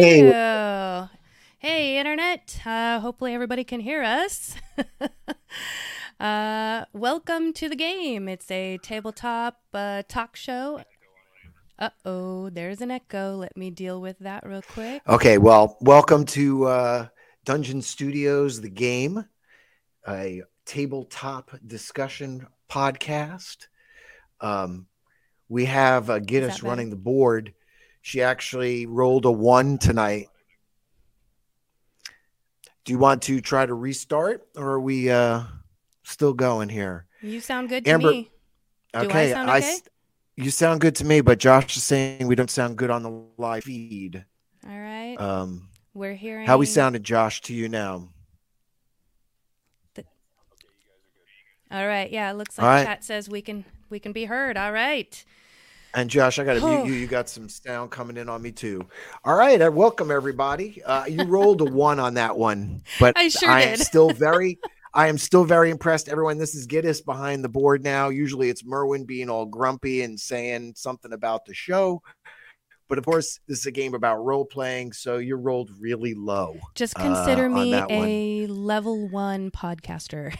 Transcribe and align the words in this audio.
Hey. 0.00 0.20
you? 0.20 1.08
Hey, 1.58 1.98
Internet. 1.98 2.60
Uh, 2.64 3.00
hopefully, 3.00 3.34
everybody 3.34 3.64
can 3.64 3.80
hear 3.80 4.04
us. 4.04 4.54
uh, 6.20 6.84
welcome 6.92 7.52
to 7.54 7.68
the 7.68 7.74
game. 7.74 8.28
It's 8.28 8.48
a 8.48 8.78
tabletop 8.78 9.58
uh, 9.74 10.04
talk 10.08 10.36
show. 10.36 10.82
Uh 11.80 11.90
oh, 12.04 12.48
there's 12.48 12.80
an 12.80 12.92
echo. 12.92 13.34
Let 13.34 13.56
me 13.56 13.70
deal 13.70 14.00
with 14.00 14.20
that 14.20 14.46
real 14.46 14.62
quick. 14.62 15.02
Okay, 15.08 15.36
well, 15.36 15.76
welcome 15.80 16.24
to 16.26 16.66
uh, 16.66 17.06
Dungeon 17.44 17.82
Studios, 17.82 18.60
the 18.60 18.70
game, 18.70 19.24
a 20.06 20.42
tabletop 20.64 21.50
discussion 21.66 22.46
podcast. 22.70 23.66
Um, 24.40 24.86
we 25.48 25.64
have 25.64 26.08
uh, 26.08 26.20
Giddes 26.20 26.62
running 26.62 26.90
the 26.90 26.96
board. 26.96 27.52
She 28.00 28.22
actually 28.22 28.86
rolled 28.86 29.24
a 29.24 29.30
one 29.30 29.78
tonight. 29.78 30.28
Do 32.84 32.92
you 32.92 32.98
want 32.98 33.22
to 33.22 33.40
try 33.40 33.66
to 33.66 33.74
restart, 33.74 34.46
or 34.56 34.70
are 34.70 34.80
we 34.80 35.10
uh, 35.10 35.42
still 36.04 36.32
going 36.32 36.68
here? 36.68 37.06
You 37.20 37.40
sound 37.40 37.68
good 37.68 37.84
to 37.84 37.90
Amber, 37.90 38.10
me. 38.10 38.30
Okay, 38.94 39.34
I, 39.34 39.42
okay? 39.42 39.66
I 39.66 39.78
you 40.36 40.50
sound 40.50 40.80
good 40.80 40.94
to 40.96 41.04
me, 41.04 41.20
but 41.20 41.38
Josh 41.38 41.76
is 41.76 41.82
saying 41.82 42.26
we 42.26 42.36
don't 42.36 42.50
sound 42.50 42.78
good 42.78 42.90
on 42.90 43.02
the 43.02 43.24
live 43.36 43.64
feed. 43.64 44.24
All 44.64 44.78
right. 44.78 45.16
Um, 45.16 45.68
we're 45.94 46.14
hearing 46.14 46.46
how 46.46 46.58
we 46.58 46.66
sounded, 46.66 47.02
Josh, 47.02 47.42
to 47.42 47.54
you 47.54 47.68
now. 47.68 48.08
All 51.70 51.86
right. 51.86 52.10
Yeah, 52.10 52.30
it 52.30 52.34
looks 52.34 52.56
like 52.56 52.64
right. 52.64 52.86
chat 52.86 53.04
says 53.04 53.28
we 53.28 53.42
can 53.42 53.64
we 53.90 53.98
can 53.98 54.12
be 54.12 54.24
heard. 54.24 54.56
All 54.56 54.72
right. 54.72 55.24
And 55.94 56.10
Josh, 56.10 56.38
I 56.38 56.44
got 56.44 56.54
to 56.54 56.66
mute 56.66 56.86
you. 56.86 56.92
You 57.00 57.06
got 57.06 57.28
some 57.28 57.48
sound 57.48 57.90
coming 57.90 58.16
in 58.16 58.28
on 58.28 58.42
me 58.42 58.52
too. 58.52 58.86
All 59.24 59.36
right, 59.36 59.60
uh, 59.60 59.70
welcome 59.70 60.10
everybody. 60.10 60.82
Uh, 60.82 61.06
you 61.06 61.24
rolled 61.24 61.60
a 61.60 61.64
one 61.72 61.98
on 61.98 62.14
that 62.14 62.36
one, 62.36 62.82
but 63.00 63.16
I, 63.16 63.28
sure 63.28 63.48
I 63.48 63.62
am 63.62 63.76
still 63.78 64.10
very, 64.14 64.58
I 64.92 65.08
am 65.08 65.16
still 65.16 65.44
very 65.44 65.70
impressed. 65.70 66.08
Everyone, 66.08 66.38
this 66.38 66.54
is 66.54 66.66
Giddes 66.66 67.04
behind 67.04 67.42
the 67.42 67.48
board 67.48 67.82
now. 67.82 68.08
Usually, 68.10 68.50
it's 68.50 68.64
Merwin 68.64 69.04
being 69.04 69.30
all 69.30 69.46
grumpy 69.46 70.02
and 70.02 70.18
saying 70.18 70.74
something 70.76 71.12
about 71.12 71.46
the 71.46 71.54
show, 71.54 72.02
but 72.88 72.98
of 72.98 73.04
course, 73.04 73.40
this 73.46 73.60
is 73.60 73.66
a 73.66 73.70
game 73.70 73.94
about 73.94 74.24
role 74.24 74.44
playing, 74.44 74.92
so 74.92 75.18
you 75.18 75.36
rolled 75.36 75.70
really 75.78 76.14
low. 76.14 76.56
Just 76.74 76.94
consider 76.94 77.46
uh, 77.46 77.50
me 77.50 77.74
a 77.74 78.46
one. 78.46 78.66
level 78.66 79.08
one 79.08 79.50
podcaster. 79.50 80.34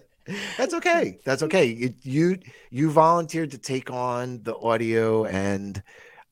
That's 0.56 0.74
okay. 0.74 1.18
That's 1.24 1.42
okay. 1.42 1.66
You, 1.78 1.94
you 2.02 2.38
you 2.70 2.90
volunteered 2.90 3.50
to 3.52 3.58
take 3.58 3.90
on 3.90 4.42
the 4.42 4.56
audio, 4.56 5.24
and 5.24 5.80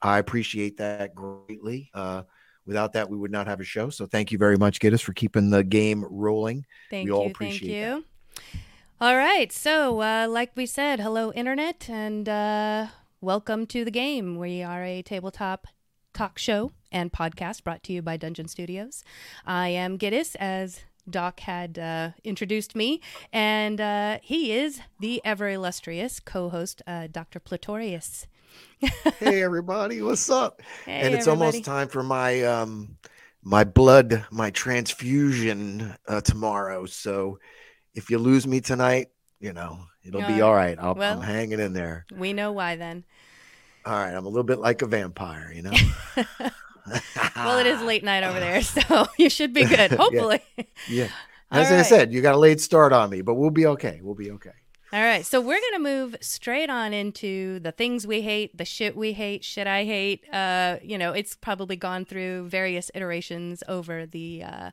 I 0.03 0.19
appreciate 0.19 0.77
that 0.79 1.15
greatly. 1.15 1.91
Uh, 1.95 2.23
without 2.67 2.93
that, 2.95 3.09
we 3.09 3.17
would 3.17 3.31
not 3.31 3.47
have 3.47 3.61
a 3.61 3.65
show. 3.65 3.91
So 3.91 4.07
thank 4.07 4.33
you 4.33 4.39
very 4.39 4.57
much, 4.57 4.81
Giddes, 4.81 5.01
for 5.01 5.13
keeping 5.13 5.51
the 5.51 5.63
game 5.63 6.05
rolling. 6.09 6.67
Thank 6.91 7.05
we 7.05 7.11
you. 7.11 7.17
All 7.17 7.27
appreciate 7.27 7.69
thank 7.69 7.73
you. 7.73 8.05
That. 8.35 8.61
All 8.99 9.17
right. 9.17 9.53
So, 9.53 10.01
uh, 10.01 10.27
like 10.29 10.53
we 10.57 10.67
said, 10.67 11.01
hello, 11.01 11.33
Internet, 11.33 11.89
and 11.91 12.29
uh, 12.29 12.87
welcome 13.21 13.67
to 13.67 13.85
the 13.85 13.91
game. 13.91 14.37
We 14.37 14.63
are 14.63 14.83
a 14.85 15.03
tabletop 15.03 15.67
talk 16.15 16.39
show 16.39 16.73
and 16.91 17.13
podcast 17.13 17.63
brought 17.63 17.83
to 17.85 17.93
you 17.93 18.01
by 18.01 18.17
Dungeon 18.17 18.49
Studios. 18.49 19.05
I 19.45 19.69
am 19.69 19.99
Giddes, 19.99 20.35
as 20.37 20.81
Doc 21.09 21.41
had 21.41 21.79
uh, 21.79 22.11
introduced 22.25 22.75
me, 22.75 23.01
and 23.33 23.81
uh, 23.81 24.19
he 24.23 24.53
is 24.53 24.81
the 25.01 25.21
ever 25.25 25.49
illustrious 25.49 26.21
co 26.21 26.49
host, 26.49 26.83
uh, 26.87 27.09
Dr. 27.11 27.41
Pletorius. 27.41 28.27
hey, 29.19 29.43
everybody, 29.43 30.03
what's 30.03 30.31
up? 30.31 30.63
Hey, 30.85 31.01
and 31.01 31.15
it's 31.15 31.27
everybody. 31.27 31.47
almost 31.47 31.65
time 31.65 31.89
for 31.89 32.03
my. 32.03 32.43
Um, 32.43 32.97
my 33.47 33.63
blood, 33.63 34.27
my 34.33 34.51
transfusion 34.51 35.95
uh, 36.09 36.21
tomorrow. 36.21 36.85
So 36.85 37.39
if 37.95 38.11
you 38.11 38.19
lose 38.19 38.45
me 38.45 38.61
tonight, 38.61 39.07
you 39.39 39.53
know, 39.53 39.79
it'll 40.05 40.27
be 40.27 40.41
all 40.41 40.53
right. 40.53 40.77
I'll, 40.81 40.97
well, 40.97 41.19
I'm 41.19 41.23
hanging 41.23 41.61
in 41.61 41.73
there. 41.73 42.07
We 42.13 42.33
know 42.33 42.51
why 42.51 42.75
then. 42.75 43.05
All 43.85 43.93
right. 43.93 44.13
I'm 44.13 44.27
a 44.27 44.29
little 44.29 44.43
bit 44.43 44.59
like 44.59 44.83
a 44.83 44.87
vampire, 44.87 45.53
you 45.55 45.63
know? 45.63 45.73
well, 47.37 47.59
it 47.59 47.67
is 47.67 47.81
late 47.83 48.05
night 48.05 48.23
over 48.23 48.41
there, 48.41 48.63
so 48.63 49.07
you 49.19 49.31
should 49.31 49.53
be 49.53 49.65
good. 49.65 49.93
Hopefully. 49.93 50.41
yeah. 50.57 50.65
yeah. 50.89 51.09
As 51.51 51.71
I 51.71 51.83
said, 51.83 52.13
you 52.13 52.23
got 52.23 52.35
a 52.35 52.39
late 52.39 52.61
start 52.61 52.93
on 52.93 53.09
me, 53.09 53.21
but 53.23 53.35
we'll 53.35 53.51
be 53.51 53.67
okay. 53.67 54.01
We'll 54.03 54.17
be 54.17 54.33
okay. 54.33 54.51
All 54.93 55.03
right. 55.03 55.25
So 55.25 55.41
we're 55.41 55.61
going 55.61 55.75
to 55.75 55.79
move 55.79 56.17
straight 56.21 56.71
on 56.71 56.93
into 56.93 57.61
the 57.61 57.73
things 57.73 58.07
we 58.07 58.23
hate, 58.23 58.57
the 58.57 58.65
shit 58.65 58.97
we 58.97 59.13
hate, 59.13 59.45
shit 59.45 59.67
I 59.67 59.85
hate. 59.85 60.25
Uh, 60.33 60.79
you 60.83 60.99
know, 60.99 61.13
it's 61.13 61.37
probably 61.37 61.77
gone 61.77 62.05
through 62.05 62.49
various 62.49 62.91
iterations 62.95 63.63
over 63.69 64.07
the 64.07 64.43
uh, 64.45 64.71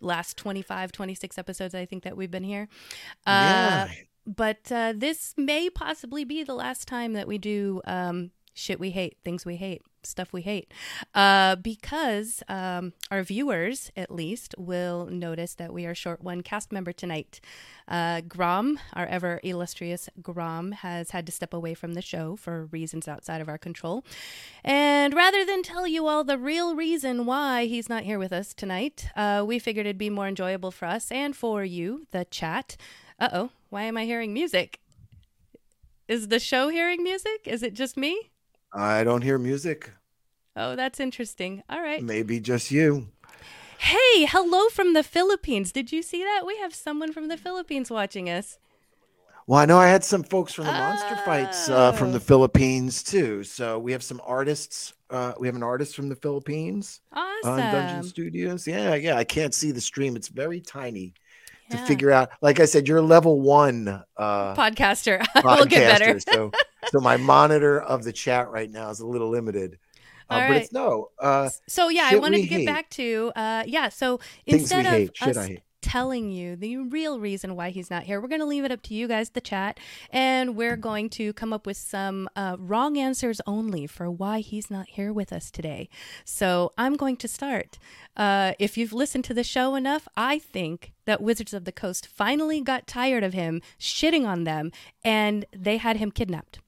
last 0.00 0.36
25, 0.36 0.92
26 0.92 1.38
episodes, 1.38 1.74
I 1.74 1.84
think, 1.84 2.04
that 2.04 2.16
we've 2.16 2.30
been 2.30 2.44
here. 2.44 2.68
Uh, 3.26 3.86
yeah. 3.86 3.88
But 4.26 4.72
uh, 4.72 4.94
this 4.96 5.34
may 5.36 5.70
possibly 5.70 6.24
be 6.24 6.42
the 6.42 6.54
last 6.54 6.88
time 6.88 7.12
that 7.12 7.28
we 7.28 7.38
do 7.38 7.80
um, 7.86 8.30
shit 8.54 8.80
we 8.80 8.90
hate, 8.90 9.18
things 9.24 9.44
we 9.44 9.56
hate 9.56 9.82
stuff 10.06 10.32
we 10.32 10.42
hate. 10.42 10.72
Uh, 11.14 11.56
because 11.56 12.42
um, 12.48 12.92
our 13.10 13.22
viewers, 13.22 13.90
at 13.96 14.10
least, 14.10 14.54
will 14.58 15.06
notice 15.06 15.54
that 15.54 15.72
we 15.72 15.86
are 15.86 15.94
short 15.94 16.22
one 16.22 16.42
cast 16.42 16.72
member 16.72 16.92
tonight. 16.92 17.40
Uh, 17.88 18.20
Grom, 18.20 18.78
our 18.94 19.06
ever 19.06 19.40
illustrious 19.42 20.08
Grom, 20.20 20.72
has 20.72 21.10
had 21.10 21.26
to 21.26 21.32
step 21.32 21.54
away 21.54 21.74
from 21.74 21.94
the 21.94 22.02
show 22.02 22.36
for 22.36 22.66
reasons 22.66 23.06
outside 23.06 23.40
of 23.40 23.48
our 23.48 23.58
control. 23.58 24.04
And 24.64 25.14
rather 25.14 25.44
than 25.44 25.62
tell 25.62 25.86
you 25.86 26.06
all 26.06 26.24
the 26.24 26.38
real 26.38 26.74
reason 26.74 27.26
why 27.26 27.66
he's 27.66 27.88
not 27.88 28.04
here 28.04 28.18
with 28.18 28.32
us 28.32 28.54
tonight, 28.54 29.08
uh, 29.16 29.44
we 29.46 29.58
figured 29.58 29.86
it'd 29.86 29.98
be 29.98 30.10
more 30.10 30.28
enjoyable 30.28 30.70
for 30.70 30.86
us 30.86 31.12
and 31.12 31.36
for 31.36 31.64
you, 31.64 32.06
the 32.10 32.24
chat. 32.24 32.76
Uh 33.18 33.28
oh, 33.32 33.50
why 33.70 33.82
am 33.82 33.96
I 33.96 34.04
hearing 34.04 34.32
music? 34.32 34.80
Is 36.08 36.28
the 36.28 36.38
show 36.38 36.68
hearing 36.68 37.02
music? 37.02 37.46
Is 37.46 37.62
it 37.62 37.74
just 37.74 37.96
me? 37.96 38.30
I 38.76 39.04
don't 39.04 39.22
hear 39.22 39.38
music. 39.38 39.90
Oh, 40.54 40.76
that's 40.76 41.00
interesting. 41.00 41.62
All 41.70 41.80
right. 41.80 42.02
Maybe 42.02 42.40
just 42.40 42.70
you. 42.70 43.08
Hey, 43.78 44.26
hello 44.26 44.68
from 44.68 44.92
the 44.92 45.02
Philippines. 45.02 45.72
Did 45.72 45.92
you 45.92 46.02
see 46.02 46.22
that? 46.22 46.42
We 46.46 46.58
have 46.58 46.74
someone 46.74 47.12
from 47.12 47.28
the 47.28 47.38
Philippines 47.38 47.90
watching 47.90 48.28
us. 48.28 48.58
Well, 49.46 49.60
I 49.60 49.64
know 49.64 49.78
I 49.78 49.86
had 49.86 50.04
some 50.04 50.22
folks 50.22 50.52
from 50.52 50.64
the 50.64 50.72
oh. 50.72 50.78
Monster 50.78 51.16
Fights 51.24 51.68
uh, 51.70 51.92
from 51.92 52.12
the. 52.12 52.20
Philippines 52.20 53.02
too. 53.02 53.44
So 53.44 53.78
we 53.78 53.92
have 53.92 54.02
some 54.02 54.20
artists. 54.26 54.92
Uh, 55.08 55.32
we 55.38 55.46
have 55.46 55.56
an 55.56 55.62
artist 55.62 55.94
from 55.94 56.08
the 56.08 56.16
Philippines 56.16 57.00
awesome. 57.12 57.52
on 57.52 57.58
Dungeon 57.58 58.02
Studios. 58.02 58.66
Yeah, 58.66 58.94
yeah. 58.94 59.16
I 59.16 59.24
can't 59.24 59.54
see 59.54 59.70
the 59.70 59.80
stream; 59.80 60.16
it's 60.16 60.28
very 60.28 60.60
tiny 60.60 61.14
yeah. 61.70 61.76
to 61.76 61.86
figure 61.86 62.10
out. 62.10 62.30
Like 62.40 62.60
I 62.60 62.64
said, 62.64 62.88
you're 62.88 63.02
level 63.02 63.40
one 63.40 64.02
uh, 64.16 64.54
podcaster. 64.54 65.20
podcaster 65.20 65.44
we'll 65.44 65.66
get 65.66 65.98
better. 65.98 66.20
so, 66.32 66.50
so 66.90 67.00
my 67.00 67.16
monitor 67.16 67.80
of 67.80 68.04
the 68.04 68.12
chat 68.12 68.50
right 68.50 68.70
now 68.70 68.90
is 68.90 69.00
a 69.00 69.06
little 69.06 69.30
limited. 69.30 69.78
Uh, 70.28 70.34
right. 70.34 70.48
But 70.48 70.56
it's 70.58 70.72
no. 70.72 71.10
Uh, 71.20 71.50
so 71.68 71.88
yeah, 71.88 72.08
I 72.10 72.16
wanted 72.16 72.38
to 72.38 72.48
get 72.48 72.60
hate. 72.60 72.66
back 72.66 72.90
to 72.90 73.32
uh, 73.36 73.64
yeah. 73.66 73.88
So 73.88 74.20
instead 74.46 74.86
of 74.86 75.10
us 75.28 75.48
telling 75.86 76.32
you 76.32 76.56
the 76.56 76.78
real 76.78 77.20
reason 77.20 77.54
why 77.54 77.70
he's 77.70 77.90
not 77.90 78.02
here, 78.02 78.20
we're 78.20 78.26
going 78.26 78.40
to 78.40 78.46
leave 78.46 78.64
it 78.64 78.72
up 78.72 78.82
to 78.82 78.92
you 78.92 79.06
guys, 79.06 79.30
the 79.30 79.40
chat, 79.40 79.78
and 80.10 80.56
we're 80.56 80.76
going 80.76 81.08
to 81.10 81.32
come 81.34 81.52
up 81.52 81.64
with 81.64 81.76
some 81.76 82.28
uh, 82.34 82.56
wrong 82.58 82.98
answers 82.98 83.40
only 83.46 83.86
for 83.86 84.10
why 84.10 84.40
he's 84.40 84.68
not 84.68 84.88
here 84.88 85.12
with 85.12 85.32
us 85.32 85.48
today. 85.48 85.88
So 86.24 86.72
I'm 86.76 86.96
going 86.96 87.16
to 87.18 87.28
start. 87.28 87.78
Uh, 88.16 88.54
if 88.58 88.76
you've 88.76 88.92
listened 88.92 89.22
to 89.26 89.34
the 89.34 89.44
show 89.44 89.76
enough, 89.76 90.08
I 90.16 90.40
think 90.40 90.92
that 91.04 91.22
Wizards 91.22 91.54
of 91.54 91.64
the 91.64 91.70
Coast 91.70 92.08
finally 92.08 92.60
got 92.60 92.88
tired 92.88 93.22
of 93.22 93.32
him 93.32 93.62
shitting 93.78 94.26
on 94.26 94.42
them, 94.42 94.72
and 95.04 95.44
they 95.56 95.76
had 95.76 95.98
him 95.98 96.10
kidnapped. 96.10 96.58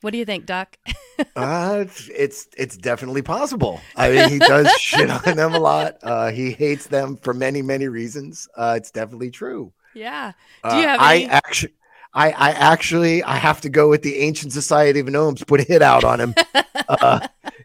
What 0.00 0.12
do 0.12 0.18
you 0.18 0.24
think, 0.24 0.46
Doc? 0.46 0.78
uh, 1.36 1.84
it's 2.08 2.48
it's 2.56 2.76
definitely 2.76 3.22
possible. 3.22 3.80
I 3.96 4.10
mean, 4.10 4.28
he 4.28 4.38
does 4.38 4.70
shit 4.80 5.10
on 5.10 5.36
them 5.36 5.54
a 5.54 5.58
lot. 5.58 5.98
Uh, 6.02 6.30
he 6.30 6.52
hates 6.52 6.86
them 6.86 7.16
for 7.16 7.34
many 7.34 7.62
many 7.62 7.88
reasons. 7.88 8.48
Uh, 8.56 8.74
it's 8.76 8.90
definitely 8.90 9.30
true. 9.30 9.72
Yeah. 9.94 10.32
Do 10.68 10.76
you 10.76 10.84
uh, 10.84 10.88
have? 10.88 11.00
Any- 11.00 11.28
I 11.28 11.30
actually. 11.30 11.72
I, 12.14 12.30
I 12.30 12.50
actually 12.52 13.22
I 13.22 13.36
have 13.36 13.60
to 13.60 13.68
go 13.68 13.90
with 13.90 14.02
the 14.02 14.16
Ancient 14.16 14.52
Society 14.52 14.98
of 15.00 15.08
Gnomes. 15.08 15.44
Put 15.44 15.60
a 15.60 15.62
hit 15.62 15.82
out 15.82 16.04
on 16.04 16.18
him 16.18 16.34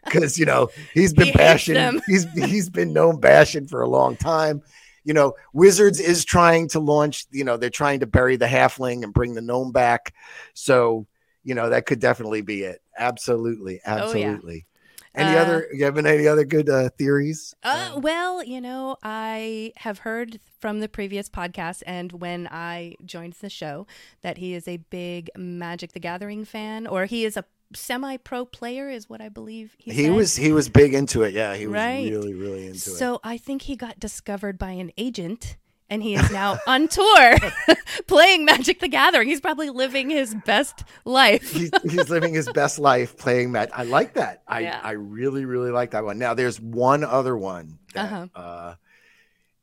because 0.04 0.38
uh, 0.38 0.38
you 0.38 0.44
know 0.44 0.68
he's 0.92 1.14
been 1.14 1.28
he 1.28 1.32
bashing. 1.32 2.00
He's 2.06 2.30
he's 2.32 2.68
been 2.68 2.92
known 2.92 3.20
bashing 3.20 3.66
for 3.66 3.80
a 3.80 3.88
long 3.88 4.16
time. 4.16 4.62
You 5.02 5.14
know, 5.14 5.34
Wizards 5.54 5.98
is 5.98 6.24
trying 6.26 6.68
to 6.68 6.78
launch. 6.78 7.24
You 7.30 7.44
know, 7.44 7.56
they're 7.56 7.70
trying 7.70 8.00
to 8.00 8.06
bury 8.06 8.36
the 8.36 8.46
halfling 8.46 9.02
and 9.02 9.14
bring 9.14 9.34
the 9.34 9.40
gnome 9.40 9.72
back. 9.72 10.14
So 10.52 11.06
you 11.44 11.54
know, 11.54 11.68
that 11.70 11.86
could 11.86 12.00
definitely 12.00 12.40
be 12.42 12.62
it. 12.62 12.80
Absolutely. 12.98 13.80
Absolutely. 13.84 14.66
Oh, 14.66 14.68
yeah. 14.68 14.70
Any 15.16 15.36
uh, 15.36 15.42
other, 15.42 15.68
you 15.72 15.84
have 15.84 15.96
any 15.96 16.26
other 16.26 16.44
good 16.44 16.68
uh, 16.68 16.88
theories? 16.98 17.54
Uh, 17.62 17.92
um, 17.94 18.02
well, 18.02 18.42
you 18.42 18.60
know, 18.60 18.96
I 19.04 19.72
have 19.76 19.98
heard 19.98 20.40
from 20.58 20.80
the 20.80 20.88
previous 20.88 21.28
podcast 21.28 21.82
and 21.86 22.10
when 22.12 22.48
I 22.50 22.96
joined 23.04 23.34
the 23.34 23.50
show 23.50 23.86
that 24.22 24.38
he 24.38 24.54
is 24.54 24.66
a 24.66 24.78
big 24.78 25.30
Magic 25.36 25.92
the 25.92 26.00
Gathering 26.00 26.44
fan, 26.44 26.88
or 26.88 27.04
he 27.04 27.24
is 27.24 27.36
a 27.36 27.44
semi-pro 27.72 28.44
player, 28.44 28.88
is 28.88 29.08
what 29.08 29.20
I 29.20 29.28
believe 29.28 29.76
he. 29.78 29.92
He 29.92 30.10
was 30.10 30.36
he 30.36 30.52
was 30.52 30.68
big 30.68 30.94
into 30.94 31.22
it. 31.22 31.32
Yeah, 31.32 31.54
he 31.54 31.66
was 31.66 31.74
Right. 31.74 32.10
really 32.10 32.34
really 32.34 32.66
into 32.66 32.74
it. 32.74 32.80
So 32.80 33.20
I 33.22 33.36
think 33.36 33.62
he 33.62 33.76
got 33.76 34.00
discovered 34.00 34.58
by 34.58 34.70
an 34.72 34.90
agent. 34.96 35.56
And 35.94 36.02
he 36.02 36.16
is 36.16 36.28
now 36.32 36.58
on 36.66 36.88
tour 36.88 37.36
playing 38.08 38.44
Magic 38.44 38.80
the 38.80 38.88
Gathering. 38.88 39.28
He's 39.28 39.40
probably 39.40 39.70
living 39.70 40.10
his 40.10 40.34
best 40.44 40.82
life. 41.04 41.52
he's, 41.52 41.70
he's 41.84 42.10
living 42.10 42.34
his 42.34 42.48
best 42.52 42.80
life 42.80 43.16
playing 43.16 43.52
that. 43.52 43.70
I 43.72 43.84
like 43.84 44.14
that. 44.14 44.42
I 44.48 44.60
Yeah. 44.60 44.80
I 44.82 44.90
really 44.92 45.44
really 45.44 45.70
like 45.70 45.92
that 45.92 46.04
one. 46.04 46.18
Now 46.18 46.34
there's 46.34 46.60
one 46.60 47.04
other 47.04 47.36
one 47.36 47.78
that 47.94 48.12
Uh-huh. 48.12 48.26
uh, 48.34 48.74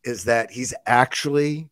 is 0.06 0.24
that 0.24 0.52
he's 0.52 0.74
actually 0.86 1.68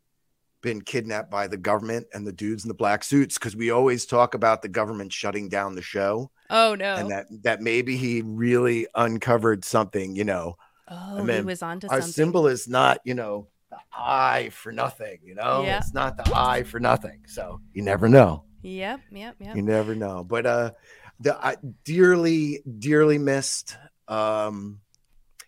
been 0.61 0.81
kidnapped 0.81 1.31
by 1.31 1.47
the 1.47 1.55
government 1.55 2.07
and 2.13 2.27
the 2.27 2.33
dudes 2.33 2.65
in 2.65 2.67
the 2.67 2.73
black 2.73 3.05
suits 3.05 3.37
because 3.37 3.55
we 3.55 3.71
always 3.71 4.05
talk 4.05 4.33
about 4.33 4.61
the 4.61 4.67
government 4.67 5.13
shutting 5.13 5.47
down 5.47 5.73
the 5.75 5.81
show 5.81 6.29
Oh 6.49 6.75
no! 6.75 6.95
and 6.95 7.11
that 7.11 7.27
that 7.43 7.61
maybe 7.61 7.95
he 7.95 8.21
really 8.23 8.87
uncovered 8.93 9.63
something. 9.63 10.17
You 10.17 10.25
know, 10.25 10.57
oh, 10.89 11.17
he 11.17 11.23
mean, 11.23 11.45
was 11.45 11.63
onto 11.63 11.87
our 11.87 12.01
something. 12.01 12.11
symbol 12.11 12.47
is 12.47 12.67
not 12.67 12.99
you 13.05 13.13
know 13.13 13.47
the 13.69 13.77
eye 13.93 14.49
for 14.51 14.71
nothing. 14.71 15.19
You 15.23 15.35
know, 15.35 15.63
Yeah. 15.63 15.77
it's 15.79 15.93
not 15.93 16.17
the 16.17 16.31
eye 16.35 16.63
for 16.63 16.79
nothing. 16.79 17.21
So 17.27 17.61
you 17.73 17.81
never 17.83 18.07
know. 18.09 18.43
Yep, 18.61 18.99
yep, 19.11 19.35
yep. 19.39 19.55
You 19.55 19.61
never 19.61 19.95
know. 19.95 20.23
But 20.23 20.45
uh 20.45 20.71
the 21.19 21.35
I 21.37 21.57
dearly, 21.83 22.61
dearly 22.79 23.17
missed. 23.17 23.77
Um, 24.07 24.79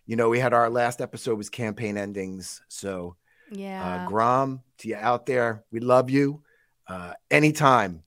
you 0.06 0.16
know, 0.16 0.30
we 0.30 0.40
had 0.40 0.54
our 0.54 0.70
last 0.70 1.02
episode 1.02 1.38
was 1.38 1.50
campaign 1.50 1.98
endings. 1.98 2.62
So 2.68 3.16
Yeah. 3.50 4.04
uh 4.04 4.08
Grom, 4.08 4.62
to 4.80 4.88
you 4.88 4.96
out 4.96 5.26
there, 5.26 5.64
we 5.72 5.80
love 5.80 6.10
you. 6.10 6.44
Uh 6.88 7.14
anytime. 7.30 8.04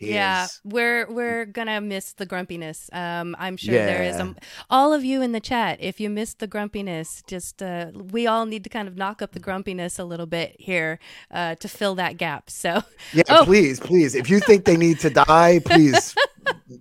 He 0.00 0.14
yeah, 0.14 0.44
is- 0.46 0.60
we're 0.64 1.06
we're 1.12 1.44
gonna 1.44 1.78
miss 1.82 2.14
the 2.14 2.24
grumpiness. 2.24 2.88
Um, 2.92 3.36
I'm 3.38 3.58
sure 3.58 3.74
there 3.74 4.02
is 4.02 4.16
Yeah. 4.16 4.22
um, 4.22 4.36
all 4.70 4.94
of 4.94 5.04
you 5.04 5.20
in 5.20 5.32
the 5.32 5.40
chat. 5.40 5.76
If 5.80 6.00
you 6.00 6.08
missed 6.08 6.38
the 6.38 6.46
grumpiness, 6.46 7.22
just 7.26 7.62
uh, 7.62 7.90
we 7.94 8.26
all 8.26 8.46
need 8.46 8.64
to 8.64 8.70
kind 8.70 8.88
of 8.88 8.96
knock 8.96 9.20
up 9.20 9.32
the 9.32 9.40
grumpiness 9.40 9.98
a 9.98 10.04
little 10.04 10.24
bit 10.24 10.56
here 10.58 10.98
uh, 11.30 11.54
to 11.56 11.68
fill 11.68 11.94
that 11.96 12.16
gap. 12.16 12.48
So 12.48 12.82
Yeah, 13.12 13.24
Oh. 13.28 13.44
please, 13.44 13.78
please. 13.78 14.14
If 14.14 14.30
you 14.30 14.40
think 14.40 14.64
they 14.64 14.78
need 14.78 15.00
to 15.00 15.10
die, 15.26 15.60
please 15.64 16.14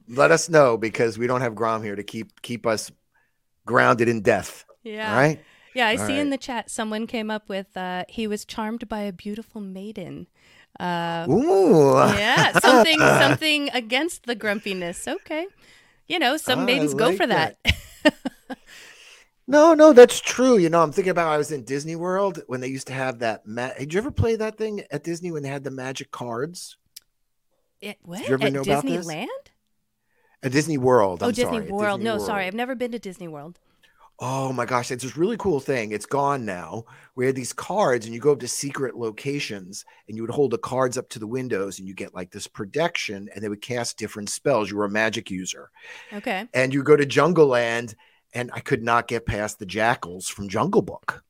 let 0.07 0.31
us 0.31 0.48
know 0.48 0.77
because 0.77 1.18
we 1.18 1.27
don't 1.27 1.42
have 1.42 1.56
Grom 1.56 1.83
here 1.83 1.98
to 1.98 2.04
keep 2.04 2.42
keep 2.42 2.66
us 2.66 2.89
grounded 3.66 4.07
in 4.07 4.21
death. 4.21 4.63
yeah, 4.83 5.12
All 5.12 5.19
right. 5.19 5.39
yeah. 5.75 5.88
I 5.88 5.98
All 5.98 6.07
see 6.07 6.18
in 6.18 6.30
the 6.30 6.38
chat 6.38 6.69
someone 6.69 7.06
came 7.06 7.30
up 7.30 7.50
with 7.50 7.75
uh, 7.75 8.06
he 8.07 8.27
was 8.27 8.45
charmed 8.45 8.88
by 8.88 9.01
a 9.01 9.12
beautiful 9.12 9.60
maiden. 9.62 10.27
Uh, 10.79 11.25
Ooh. 11.29 11.95
yeah, 11.95 12.53
something 12.59 12.97
something 12.99 13.69
against 13.73 14.25
the 14.25 14.35
grumpiness. 14.35 15.07
Okay, 15.07 15.47
you 16.07 16.19
know, 16.19 16.37
some 16.37 16.65
maidens 16.65 16.93
go 16.93 17.11
for 17.15 17.27
that. 17.27 17.57
No, 19.47 19.73
no, 19.73 19.93
that's 19.93 20.19
true. 20.21 20.57
You 20.57 20.69
know, 20.69 20.81
I'm 20.83 20.91
thinking 20.91 21.09
about 21.11 21.27
I 21.33 21.37
was 21.37 21.51
in 21.51 21.63
Disney 21.63 21.95
World 21.95 22.39
when 22.47 22.61
they 22.61 22.67
used 22.67 22.87
to 22.87 22.93
have 22.93 23.19
that. 23.19 23.47
Ma- 23.47 23.73
Did 23.77 23.93
you 23.93 23.97
ever 23.99 24.11
play 24.11 24.35
that 24.35 24.57
thing 24.57 24.83
at 24.91 25.03
Disney 25.03 25.31
when 25.31 25.41
they 25.43 25.49
had 25.49 25.63
the 25.63 25.71
magic 25.71 26.11
cards 26.11 26.77
It, 27.81 27.97
what 28.03 28.27
you 28.27 28.33
ever 28.33 28.45
at 28.47 28.53
know 28.53 28.61
about 28.61 28.85
this? 28.85 29.07
Disneyland? 29.07 29.27
at 30.43 30.51
Disney 30.51 30.77
World? 30.77 31.23
Oh, 31.23 31.27
I'm 31.27 31.33
Disney 31.33 31.59
sorry, 31.59 31.71
World. 31.71 31.99
Disney 31.99 32.11
no, 32.11 32.17
sorry, 32.19 32.45
I've 32.45 32.53
never 32.53 32.75
been 32.75 32.91
to 32.91 32.99
Disney 32.99 33.27
World. 33.27 33.59
Oh 34.21 34.51
my 34.51 34.66
gosh, 34.66 34.92
it's 34.92 35.04
this 35.04 35.16
really 35.16 35.38
cool 35.38 35.62
thing. 35.62 35.94
It's 35.94 36.06
gone 36.06 36.44
now. 36.45 36.83
We 37.16 37.25
had 37.25 37.36
these 37.36 37.54
cards, 37.54 38.06
and 38.06 38.13
you 38.13 38.19
go 38.19 38.33
up 38.33 38.39
to 38.42 38.50
secret 38.50 38.98
locations, 38.98 39.86
and 40.07 40.18
you 40.18 40.24
would 40.24 40.31
hold 40.31 40.51
the 40.51 40.57
cards 40.57 40.98
up 40.98 41.07
to 41.10 41.19
the 41.19 41.27
windows, 41.27 41.80
and 41.80 41.88
you 41.88 41.94
get 41.94 42.13
like 42.13 42.30
this 42.31 42.45
protection, 42.45 43.30
and 43.33 43.42
they 43.42 43.48
would 43.48 43.62
cast 43.62 43.98
different 43.98 44.30
spells. 44.30 44.69
You 44.69 44.75
were 44.77 44.86
a 44.86 44.89
magic 44.89 45.31
user, 45.31 45.69
Okay. 46.12 46.48
and 46.54 46.74
you 46.74 46.83
go 46.83 46.98
to 46.98 47.06
Jungle 47.06 47.48
Land, 47.48 47.95
and 48.33 48.51
I 48.54 48.60
could 48.60 48.83
not 48.83 49.07
get 49.07 49.25
past 49.25 49.57
the 49.57 49.66
jackals 49.66 50.27
from 50.27 50.50
Jungle 50.50 50.81
Book, 50.81 51.24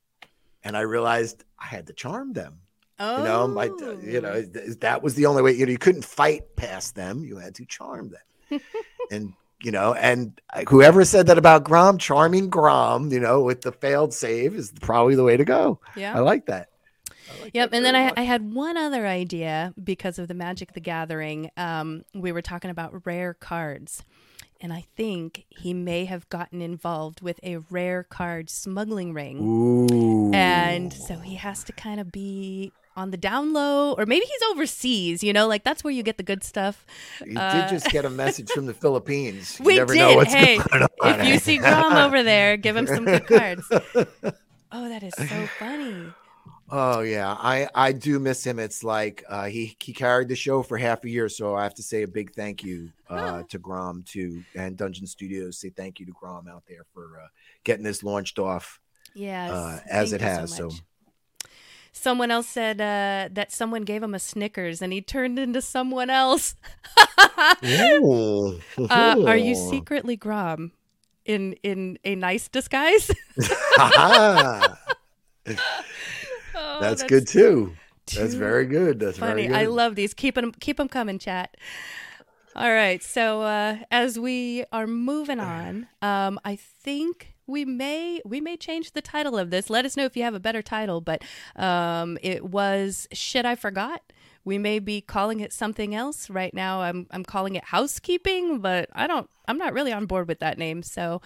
and 0.63 0.75
I 0.75 0.81
realized 0.81 1.43
I 1.59 1.67
had 1.67 1.85
to 1.87 1.93
charm 1.93 2.33
them. 2.33 2.61
Oh, 2.97 3.19
You 3.19 3.23
know, 3.23 3.47
my, 3.47 3.67
uh, 3.67 3.97
you 4.01 4.19
know, 4.19 4.43
oh. 4.43 4.73
that 4.81 5.03
was 5.03 5.13
the 5.13 5.27
only 5.27 5.43
way. 5.43 5.51
You 5.53 5.65
know, 5.67 5.71
you 5.71 5.77
couldn't 5.77 6.03
fight 6.05 6.55
past 6.55 6.95
them. 6.95 7.23
You 7.23 7.37
had 7.37 7.53
to 7.55 7.65
charm 7.65 8.09
them, 8.49 8.59
and 9.11 9.33
you 9.61 9.71
know, 9.71 9.93
and 9.93 10.39
whoever 10.69 11.03
said 11.05 11.27
that 11.27 11.37
about 11.37 11.63
Grom, 11.63 11.97
charming 11.97 12.49
Grom, 12.49 13.11
you 13.11 13.19
know, 13.19 13.41
with 13.41 13.61
the 13.61 13.71
failed 13.71 14.13
save 14.13 14.55
is 14.55 14.71
probably 14.81 15.15
the 15.15 15.23
way 15.23 15.37
to 15.37 15.45
go. 15.45 15.79
yeah. 15.95 16.15
I 16.15 16.19
like 16.19 16.45
that. 16.47 16.69
I 17.31 17.41
like 17.43 17.51
Yep, 17.53 17.71
that 17.71 17.75
and 17.77 17.85
then 17.85 17.95
I. 17.95 18.11
I 18.17 18.21
had 18.23 18.53
one 18.53 18.77
other 18.77 19.05
idea 19.05 19.73
because 19.83 20.17
of 20.19 20.27
the 20.27 20.33
Magic 20.33 20.73
the 20.73 20.79
Gathering. 20.79 21.51
Um, 21.57 22.03
we 22.13 22.31
were 22.31 22.41
talking 22.41 22.71
about 22.71 23.05
rare 23.05 23.33
cards, 23.33 24.03
and 24.61 24.73
I 24.73 24.85
think 24.95 25.45
he 25.49 25.73
may 25.73 26.05
have 26.05 26.27
gotten 26.29 26.61
involved 26.61 27.21
with 27.21 27.39
a 27.43 27.57
rare 27.69 28.03
card 28.03 28.49
smuggling 28.49 29.13
ring, 29.13 29.39
Ooh, 29.41 30.31
and 30.33 30.91
so 30.91 31.17
he 31.19 31.35
has 31.35 31.63
to 31.65 31.71
kind 31.73 31.99
of 31.99 32.11
be 32.11 32.71
on 32.99 33.11
the 33.11 33.17
down 33.17 33.53
low, 33.53 33.93
or 33.93 34.05
maybe 34.05 34.25
he's 34.25 34.41
overseas. 34.51 35.23
You 35.23 35.33
know, 35.33 35.47
like 35.47 35.63
that's 35.63 35.83
where 35.83 35.91
you 35.93 36.03
get 36.03 36.17
the 36.17 36.23
good 36.23 36.43
stuff. 36.43 36.85
you 37.25 37.37
uh, 37.39 37.53
did 37.53 37.69
just 37.69 37.89
get 37.91 38.05
a 38.05 38.09
message 38.09 38.49
from 38.51 38.65
the 38.65 38.73
Philippines. 38.73 39.57
You 39.59 39.65
We 39.69 39.75
never 39.77 39.93
did. 39.93 39.99
know 39.99 40.15
what's 40.15 40.33
hey, 40.33 40.57
going 40.57 40.83
on. 41.01 41.19
if 41.21 41.27
you 41.27 41.39
see 41.39 41.57
Grom 41.57 41.93
over 41.93 42.21
there, 42.23 42.57
give 42.57 42.75
him 42.75 42.87
some 42.87 43.05
good 43.05 43.25
cards. 43.27 43.63
Oh, 44.71 44.87
that 44.87 45.01
is 45.01 45.15
so 45.15 45.47
funny. 45.57 46.13
Oh 46.69 46.99
yeah, 46.99 47.31
I 47.33 47.67
I 47.73 47.91
do 47.91 48.19
miss 48.19 48.43
him. 48.45 48.59
It's 48.59 48.83
like 48.83 49.23
uh, 49.27 49.45
he 49.45 49.75
he 49.79 49.93
carried 49.93 50.27
the 50.27 50.35
show 50.35 50.61
for 50.61 50.77
half 50.77 51.03
a 51.03 51.09
year, 51.09 51.27
so 51.27 51.55
I 51.55 51.63
have 51.63 51.73
to 51.75 51.81
say 51.83 52.03
a 52.03 52.07
big 52.07 52.33
thank 52.35 52.63
you 52.63 52.91
uh, 53.09 53.17
Huh. 53.17 53.43
to 53.49 53.57
Grom 53.57 54.03
too, 54.03 54.43
and 54.55 54.77
Dungeon 54.77 55.07
Studios. 55.07 55.57
Say 55.59 55.69
thank 55.71 55.99
you 55.99 56.05
to 56.05 56.11
Grom 56.11 56.47
out 56.47 56.61
there 56.67 56.85
for 56.93 57.19
uh, 57.19 57.27
getting 57.63 57.83
this 57.83 58.03
launched 58.03 58.37
off 58.37 58.79
Yeah, 59.15 59.51
uh, 59.51 59.79
as 59.89 60.13
it 60.13 60.21
has. 60.21 60.55
So, 60.55 60.65
much. 60.67 60.83
Someone 61.91 62.31
else 62.31 62.47
said 62.47 62.79
uh, 62.79 63.29
that 63.33 63.51
someone 63.51 63.83
gave 63.83 64.03
him 64.03 64.13
a 64.13 64.19
Snickers 64.19 64.81
and 64.81 64.93
he 64.93 65.01
turned 65.01 65.39
into 65.39 65.61
someone 65.61 66.09
else. 66.09 66.55
Ooh. 67.63 68.59
uh, 68.77 69.23
are 69.25 69.37
you 69.37 69.55
secretly 69.55 70.15
Grom 70.15 70.71
in 71.25 71.53
in 71.63 71.97
a 72.03 72.15
nice 72.15 72.47
disguise? 72.47 73.11
Oh, 76.61 76.79
that's, 76.81 77.03
good 77.03 77.25
too. 77.25 77.73
That's 78.15 78.33
very 78.33 78.65
good. 78.65 78.99
That's 78.99 79.17
funny. 79.17 79.43
very 79.43 79.47
good. 79.47 79.55
I 79.55 79.65
love 79.65 79.95
these. 79.95 80.13
Keep 80.13 80.35
them 80.35 80.51
keep 80.51 80.77
them 80.77 80.89
coming, 80.89 81.17
chat. 81.17 81.55
All 82.55 82.71
right. 82.71 83.01
So 83.01 83.41
uh, 83.41 83.77
as 83.89 84.19
we 84.19 84.65
are 84.71 84.85
moving 84.85 85.39
on, 85.39 85.87
um, 86.01 86.39
I 86.43 86.55
think 86.57 87.33
we 87.49 87.65
may 87.65 88.21
we 88.23 88.39
may 88.39 88.55
change 88.55 88.91
the 88.91 89.01
title 89.01 89.37
of 89.37 89.49
this. 89.49 89.69
Let 89.69 89.85
us 89.85 89.97
know 89.97 90.05
if 90.05 90.15
you 90.15 90.23
have 90.23 90.35
a 90.35 90.39
better 90.39 90.61
title. 90.61 91.01
But 91.01 91.23
um, 91.55 92.17
it 92.21 92.45
was 92.45 93.07
shit 93.11 93.45
I 93.45 93.55
forgot. 93.55 94.01
We 94.45 94.57
may 94.57 94.79
be 94.79 95.01
calling 95.01 95.41
it 95.41 95.51
something 95.51 95.93
else 95.93 96.29
right 96.29 96.53
now. 96.53 96.81
I'm 96.81 97.07
I'm 97.11 97.25
calling 97.25 97.55
it 97.55 97.65
housekeeping, 97.65 98.59
but 98.59 98.89
I 98.93 99.07
don't. 99.07 99.29
I'm 99.47 99.57
not 99.57 99.73
really 99.73 99.91
on 99.91 100.05
board 100.05 100.27
with 100.27 100.39
that 100.39 100.57
name. 100.57 100.83
So, 100.83 101.21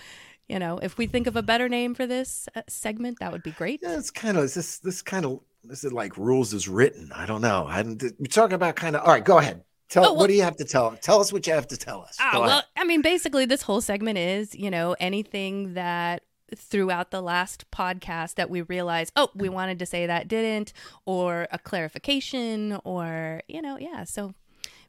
you 0.48 0.58
know, 0.60 0.80
if 0.80 0.98
we 0.98 1.06
think 1.08 1.28
of 1.28 1.36
a 1.36 1.44
better 1.44 1.70
name 1.70 1.94
for 1.94 2.08
this 2.08 2.48
uh, 2.56 2.62
segment, 2.68 3.20
that 3.20 3.32
would 3.32 3.44
be 3.44 3.52
great. 3.52 3.82
Yeah, 3.84 3.98
it's 3.98 4.12
kind 4.12 4.38
of 4.38 4.52
this. 4.54 4.80
This 4.80 5.02
kind 5.02 5.26
of 5.26 5.42
this 5.64 5.84
is 5.84 5.94
like 5.94 6.18
rules 6.18 6.54
is 6.54 6.68
written. 6.68 7.12
I 7.14 7.26
don't 7.26 7.42
know. 7.42 7.66
I 7.68 7.84
didn't. 7.84 8.32
Talking 8.32 8.56
about 8.56 8.76
kind 8.76 8.96
of. 8.96 9.04
All 9.04 9.14
right, 9.14 9.24
go 9.24 9.38
ahead. 9.38 9.64
Tell. 9.94 10.06
Oh, 10.06 10.14
well- 10.14 10.22
what 10.22 10.28
do 10.28 10.34
you 10.34 10.42
have 10.42 10.58
to 10.58 10.66
tell? 10.66 10.98
Tell 11.02 11.22
us 11.22 11.32
what 11.32 11.46
you 11.46 11.54
have 11.54 11.68
to 11.68 11.78
tell 11.78 12.02
us. 12.02 12.18
Go 12.18 12.42
well, 12.42 12.50
ahead. 12.50 12.64
I 12.76 12.84
mean, 12.84 13.04
basically, 13.04 13.46
this 13.46 13.62
whole 13.62 13.80
segment 13.80 14.18
is, 14.18 14.56
you 14.56 14.72
know, 14.72 14.96
anything 15.00 15.76
that 15.76 16.24
throughout 16.56 17.12
the 17.12 17.22
last 17.22 17.70
podcast 17.70 18.34
that 18.36 18.50
we 18.50 18.64
realized, 18.64 19.12
oh, 19.16 19.30
we 19.36 19.50
wanted 19.50 19.78
to 19.78 19.86
say 19.86 20.08
that 20.08 20.28
didn't, 20.28 20.74
or 21.06 21.48
a 21.52 21.60
clarification, 21.60 22.80
or 22.84 23.42
you 23.48 23.62
know, 23.62 23.78
yeah. 23.78 24.04
So 24.04 24.34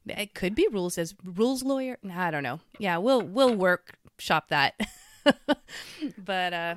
it 0.06 0.32
could 0.32 0.54
be 0.54 0.66
rules 0.72 0.96
as 0.96 1.14
rules 1.22 1.62
lawyer. 1.62 1.98
I 2.10 2.30
don't 2.30 2.42
know. 2.42 2.60
Yeah, 2.78 2.96
we'll 2.96 3.20
we'll 3.20 3.54
workshop 3.54 4.48
that. 4.48 4.80
but 6.16 6.52
uh 6.54 6.76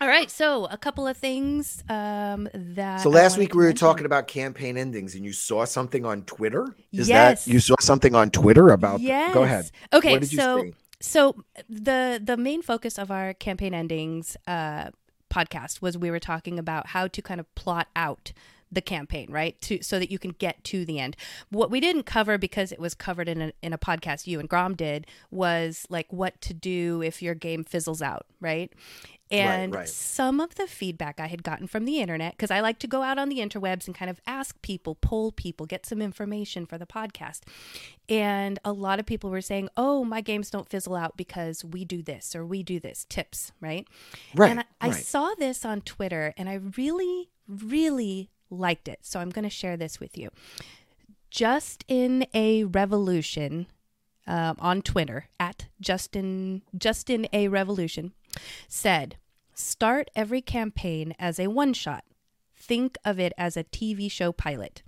all 0.00 0.08
right, 0.08 0.30
so 0.30 0.66
a 0.66 0.78
couple 0.78 1.06
of 1.06 1.16
things 1.16 1.82
um 1.88 2.48
that 2.54 3.00
So 3.00 3.10
last 3.10 3.36
week 3.38 3.54
we 3.54 3.64
were 3.64 3.72
talking 3.72 4.06
about 4.06 4.28
campaign 4.28 4.76
endings, 4.76 5.14
and 5.14 5.24
you 5.24 5.32
saw 5.32 5.64
something 5.64 6.04
on 6.04 6.22
Twitter. 6.22 6.76
Is 6.92 7.08
Yes. 7.08 7.44
that 7.44 7.50
you 7.50 7.60
saw 7.60 7.74
something 7.80 8.14
on 8.14 8.30
Twitter 8.30 8.68
about? 8.68 9.00
Yes. 9.00 9.34
Go 9.34 9.42
ahead. 9.42 9.70
Okay, 9.92 10.12
What 10.12 10.20
did 10.22 10.32
you 10.32 10.38
so 10.38 10.62
see? 10.62 10.74
so 11.00 11.44
the 11.68 12.20
the 12.22 12.36
main 12.36 12.62
focus 12.62 12.98
of 12.98 13.10
our 13.10 13.34
campaign 13.34 13.74
endings 13.74 14.36
uh, 14.46 14.90
podcast 15.30 15.82
was 15.82 15.98
we 15.98 16.10
were 16.10 16.20
talking 16.20 16.58
about 16.58 16.88
how 16.88 17.06
to 17.08 17.20
kind 17.22 17.40
of 17.40 17.52
plot 17.54 17.88
out 17.96 18.32
the 18.70 18.82
campaign, 18.82 19.26
right? 19.30 19.58
To 19.62 19.82
so 19.82 19.98
that 19.98 20.10
you 20.10 20.18
can 20.18 20.32
get 20.32 20.62
to 20.64 20.84
the 20.84 20.98
end. 20.98 21.16
What 21.50 21.70
we 21.70 21.80
didn't 21.80 22.04
cover 22.04 22.36
because 22.36 22.70
it 22.70 22.78
was 22.78 22.94
covered 22.94 23.28
in 23.28 23.40
a 23.40 23.52
in 23.62 23.72
a 23.72 23.78
podcast 23.78 24.26
you 24.26 24.38
and 24.40 24.48
Grom 24.48 24.74
did 24.74 25.06
was 25.30 25.86
like 25.88 26.12
what 26.12 26.40
to 26.42 26.54
do 26.54 27.02
if 27.02 27.22
your 27.22 27.34
game 27.34 27.64
fizzles 27.64 28.02
out, 28.02 28.26
right? 28.40 28.70
And 29.30 29.74
right. 29.74 29.88
some 29.88 30.40
of 30.40 30.54
the 30.54 30.66
feedback 30.66 31.20
I 31.20 31.26
had 31.26 31.42
gotten 31.42 31.66
from 31.66 31.84
the 31.84 32.00
internet, 32.00 32.32
because 32.32 32.50
I 32.50 32.60
like 32.60 32.78
to 32.80 32.86
go 32.86 33.02
out 33.02 33.18
on 33.18 33.28
the 33.28 33.38
interwebs 33.38 33.86
and 33.86 33.94
kind 33.94 34.10
of 34.10 34.20
ask 34.26 34.60
people, 34.62 34.94
poll 34.94 35.32
people, 35.32 35.66
get 35.66 35.84
some 35.84 36.00
information 36.00 36.64
for 36.64 36.78
the 36.78 36.86
podcast. 36.86 37.40
And 38.08 38.58
a 38.64 38.72
lot 38.72 38.98
of 38.98 39.06
people 39.06 39.30
were 39.30 39.42
saying, 39.42 39.68
oh, 39.76 40.04
my 40.04 40.20
games 40.20 40.50
don't 40.50 40.68
fizzle 40.68 40.96
out 40.96 41.16
because 41.16 41.64
we 41.64 41.84
do 41.84 42.02
this 42.02 42.34
or 42.34 42.46
we 42.46 42.62
do 42.62 42.80
this, 42.80 43.06
tips, 43.08 43.52
right? 43.60 43.86
Right. 44.34 44.50
And 44.50 44.60
I, 44.60 44.88
I 44.88 44.90
saw 44.92 45.34
this 45.38 45.64
on 45.64 45.82
Twitter 45.82 46.32
and 46.38 46.48
I 46.48 46.60
really, 46.76 47.28
really 47.46 48.30
liked 48.50 48.88
it. 48.88 49.00
So 49.02 49.20
I'm 49.20 49.30
going 49.30 49.44
to 49.44 49.50
share 49.50 49.76
this 49.76 50.00
with 50.00 50.16
you. 50.16 50.30
Just 51.30 51.84
in 51.86 52.26
a 52.32 52.64
revolution 52.64 53.66
um, 54.28 54.56
on 54.60 54.82
Twitter 54.82 55.26
at 55.40 55.66
Justin 55.80 56.62
Justin 56.76 57.26
a 57.32 57.48
Revolution 57.48 58.12
said, 58.68 59.16
"Start 59.54 60.10
every 60.14 60.40
campaign 60.40 61.14
as 61.18 61.38
a 61.38 61.48
one 61.48 61.72
shot. 61.72 62.04
Think 62.54 62.96
of 63.04 63.18
it 63.18 63.32
as 63.38 63.56
a 63.56 63.64
TV 63.64 64.08
show 64.08 64.32
pilot." 64.32 64.82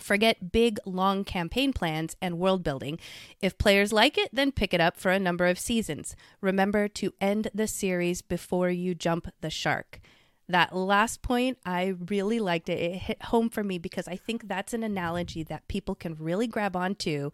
Forget 0.00 0.50
big, 0.50 0.78
long 0.84 1.24
campaign 1.24 1.72
plans 1.72 2.16
and 2.20 2.38
world 2.38 2.64
building. 2.64 2.98
If 3.40 3.58
players 3.58 3.92
like 3.92 4.18
it, 4.18 4.28
then 4.32 4.50
pick 4.50 4.74
it 4.74 4.80
up 4.80 4.96
for 4.96 5.12
a 5.12 5.20
number 5.20 5.46
of 5.46 5.58
seasons. 5.58 6.16
Remember 6.40 6.88
to 6.88 7.14
end 7.20 7.48
the 7.54 7.68
series 7.68 8.20
before 8.20 8.70
you 8.70 8.94
jump 8.94 9.28
the 9.40 9.50
shark. 9.50 10.00
That 10.48 10.74
last 10.74 11.22
point, 11.22 11.58
I 11.64 11.94
really 12.08 12.40
liked 12.40 12.68
it. 12.68 12.78
It 12.78 12.96
hit 12.96 13.22
home 13.22 13.48
for 13.48 13.64
me 13.64 13.78
because 13.78 14.08
I 14.08 14.16
think 14.16 14.48
that's 14.48 14.74
an 14.74 14.82
analogy 14.82 15.42
that 15.44 15.68
people 15.68 15.94
can 15.94 16.16
really 16.16 16.46
grab 16.46 16.76
onto. 16.76 17.30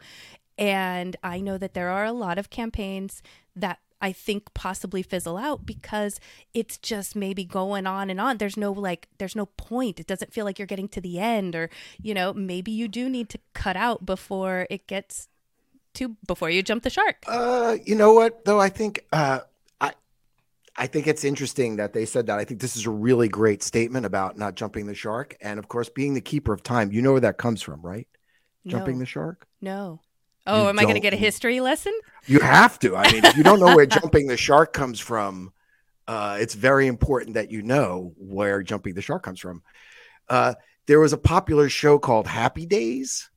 And 0.57 1.17
I 1.23 1.41
know 1.41 1.57
that 1.57 1.73
there 1.75 1.89
are 1.89 2.05
a 2.05 2.13
lot 2.13 2.39
of 2.39 2.51
campaigns 2.51 3.23
that 3.57 3.79
I 4.01 4.13
think 4.13 4.55
possibly 4.55 5.03
fizzle 5.03 5.37
out 5.37 5.67
because 5.67 6.19
it's 6.55 6.79
just 6.79 7.15
maybe 7.15 7.45
going 7.45 7.87
on 7.87 8.11
and 8.11 8.21
on. 8.21 8.39
There's 8.39 8.57
no 8.57 8.73
like, 8.73 9.09
there's 9.19 9.37
no 9.37 9.47
point. 9.47 10.01
It 10.01 10.07
doesn't 10.07 10.33
feel 10.33 10.45
like 10.45 10.59
you're 10.59 10.67
getting 10.67 10.89
to 10.89 11.01
the 11.01 11.19
end, 11.19 11.55
or, 11.55 11.71
you 12.01 12.15
know, 12.15 12.33
maybe 12.33 12.71
you 12.71 12.89
do 12.89 13.09
need 13.09 13.29
to 13.31 13.39
cut 13.53 13.77
out 13.77 14.07
before 14.07 14.67
it 14.71 14.87
gets 14.87 15.29
to, 15.95 16.17
before 16.27 16.51
you 16.51 16.63
jump 16.63 16.83
the 16.83 16.91
shark. 16.91 17.25
Uh, 17.27 17.77
you 17.85 17.95
know 17.95 18.13
what, 18.13 18.45
though? 18.45 18.61
I 18.61 18.69
think, 18.69 19.05
uh, 19.13 19.41
I, 19.81 19.93
I 20.77 20.87
think 20.87 21.07
it's 21.07 21.25
interesting 21.25 21.77
that 21.77 21.93
they 21.93 22.07
said 22.07 22.27
that. 22.29 22.39
I 22.39 22.45
think 22.45 22.61
this 22.61 22.77
is 22.77 22.87
a 22.87 22.91
really 22.91 23.29
great 23.29 23.63
statement 23.63 24.07
about 24.07 24.39
not 24.39 24.55
jumping 24.55 24.87
the 24.87 24.95
shark. 24.95 25.37
And 25.41 25.59
of 25.59 25.69
course, 25.69 25.89
being 25.89 26.15
the 26.15 26.21
keeper 26.21 26.53
of 26.53 26.63
time, 26.63 26.93
you 26.93 27.03
know 27.03 27.13
where 27.13 27.21
that 27.21 27.39
comes 27.39 27.61
from, 27.61 27.83
right? 27.83 28.09
Jumping 28.67 28.99
the 28.99 29.07
shark? 29.07 29.47
No. 29.61 30.01
Oh, 30.47 30.69
am 30.69 30.79
I 30.79 30.83
going 30.83 30.95
to 30.95 31.01
get 31.01 31.13
a 31.13 31.17
history 31.17 31.61
lesson? 31.61 31.93
You 32.27 32.41
have 32.41 32.79
to. 32.81 32.97
I 32.97 33.11
mean, 33.13 33.25
if 33.25 33.37
you 33.37 33.43
don't 33.43 33.61
know 33.61 33.75
where 33.77 33.87
jumping 34.01 34.27
the 34.27 34.37
shark 34.37 34.73
comes 34.73 34.99
from, 34.99 35.53
uh, 36.09 36.39
it's 36.41 36.55
very 36.55 36.87
important 36.87 37.35
that 37.35 37.51
you 37.51 37.63
know 37.63 38.13
where 38.17 38.63
jumping 38.63 38.95
the 38.95 39.03
shark 39.03 39.23
comes 39.23 39.39
from. 39.41 39.63
Uh, 40.29 40.55
there 40.87 40.99
was 41.01 41.13
a 41.13 41.19
popular 41.19 41.69
show 41.69 41.99
called 41.99 42.27
Happy 42.27 42.67
Days. 42.67 43.31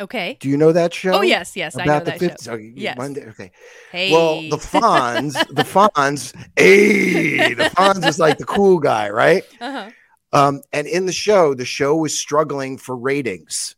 Okay. 0.00 0.36
Do 0.40 0.48
you 0.48 0.56
know 0.56 0.72
that 0.72 0.92
show? 0.92 1.12
Oh, 1.12 1.22
yes, 1.22 1.56
yes. 1.56 1.76
I 1.76 1.84
know 1.84 1.92
About 1.92 2.04
the 2.04 2.10
that 2.12 2.20
fifth. 2.20 2.42
show. 2.44 2.54
oh, 2.54 2.56
Yes. 2.56 2.96
Monday. 2.96 3.26
Okay. 3.28 3.52
Hey. 3.92 4.10
Well, 4.10 4.40
the 4.42 4.56
Fonz, 4.56 5.34
the 5.54 5.62
Fonz, 5.62 6.34
hey, 6.56 7.54
the 7.54 7.64
Fonz 7.70 8.06
is 8.08 8.18
like 8.18 8.38
the 8.38 8.44
cool 8.44 8.78
guy, 8.78 9.10
right? 9.10 9.44
uh-huh. 9.60 9.90
Um, 10.32 10.62
and 10.72 10.88
in 10.88 11.06
the 11.06 11.12
show, 11.12 11.54
the 11.54 11.64
show 11.64 11.94
was 11.94 12.18
struggling 12.18 12.76
for 12.76 12.96
ratings. 12.96 13.76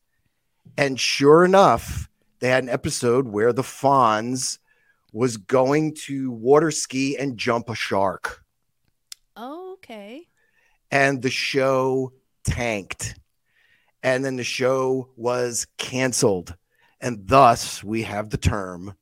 And 0.78 0.98
sure 1.00 1.44
enough, 1.44 2.08
they 2.40 2.48
had 2.48 2.64
an 2.64 2.68
episode 2.70 3.28
where 3.28 3.52
the 3.52 3.62
Fonz 3.62 4.58
was 5.12 5.36
going 5.36 5.94
to 6.06 6.30
water 6.30 6.70
ski 6.70 7.16
and 7.16 7.38
jump 7.38 7.68
a 7.70 7.74
shark. 7.74 8.44
Okay. 9.36 10.28
And 10.90 11.22
the 11.22 11.30
show 11.30 12.12
tanked. 12.44 13.18
And 14.02 14.24
then 14.24 14.36
the 14.36 14.44
show 14.44 15.08
was 15.16 15.66
canceled. 15.78 16.54
And 17.00 17.26
thus, 17.26 17.82
we 17.82 18.02
have 18.02 18.30
the 18.30 18.36
term 18.36 18.94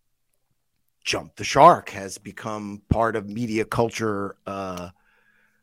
jump 1.05 1.37
the 1.37 1.45
shark 1.45 1.91
has 1.91 2.17
become 2.19 2.81
part 2.89 3.15
of 3.15 3.29
media 3.29 3.65
culture 3.65 4.37
uh, 4.47 4.89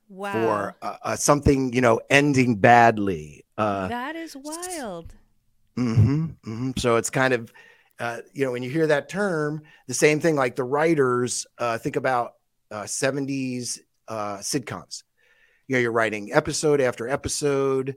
Wow. 0.07 0.31
for 0.33 0.75
uh, 0.81 0.97
uh, 1.03 1.15
something, 1.15 1.71
you 1.73 1.81
know, 1.81 1.99
ending 2.09 2.57
badly. 2.57 3.45
Uh, 3.57 3.87
that 3.87 4.15
is 4.15 4.35
wild. 4.35 5.15
Hmm 5.75 6.25
hmm 6.43 6.71
So 6.77 6.95
it's 6.97 7.09
kind 7.09 7.33
of, 7.33 7.51
uh, 7.99 8.19
you 8.33 8.45
know, 8.45 8.51
when 8.51 8.63
you 8.63 8.69
hear 8.69 8.87
that 8.87 9.09
term, 9.09 9.61
the 9.87 9.93
same 9.93 10.19
thing 10.19 10.35
like 10.35 10.55
the 10.55 10.63
writers 10.63 11.45
uh, 11.57 11.77
think 11.77 11.95
about 11.95 12.33
uh, 12.71 12.85
70s 12.85 13.79
uh, 14.07 14.37
sitcoms. 14.37 15.03
You 15.67 15.75
know, 15.75 15.81
you're 15.81 15.91
writing 15.91 16.33
episode 16.33 16.81
after 16.81 17.07
episode, 17.07 17.95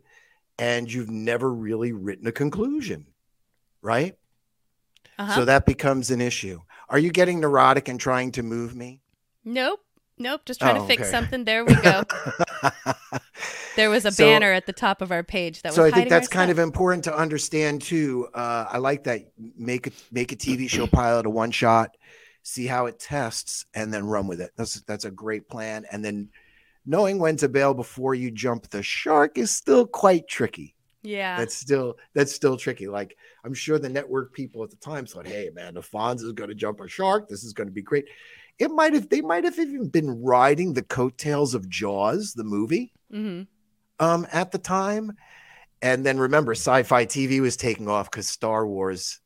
and 0.58 0.92
you've 0.92 1.10
never 1.10 1.52
really 1.52 1.92
written 1.92 2.26
a 2.26 2.32
conclusion, 2.32 3.06
right? 3.82 4.16
Uh-huh. 5.18 5.34
So 5.34 5.44
that 5.44 5.66
becomes 5.66 6.10
an 6.10 6.20
issue. 6.20 6.60
Are 6.88 6.98
you 6.98 7.10
getting 7.10 7.40
neurotic 7.40 7.88
and 7.88 7.98
trying 7.98 8.32
to 8.32 8.42
move 8.42 8.74
me? 8.74 9.00
nope. 9.44 9.80
Nope. 10.16 10.42
Just 10.44 10.60
trying 10.60 10.76
Oh, 10.76 10.80
to 10.80 10.86
fix 10.86 11.02
okay. 11.02 11.10
something. 11.10 11.44
There 11.44 11.64
we 11.64 11.74
go. 11.74 12.04
There 13.76 13.90
was 13.90 14.04
a 14.04 14.12
So- 14.12 14.24
banner 14.24 14.52
at 14.52 14.66
the 14.66 14.72
top 14.72 15.02
of 15.02 15.10
our 15.10 15.22
page 15.22 15.62
that 15.62 15.70
was 15.70 15.76
so 15.76 15.84
I 15.84 15.90
think 15.90 16.08
that's 16.08 16.28
kind 16.28 16.50
of 16.50 16.58
important 16.58 17.04
to 17.04 17.16
understand 17.16 17.82
too. 17.82 18.28
Uh, 18.34 18.66
I 18.68 18.78
like 18.78 19.04
that 19.04 19.32
make 19.56 19.86
a 19.86 19.90
make 20.12 20.32
a 20.32 20.36
TV 20.36 20.68
show 20.68 20.86
pilot 20.86 21.26
a 21.26 21.30
one 21.30 21.50
shot, 21.50 21.96
see 22.42 22.66
how 22.66 22.86
it 22.86 22.98
tests, 22.98 23.66
and 23.74 23.92
then 23.92 24.06
run 24.06 24.26
with 24.26 24.40
it. 24.40 24.52
That's 24.56 24.80
that's 24.82 25.04
a 25.04 25.10
great 25.10 25.48
plan. 25.48 25.86
And 25.90 26.04
then 26.04 26.28
knowing 26.86 27.18
when 27.18 27.36
to 27.38 27.48
bail 27.48 27.74
before 27.74 28.14
you 28.14 28.30
jump 28.30 28.68
the 28.70 28.82
shark 28.82 29.38
is 29.38 29.50
still 29.50 29.86
quite 29.86 30.28
tricky. 30.28 30.74
Yeah. 31.02 31.36
That's 31.36 31.54
still 31.54 31.98
that's 32.14 32.32
still 32.34 32.56
tricky. 32.56 32.88
Like 32.88 33.16
I'm 33.44 33.54
sure 33.54 33.78
the 33.78 33.88
network 33.88 34.32
people 34.32 34.62
at 34.62 34.70
the 34.70 34.76
time 34.76 35.04
thought, 35.06 35.26
"Hey, 35.26 35.50
man, 35.52 35.74
the 35.74 35.82
Fonz 35.82 36.22
is 36.22 36.32
going 36.32 36.48
to 36.48 36.54
jump 36.54 36.80
a 36.80 36.88
shark. 36.88 37.28
This 37.28 37.44
is 37.44 37.52
going 37.52 37.68
to 37.68 37.74
be 37.74 37.82
great." 37.82 38.06
It 38.58 38.70
might 38.70 38.94
have 38.94 39.08
they 39.08 39.20
might 39.20 39.44
have 39.44 39.58
even 39.58 39.88
been 39.88 40.22
riding 40.22 40.72
the 40.72 40.82
coattails 40.82 41.54
of 41.54 41.68
Jaws, 41.68 42.34
the 42.34 42.44
movie 42.44 42.92
hmm 43.10 43.42
um, 44.04 44.26
at 44.32 44.52
the 44.52 44.58
time. 44.58 45.12
And 45.82 46.04
then 46.04 46.18
remember, 46.18 46.52
sci 46.52 46.82
fi 46.84 47.04
TV 47.06 47.40
was 47.40 47.56
taking 47.56 47.88
off 47.88 48.10
because 48.10 48.28
Star 48.28 48.66
Wars 48.66 49.20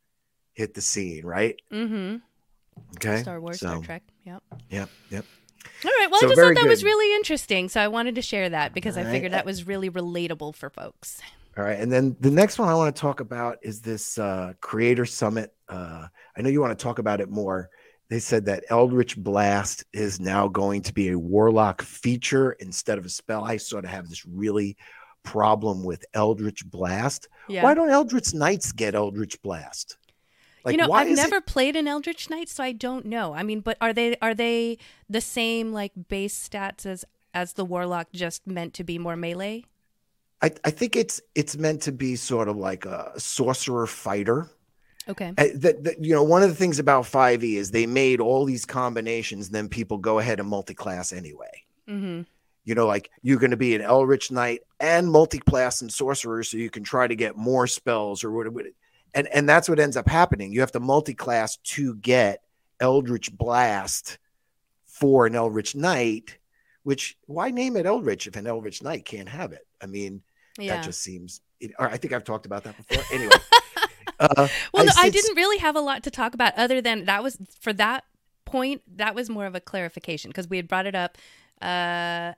hit 0.55 0.75
the 0.75 0.81
scene, 0.81 1.25
right? 1.25 1.55
Mm-hmm. 1.73 2.17
Okay. 2.97 3.23
Star 3.23 3.41
Wars, 3.41 3.61
So, 3.61 3.69
Star 3.69 3.83
Trek. 3.83 4.03
Yep. 4.25 4.43
Yep. 4.71 4.89
Yep. 5.11 5.25
All 5.85 5.91
right. 5.91 6.09
Well, 6.11 6.21
So 6.21 6.27
I 6.27 6.31
just 6.31 6.41
thought 6.41 6.55
that 6.55 6.69
was 6.69 6.83
really 6.85 7.15
interesting, 7.17 7.69
so 7.69 7.81
I 7.81 7.89
wanted 7.89 8.15
to 8.17 8.23
share 8.23 8.49
that 8.49 8.75
because 8.75 8.97
I 8.97 9.01
All 9.01 9.07
right. 9.07 9.13
figured 9.13 9.33
that 9.33 9.45
was 9.47 9.67
really 9.67 9.91
relatable 9.91 10.55
for 10.55 10.71
folks. 10.71 11.21
All 11.57 11.65
right. 11.65 11.79
And 11.79 11.91
then 11.93 12.17
the 12.21 12.31
next 12.31 12.59
one 12.59 12.69
I 12.69 12.75
want 12.75 12.95
to 12.95 13.01
talk 13.01 13.21
about 13.21 13.59
is 13.63 13.81
this 13.81 14.19
uh, 14.19 14.55
Creator 14.61 15.07
Summit. 15.07 15.55
Uh, 15.69 16.07
I 16.37 16.41
know 16.43 16.49
you 16.49 16.61
want 16.61 16.77
to 16.77 16.83
talk 16.83 16.99
about 16.99 17.21
it 17.21 17.29
more. 17.29 17.71
They 18.09 18.21
said 18.21 18.47
that 18.47 18.65
Eldritch 18.71 19.17
Blast 19.19 19.85
is 19.93 20.19
now 20.19 20.49
going 20.49 20.83
to 20.83 20.95
be 20.95 21.11
a 21.11 21.19
Warlock 21.19 21.83
feature 21.83 22.53
instead 22.53 22.97
of 22.97 23.05
a 23.05 23.11
spell. 23.11 23.45
I 23.45 23.59
sort 23.59 23.85
of 23.85 23.91
have 23.91 24.09
this 24.09 24.25
really 24.25 24.77
problem 25.23 25.85
with 25.85 26.07
Eldritch 26.15 26.65
Blast. 26.71 27.29
Yeah. 27.49 27.63
Why 27.63 27.75
don't 27.75 27.91
Eldritch 27.91 28.33
Knights 28.33 28.73
get 28.73 28.95
Eldritch 28.95 29.41
Blast? 29.43 29.99
Like, 30.65 30.73
you 30.73 30.79
know, 30.79 30.93
I've 30.93 31.09
is 31.09 31.19
it- 31.19 31.23
never 31.23 31.41
played 31.43 31.77
an 31.77 31.87
Eldritch 31.87 32.31
Knight, 32.31 32.49
so 32.49 32.65
I 32.65 32.73
don't 32.73 33.05
know. 33.07 33.35
I 33.35 33.43
mean, 33.43 33.61
but 33.61 33.77
are 33.81 33.93
they 33.93 34.17
are 34.23 34.35
they 34.35 34.79
the 35.09 35.21
same 35.21 35.73
like 35.73 35.93
base 36.09 36.49
stats 36.49 36.87
as 36.87 37.05
as 37.35 37.53
the 37.53 37.65
Warlock, 37.65 38.09
just 38.13 38.47
meant 38.47 38.73
to 38.75 38.85
be 38.85 38.99
more 38.99 39.17
melee? 39.17 39.65
I, 40.41 40.51
I 40.65 40.71
think 40.71 40.97
it's 40.97 41.21
it's 41.35 41.57
meant 41.57 41.83
to 41.83 41.93
be 41.93 42.17
sort 42.17 42.49
of 42.49 42.57
like 42.57 42.87
a 42.87 43.13
sorcerer 43.19 43.87
fighter. 43.87 44.51
Okay. 45.09 45.33
Uh, 45.39 45.45
you 46.01 46.15
know, 46.15 46.23
one 46.23 46.43
of 46.43 46.51
the 46.51 46.55
things 46.55 46.79
about 46.79 47.05
5e 47.05 47.55
is 47.55 47.71
they 47.71 47.87
made 47.87 48.21
all 48.21 48.45
these 48.45 48.65
combinations, 48.65 49.49
then 49.51 49.69
people 49.69 49.97
go 49.99 50.19
ahead 50.19 50.39
and 50.41 50.49
multi-class 50.49 51.13
anyway. 51.13 51.65
Mm-hmm. 51.89 52.23
You 52.65 52.75
know, 52.75 52.87
like 52.87 53.11
you're 53.23 53.39
going 53.39 53.53
to 53.53 53.57
be 53.57 53.75
an 53.75 53.81
Eldritch 53.81 54.31
Knight 54.31 54.61
and 54.79 55.11
multi-class 55.11 55.81
and 55.81 55.91
sorcerer, 55.91 56.43
so 56.43 56.59
you 56.59 56.69
can 56.69 56.85
try 56.85 57.07
to 57.07 57.17
get 57.17 57.37
more 57.37 57.67
spells 57.67 58.23
or 58.23 58.31
whatever. 58.31 58.63
And 59.15 59.27
and 59.29 59.49
that's 59.49 59.71
what 59.71 59.81
ends 59.81 59.97
up 59.97 60.07
happening. 60.07 60.53
You 60.53 60.61
have 60.61 60.73
to 60.73 60.81
multi-class 60.81 61.57
to 61.57 61.95
get 61.97 62.43
Eldritch 62.79 63.33
Blast 63.33 64.19
for 64.85 65.27
an 65.27 65.35
Eldritch 65.35 65.75
Knight. 65.75 66.37
Which 66.83 67.17
why 67.27 67.51
name 67.51 67.77
it 67.79 67.87
Eldritch 67.87 68.27
if 68.27 68.37
an 68.37 68.47
Eldritch 68.47 68.83
Knight 68.83 69.07
can't 69.07 69.31
have 69.31 69.53
it? 69.53 69.67
I 69.81 69.87
mean, 69.87 70.21
Yeah. 70.59 70.77
that 70.77 70.85
just 70.85 71.01
seems. 71.01 71.41
It, 71.61 71.73
or 71.79 71.89
I 71.89 71.97
think 71.97 72.13
I've 72.13 72.25
talked 72.25 72.45
about 72.45 72.65
that 72.65 72.77
before. 72.77 73.03
Anyway, 73.13 73.33
uh, 74.21 74.49
well, 74.73 74.85
no, 74.85 74.93
I 74.97 75.11
didn't 75.11 75.37
really 75.37 75.59
have 75.59 75.77
a 75.77 75.81
lot 75.81 76.03
to 76.05 76.11
talk 76.11 76.35
about 76.35 76.55
other 76.57 76.81
than 76.81 77.05
that 77.07 77.23
was 77.23 77.39
for 77.61 77.73
that 77.75 78.05
point. 78.45 78.83
That 78.97 79.15
was 79.15 79.29
more 79.31 79.47
of 79.47 79.55
a 79.55 79.61
clarification 79.61 80.31
because 80.31 80.49
we 80.49 80.57
had 80.57 80.69
brought 80.69 80.87
it 80.87 80.95
up. 80.95 81.19
Uh, 81.61 82.33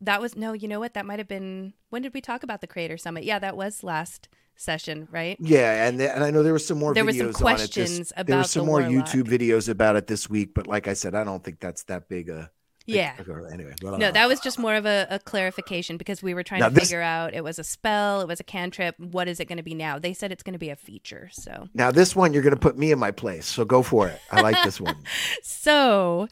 that 0.00 0.20
was 0.20 0.36
no. 0.36 0.52
You 0.52 0.68
know 0.68 0.80
what? 0.80 0.94
That 0.94 1.06
might 1.06 1.18
have 1.18 1.28
been. 1.28 1.74
When 1.90 2.02
did 2.02 2.14
we 2.14 2.20
talk 2.20 2.42
about 2.42 2.60
the 2.60 2.66
Creator 2.66 2.96
Summit? 2.98 3.24
Yeah, 3.24 3.38
that 3.38 3.56
was 3.56 3.82
last 3.82 4.28
session, 4.56 5.08
right? 5.10 5.36
Yeah, 5.40 5.86
and 5.86 5.98
the, 6.00 6.14
and 6.14 6.24
I 6.24 6.30
know 6.30 6.42
there 6.42 6.52
was 6.52 6.66
some 6.66 6.78
more 6.78 6.94
There 6.94 7.04
were 7.04 7.12
videos 7.12 7.34
some 7.36 7.46
on 7.46 7.56
it. 7.56 7.56
questions 7.56 8.12
about 8.16 8.26
there 8.26 8.38
were 8.38 8.44
some 8.44 8.62
the 8.62 8.66
more 8.66 8.80
warlock. 8.82 9.06
YouTube 9.06 9.24
videos 9.24 9.68
about 9.68 9.96
it 9.96 10.06
this 10.06 10.28
week, 10.30 10.54
but 10.54 10.66
like 10.66 10.88
I 10.88 10.94
said, 10.94 11.14
I 11.14 11.24
don't 11.24 11.42
think 11.42 11.60
that's 11.60 11.84
that 11.84 12.08
big 12.08 12.28
a. 12.28 12.50
Yeah. 12.86 13.14
Anyway, 13.52 13.74
but, 13.80 13.98
No, 13.98 14.08
uh, 14.08 14.10
that 14.12 14.28
was 14.28 14.40
just 14.40 14.58
more 14.58 14.74
of 14.74 14.86
a, 14.86 15.06
a 15.10 15.18
clarification 15.18 15.96
because 15.96 16.22
we 16.22 16.34
were 16.34 16.42
trying 16.42 16.60
Now 16.60 16.68
to 16.68 16.74
this- 16.74 16.84
figure 16.84 17.02
out 17.02 17.34
it 17.34 17.44
was 17.44 17.58
a 17.58 17.64
spell, 17.64 18.20
it 18.20 18.28
was 18.28 18.40
a 18.40 18.44
cantrip. 18.44 18.98
What 18.98 19.28
is 19.28 19.40
it 19.40 19.46
going 19.46 19.58
to 19.58 19.62
be 19.62 19.74
now? 19.74 19.98
They 19.98 20.12
said 20.12 20.32
it's 20.32 20.42
going 20.42 20.54
to 20.54 20.58
be 20.58 20.70
a 20.70 20.76
feature. 20.76 21.28
So, 21.32 21.68
now 21.74 21.90
this 21.90 22.16
one 22.16 22.32
you're 22.32 22.42
going 22.42 22.54
to 22.54 22.60
put 22.60 22.76
me 22.76 22.92
in 22.92 22.98
my 22.98 23.10
place, 23.10 23.46
so 23.46 23.64
go 23.64 23.82
for 23.82 24.08
it. 24.08 24.20
I 24.30 24.40
like 24.40 24.62
this 24.64 24.80
one. 24.80 24.96
so 25.42 26.28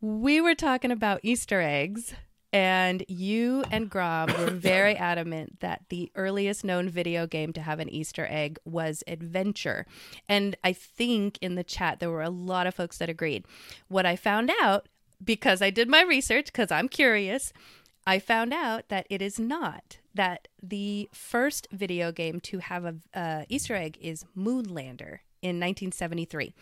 we 0.00 0.40
were 0.40 0.54
talking 0.54 0.90
about 0.90 1.20
Easter 1.22 1.60
eggs, 1.60 2.14
and 2.52 3.04
you 3.08 3.64
and 3.70 3.90
Grom 3.90 4.28
were 4.38 4.50
very 4.50 4.96
adamant 4.96 5.60
that 5.60 5.82
the 5.88 6.10
earliest 6.14 6.64
known 6.64 6.88
video 6.88 7.26
game 7.26 7.52
to 7.54 7.60
have 7.60 7.80
an 7.80 7.88
Easter 7.88 8.26
egg 8.30 8.58
was 8.64 9.02
Adventure. 9.06 9.86
And 10.28 10.56
I 10.64 10.72
think 10.72 11.38
in 11.42 11.56
the 11.56 11.64
chat 11.64 12.00
there 12.00 12.10
were 12.10 12.22
a 12.22 12.30
lot 12.30 12.66
of 12.66 12.74
folks 12.74 12.98
that 12.98 13.10
agreed. 13.10 13.44
What 13.88 14.06
I 14.06 14.16
found 14.16 14.50
out, 14.62 14.88
because 15.22 15.62
I 15.62 15.70
did 15.70 15.88
my 15.88 16.02
research, 16.02 16.46
because 16.46 16.70
I'm 16.70 16.88
curious, 16.88 17.52
I 18.06 18.18
found 18.18 18.52
out 18.52 18.88
that 18.88 19.06
it 19.10 19.20
is 19.20 19.38
not. 19.38 19.98
That 20.14 20.48
the 20.62 21.08
first 21.12 21.68
video 21.70 22.10
game 22.10 22.40
to 22.40 22.58
have 22.58 22.84
a 22.84 22.96
uh, 23.14 23.44
Easter 23.48 23.76
egg 23.76 23.98
is 24.00 24.24
Moonlander 24.36 25.20
in 25.42 25.60
1973. 25.60 26.54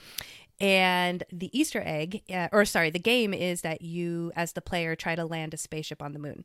And 0.60 1.24
the 1.30 1.56
Easter 1.58 1.82
egg, 1.84 2.22
uh, 2.32 2.48
or 2.52 2.64
sorry, 2.64 2.90
the 2.90 2.98
game 2.98 3.34
is 3.34 3.60
that 3.60 3.82
you, 3.82 4.32
as 4.34 4.52
the 4.52 4.60
player, 4.60 4.96
try 4.96 5.14
to 5.14 5.24
land 5.24 5.54
a 5.54 5.56
spaceship 5.56 6.02
on 6.02 6.12
the 6.12 6.18
moon. 6.18 6.44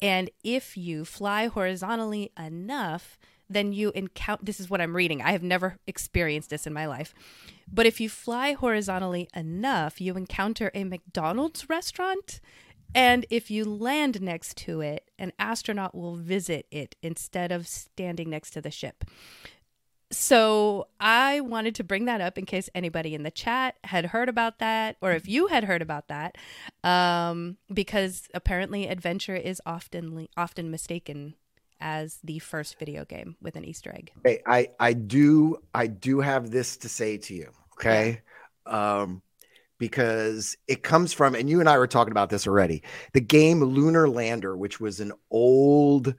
And 0.00 0.30
if 0.42 0.76
you 0.76 1.04
fly 1.04 1.46
horizontally 1.46 2.32
enough, 2.38 3.18
then 3.48 3.72
you 3.72 3.92
encounter 3.94 4.44
this 4.44 4.60
is 4.60 4.70
what 4.70 4.80
I'm 4.80 4.96
reading. 4.96 5.22
I 5.22 5.32
have 5.32 5.42
never 5.42 5.78
experienced 5.86 6.50
this 6.50 6.66
in 6.66 6.72
my 6.72 6.86
life. 6.86 7.14
But 7.70 7.86
if 7.86 8.00
you 8.00 8.08
fly 8.08 8.52
horizontally 8.52 9.28
enough, 9.34 10.00
you 10.00 10.14
encounter 10.14 10.70
a 10.74 10.84
McDonald's 10.84 11.68
restaurant. 11.68 12.40
And 12.94 13.24
if 13.30 13.50
you 13.50 13.64
land 13.64 14.20
next 14.20 14.56
to 14.58 14.80
it, 14.80 15.10
an 15.18 15.32
astronaut 15.38 15.94
will 15.94 16.16
visit 16.16 16.66
it 16.70 16.94
instead 17.02 17.50
of 17.50 17.66
standing 17.66 18.28
next 18.30 18.50
to 18.50 18.60
the 18.60 18.70
ship. 18.70 19.04
So 20.12 20.88
I 21.00 21.40
wanted 21.40 21.74
to 21.76 21.84
bring 21.84 22.04
that 22.04 22.20
up 22.20 22.36
in 22.36 22.44
case 22.44 22.68
anybody 22.74 23.14
in 23.14 23.22
the 23.22 23.30
chat 23.30 23.78
had 23.84 24.06
heard 24.06 24.28
about 24.28 24.58
that, 24.58 24.96
or 25.00 25.12
if 25.12 25.26
you 25.26 25.46
had 25.46 25.64
heard 25.64 25.80
about 25.80 26.08
that, 26.08 26.36
um, 26.84 27.56
because 27.72 28.28
apparently 28.34 28.86
Adventure 28.86 29.36
is 29.36 29.62
often 29.64 30.28
often 30.36 30.70
mistaken 30.70 31.34
as 31.82 32.18
the 32.24 32.38
first 32.38 32.78
video 32.78 33.04
game 33.04 33.36
with 33.42 33.56
an 33.56 33.64
Easter 33.64 33.92
egg. 33.94 34.12
Okay, 34.18 34.40
I 34.46 34.68
I 34.80 34.92
do 34.94 35.58
I 35.74 35.88
do 35.88 36.20
have 36.20 36.50
this 36.50 36.78
to 36.78 36.88
say 36.88 37.18
to 37.18 37.34
you. 37.34 37.50
Okay, 37.74 38.22
um, 38.66 39.20
because 39.78 40.56
it 40.68 40.82
comes 40.84 41.12
from, 41.12 41.34
and 41.34 41.50
you 41.50 41.58
and 41.58 41.68
I 41.68 41.76
were 41.76 41.88
talking 41.88 42.12
about 42.12 42.30
this 42.30 42.46
already. 42.46 42.84
The 43.12 43.20
game 43.20 43.62
Lunar 43.62 44.08
Lander, 44.08 44.56
which 44.56 44.78
was 44.80 45.00
an 45.00 45.12
old 45.30 46.14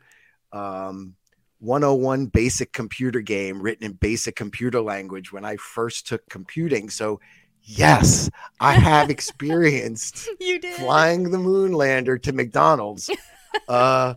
um, 0.51 1.15
101 1.59 2.25
basic 2.25 2.73
computer 2.73 3.21
game 3.21 3.61
written 3.61 3.85
in 3.85 3.93
basic 3.93 4.35
computer 4.35 4.81
language 4.81 5.31
when 5.31 5.45
I 5.45 5.55
first 5.55 6.05
took 6.07 6.27
computing. 6.29 6.89
So, 6.89 7.21
yes, 7.61 8.29
I 8.59 8.73
have 8.73 9.09
experienced 9.17 10.27
You 10.41 10.59
did. 10.59 10.75
flying 10.75 11.31
the 11.31 11.37
moon 11.37 11.71
lander 11.71 12.17
to 12.17 12.33
McDonald's. 12.33 13.09
uh, 13.69 14.15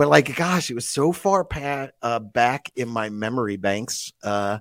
but 0.00 0.08
like, 0.08 0.34
gosh, 0.34 0.70
it 0.70 0.74
was 0.74 0.88
so 0.88 1.12
far 1.12 1.44
pa- 1.44 1.90
uh, 2.00 2.18
back 2.18 2.72
in 2.74 2.88
my 2.88 3.10
memory 3.10 3.58
banks. 3.58 4.14
Uh, 4.22 4.60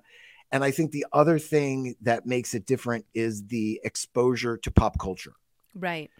and 0.51 0.65
I 0.65 0.71
think 0.71 0.91
the 0.91 1.05
other 1.13 1.39
thing 1.39 1.95
that 2.01 2.25
makes 2.25 2.53
it 2.53 2.65
different 2.65 3.05
is 3.13 3.47
the 3.47 3.79
exposure 3.85 4.57
to 4.57 4.69
pop 4.69 4.99
culture. 4.99 5.31
Right. 5.73 6.11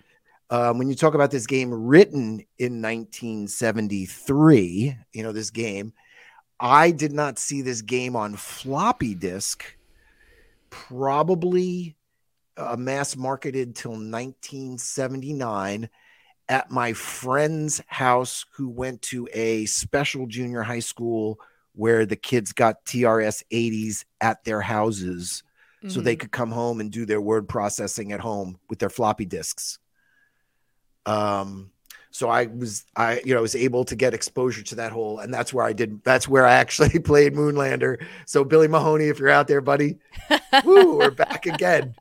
Um, 0.50 0.78
when 0.78 0.88
you 0.88 0.96
talk 0.96 1.16
about 1.16 1.32
this 1.32 1.48
game 1.48 1.70
written 1.70 2.46
in 2.58 2.82
1973, 2.82 4.98
you 5.12 5.24
know, 5.24 5.34
this 5.34 5.50
game, 5.50 5.92
I 6.58 6.92
did 6.92 7.12
not 7.12 7.40
see 7.40 7.62
this 7.62 7.82
game 7.82 8.16
on 8.16 8.38
floppy 8.38 9.16
disk, 9.16 9.66
probably 10.70 11.98
uh, 12.56 12.78
mass 12.78 13.18
marketed 13.18 13.76
till 13.76 13.92
1979 13.92 15.90
at 16.50 16.72
my 16.72 16.92
friend's 16.94 17.82
house 17.88 18.46
who 18.52 18.68
went 18.68 19.02
to 19.04 19.30
a 19.34 19.66
special 19.68 20.26
junior 20.28 20.64
high 20.64 20.80
school 20.80 21.40
where 21.76 22.06
the 22.06 22.16
kids 22.16 22.52
got 22.52 22.84
TRS 22.86 23.44
80s 23.52 24.04
at 24.20 24.44
their 24.44 24.60
houses 24.62 25.44
so 25.88 26.02
they 26.02 26.16
Mhm. 26.16 26.20
could 26.20 26.32
come 26.32 26.52
home 26.52 26.82
and 26.82 26.92
do 26.92 27.06
their 27.06 27.22
word 27.22 27.48
processing 27.48 28.12
at 28.12 28.20
home 28.20 28.60
with 28.70 28.80
their 28.80 28.90
floppy 28.90 29.24
disks. 29.24 29.80
Um, 31.06 31.72
so 32.12 32.28
I 32.30 32.48
was 32.48 32.86
I 32.96 33.22
you 33.24 33.34
know 33.34 33.42
was 33.42 33.56
able 33.56 33.86
to 33.86 33.96
get 33.96 34.14
exposure 34.14 34.64
to 34.64 34.76
that 34.76 34.92
whole, 34.92 35.20
and 35.20 35.34
that's 35.34 35.54
where 35.54 35.64
I 35.66 35.74
did. 35.74 36.04
That's 36.04 36.28
where 36.28 36.46
I 36.46 36.54
actually 36.56 37.00
played 37.00 37.34
Moonlander. 37.34 38.04
So 38.26 38.44
Billy 38.44 38.68
Mahoney, 38.68 39.06
if 39.06 39.20
you're 39.20 39.30
out 39.30 39.48
there, 39.48 39.62
buddy, 39.62 40.00
woo, 40.66 40.98
we're 40.98 41.12
back 41.12 41.46
again. 41.46 41.96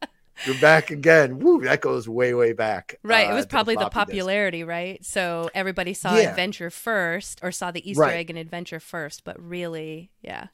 We're 0.46 0.61
back 0.61 0.90
again. 0.90 1.40
Woo, 1.40 1.61
that 1.62 1.81
goes 1.81 2.09
way 2.09 2.33
way 2.35 2.53
back. 2.53 2.98
Right. 3.03 3.29
uh, 3.29 3.33
it 3.33 3.35
was 3.35 3.46
probably 3.46 3.74
the, 3.74 3.81
disk. 3.85 3.92
popularity, 3.92 4.62
right? 4.64 5.05
So 5.05 5.51
everybody 5.55 5.94
saw 5.94 6.14
Yeah. 6.16 6.31
Adventure 6.31 6.70
first 6.70 7.40
or 7.42 7.51
saw 7.53 7.70
the 7.70 7.88
Easter 7.88 8.03
Right. 8.03 8.16
egg 8.16 8.31
in 8.31 8.37
Adventure 8.37 8.81
first, 8.81 9.24
but 9.24 9.40
really, 9.42 10.11
yeah. 10.22 10.46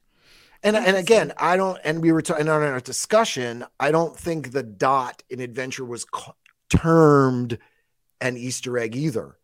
And 0.63 0.77
and 0.77 0.97
again, 0.97 1.33
I 1.37 1.57
don't. 1.59 1.79
And 1.85 2.01
we 2.01 2.11
were 2.13 2.23
talking 2.23 2.49
on 2.49 2.63
our 2.63 2.81
discussion. 2.81 3.67
I 3.79 3.91
don't 3.91 4.19
think 4.19 4.53
the 4.53 4.63
dot 4.63 5.23
in 5.29 5.41
adventure 5.41 5.85
was 5.85 6.07
termed 6.71 7.59
an 8.23 8.37
Easter 8.39 8.79
egg 8.79 8.97
either. 8.97 9.37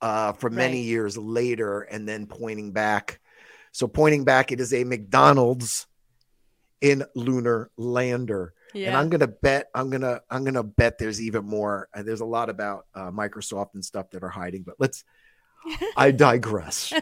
Uh, 0.00 0.32
for 0.32 0.50
many 0.50 0.78
Right. 0.78 0.84
years 0.86 1.16
later, 1.16 1.82
and 1.82 2.08
then 2.08 2.26
pointing 2.26 2.72
back. 2.72 3.20
So 3.70 3.86
pointing 3.86 4.24
back, 4.24 4.50
it 4.50 4.58
is 4.60 4.72
a 4.74 4.82
McDonald's 4.82 5.86
in 6.80 7.04
Lunar 7.14 7.70
Lander, 7.76 8.52
and 8.74 8.96
I'm 8.96 9.08
gonna 9.08 9.28
bet. 9.28 9.68
I'm 9.74 9.90
gonna. 9.90 10.20
I'm 10.30 10.44
gonna 10.44 10.62
bet 10.62 10.98
there's 10.98 11.20
even 11.20 11.44
more. 11.44 11.88
Uh, 11.94 12.02
there's 12.02 12.20
a 12.20 12.26
lot 12.26 12.50
about 12.50 12.86
uh, 12.94 13.10
Microsoft 13.10 13.74
and 13.74 13.84
stuff 13.84 14.10
that 14.10 14.22
are 14.22 14.28
hiding, 14.28 14.62
but 14.62 14.76
let's. 14.78 15.04
I 15.96 16.10
digress. 16.26 16.92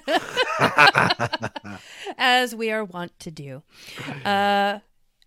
As 2.18 2.54
we 2.54 2.70
are 2.70 2.84
wont 2.84 3.18
to 3.20 3.30
do. 3.30 3.62
Uh, 4.24 4.80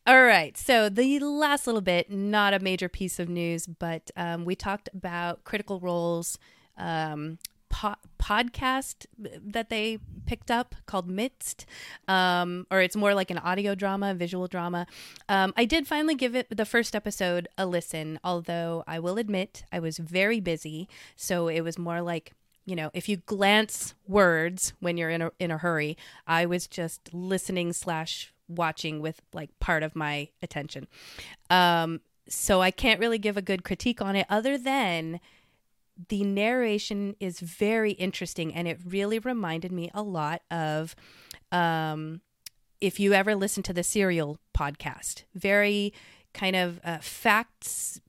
all 0.06 0.24
right. 0.24 0.58
So 0.58 0.90
the 0.90 1.20
last 1.20 1.66
little 1.66 1.82
bit, 1.82 2.12
not 2.12 2.54
a 2.54 2.60
major 2.60 2.90
piece 2.90 3.20
of 3.20 3.30
news, 3.30 3.66
but 3.66 4.12
um, 4.16 4.46
we 4.46 4.56
talked 4.56 4.90
about 4.94 5.46
Critical 5.46 5.80
Role's 5.80 6.38
um, 6.78 7.40
po- 7.70 7.96
podcast 8.20 9.06
that 9.18 9.70
they 9.70 10.00
picked 10.26 10.52
up 10.52 10.76
called 10.86 11.08
Midst, 11.08 11.66
um, 12.08 12.66
or 12.72 12.82
it's 12.82 12.96
more 12.96 13.14
like 13.14 13.32
an 13.32 13.38
audio 13.38 13.76
drama, 13.76 14.14
visual 14.14 14.48
drama. 14.48 14.88
Um, 15.30 15.54
I 15.56 15.66
did 15.66 15.88
finally 15.88 16.16
give 16.16 16.36
it 16.36 16.48
the 16.56 16.66
first 16.66 16.96
episode 16.96 17.48
a 17.58 17.66
listen, 17.66 18.20
although 18.24 18.84
I 18.88 19.00
will 19.00 19.18
admit 19.18 19.64
I 19.72 19.80
was 19.80 19.98
very 19.98 20.40
busy, 20.40 20.88
so 21.16 21.48
it 21.48 21.62
was 21.62 21.78
more 21.78 22.02
like 22.02 22.34
you 22.66 22.76
know, 22.76 22.90
if 22.94 23.10
you 23.10 23.18
glance 23.18 23.94
words 24.08 24.74
when 24.80 24.96
you're 24.98 25.10
in 25.10 25.22
a 25.22 25.32
in 25.40 25.52
a 25.52 25.58
hurry, 25.58 25.98
I 26.26 26.46
was 26.46 26.68
just 26.68 27.14
listening 27.14 27.74
slash 27.74 28.34
watching 28.48 29.02
with 29.02 29.22
like 29.34 29.50
part 29.60 29.84
of 29.84 29.96
my 29.96 30.30
attention. 30.42 30.88
Um, 31.50 32.02
so 32.30 32.62
I 32.62 32.72
can't 32.72 33.00
really 33.00 33.18
give 33.18 33.38
a 33.38 33.42
good 33.42 33.64
critique 33.64 34.02
on 34.02 34.16
it 34.16 34.26
other 34.30 34.58
than 34.58 35.20
the 36.10 36.24
narration 36.24 37.16
is 37.20 37.40
very 37.40 37.92
interesting 37.92 38.54
and 38.54 38.68
it 38.68 38.80
really 38.86 39.20
reminded 39.20 39.72
me 39.72 39.92
a 39.94 40.02
lot 40.02 40.42
of 40.50 40.96
um, 41.52 42.22
if 42.82 43.00
you 43.00 43.14
ever 43.14 43.36
listen 43.36 43.64
to 43.64 43.74
the 43.74 43.84
serial 43.84 44.38
podcast 44.58 45.24
very 45.36 45.94
kind 46.34 46.56
of 46.56 46.80
uh, 46.84 46.98
facts 47.00 48.02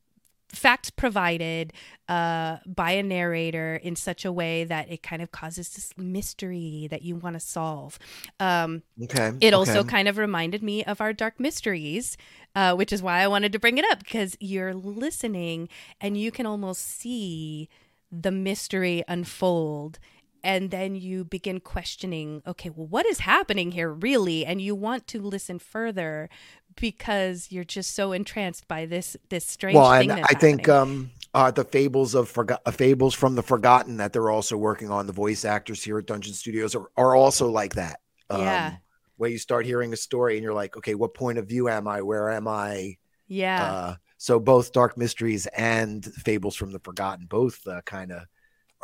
facts 0.55 0.91
provided 0.91 1.73
uh, 2.09 2.59
by 2.67 2.93
a 2.93 3.03
narrator 3.03 3.77
in 3.77 3.97
such 3.97 4.25
a 4.25 4.33
way 4.33 4.65
that 4.65 4.91
it 4.91 5.03
kind 5.03 5.23
of 5.23 5.33
causes 5.33 5.71
this 5.71 5.93
mystery 5.97 6.89
that 6.91 7.03
you 7.03 7.17
want 7.17 7.35
to 7.35 7.41
solve. 7.41 7.99
Um, 8.41 8.83
okay. 9.03 9.33
it 9.41 9.55
also 9.55 9.85
kind 9.85 10.09
of 10.09 10.19
reminded 10.19 10.63
me 10.63 10.85
of 10.85 11.01
our 11.01 11.13
dark 11.13 11.41
mysteries, 11.41 12.17
uh, 12.55 12.75
which 12.75 12.93
is 12.93 13.03
why 13.03 13.21
I 13.21 13.29
wanted 13.29 13.53
to 13.53 13.59
bring 13.59 13.79
it 13.79 13.85
up 13.91 14.01
because 14.01 14.37
you're 14.41 14.75
listening 14.75 15.69
and 16.01 16.17
you 16.17 16.31
can 16.31 16.47
almost 16.47 16.83
see 16.83 17.69
the 18.11 18.31
mystery 18.31 19.03
unfold. 19.09 19.99
And 20.45 20.71
then 20.71 20.95
you 20.95 21.25
begin 21.25 21.59
questioning, 21.59 22.43
okay, 22.47 22.69
well, 22.69 22.87
what 22.87 23.07
is 23.07 23.21
happening 23.21 23.73
here 23.73 23.91
really? 23.91 24.45
And 24.45 24.61
you 24.61 24.75
want 24.75 25.07
to 25.09 25.21
listen 25.21 25.59
further 25.59 26.29
because 26.77 27.49
you're 27.51 27.65
just 27.65 27.95
so 27.95 28.13
entranced 28.13 28.69
by 28.69 28.85
this 28.85 29.17
this 29.31 29.47
strange 29.47 29.77
well, 29.77 29.91
thing 29.99 30.11
and 30.11 30.21
that's 30.21 30.35
I 30.35 30.39
think 30.39 30.69
um, 30.69 31.11
uh, 31.33 31.51
the 31.51 31.65
Fables 31.65 32.15
of 32.15 32.29
Forgot, 32.29 32.61
uh, 32.67 32.71
Fables 32.71 33.15
from 33.15 33.35
the 33.35 33.43
Forgotten 33.43 33.97
that 33.97 34.13
they're 34.13 34.31
also 34.31 34.57
working 34.57 34.91
on. 34.91 35.07
The 35.07 35.13
voice 35.15 35.47
actors 35.47 35.83
here 35.83 35.99
at 35.99 36.07
Dungeon 36.07 36.35
Studios 36.35 36.75
are, 36.75 36.91
are 36.97 37.17
also 37.17 37.49
like 37.51 37.75
that. 37.75 38.01
Um, 38.29 38.43
yeah. 38.43 38.77
Where 39.17 39.31
you 39.31 39.39
start 39.39 39.65
hearing 39.65 39.93
a 39.93 39.97
story 39.97 40.35
and 40.35 40.43
you're 40.43 40.53
like, 40.53 40.77
okay, 40.77 40.95
what 40.95 41.15
point 41.15 41.39
of 41.39 41.49
view 41.49 41.69
am 41.69 41.89
I? 41.89 42.03
Where 42.03 42.31
am 42.31 42.49
I? 42.49 42.99
Yeah. 43.29 43.65
Uh, 43.65 43.95
so 44.19 44.39
both 44.39 44.73
Dark 44.73 44.99
Mysteries 44.99 45.47
and 45.57 46.05
Fables 46.05 46.57
from 46.57 46.73
the 46.73 46.81
Forgotten 46.81 47.27
both 47.27 47.67
uh, 47.67 47.81
kind 47.83 48.13
of 48.13 48.25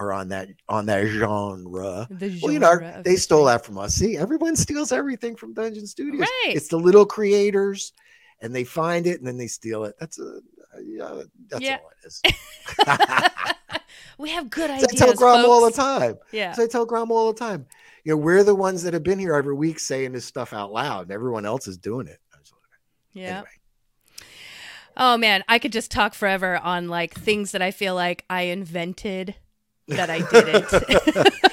are 0.00 0.12
on 0.12 0.28
that 0.30 0.48
on 0.68 0.86
that 0.86 1.06
genre. 1.06 2.08
The 2.10 2.30
genre 2.30 2.40
well, 2.42 2.52
you 2.52 2.58
know, 2.58 3.02
they 3.02 3.16
stole 3.16 3.44
that 3.44 3.64
from 3.64 3.78
us. 3.78 3.94
See, 3.94 4.16
everyone 4.16 4.56
steals 4.56 4.92
everything 4.92 5.36
from 5.36 5.52
Dungeon 5.52 5.86
Studios. 5.86 6.20
Right. 6.22 6.56
It's 6.56 6.68
the 6.68 6.78
little 6.78 7.04
creators, 7.06 7.92
and 8.40 8.54
they 8.54 8.64
find 8.64 9.06
it 9.06 9.18
and 9.18 9.26
then 9.26 9.36
they 9.36 9.46
steal 9.46 9.84
it. 9.84 9.94
That's 10.00 10.18
a 10.18 10.40
yeah, 10.82 11.22
that's 11.48 11.62
Yeah. 11.62 11.78
all 11.82 11.90
it 12.02 12.06
is. 12.06 12.22
we 14.18 14.30
have 14.30 14.48
good 14.48 14.70
ideas. 14.70 14.88
I 14.92 14.96
tell 14.96 15.14
Grom 15.14 15.44
all 15.44 15.64
the 15.64 15.72
time. 15.76 16.16
Yeah. 16.32 16.52
So 16.52 16.64
I 16.64 16.66
tell 16.66 16.86
Grom 16.86 17.10
all 17.10 17.32
the 17.32 17.38
time. 17.38 17.66
You 18.04 18.12
know, 18.12 18.16
we're 18.16 18.44
the 18.44 18.54
ones 18.54 18.82
that 18.84 18.94
have 18.94 19.02
been 19.02 19.18
here 19.18 19.34
every 19.34 19.54
week 19.54 19.78
saying 19.78 20.12
this 20.12 20.24
stuff 20.24 20.54
out 20.54 20.72
loud, 20.72 21.02
and 21.02 21.10
everyone 21.10 21.44
else 21.44 21.68
is 21.68 21.76
doing 21.76 22.06
it. 22.06 22.18
Yeah. 23.12 23.28
Anyway. 23.28 23.48
Oh 24.96 25.16
man, 25.16 25.44
I 25.48 25.58
could 25.58 25.72
just 25.72 25.90
talk 25.90 26.14
forever 26.14 26.56
on 26.58 26.88
like 26.88 27.14
things 27.14 27.52
that 27.52 27.62
I 27.62 27.70
feel 27.70 27.94
like 27.94 28.24
I 28.30 28.42
invented 28.42 29.34
that 29.90 30.10
I 30.10 30.20
didn't. 30.30 31.40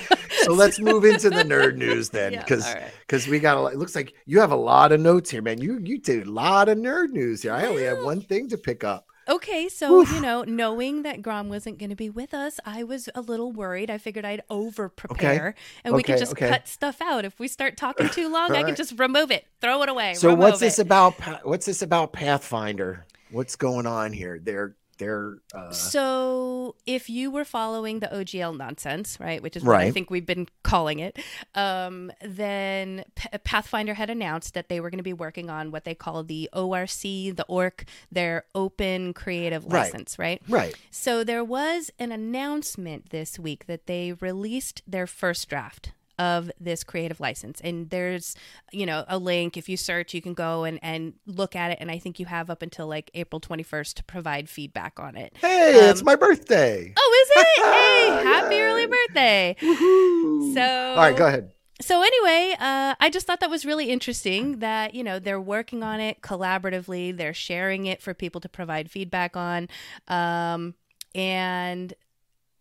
So 0.47 0.53
let's 0.53 0.79
move 0.79 1.03
into 1.03 1.29
the 1.29 1.43
nerd 1.43 1.75
news 1.75 2.09
then, 2.09 2.31
Yeah, 2.31 2.39
because 2.39 2.73
right. 2.73 2.89
because 3.01 3.27
we 3.27 3.39
got 3.39 3.57
a 3.57 3.59
lot. 3.59 3.73
It 3.73 3.79
looks 3.79 3.95
like 3.95 4.13
you 4.25 4.39
have 4.39 4.51
a 4.51 4.55
lot 4.55 4.93
of 4.93 5.01
notes 5.01 5.29
here, 5.29 5.41
man. 5.41 5.59
You 5.59 5.77
you 5.83 5.97
did 5.97 6.25
a 6.25 6.31
lot 6.31 6.69
of 6.69 6.77
nerd 6.77 7.09
news 7.09 7.41
here. 7.41 7.51
I 7.51 7.65
only 7.65 7.83
have 7.83 8.01
one 8.03 8.21
thing 8.21 8.47
to 8.49 8.57
pick 8.57 8.85
up. 8.85 9.07
Okay, 9.27 9.67
so 9.67 9.97
Oof. 9.97 10.13
you 10.13 10.21
know, 10.21 10.43
knowing 10.43 11.01
that 11.01 11.21
Grom 11.21 11.49
wasn't 11.49 11.79
going 11.79 11.89
to 11.89 11.97
be 11.97 12.09
with 12.09 12.33
us, 12.33 12.61
I 12.65 12.83
was 12.83 13.09
a 13.13 13.19
little 13.19 13.51
worried. 13.51 13.89
I 13.89 13.97
figured 13.97 14.23
I'd 14.23 14.41
over 14.49 14.87
prepare, 14.87 15.53
and 15.83 15.93
we 15.93 16.01
could 16.01 16.17
just 16.17 16.31
okay. 16.31 16.47
cut 16.47 16.65
stuff 16.65 17.01
out. 17.01 17.25
If 17.25 17.37
we 17.39 17.49
start 17.49 17.75
talking 17.75 18.07
too 18.07 18.29
long, 18.31 18.51
I 18.51 18.59
can 18.59 18.67
right. 18.67 18.77
just 18.77 18.97
remove 18.97 19.31
it, 19.31 19.45
throw 19.59 19.83
it 19.83 19.89
away. 19.89 20.13
So 20.13 20.33
what's 20.33 20.61
this 20.61 20.79
it. 20.79 20.83
about? 20.83 21.15
What's 21.45 21.65
this 21.65 21.81
about 21.81 22.13
Pathfinder? 22.13 23.05
What's 23.31 23.57
going 23.57 23.85
on 23.85 24.13
here? 24.13 24.39
They're 24.41 24.75
they're 24.97 25.37
uh, 25.53 25.71
So, 25.71 26.75
if 26.85 27.09
you 27.09 27.31
were 27.31 27.45
following 27.45 27.99
the 27.99 28.07
OGL 28.07 28.57
nonsense, 28.57 29.19
right, 29.19 29.41
which 29.41 29.55
is 29.55 29.63
what 29.63 29.75
I 29.87 29.91
think 29.91 30.09
we've 30.09 30.25
been 30.25 30.47
calling 30.63 30.99
it, 30.99 31.19
um, 31.55 32.11
then 32.21 33.03
P- 33.15 33.29
Pathfinder 33.43 33.93
had 33.93 34.09
announced 34.09 34.53
that 34.53 34.69
they 34.69 34.79
were 34.79 34.89
going 34.89 34.97
to 34.99 35.03
be 35.03 35.13
working 35.13 35.49
on 35.49 35.71
what 35.71 35.83
they 35.83 35.95
call 35.95 36.23
the 36.23 36.49
ORC, 36.53 37.01
the 37.01 37.45
ORC, 37.47 37.85
their 38.11 38.45
Open 38.55 39.13
Creative 39.13 39.63
Right. 39.65 39.81
License, 39.93 40.17
right? 40.19 40.41
right. 40.47 40.75
So 40.91 41.23
there 41.23 41.43
was 41.43 41.91
an 41.99 42.11
announcement 42.11 43.09
this 43.09 43.37
week 43.39 43.65
that 43.67 43.87
they 43.87 44.13
released 44.13 44.81
their 44.87 45.07
first 45.07 45.47
draft 45.49 45.91
of 46.19 46.51
this 46.59 46.83
creative 46.83 47.19
license. 47.19 47.61
And 47.61 47.89
there's, 47.89 48.35
you 48.71 48.85
know, 48.85 49.05
a 49.07 49.17
link. 49.17 49.57
If 49.57 49.69
you 49.69 49.77
search, 49.77 50.13
you 50.13 50.21
can 50.21 50.33
go 50.33 50.63
and, 50.63 50.79
and 50.81 51.13
look 51.25 51.55
at 51.55 51.71
it. 51.71 51.77
And 51.79 51.91
I 51.91 51.99
think 51.99 52.19
you 52.19 52.25
have 52.25 52.49
up 52.49 52.61
until 52.61 52.87
like 52.87 53.11
April 53.13 53.39
21st 53.39 53.93
to 53.95 54.03
provide 54.03 54.49
feedback 54.49 54.99
on 54.99 55.15
it. 55.15 55.35
Hey, 55.39 55.89
it's 55.89 55.99
Um, 56.01 56.05
my 56.05 56.15
birthday. 56.15 56.93
Oh, 56.97 57.25
is 57.25 57.31
it? 57.35 57.47
Hey, 57.67 58.23
happy 58.23 58.55
Yay. 58.55 58.61
early 58.61 58.85
birthday. 58.87 59.55
Woohoo. 59.61 60.53
So 60.53 60.61
all 60.61 60.97
right, 60.97 61.15
go 61.15 61.27
ahead. 61.27 61.51
so 61.81 62.01
anyway, 62.01 62.55
uh, 62.59 62.95
I 62.99 63.09
just 63.11 63.27
thought 63.27 63.39
that 63.41 63.49
was 63.49 63.65
really 63.65 63.89
interesting 63.89 64.59
that 64.59 64.95
you 64.95 65.03
know 65.03 65.19
they're 65.19 65.41
working 65.41 65.83
on 65.83 65.99
it 65.99 66.21
collaboratively. 66.21 67.15
They're 67.17 67.33
sharing 67.33 67.85
it 67.85 68.01
for 68.01 68.13
people 68.13 68.41
to 68.41 68.49
provide 68.49 68.89
feedback 68.89 69.35
on, 69.37 69.67
um, 70.07 70.75
and 71.15 71.93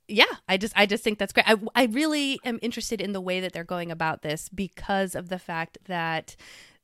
yeah, 0.09 0.25
I 0.49 0.57
just 0.57 0.73
I 0.77 0.87
just 0.87 1.03
think 1.05 1.19
that's 1.19 1.33
great. 1.33 1.49
I 1.49 1.57
I 1.75 1.85
really 1.87 2.39
am 2.45 2.59
interested 2.63 3.01
in 3.01 3.13
the 3.13 3.21
way 3.21 3.41
that 3.41 3.53
they're 3.53 3.65
going 3.65 3.91
about 3.91 4.23
this 4.23 4.49
because 4.49 5.15
of 5.15 5.29
the 5.29 5.39
fact 5.39 5.79
that 5.87 6.37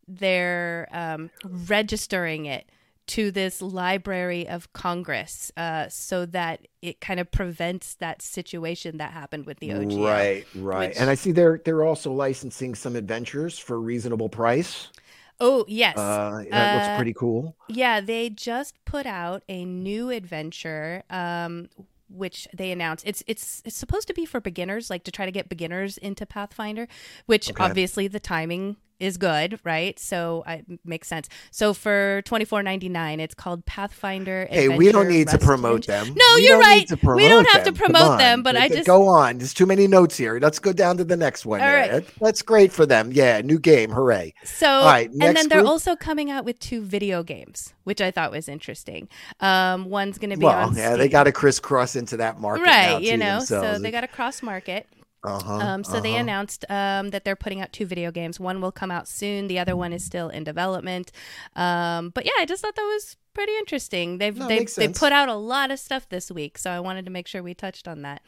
they're 0.08 0.88
um, 0.92 1.30
registering 1.68 2.46
it 2.46 2.68
to 3.04 3.30
this 3.30 3.61
Library 3.61 4.48
of 4.48 4.72
Congress, 4.72 5.50
uh, 5.56 5.88
so 5.88 6.24
that 6.26 6.66
it 6.80 7.00
kind 7.00 7.18
of 7.18 7.30
prevents 7.30 7.94
that 7.96 8.22
situation 8.22 8.98
that 8.98 9.11
happened 9.12 9.44
with 9.44 9.58
the 9.58 9.70
OGL. 9.70 10.04
Right, 10.04 10.44
right. 10.54 10.88
which- 10.90 10.98
And 10.98 11.11
I 11.11 11.14
see 11.14 11.32
they're 11.32 11.61
they're 11.64 11.85
also 11.85 12.12
licensing 12.12 12.74
some 12.74 12.94
adventures 12.96 13.58
for 13.58 13.74
a 13.74 13.78
reasonable 13.80 14.28
price. 14.28 14.88
Oh 15.40 15.64
yes, 15.66 15.98
Uh, 15.98 16.44
that 16.50 16.74
looks 16.76 16.88
Uh, 16.88 16.96
pretty 16.96 17.14
cool. 17.14 17.56
Yeah, 17.68 18.00
they 18.00 18.30
just 18.30 18.74
put 18.85 19.06
out 19.06 19.42
a 19.48 19.64
new 19.64 20.11
adventure, 20.11 21.02
um, 21.11 21.68
which 22.12 22.48
they 22.55 22.70
announced. 22.70 23.05
It's 23.07 23.22
it's 23.27 23.62
it's 23.64 23.77
supposed 23.77 24.07
to 24.09 24.14
be 24.14 24.25
for 24.27 24.40
beginners, 24.40 24.90
like 24.90 25.05
to 25.05 25.11
try 25.11 25.25
to 25.27 25.33
get 25.33 25.48
beginners 25.48 25.98
into 25.98 26.27
Pathfinder. 26.27 26.88
Which 27.27 27.51
Okay. 27.51 27.62
obviously 27.64 28.09
the 28.09 28.20
timing 28.20 28.77
is 29.02 29.16
good, 29.16 29.58
right? 29.64 29.98
So 29.98 30.44
it 30.46 30.64
makes 30.84 31.08
sense. 31.08 31.28
So 31.50 31.74
for 31.74 32.22
twenty 32.24 32.44
four 32.44 32.62
ninety 32.62 32.88
nine, 32.88 33.20
it's 33.20 33.34
called 33.34 33.66
Pathfinder. 33.66 34.46
Hey, 34.50 34.68
we 34.68 34.92
don't 34.92 35.02
Adventure 35.06 35.18
need 35.18 35.28
to 35.28 35.38
promote 35.38 35.86
them. 35.86 36.06
No, 36.14 36.24
We 36.36 36.48
you're 36.48 36.58
right. 36.58 36.88
We 37.02 37.28
don't 37.28 37.46
have 37.48 37.64
to 37.64 37.72
them. 37.72 37.74
Come 37.74 37.92
promote 37.92 38.18
them, 38.18 38.42
but 38.42 38.56
I 38.56 38.68
just- 38.68 38.86
go 38.86 39.08
on. 39.08 39.38
There's 39.38 39.52
too 39.54 39.66
many 39.66 39.86
notes 39.86 40.16
here. 40.16 40.38
Let's 40.40 40.58
go 40.58 40.72
down 40.72 40.96
to 40.98 41.04
the 41.04 41.16
next 41.16 41.44
one. 41.44 41.60
All 41.60 41.66
there. 41.66 41.92
right. 41.94 42.08
That's 42.20 42.42
great 42.42 42.72
for 42.72 42.86
them. 42.86 43.10
Yeah, 43.12 43.40
new 43.40 43.58
game. 43.58 43.90
Hooray. 43.90 44.34
So, 44.44 44.68
All 44.68 44.84
right, 44.84 45.10
and 45.10 45.20
then 45.36 45.48
they're 45.48 45.58
group. 45.58 45.68
also 45.68 45.96
coming 45.96 46.30
out 46.30 46.44
with 46.44 46.58
two 46.60 46.82
video 46.82 47.22
games, 47.22 47.74
which 47.84 48.00
I 48.00 48.10
thought 48.10 48.30
was 48.30 48.48
interesting. 48.48 49.08
Um, 49.40 49.86
one's 49.90 50.18
going 50.18 50.30
to 50.30 50.36
be 50.36 50.44
Well, 50.44 50.72
yeah, 50.74 50.96
they 50.96 51.08
got 51.08 51.24
to 51.24 51.32
crisscross 51.32 51.96
into 51.96 52.16
that 52.18 52.40
market, 52.40 52.62
right, 52.64 53.02
you 53.02 53.16
know, 53.16 53.40
so 53.40 53.78
they 53.78 53.90
got 53.90 54.02
to 54.02 54.08
cross 54.08 54.42
market. 54.42 54.86
Uh-huh, 55.24 55.52
Um, 55.52 55.85
so 55.85 56.00
they 56.00 56.12
uh-huh. 56.12 56.20
announced 56.20 56.64
um, 56.68 57.11
that 57.11 57.24
they're 57.24 57.37
putting 57.37 57.61
out 57.61 57.72
two 57.72 57.87
video 57.87 58.11
games. 58.11 58.40
One 58.40 58.61
will 58.61 58.72
come 58.72 58.90
out 58.90 59.06
soon. 59.06 59.46
The 59.46 59.58
other 59.58 59.76
one 59.76 59.92
is 59.92 60.04
still 60.04 60.28
in 60.28 60.42
development. 60.44 61.12
Um, 61.54 62.11
but 62.11 62.24
yeah, 62.24 62.32
I 62.38 62.44
just 62.44 62.62
thought 62.62 62.74
that 62.74 62.82
was 62.82 63.16
pretty 63.35 63.56
interesting. 63.58 64.18
They've 64.18 64.37
No, 64.37 64.48
they 64.48 64.64
they 64.64 64.88
put 64.88 65.12
out 65.12 65.28
a 65.28 65.35
lot 65.35 65.70
of 65.70 65.78
stuff 65.78 66.08
this 66.08 66.30
week, 66.30 66.58
so 66.58 66.70
I 66.70 66.80
wanted 66.80 67.04
to 67.04 67.11
make 67.11 67.28
sure 67.28 67.42
we 67.42 67.54
touched 67.54 67.87
on 67.87 68.02
that. 68.02 68.22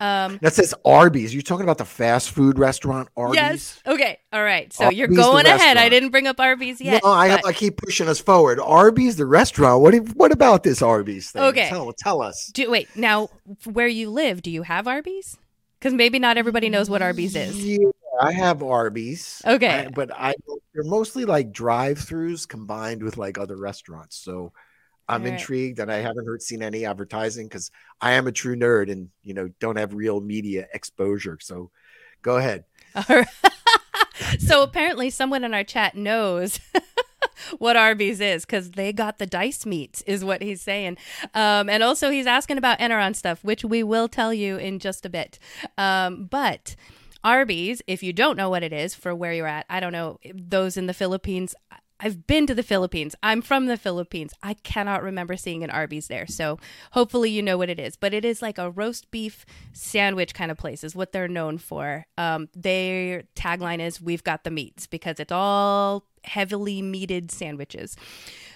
Um, 0.00 0.38
That 0.42 0.54
says 0.54 0.74
Arby's. 0.84 1.32
You're 1.32 1.42
talking 1.42 1.62
about 1.62 1.78
the 1.78 1.84
fast 1.84 2.30
food 2.30 2.58
restaurant 2.58 3.08
Arby's? 3.16 3.36
yes. 3.36 3.80
Okay. 3.86 4.18
All 4.32 4.42
right. 4.42 4.72
So 4.72 4.90
you're 4.90 5.08
going 5.08 5.46
ahead. 5.46 5.76
I 5.76 5.88
didn't 5.88 6.10
bring 6.10 6.26
up 6.26 6.40
Arby's 6.40 6.80
yet. 6.80 7.02
no, 7.04 7.10
I, 7.10 7.36
but- 7.36 7.46
I 7.46 7.52
keep 7.52 7.76
pushing 7.76 8.08
us 8.08 8.18
forward. 8.18 8.58
Arby's, 8.60 9.16
the 9.16 9.26
restaurant. 9.26 9.82
What? 9.82 9.94
What 10.16 10.32
about 10.32 10.62
this 10.62 10.82
Arby's 10.82 11.30
thing? 11.30 11.42
Okay. 11.42 11.68
tell, 11.68 11.92
tell 11.92 12.22
us. 12.22 12.46
do 12.48 12.70
wait 12.70 12.88
now. 12.96 13.28
Where 13.64 13.86
you 13.86 14.10
live, 14.10 14.42
do 14.42 14.50
you 14.50 14.62
have 14.62 14.88
Arby's? 14.88 15.38
Because 15.84 15.94
maybe 15.94 16.18
not 16.18 16.38
everybody 16.38 16.70
knows 16.70 16.88
what 16.88 17.02
Arby's 17.02 17.36
is. 17.36 17.62
Yeah, 17.62 17.88
I 18.18 18.32
have 18.32 18.62
Arby's. 18.62 19.42
Okay. 19.44 19.84
I- 19.84 19.88
but 19.88 20.10
I 20.14 20.32
they're 20.72 20.82
mostly 20.82 21.26
like 21.26 21.52
drive-throughs 21.52 22.48
combined 22.48 23.02
with 23.02 23.18
like 23.18 23.36
other 23.36 23.58
restaurants. 23.58 24.16
So 24.16 24.54
I'm 25.10 25.24
right. 25.24 25.34
intrigued, 25.34 25.80
and 25.80 25.92
I 25.92 25.96
haven't 25.96 26.24
heard 26.24 26.40
seen 26.40 26.62
any 26.62 26.86
advertising 26.86 27.48
because 27.48 27.70
I 28.00 28.12
am 28.12 28.26
a 28.26 28.32
true 28.32 28.56
nerd 28.56 28.90
and 28.90 29.10
you 29.22 29.34
know 29.34 29.50
don't 29.60 29.76
have 29.76 29.92
real 29.92 30.22
media 30.22 30.66
exposure. 30.72 31.36
So 31.42 31.70
go 32.22 32.38
ahead. 32.38 32.64
All 32.94 33.04
right. 33.10 33.28
so 34.38 34.62
apparently, 34.62 35.10
someone 35.10 35.44
in 35.44 35.52
our 35.52 35.64
chat 35.64 35.94
knows 35.94 36.60
what 37.58 37.76
Arby's 37.76 38.20
is 38.20 38.44
because 38.44 38.72
they 38.72 38.92
got 38.92 39.18
the 39.18 39.26
dice 39.26 39.66
meats, 39.66 40.02
is 40.02 40.24
what 40.24 40.42
he's 40.42 40.62
saying. 40.62 40.96
Um, 41.34 41.68
and 41.68 41.82
also, 41.82 42.10
he's 42.10 42.26
asking 42.26 42.58
about 42.58 42.78
Eneron 42.78 43.14
stuff, 43.14 43.42
which 43.44 43.64
we 43.64 43.82
will 43.82 44.08
tell 44.08 44.32
you 44.32 44.56
in 44.56 44.78
just 44.78 45.04
a 45.06 45.08
bit. 45.08 45.38
Um, 45.78 46.26
but 46.26 46.76
Arby's, 47.22 47.80
if 47.86 48.02
you 48.02 48.12
don't 48.12 48.36
know 48.36 48.50
what 48.50 48.62
it 48.62 48.72
is 48.72 48.94
for 48.94 49.14
where 49.14 49.32
you're 49.32 49.46
at, 49.46 49.66
I 49.70 49.80
don't 49.80 49.92
know, 49.92 50.18
those 50.34 50.76
in 50.76 50.86
the 50.86 50.94
Philippines. 50.94 51.54
I've 52.00 52.26
been 52.26 52.46
to 52.48 52.54
the 52.54 52.62
Philippines. 52.62 53.14
I'm 53.22 53.40
from 53.40 53.66
the 53.66 53.76
Philippines. 53.76 54.32
I 54.42 54.54
cannot 54.54 55.02
remember 55.02 55.36
seeing 55.36 55.62
an 55.62 55.70
Arby's 55.70 56.08
there. 56.08 56.26
So 56.26 56.58
hopefully 56.90 57.30
you 57.30 57.40
know 57.42 57.56
what 57.56 57.70
it 57.70 57.78
is. 57.78 57.96
But 57.96 58.12
it 58.12 58.24
is 58.24 58.42
like 58.42 58.58
a 58.58 58.70
roast 58.70 59.10
beef 59.10 59.46
sandwich 59.72 60.34
kind 60.34 60.50
of 60.50 60.58
place, 60.58 60.82
is 60.82 60.96
what 60.96 61.12
they're 61.12 61.28
known 61.28 61.58
for. 61.58 62.06
Um, 62.18 62.48
their 62.54 63.22
tagline 63.36 63.80
is 63.80 64.00
We've 64.02 64.24
got 64.24 64.44
the 64.44 64.50
meats 64.50 64.86
because 64.86 65.20
it's 65.20 65.32
all 65.32 66.04
heavily 66.24 66.82
meated 66.82 67.30
sandwiches. 67.30 67.96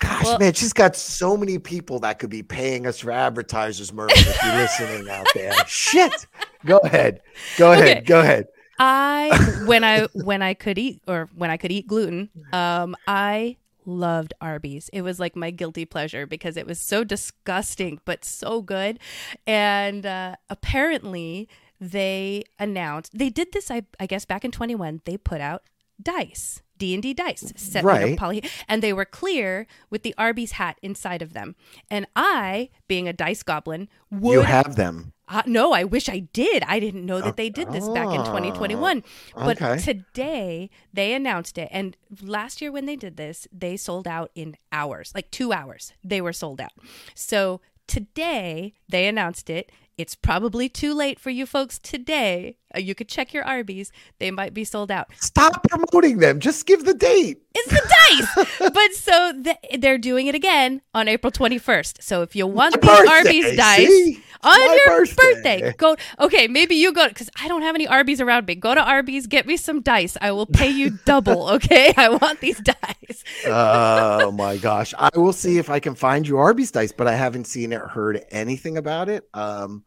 Gosh, 0.01 0.25
Well- 0.25 0.39
man, 0.39 0.55
she's 0.55 0.73
got 0.73 0.97
so 0.97 1.37
many 1.37 1.59
people 1.59 2.01
that 2.01 2.19
could 2.19 2.31
be 2.31 2.43
paying 2.43 2.87
us 2.87 3.01
for 3.01 3.13
advertisers, 3.13 3.93
Merwin, 3.93 4.15
if 4.17 4.43
you're 4.45 4.55
listening 4.55 5.09
out 5.11 5.27
there. 5.35 5.53
Shit. 5.67 6.27
Go 6.67 6.79
ahead. 6.79 7.21
Go 7.57 7.73
ahead. 7.73 7.99
Okay. 7.99 8.01
Go 8.03 8.21
ahead. 8.21 8.49
I 8.79 9.63
when 9.67 9.85
I 9.85 10.07
when 10.15 10.43
I 10.43 10.55
could 10.55 10.79
eat 10.79 11.03
or 11.07 11.29
when 11.35 11.51
I 11.51 11.57
could 11.57 11.73
eat 11.73 11.87
gluten, 11.87 12.31
um, 12.53 12.97
I 13.07 13.57
loved 13.85 14.35
Arby's. 14.41 14.89
It 14.93 15.03
was 15.03 15.19
like 15.19 15.35
my 15.35 15.51
guilty 15.51 15.85
pleasure 15.85 16.27
because 16.27 16.57
it 16.57 16.67
was 16.67 16.79
so 16.81 17.05
disgusting 17.05 18.01
but 18.05 18.25
so 18.25 18.61
good. 18.63 18.99
And 19.47 20.05
uh, 20.05 20.37
apparently 20.51 21.49
they 21.81 22.45
announced 22.59 23.17
they 23.17 23.31
did 23.31 23.53
this 23.53 23.71
I, 23.71 23.83
I 24.01 24.07
guess 24.07 24.25
back 24.25 24.45
in 24.45 24.51
21 24.51 25.01
they 25.05 25.17
put 25.17 25.41
out 25.41 25.63
dice 26.03 26.61
D 26.77 26.95
and 26.95 27.03
D 27.03 27.13
dice, 27.15 27.53
set, 27.57 27.83
Right. 27.85 28.03
you 28.05 28.11
know, 28.11 28.17
poly, 28.17 28.45
and 28.69 28.83
they 28.83 28.93
were 28.93 29.05
clear 29.05 29.67
with 29.91 30.03
the 30.05 30.15
Arby's 30.17 30.53
hat 30.53 30.79
inside 30.81 31.23
of 31.23 31.33
them. 31.33 31.57
And 31.91 32.07
I, 32.15 32.71
being 32.87 33.09
a 33.09 33.13
dice 33.13 33.43
goblin, 33.43 33.89
would 34.11 34.33
You 34.33 34.41
have 34.43 34.77
them. 34.77 35.13
Uh, 35.29 35.43
no, 35.47 35.73
I 35.73 35.85
wish 35.85 36.09
I 36.09 36.21
did. 36.21 36.63
I 36.67 36.81
didn't 36.81 37.05
know 37.05 37.21
that 37.21 37.37
they 37.37 37.51
did 37.51 37.71
this 37.73 37.89
back 37.89 38.09
in 38.09 38.25
2021. 38.25 39.03
But 39.35 39.61
okay. 39.61 39.81
today 39.81 40.71
they 40.93 41.13
announced 41.13 41.59
it. 41.59 41.69
And 41.71 41.97
last 42.23 42.61
year 42.63 42.73
when 42.73 42.87
they 42.87 42.97
did 42.97 43.17
this, 43.17 43.47
they 43.53 43.77
sold 43.77 44.09
out 44.09 44.31
in 44.35 44.57
hours, 44.73 45.13
like 45.15 45.31
two 45.31 45.53
hours. 45.53 45.93
They 46.03 46.21
were 46.21 46.33
sold 46.33 46.61
out. 46.61 46.73
So 47.15 47.61
today 47.87 48.75
they 48.89 49.07
announced 49.07 49.51
it. 49.51 49.71
It's 49.99 50.15
probably 50.15 50.69
too 50.69 50.95
late 50.95 51.19
for 51.19 51.31
you 51.31 51.45
folks 51.45 51.79
today. 51.81 52.57
Uh, 52.75 52.79
You 52.79 52.95
could 52.95 53.09
check 53.09 53.35
your 53.35 53.43
Arby's. 53.45 53.91
They 54.21 54.31
might 54.31 54.55
be 54.55 54.63
sold 54.65 54.93
out. 54.93 55.09
Stop 55.19 55.65
promoting 55.69 56.19
them. 56.19 56.39
Just 56.39 56.67
give 56.67 56.85
the 56.85 56.95
date. 56.95 57.43
It's 57.55 57.69
the 57.73 57.95
dice. 58.39 58.71
but 58.73 58.95
so 58.95 59.33
th- 59.43 59.81
they're 59.81 59.99
doing 59.99 60.29
it 60.29 60.37
again 60.37 60.83
on 60.95 61.09
April 61.09 61.33
21st. 61.33 62.01
So 62.03 62.23
if 62.23 62.37
you 62.37 62.47
want 62.47 62.77
My 62.81 62.81
these 62.81 63.01
birthday, 63.01 63.13
Arby's 63.13 63.57
dice 63.57 63.89
see? 63.89 64.23
on 64.45 64.59
My 64.61 64.79
your 64.87 64.99
birthday. 64.99 65.35
birthday. 65.61 65.75
go. 65.77 65.97
Okay, 66.21 66.47
maybe 66.47 66.77
you 66.77 66.93
go 66.93 67.09
because 67.09 67.29
I 67.43 67.49
don't 67.49 67.63
have 67.63 67.75
any 67.75 67.89
Arby's 67.89 68.21
around 68.21 68.47
me. 68.47 68.55
Go 68.55 68.75
to 68.77 68.81
Arby's, 68.81 69.27
get 69.27 69.47
me 69.47 69.57
some 69.57 69.81
dice. 69.81 70.17
I 70.21 70.31
will 70.31 70.47
pay 70.47 70.71
you 70.71 70.91
double. 71.07 71.49
Okay, 71.49 71.93
I 71.97 72.11
want 72.11 72.39
these 72.41 72.61
dice. 72.61 73.25
oh 73.47 74.31
my 74.31 74.59
gosh. 74.59 74.95
I 74.97 75.11
will 75.17 75.33
see 75.33 75.59
if 75.59 75.71
I 75.71 75.81
can 75.81 75.97
find 75.97 76.29
you 76.29 76.39
Arby's 76.39 76.71
dice, 76.71 76.93
but 76.93 77.09
I 77.09 77.15
haven't 77.17 77.47
seen 77.49 77.73
it, 77.73 77.81
heard 77.81 78.23
anything 78.31 78.77
about 78.77 79.09
it. 79.09 79.29
Um, 79.35 79.83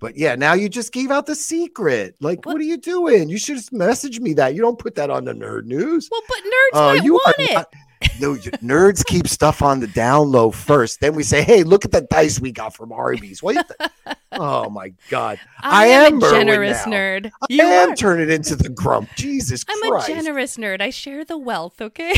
but 0.00 0.16
yeah, 0.16 0.34
now 0.34 0.54
you 0.54 0.68
just 0.68 0.92
gave 0.92 1.10
out 1.10 1.26
the 1.26 1.34
secret. 1.36 2.16
Like, 2.20 2.38
what, 2.44 2.54
What? 2.54 2.60
are 2.60 2.64
you 2.64 2.78
doing? 2.78 3.28
You 3.28 3.38
should 3.38 3.56
just 3.56 3.72
message 3.72 4.18
me 4.20 4.32
that. 4.34 4.54
You 4.54 4.60
don't 4.62 4.78
put 4.78 4.94
that 4.96 5.10
on 5.10 5.24
the 5.24 5.32
nerd 5.34 5.66
news. 5.66 6.08
Well, 6.10 6.22
but 6.28 6.38
nerds 6.38 6.78
uh, 6.80 6.94
might 6.94 7.04
you 7.04 7.12
want 7.14 7.36
it. 7.38 7.54
not- 7.54 7.72
no, 8.18 8.34
nerds 8.34 9.04
keep 9.04 9.28
stuff 9.28 9.60
on 9.60 9.80
the 9.80 9.86
down 9.86 10.32
low 10.32 10.50
first. 10.50 11.00
Then 11.00 11.14
we 11.14 11.22
say, 11.22 11.42
"Hey, 11.42 11.64
look 11.64 11.84
at 11.84 11.90
the 11.92 12.00
dice 12.00 12.40
we 12.40 12.50
got 12.50 12.74
from 12.74 12.92
Arby's." 12.92 13.42
What? 13.42 13.68
the- 13.68 13.90
oh 14.32 14.70
my 14.70 14.94
god! 15.10 15.38
I, 15.60 15.84
I 15.84 15.86
am, 15.88 16.14
am 16.14 16.22
a 16.22 16.30
generous 16.30 16.78
nerd. 16.84 17.26
I 17.42 17.46
You 17.50 17.62
am 17.62 17.90
are. 17.92 17.94
turning 17.94 18.30
into 18.30 18.56
the 18.56 18.70
grump. 18.70 19.10
Jesus 19.16 19.66
I'm 19.68 19.90
Christ! 19.90 20.08
a 20.08 20.14
generous 20.14 20.56
nerd. 20.56 20.80
I 20.80 20.88
share 20.88 21.26
the 21.26 21.36
wealth. 21.36 21.82
Okay. 21.82 22.14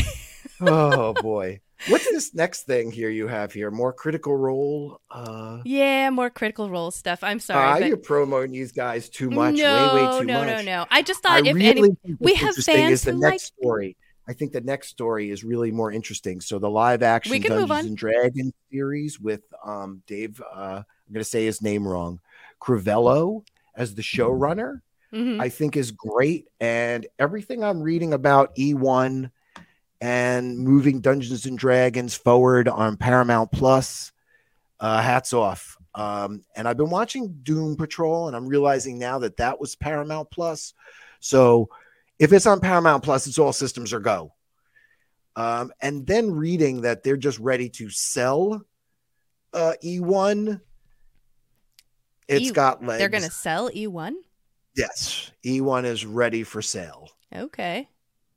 oh 0.61 1.13
boy, 1.15 1.59
what's 1.89 2.05
this 2.09 2.33
next 2.33 2.63
thing 2.63 2.91
here 2.91 3.09
you 3.09 3.27
have 3.27 3.53
here? 3.53 3.71
More 3.71 3.93
critical 3.93 4.35
role. 4.35 4.99
Uh, 5.09 5.59
yeah, 5.65 6.09
more 6.09 6.29
critical 6.29 6.69
role 6.69 6.91
stuff. 6.91 7.23
I'm 7.23 7.37
uh, 7.37 7.41
sorry. 7.41 7.79
but 7.81 7.87
you're 7.87 7.97
promoting 7.97 8.51
these 8.51 8.71
guys 8.71 9.09
too 9.09 9.29
much. 9.29 9.55
No, 9.55 9.93
way, 9.93 10.03
way 10.03 10.19
too 10.19 10.25
no, 10.25 10.39
much. 10.39 10.47
no, 10.47 10.61
no. 10.61 10.85
I 10.89 11.01
just 11.01 11.25
I 11.25 11.29
thought 11.39 11.47
if 11.47 11.55
really 11.55 11.95
any, 12.03 12.15
we 12.19 12.33
have 12.35 12.55
fans 12.55 12.93
is 12.93 13.01
the 13.03 13.11
who 13.13 13.19
next 13.19 13.31
like- 13.31 13.63
story. 13.63 13.97
I 14.25 14.31
think 14.31 14.53
the 14.53 14.61
next 14.61 14.87
story 14.87 15.31
is 15.31 15.43
really 15.43 15.69
more 15.71 15.91
interesting. 15.91 16.39
So 16.39 16.57
the 16.57 16.69
live 16.69 17.03
action 17.03 17.31
We 17.31 17.41
can 17.41 17.57
move 17.57 17.67
Dungeons 17.67 17.87
and 17.89 17.97
Dragons 17.97 18.53
series 18.71 19.19
with 19.19 19.41
um, 19.65 20.01
Dave. 20.07 20.41
Uh, 20.41 20.83
I'm 20.85 21.13
going 21.13 21.23
to 21.23 21.29
say 21.29 21.43
his 21.43 21.61
name 21.61 21.85
wrong. 21.85 22.21
Crivello 22.61 23.43
as 23.75 23.95
the 23.95 24.01
showrunner, 24.01 24.79
Mhm. 25.13 25.41
I 25.41 25.49
think 25.49 25.75
is 25.75 25.91
great. 25.91 26.47
And 26.61 27.05
everything 27.19 27.65
I'm 27.65 27.81
reading 27.81 28.13
about 28.13 28.55
E1 28.55 29.29
and 30.03 30.57
moving 30.59 30.99
Dungeons 30.99 31.45
and 31.45 31.57
Dragons 31.57 32.13
forward 32.13 32.67
on 32.67 32.97
Paramount 32.97 33.53
Plus, 33.53 34.11
uh, 34.81 35.01
hats 35.01 35.31
off. 35.31 35.77
Um, 35.95 36.43
and 36.57 36.67
I've 36.67 36.75
been 36.75 36.89
watching 36.89 37.39
Doom 37.41 37.77
Patrol, 37.77 38.27
and 38.27 38.35
I'm 38.35 38.45
realizing 38.45 38.99
now 38.99 39.19
that 39.19 39.37
that 39.37 39.61
was 39.61 39.77
Paramount 39.77 40.29
Plus. 40.29 40.73
So 41.21 41.69
if 42.19 42.33
it's 42.33 42.45
on 42.45 42.59
Paramount 42.59 43.01
Plus, 43.01 43.27
it's 43.27 43.39
all 43.39 43.53
systems 43.53 43.93
are 43.93 44.01
go. 44.01 44.33
Um, 45.37 45.71
and 45.79 46.05
then 46.05 46.31
reading 46.31 46.81
that 46.81 47.03
they're 47.03 47.15
just 47.15 47.39
ready 47.39 47.69
to 47.69 47.89
sell 47.89 48.61
uh, 49.53 49.73
E1. 49.81 50.59
It's 52.27 52.49
E- 52.49 52.51
got 52.51 52.83
legs. 52.83 52.99
They're 52.99 53.07
gonna 53.07 53.29
sell 53.29 53.69
E1. 53.69 54.15
Yes, 54.75 55.31
E1 55.45 55.85
is 55.85 56.05
ready 56.05 56.43
for 56.43 56.61
sale. 56.61 57.09
Okay. 57.33 57.87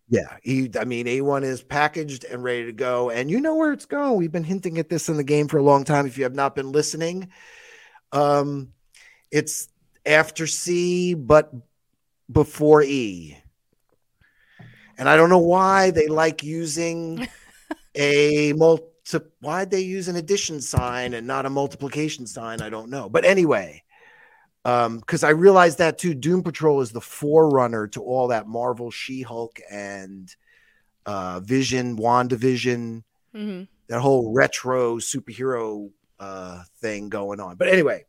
Yeah, 0.08 0.36
he. 0.42 0.70
I 0.78 0.84
mean 0.84 1.06
A1 1.06 1.42
is 1.42 1.62
packaged 1.62 2.24
and 2.24 2.42
ready 2.42 2.66
to 2.66 2.72
go, 2.72 3.10
and 3.10 3.30
you 3.30 3.40
know 3.40 3.56
where 3.56 3.72
it's 3.72 3.86
going. 3.86 4.16
We've 4.16 4.30
been 4.30 4.44
hinting 4.44 4.78
at 4.78 4.88
this 4.88 5.08
in 5.08 5.16
the 5.16 5.24
game 5.24 5.48
for 5.48 5.58
a 5.58 5.62
long 5.62 5.84
time. 5.84 6.06
If 6.06 6.16
you 6.16 6.24
have 6.24 6.34
not 6.34 6.54
been 6.54 6.70
listening, 6.70 7.30
um, 8.12 8.72
it's 9.32 9.68
after 10.04 10.46
C 10.46 11.14
but 11.14 11.52
before 12.30 12.82
E. 12.82 13.36
And 14.98 15.08
I 15.08 15.16
don't 15.16 15.28
know 15.28 15.38
why 15.38 15.90
they 15.90 16.06
like 16.06 16.42
using 16.42 17.26
a 17.96 18.52
multi. 18.54 18.84
Why 19.40 19.64
they 19.64 19.80
use 19.80 20.08
an 20.08 20.16
addition 20.16 20.60
sign 20.60 21.14
and 21.14 21.26
not 21.26 21.46
a 21.46 21.50
multiplication 21.50 22.26
sign? 22.26 22.60
I 22.60 22.70
don't 22.70 22.90
know. 22.90 23.08
But 23.08 23.24
anyway, 23.24 23.82
um, 24.66 24.98
because 24.98 25.22
I 25.24 25.30
realized 25.30 25.78
that 25.78 25.98
too. 25.98 26.12
Doom 26.14 26.42
Patrol 26.42 26.80
is 26.80 26.90
the 26.90 27.00
forerunner 27.00 27.86
to 27.88 28.02
all 28.02 28.28
that 28.28 28.48
Marvel, 28.48 28.90
She 28.90 29.22
Hulk, 29.22 29.60
and 29.70 30.34
uh, 31.06 31.40
Vision, 31.40 31.96
WandaVision, 31.96 33.02
hmm 33.32 33.62
that 33.88 34.00
whole 34.00 34.32
retro 34.32 34.96
superhero 34.96 35.88
uh, 36.18 36.64
thing 36.80 37.08
going 37.08 37.38
on. 37.38 37.54
But 37.54 37.68
anyway, 37.68 38.04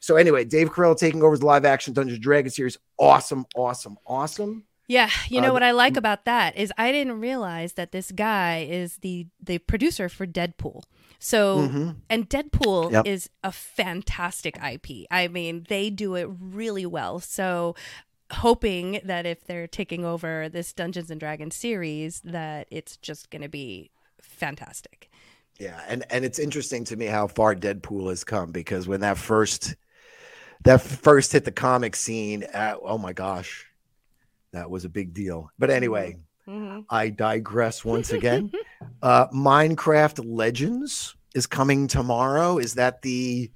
so 0.00 0.16
anyway, 0.16 0.44
Dave 0.44 0.70
Carell 0.70 0.98
taking 0.98 1.22
over 1.22 1.38
the 1.38 1.46
live 1.46 1.64
action 1.64 1.94
Dungeons 1.94 2.16
and 2.16 2.22
Dragons 2.22 2.54
series. 2.54 2.76
Awesome, 2.98 3.46
awesome, 3.56 3.96
awesome. 4.06 4.64
Yeah, 4.88 5.08
you 5.28 5.40
know 5.40 5.50
Uh, 5.50 5.52
what 5.54 5.62
I 5.62 5.70
like 5.70 5.96
about 5.96 6.26
that 6.26 6.56
is 6.56 6.72
I 6.76 6.92
didn't 6.92 7.20
realize 7.20 7.74
that 7.74 7.92
this 7.92 8.12
guy 8.12 8.66
is 8.68 8.98
the 8.98 9.28
the 9.42 9.58
producer 9.58 10.08
for 10.10 10.26
Deadpool. 10.26 10.82
So 11.20 11.58
Mhm. 11.58 11.96
and 12.08 12.28
Deadpool 12.28 12.90
Yep. 12.90 13.06
is 13.06 13.30
a 13.44 13.52
fantastic 13.52 14.60
IP. 14.60 15.06
I 15.10 15.28
mean, 15.28 15.64
they 15.68 15.90
do 15.90 16.16
it 16.16 16.28
really 16.28 16.86
well. 16.86 17.20
So 17.20 17.76
hoping 18.32 19.00
that 19.04 19.26
if 19.26 19.44
they're 19.44 19.66
taking 19.66 20.04
over 20.04 20.48
this 20.48 20.72
Dungeons 20.72 21.10
and 21.10 21.20
Dragons 21.20 21.54
series 21.54 22.20
that 22.22 22.66
it's 22.70 22.96
just 22.96 23.30
going 23.30 23.42
to 23.42 23.48
be 23.48 23.90
fantastic. 24.20 25.08
Yeah, 25.58 25.80
and 25.88 26.04
and 26.10 26.24
it's 26.24 26.38
interesting 26.38 26.84
to 26.84 26.96
me 26.96 27.04
how 27.06 27.26
far 27.26 27.54
Deadpool 27.54 28.08
has 28.08 28.24
come 28.24 28.50
because 28.50 28.88
when 28.88 29.00
that 29.00 29.18
first 29.18 29.76
that 30.64 30.80
first 30.80 31.32
hit 31.32 31.44
the 31.44 31.52
comic 31.52 31.94
scene, 31.96 32.44
uh, 32.54 32.76
oh 32.82 32.96
my 32.98 33.12
gosh, 33.12 33.66
that 34.52 34.70
was 34.70 34.84
a 34.86 34.88
big 34.88 35.12
deal. 35.12 35.50
But 35.58 35.70
anyway, 35.70 36.16
Mm-hmm. 36.50 36.80
I 36.90 37.10
digress 37.10 37.84
once 37.84 38.10
again. 38.18 38.50
uh, 39.02 39.28
Minecraft 39.28 40.24
Legends 40.26 41.14
is 41.34 41.46
coming 41.46 41.86
tomorrow. 41.86 42.58
Is 42.58 42.74
that 42.74 43.02
the 43.02 43.50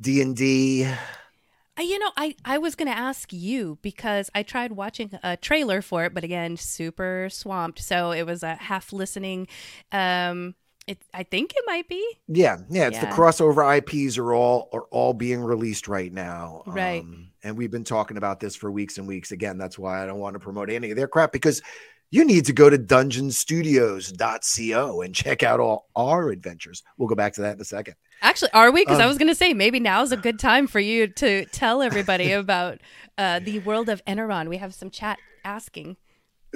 D 0.00 0.20
and 0.20 0.36
D? 0.36 0.84
Uh, 0.84 1.82
You 1.82 1.98
know, 1.98 2.10
I, 2.16 2.34
I 2.44 2.58
was 2.58 2.74
going 2.74 2.88
to 2.88 2.96
ask 2.96 3.32
you 3.32 3.78
because 3.82 4.30
I 4.34 4.42
tried 4.42 4.72
watching 4.72 5.10
a 5.22 5.36
trailer 5.36 5.80
for 5.82 6.04
it, 6.04 6.14
but 6.14 6.24
again, 6.24 6.56
super 6.56 7.28
swamped. 7.30 7.78
So 7.78 8.12
it 8.12 8.24
was 8.24 8.42
a 8.42 8.54
half 8.56 8.92
listening. 8.92 9.48
Um, 9.92 10.54
it, 10.86 10.98
I 11.12 11.22
think 11.24 11.52
it 11.56 11.64
might 11.66 11.88
be. 11.88 12.04
Yeah, 12.28 12.58
yeah. 12.70 12.88
It's 12.88 13.00
the 13.00 13.06
crossover 13.06 13.76
IPs 13.78 14.18
are 14.18 14.32
all 14.32 14.68
are 14.72 14.84
all 14.92 15.12
being 15.14 15.40
released 15.40 15.88
right 15.88 16.12
now. 16.12 16.62
Right. 16.64 17.00
Um, 17.02 17.30
and 17.46 17.56
we've 17.56 17.70
been 17.70 17.84
talking 17.84 18.16
about 18.16 18.40
this 18.40 18.56
for 18.56 18.72
weeks 18.72 18.98
and 18.98 19.06
weeks. 19.06 19.30
Again, 19.30 19.56
that's 19.56 19.78
why 19.78 20.02
I 20.02 20.06
don't 20.06 20.18
want 20.18 20.34
to 20.34 20.40
promote 20.40 20.68
any 20.68 20.90
of 20.90 20.96
their 20.96 21.06
crap 21.06 21.30
because 21.30 21.62
you 22.10 22.24
need 22.24 22.44
to 22.46 22.52
go 22.52 22.68
to 22.68 22.76
dungeonstudios.co 22.76 25.00
and 25.02 25.14
check 25.14 25.44
out 25.44 25.60
all 25.60 25.86
our 25.94 26.30
adventures. 26.30 26.82
We'll 26.98 27.08
go 27.08 27.14
back 27.14 27.34
to 27.34 27.42
that 27.42 27.54
in 27.54 27.60
a 27.60 27.64
second. 27.64 27.94
Actually, 28.20 28.50
are 28.52 28.72
we? 28.72 28.82
Because 28.82 28.98
I 28.98 29.04
Um, 29.04 29.08
was 29.08 29.18
going 29.18 29.28
to 29.28 29.34
say 29.34 29.54
maybe 29.54 29.78
now 29.78 30.02
is 30.02 30.10
a 30.10 30.16
good 30.16 30.40
time 30.40 30.66
for 30.66 30.80
you 30.80 31.06
to 31.06 31.44
tell 31.46 31.82
everybody 31.82 32.32
about 32.32 32.80
uh, 33.16 33.38
the 33.38 33.60
world 33.60 33.88
of 33.88 34.04
Eneron. 34.06 34.48
We 34.48 34.56
have 34.56 34.74
some 34.74 34.90
chat 34.90 35.18
asking. 35.44 35.98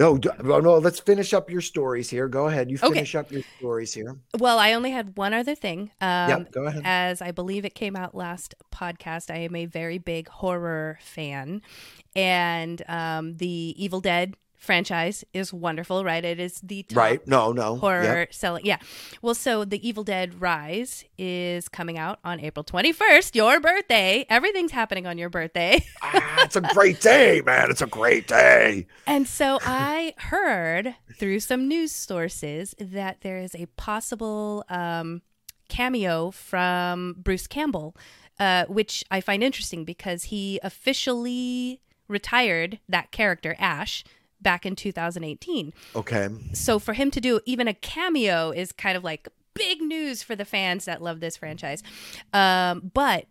Oh, 0.00 0.18
no, 0.42 0.78
let's 0.78 0.98
finish 0.98 1.34
up 1.34 1.50
your 1.50 1.60
stories 1.60 2.08
here. 2.08 2.26
Go 2.26 2.46
ahead. 2.48 2.70
You 2.70 2.78
Okay. 2.82 2.94
finish 2.94 3.14
up 3.14 3.30
your 3.30 3.42
stories 3.58 3.92
here. 3.92 4.16
Well, 4.38 4.58
I 4.58 4.72
only 4.72 4.90
had 4.92 5.16
one 5.18 5.34
other 5.34 5.54
thing. 5.54 5.90
Um, 6.00 6.28
yep, 6.30 6.52
go 6.52 6.64
ahead. 6.64 6.82
as 6.86 7.20
I 7.20 7.32
believe 7.32 7.64
it 7.66 7.74
came 7.74 7.96
out 7.96 8.14
last 8.14 8.54
podcast, 8.72 9.30
I 9.30 9.38
am 9.40 9.54
a 9.54 9.66
very 9.66 9.98
big 9.98 10.28
horror 10.28 10.98
fan, 11.02 11.60
and 12.16 12.82
um, 12.88 13.36
the 13.36 13.74
Evil 13.76 14.00
Dead 14.00 14.36
franchise 14.60 15.24
is 15.32 15.52
wonderful, 15.52 16.04
right? 16.04 16.24
It 16.24 16.38
is 16.38 16.60
the 16.62 16.82
top 16.84 16.96
Right. 16.96 17.26
No, 17.26 17.50
no. 17.50 17.76
horror 17.76 18.02
Yep. 18.20 18.34
selling. 18.34 18.64
Yeah. 18.66 18.76
Well, 19.22 19.34
so 19.34 19.64
the 19.64 19.84
Evil 19.86 20.04
Dead 20.04 20.40
Rise 20.40 21.04
is 21.18 21.68
coming 21.68 21.96
out 21.98 22.18
on 22.24 22.38
April 22.40 22.62
21st, 22.62 23.34
your 23.34 23.58
birthday. 23.58 24.26
Everything's 24.28 24.72
happening 24.72 25.06
on 25.06 25.16
your 25.16 25.30
birthday. 25.30 25.82
ah, 26.02 26.42
it's 26.44 26.56
a 26.56 26.60
great 26.60 27.00
day, 27.00 27.40
man. 27.44 27.70
It's 27.70 27.80
a 27.82 27.86
great 27.86 28.28
day. 28.28 28.86
And 29.06 29.26
so 29.26 29.58
I 29.64 30.14
heard 30.18 30.94
through 31.18 31.40
some 31.40 31.66
news 31.66 31.90
sources 31.90 32.74
that 32.78 33.22
there 33.22 33.38
is 33.38 33.54
a 33.54 33.64
possible 33.76 34.62
um, 34.68 35.22
cameo 35.70 36.30
from 36.30 37.14
Bruce 37.18 37.46
Campbell, 37.46 37.96
uh, 38.38 38.66
which 38.66 39.04
I 39.10 39.22
find 39.22 39.42
interesting 39.42 39.86
because 39.86 40.24
he 40.24 40.60
officially 40.62 41.80
retired 42.08 42.78
that 42.88 43.10
character, 43.10 43.56
Ash, 43.58 44.04
back 44.42 44.66
in 44.66 44.76
2018. 44.76 45.72
Okay. 45.94 46.28
So 46.52 46.78
for 46.78 46.94
him 46.94 47.10
to 47.10 47.20
do 47.20 47.40
even 47.46 47.68
a 47.68 47.74
cameo 47.74 48.50
is 48.50 48.72
kind 48.72 48.96
of 48.96 49.04
like 49.04 49.28
big 49.54 49.80
news 49.80 50.22
for 50.22 50.36
the 50.36 50.44
fans 50.44 50.84
that 50.84 51.02
love 51.02 51.20
this 51.20 51.36
franchise. 51.36 51.82
Um, 52.32 52.90
but 52.94 53.26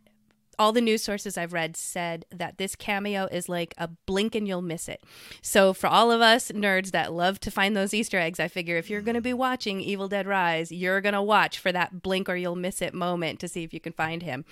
all 0.60 0.74
the 0.74 0.82
news 0.82 1.02
sources 1.02 1.38
I've 1.38 1.54
read 1.54 1.78
said 1.78 2.26
that 2.30 2.58
this 2.58 2.76
cameo 2.76 3.28
is 3.32 3.48
like 3.48 3.74
a 3.78 3.88
blink 3.88 4.36
and 4.36 4.46
you'll 4.46 4.62
miss 4.62 4.90
it. 4.90 5.02
So 5.42 5.74
for 5.74 5.88
all 5.88 6.12
of 6.12 6.20
us 6.20 6.52
nerds 6.52 6.92
that 6.92 7.14
love 7.14 7.40
to 7.40 7.50
find 7.50 7.76
those 7.76 7.94
Easter 7.94 8.20
eggs, 8.20 8.40
I 8.40 8.50
figure 8.50 8.76
if 8.76 8.90
you're 8.90 9.02
going 9.02 9.16
to 9.16 9.22
be 9.22 9.34
watching 9.34 9.80
Evil 9.80 10.10
Dead 10.10 10.28
Rise, 10.28 10.70
you're 10.72 11.00
going 11.00 11.14
to 11.14 11.22
watch 11.22 11.58
for 11.58 11.72
that 11.72 12.04
blink 12.04 12.28
or 12.28 12.36
you'll 12.36 12.58
miss 12.58 12.82
it 12.82 12.94
moment 12.94 13.40
to 13.40 13.48
see 13.48 13.64
if 13.64 13.74
you 13.74 13.80
can 13.80 13.94
find 13.94 14.22
him. 14.22 14.44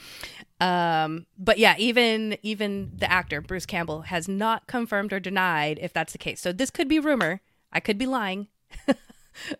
Um, 0.61 1.27
but 1.37 1.59
yeah, 1.59 1.75
even 1.77 2.37
even 2.41 2.93
the 2.95 3.11
actor 3.11 3.41
Bruce 3.41 3.65
Campbell 3.65 4.03
has 4.03 4.27
not 4.27 4.65
confirmed 4.65 5.11
or 5.11 5.19
denied 5.19 5.77
if 5.81 5.91
that's 5.91 6.13
the 6.13 6.17
case. 6.17 6.39
So 6.39 6.53
this 6.53 6.71
could 6.71 6.87
be 6.87 6.99
rumor. 6.99 7.41
I 7.73 7.81
could 7.81 7.97
be 7.97 8.05
lying. 8.05 8.47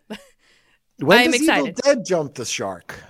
when 0.08 1.18
I'm 1.18 1.30
does 1.30 1.40
excited. 1.40 1.68
Evil 1.68 1.80
Dead 1.84 2.04
jump 2.06 2.34
the 2.34 2.46
shark? 2.46 3.04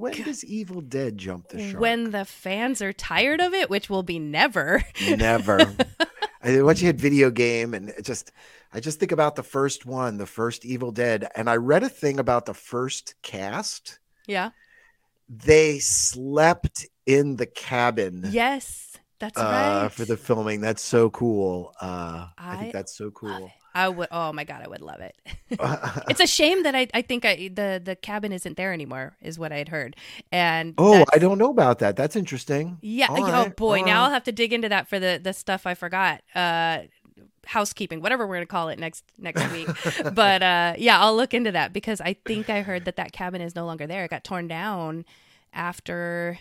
When 0.00 0.22
does 0.22 0.42
Evil 0.44 0.80
Dead 0.80 1.18
jump 1.18 1.48
the 1.48 1.58
shark? 1.70 1.80
When 1.80 2.10
the 2.10 2.24
fans 2.24 2.80
are 2.80 2.94
tired 2.94 3.42
of 3.42 3.52
it, 3.52 3.68
which 3.68 3.90
will 3.90 4.02
be 4.02 4.18
never. 4.18 4.82
never. 5.06 5.76
I, 6.42 6.62
once 6.62 6.80
you 6.80 6.86
hit 6.86 6.96
video 6.96 7.30
game, 7.30 7.74
and 7.74 7.90
it 7.90 8.06
just, 8.06 8.32
I 8.72 8.80
just 8.80 8.98
think 8.98 9.12
about 9.12 9.36
the 9.36 9.42
first 9.42 9.84
one, 9.84 10.16
the 10.16 10.24
first 10.24 10.64
Evil 10.64 10.90
Dead, 10.90 11.28
and 11.36 11.50
I 11.50 11.56
read 11.56 11.82
a 11.82 11.90
thing 11.90 12.18
about 12.18 12.46
the 12.46 12.54
first 12.54 13.14
cast. 13.20 13.98
Yeah. 14.26 14.50
They 15.28 15.80
slept 15.80 16.86
in 17.04 17.36
the 17.36 17.46
cabin. 17.46 18.24
Yes, 18.30 18.96
that's 19.20 19.38
uh, 19.38 19.42
right. 19.82 19.92
For 19.92 20.04
the 20.04 20.16
filming, 20.16 20.60
that's 20.60 20.82
so 20.82 21.10
cool. 21.10 21.74
Uh, 21.80 22.26
I, 22.36 22.54
I 22.54 22.56
think 22.56 22.72
that's 22.72 22.96
so 22.96 23.10
cool. 23.10 23.52
I 23.74 23.88
would. 23.88 24.08
Oh 24.10 24.32
my 24.32 24.44
god, 24.44 24.62
I 24.64 24.68
would 24.68 24.80
love 24.80 25.00
it. 25.00 25.16
it's 26.08 26.20
a 26.20 26.26
shame 26.26 26.64
that 26.64 26.74
I, 26.74 26.88
I 26.92 27.02
think 27.02 27.24
I, 27.24 27.48
the 27.54 27.80
the 27.82 27.94
cabin 27.94 28.32
isn't 28.32 28.56
there 28.56 28.72
anymore. 28.72 29.16
Is 29.22 29.38
what 29.38 29.52
I 29.52 29.58
had 29.58 29.68
heard. 29.68 29.96
And 30.32 30.74
oh, 30.78 31.04
I 31.12 31.18
don't 31.18 31.38
know 31.38 31.50
about 31.50 31.78
that. 31.78 31.96
That's 31.96 32.16
interesting. 32.16 32.78
Yeah. 32.80 33.06
All 33.08 33.18
oh 33.24 33.32
right, 33.32 33.54
boy, 33.56 33.78
now 33.78 33.84
right. 33.84 34.06
I'll 34.06 34.10
have 34.10 34.24
to 34.24 34.32
dig 34.32 34.52
into 34.52 34.68
that 34.68 34.88
for 34.88 34.98
the 34.98 35.20
the 35.22 35.32
stuff 35.32 35.66
I 35.66 35.74
forgot. 35.74 36.22
Uh, 36.34 36.80
housekeeping, 37.46 38.00
whatever 38.00 38.26
we're 38.26 38.36
gonna 38.36 38.46
call 38.46 38.68
it 38.68 38.78
next 38.78 39.04
next 39.18 39.50
week. 39.52 39.68
but 40.14 40.42
uh, 40.42 40.74
yeah, 40.78 41.00
I'll 41.00 41.16
look 41.16 41.34
into 41.34 41.52
that 41.52 41.72
because 41.72 42.00
I 42.00 42.14
think 42.24 42.50
I 42.50 42.62
heard 42.62 42.84
that 42.86 42.96
that 42.96 43.12
cabin 43.12 43.40
is 43.40 43.54
no 43.54 43.66
longer 43.66 43.86
there. 43.86 44.04
It 44.04 44.10
got 44.10 44.24
torn 44.24 44.48
down 44.48 45.04
after 45.52 46.38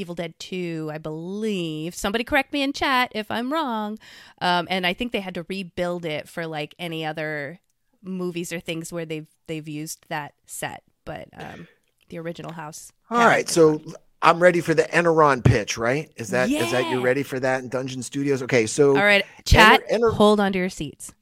Evil 0.00 0.14
Dead 0.14 0.34
2, 0.38 0.90
I 0.92 0.98
believe. 0.98 1.94
Somebody 1.94 2.24
correct 2.24 2.52
me 2.52 2.62
in 2.62 2.72
chat 2.72 3.12
if 3.14 3.30
I'm 3.30 3.52
wrong. 3.52 3.98
Um, 4.40 4.66
and 4.70 4.86
I 4.86 4.94
think 4.94 5.12
they 5.12 5.20
had 5.20 5.34
to 5.34 5.44
rebuild 5.48 6.04
it 6.04 6.28
for 6.28 6.46
like 6.46 6.74
any 6.78 7.04
other 7.04 7.60
movies 8.02 8.52
or 8.52 8.60
things 8.60 8.92
where 8.92 9.04
they've 9.04 9.28
they've 9.46 9.68
used 9.68 10.06
that 10.08 10.34
set. 10.46 10.82
But 11.04 11.28
um, 11.36 11.68
the 12.08 12.18
original 12.18 12.52
house. 12.52 12.92
All 13.10 13.18
right, 13.18 13.48
so 13.48 13.82
I'm 14.22 14.40
ready 14.40 14.60
for 14.60 14.74
the 14.74 14.84
Eneron 14.84 15.44
pitch, 15.44 15.78
right? 15.78 16.10
Is 16.16 16.30
that 16.30 16.48
yeah. 16.48 16.64
is 16.64 16.72
that 16.72 16.90
you're 16.90 17.00
ready 17.00 17.22
for 17.22 17.40
that 17.40 17.62
in 17.62 17.68
Dungeon 17.68 18.02
Studios? 18.02 18.42
Okay, 18.42 18.66
so 18.66 18.96
all 18.96 19.04
right, 19.04 19.24
chat, 19.44 19.82
Enter, 19.82 19.94
Enter, 20.06 20.10
hold 20.10 20.40
on 20.40 20.52
to 20.52 20.58
your 20.58 20.68
seats. 20.68 21.12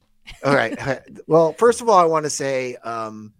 all 0.43 0.55
right. 0.55 0.77
Well, 1.27 1.53
first 1.53 1.81
of 1.81 1.89
all, 1.89 1.99
I 1.99 2.05
want 2.05 2.25
to 2.25 2.29
say 2.29 2.75
um, 2.77 3.33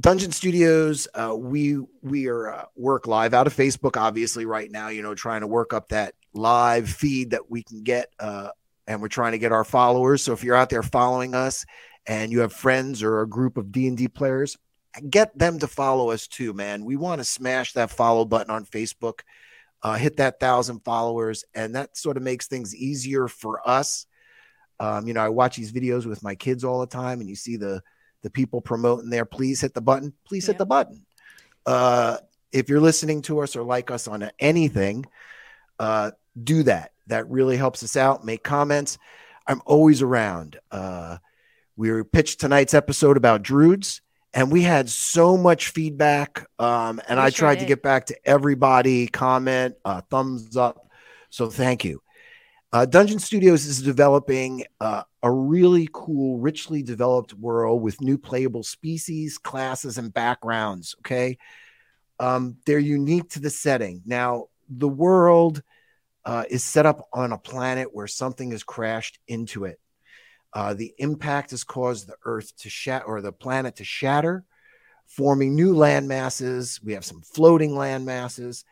Dungeon 0.00 0.32
Studios, 0.32 1.06
uh, 1.14 1.34
we 1.36 1.78
we 2.00 2.26
are 2.28 2.52
uh, 2.52 2.64
work 2.74 3.06
live 3.06 3.34
out 3.34 3.46
of 3.46 3.54
Facebook, 3.54 4.00
obviously 4.00 4.46
right 4.46 4.70
now. 4.70 4.88
You 4.88 5.02
know, 5.02 5.14
trying 5.14 5.42
to 5.42 5.46
work 5.46 5.74
up 5.74 5.88
that 5.88 6.14
live 6.32 6.88
feed 6.88 7.30
that 7.30 7.50
we 7.50 7.62
can 7.62 7.82
get, 7.82 8.08
uh, 8.18 8.50
and 8.86 9.02
we're 9.02 9.08
trying 9.08 9.32
to 9.32 9.38
get 9.38 9.52
our 9.52 9.64
followers. 9.64 10.22
So 10.22 10.32
if 10.32 10.42
you're 10.42 10.56
out 10.56 10.70
there 10.70 10.82
following 10.82 11.34
us, 11.34 11.66
and 12.06 12.32
you 12.32 12.40
have 12.40 12.52
friends 12.52 13.02
or 13.02 13.20
a 13.20 13.28
group 13.28 13.56
of 13.56 13.72
D 13.72 13.88
and 13.88 13.96
D 13.96 14.08
players, 14.08 14.56
get 15.10 15.36
them 15.36 15.58
to 15.58 15.66
follow 15.66 16.10
us 16.10 16.26
too, 16.26 16.54
man. 16.54 16.84
We 16.84 16.96
want 16.96 17.20
to 17.20 17.24
smash 17.24 17.72
that 17.74 17.90
follow 17.90 18.24
button 18.24 18.50
on 18.50 18.64
Facebook, 18.64 19.20
uh, 19.82 19.94
hit 19.94 20.16
that 20.16 20.40
thousand 20.40 20.80
followers, 20.80 21.44
and 21.54 21.74
that 21.74 21.96
sort 21.96 22.16
of 22.16 22.22
makes 22.22 22.46
things 22.46 22.74
easier 22.74 23.28
for 23.28 23.68
us. 23.68 24.06
Um, 24.78 25.06
you 25.06 25.12
know, 25.12 25.20
I 25.20 25.28
watch 25.28 25.56
these 25.56 25.72
videos 25.72 26.06
with 26.06 26.22
my 26.22 26.36
kids 26.36 26.64
all 26.64 26.80
the 26.80 26.86
time, 26.86 27.20
and 27.20 27.28
you 27.28 27.36
see 27.36 27.56
the 27.58 27.82
the 28.22 28.30
people 28.30 28.60
promoting 28.60 29.10
there, 29.10 29.24
please 29.24 29.60
hit 29.60 29.74
the 29.74 29.80
button. 29.80 30.12
Please 30.24 30.46
hit 30.46 30.58
the 30.58 30.66
button. 30.66 31.04
Uh, 31.66 32.18
if 32.52 32.68
you're 32.68 32.80
listening 32.80 33.22
to 33.22 33.40
us 33.40 33.56
or 33.56 33.62
like 33.62 33.90
us 33.90 34.08
on 34.08 34.30
anything, 34.38 35.06
uh, 35.78 36.10
do 36.42 36.62
that. 36.64 36.92
That 37.06 37.28
really 37.28 37.56
helps 37.56 37.82
us 37.82 37.96
out. 37.96 38.24
Make 38.24 38.42
comments. 38.42 38.98
I'm 39.46 39.62
always 39.66 40.02
around. 40.02 40.58
Uh, 40.70 41.18
we 41.76 42.02
pitched 42.04 42.40
tonight's 42.40 42.74
episode 42.74 43.16
about 43.16 43.42
Druids, 43.42 44.00
and 44.34 44.52
we 44.52 44.62
had 44.62 44.88
so 44.88 45.36
much 45.36 45.68
feedback. 45.68 46.46
Um, 46.58 47.00
and 47.08 47.18
we 47.18 47.26
I 47.26 47.30
tried 47.30 47.60
to 47.60 47.66
get 47.66 47.82
back 47.82 48.06
to 48.06 48.16
everybody, 48.28 49.06
comment, 49.06 49.76
uh, 49.84 50.02
thumbs 50.10 50.56
up. 50.56 50.88
So 51.30 51.48
thank 51.48 51.84
you. 51.84 52.02
Uh, 52.72 52.86
Dungeon 52.86 53.18
Studios 53.18 53.66
is 53.66 53.82
developing 53.82 54.64
uh, 54.80 55.02
a 55.22 55.30
really 55.30 55.88
cool, 55.92 56.38
richly 56.38 56.82
developed 56.82 57.34
world 57.34 57.82
with 57.82 58.00
new 58.00 58.16
playable 58.16 58.62
species, 58.62 59.38
classes, 59.38 59.98
and 59.98 60.12
backgrounds. 60.12 60.94
Okay. 61.00 61.38
Um, 62.18 62.56
they're 62.66 62.78
unique 62.78 63.30
to 63.30 63.40
the 63.40 63.50
setting. 63.50 64.02
Now, 64.06 64.46
the 64.68 64.88
world 64.88 65.62
uh, 66.24 66.44
is 66.48 66.62
set 66.64 66.86
up 66.86 67.08
on 67.12 67.32
a 67.32 67.38
planet 67.38 67.88
where 67.92 68.06
something 68.06 68.50
has 68.52 68.62
crashed 68.62 69.18
into 69.26 69.64
it. 69.64 69.80
Uh, 70.52 70.74
the 70.74 70.92
impact 70.98 71.52
has 71.52 71.64
caused 71.64 72.06
the 72.06 72.16
Earth 72.24 72.56
to 72.58 72.68
shatter 72.68 73.04
or 73.04 73.20
the 73.20 73.32
planet 73.32 73.76
to 73.76 73.84
shatter, 73.84 74.44
forming 75.06 75.54
new 75.54 75.74
land 75.74 76.08
masses. 76.08 76.80
We 76.82 76.94
have 76.94 77.04
some 77.04 77.22
floating 77.22 77.74
land 77.74 78.04
masses, 78.04 78.64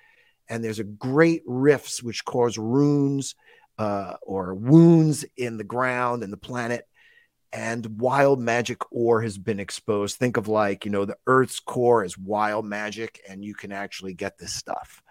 and 0.49 0.63
there's 0.63 0.81
a 0.81 0.85
great 0.85 1.43
rifts 1.47 2.03
which 2.03 2.25
cause 2.25 2.59
runes 2.59 3.35
uh, 3.79 4.14
or 4.23 4.55
wounds 4.55 5.25
in 5.37 5.57
the 5.57 5.64
ground 5.64 6.23
and 6.23 6.33
the 6.33 6.37
planet 6.37 6.87
and 7.53 8.01
wild 8.01 8.41
magic 8.41 8.93
ore 8.93 9.23
has 9.23 9.38
been 9.38 9.61
exposed. 9.61 10.17
Think 10.17 10.37
of 10.37 10.49
like, 10.49 10.85
you 10.85 10.90
know, 10.90 11.05
the 11.05 11.17
Earth's 11.27 11.61
core 11.61 12.05
is 12.05 12.19
wild 12.19 12.67
magic, 12.67 13.21
and 13.29 13.44
you 13.44 13.55
can 13.55 13.73
actually 13.73 14.15
get 14.15 14.38
this 14.38 14.52
stuff. 14.52 15.02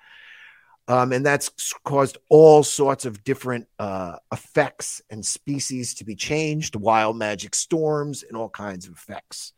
Um, 0.90 1.12
and 1.12 1.26
that's 1.26 1.74
caused 1.84 2.18
all 2.30 2.64
sorts 2.64 3.06
of 3.06 3.24
different 3.24 3.68
uh, 3.78 4.18
effects 4.32 5.02
and 5.10 5.26
species 5.26 5.96
to 5.96 6.06
be 6.06 6.16
changed, 6.16 6.76
wild 6.76 7.18
magic 7.18 7.56
storms, 7.56 8.24
and 8.24 8.38
all 8.38 8.50
kinds 8.50 8.88
of 8.88 8.94
effects. 8.94 9.54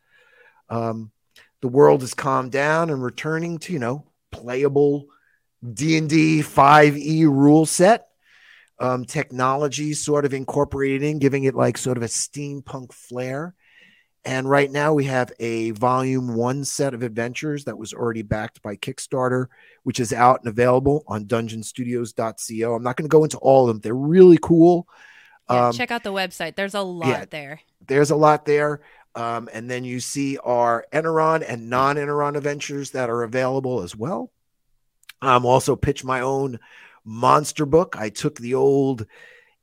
Um, 0.70 1.12
the 1.62 1.68
world 1.68 2.02
has 2.02 2.14
calmed 2.14 2.52
down 2.52 2.90
and 2.90 3.04
returning 3.04 3.60
to, 3.60 3.74
you 3.74 3.80
know, 3.80 4.06
playable 4.32 5.08
D&D 5.74 6.40
5e 6.40 7.26
rule 7.26 7.66
set 7.66 8.09
um, 8.80 9.06
technology 9.06 9.94
sort 9.94 10.26
of 10.26 10.34
incorporating, 10.34 11.20
giving 11.20 11.44
it 11.44 11.56
like 11.56 11.78
sort 11.78 11.98
of 11.98 12.04
a 12.04 12.08
steampunk 12.08 12.94
flair. 12.94 13.54
And 14.26 14.50
right 14.50 14.70
now 14.70 14.94
we 14.94 15.06
have 15.06 15.32
a 15.40 15.72
volume 15.72 16.36
one 16.36 16.66
set 16.66 16.94
of 16.94 17.04
adventures 17.04 17.66
that 17.66 17.78
was 17.78 17.94
already 17.94 18.22
backed 18.22 18.62
by 18.62 18.76
Kickstarter, 18.76 19.48
which 19.84 20.00
is 20.00 20.12
out 20.12 20.42
and 20.42 20.50
available 20.50 21.04
on 21.08 21.26
dungeonstudios.co. 21.26 22.76
I'm 22.76 22.84
not 22.84 22.98
going 22.98 23.10
to 23.10 23.12
go 23.12 23.24
into 23.24 23.38
all 23.38 23.64
of 23.64 23.68
them. 23.70 23.82
They're 23.82 23.94
really 23.94 24.38
cool. 24.42 24.88
Yeah, 25.50 25.68
um, 25.68 25.74
check 25.74 25.92
out 25.92 26.04
the 26.04 26.14
website. 26.14 26.56
There's 26.56 26.74
a 26.74 26.82
lot 26.82 27.08
yeah, 27.08 27.26
there. 27.30 27.62
There's 27.88 28.12
a 28.12 28.16
lot 28.16 28.46
there. 28.46 28.82
Um, 29.16 29.50
and 29.52 29.70
then 29.70 29.84
you 29.84 30.00
see 30.00 30.38
our 30.38 30.86
Eberron 30.94 31.44
and 31.48 31.70
non 31.70 31.96
Eberron 31.96 32.38
adventures 32.38 32.92
that 32.92 33.10
are 33.10 33.24
available 33.24 33.82
as 33.82 33.96
well. 33.96 34.32
I'm 35.22 35.46
also 35.46 35.76
pitch 35.76 36.04
my 36.04 36.22
own 36.22 36.60
monster 37.04 37.66
book. 37.66 37.95
I 37.97 38.10
took 38.10 38.38
the 38.39 38.56
old 38.56 39.06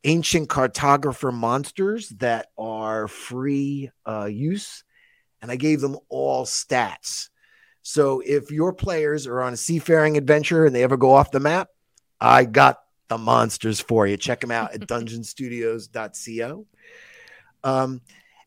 ancient 0.04 0.48
cartographer 0.48 1.32
monsters 1.32 2.10
that 2.10 2.48
are 2.56 3.08
free 3.08 3.90
uh, 4.06 4.26
use 4.26 4.84
and 5.42 5.50
I 5.50 5.56
gave 5.56 5.80
them 5.80 5.96
all 6.08 6.44
stats. 6.44 7.28
So 7.82 8.20
if 8.24 8.50
your 8.50 8.72
players 8.72 9.26
are 9.26 9.42
on 9.42 9.52
a 9.52 9.56
seafaring 9.56 10.16
adventure 10.16 10.66
and 10.66 10.74
they 10.74 10.82
ever 10.82 10.96
go 10.96 11.14
off 11.14 11.30
the 11.30 11.40
map, 11.40 11.68
I 12.20 12.44
got 12.44 12.80
the 13.08 13.18
monsters 13.18 13.80
for 13.80 14.06
you. 14.06 14.16
Check 14.16 14.40
them 14.40 14.50
out 14.50 14.74
at 14.74 14.80
dungeonstudios.co. 14.88 16.66
Um, 17.62 18.00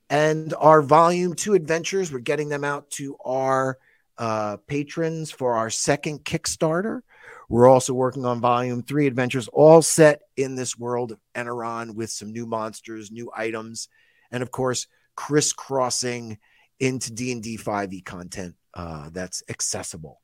and 0.09 0.53
our 0.55 0.81
volume 0.81 1.35
two 1.35 1.53
adventures, 1.53 2.11
we're 2.11 2.19
getting 2.19 2.49
them 2.49 2.63
out 2.63 2.89
to 2.91 3.15
our 3.23 3.77
uh, 4.17 4.57
patrons 4.67 5.31
for 5.31 5.53
our 5.53 5.69
second 5.69 6.25
Kickstarter. 6.25 7.01
We're 7.49 7.67
also 7.67 7.93
working 7.93 8.25
on 8.25 8.39
volume 8.39 8.83
three 8.83 9.07
adventures, 9.07 9.47
all 9.47 9.81
set 9.81 10.21
in 10.37 10.55
this 10.55 10.77
world 10.77 11.11
of 11.11 11.19
Eberron 11.33 11.95
with 11.95 12.11
some 12.11 12.31
new 12.31 12.45
monsters, 12.45 13.11
new 13.11 13.31
items, 13.35 13.89
and 14.31 14.43
of 14.43 14.51
course, 14.51 14.85
crisscrossing 15.15 16.37
into 16.79 17.11
D&D 17.11 17.57
5e 17.57 18.05
content 18.05 18.55
uh, 18.75 19.09
that's 19.11 19.41
accessible. 19.49 20.21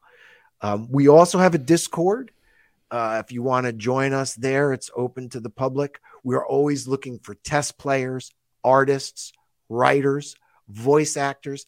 Um, 0.62 0.88
we 0.90 1.08
also 1.08 1.40
have 1.40 1.56
a 1.56 1.60
Discord. 1.60 2.32
Uh, 2.92 3.22
if 3.26 3.32
you 3.32 3.42
want 3.42 3.66
to 3.66 3.74
join 3.74 4.14
us 4.14 4.36
there, 4.36 4.72
it's 4.72 4.92
open 4.96 5.28
to 5.30 5.40
the 5.40 5.50
public. 5.50 6.00
We're 6.24 6.46
always 6.46 6.88
looking 6.88 7.18
for 7.20 7.34
test 7.34 7.80
players, 7.80 8.32
artists, 8.64 9.34
writers, 9.68 10.36
voice 10.70 11.18
actors. 11.18 11.66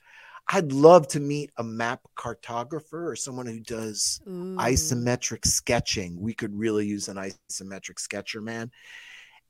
I'd 0.49 0.71
love 0.71 1.07
to 1.09 1.19
meet 1.19 1.51
a 1.57 1.63
map 1.63 2.01
cartographer 2.15 3.11
or 3.11 3.15
someone 3.15 3.47
who 3.47 3.59
does 3.59 4.21
Ooh. 4.27 4.55
isometric 4.55 5.45
sketching. 5.45 6.19
We 6.19 6.33
could 6.33 6.57
really 6.57 6.87
use 6.87 7.09
an 7.09 7.17
isometric 7.17 7.99
sketcher, 7.99 8.41
man. 8.41 8.71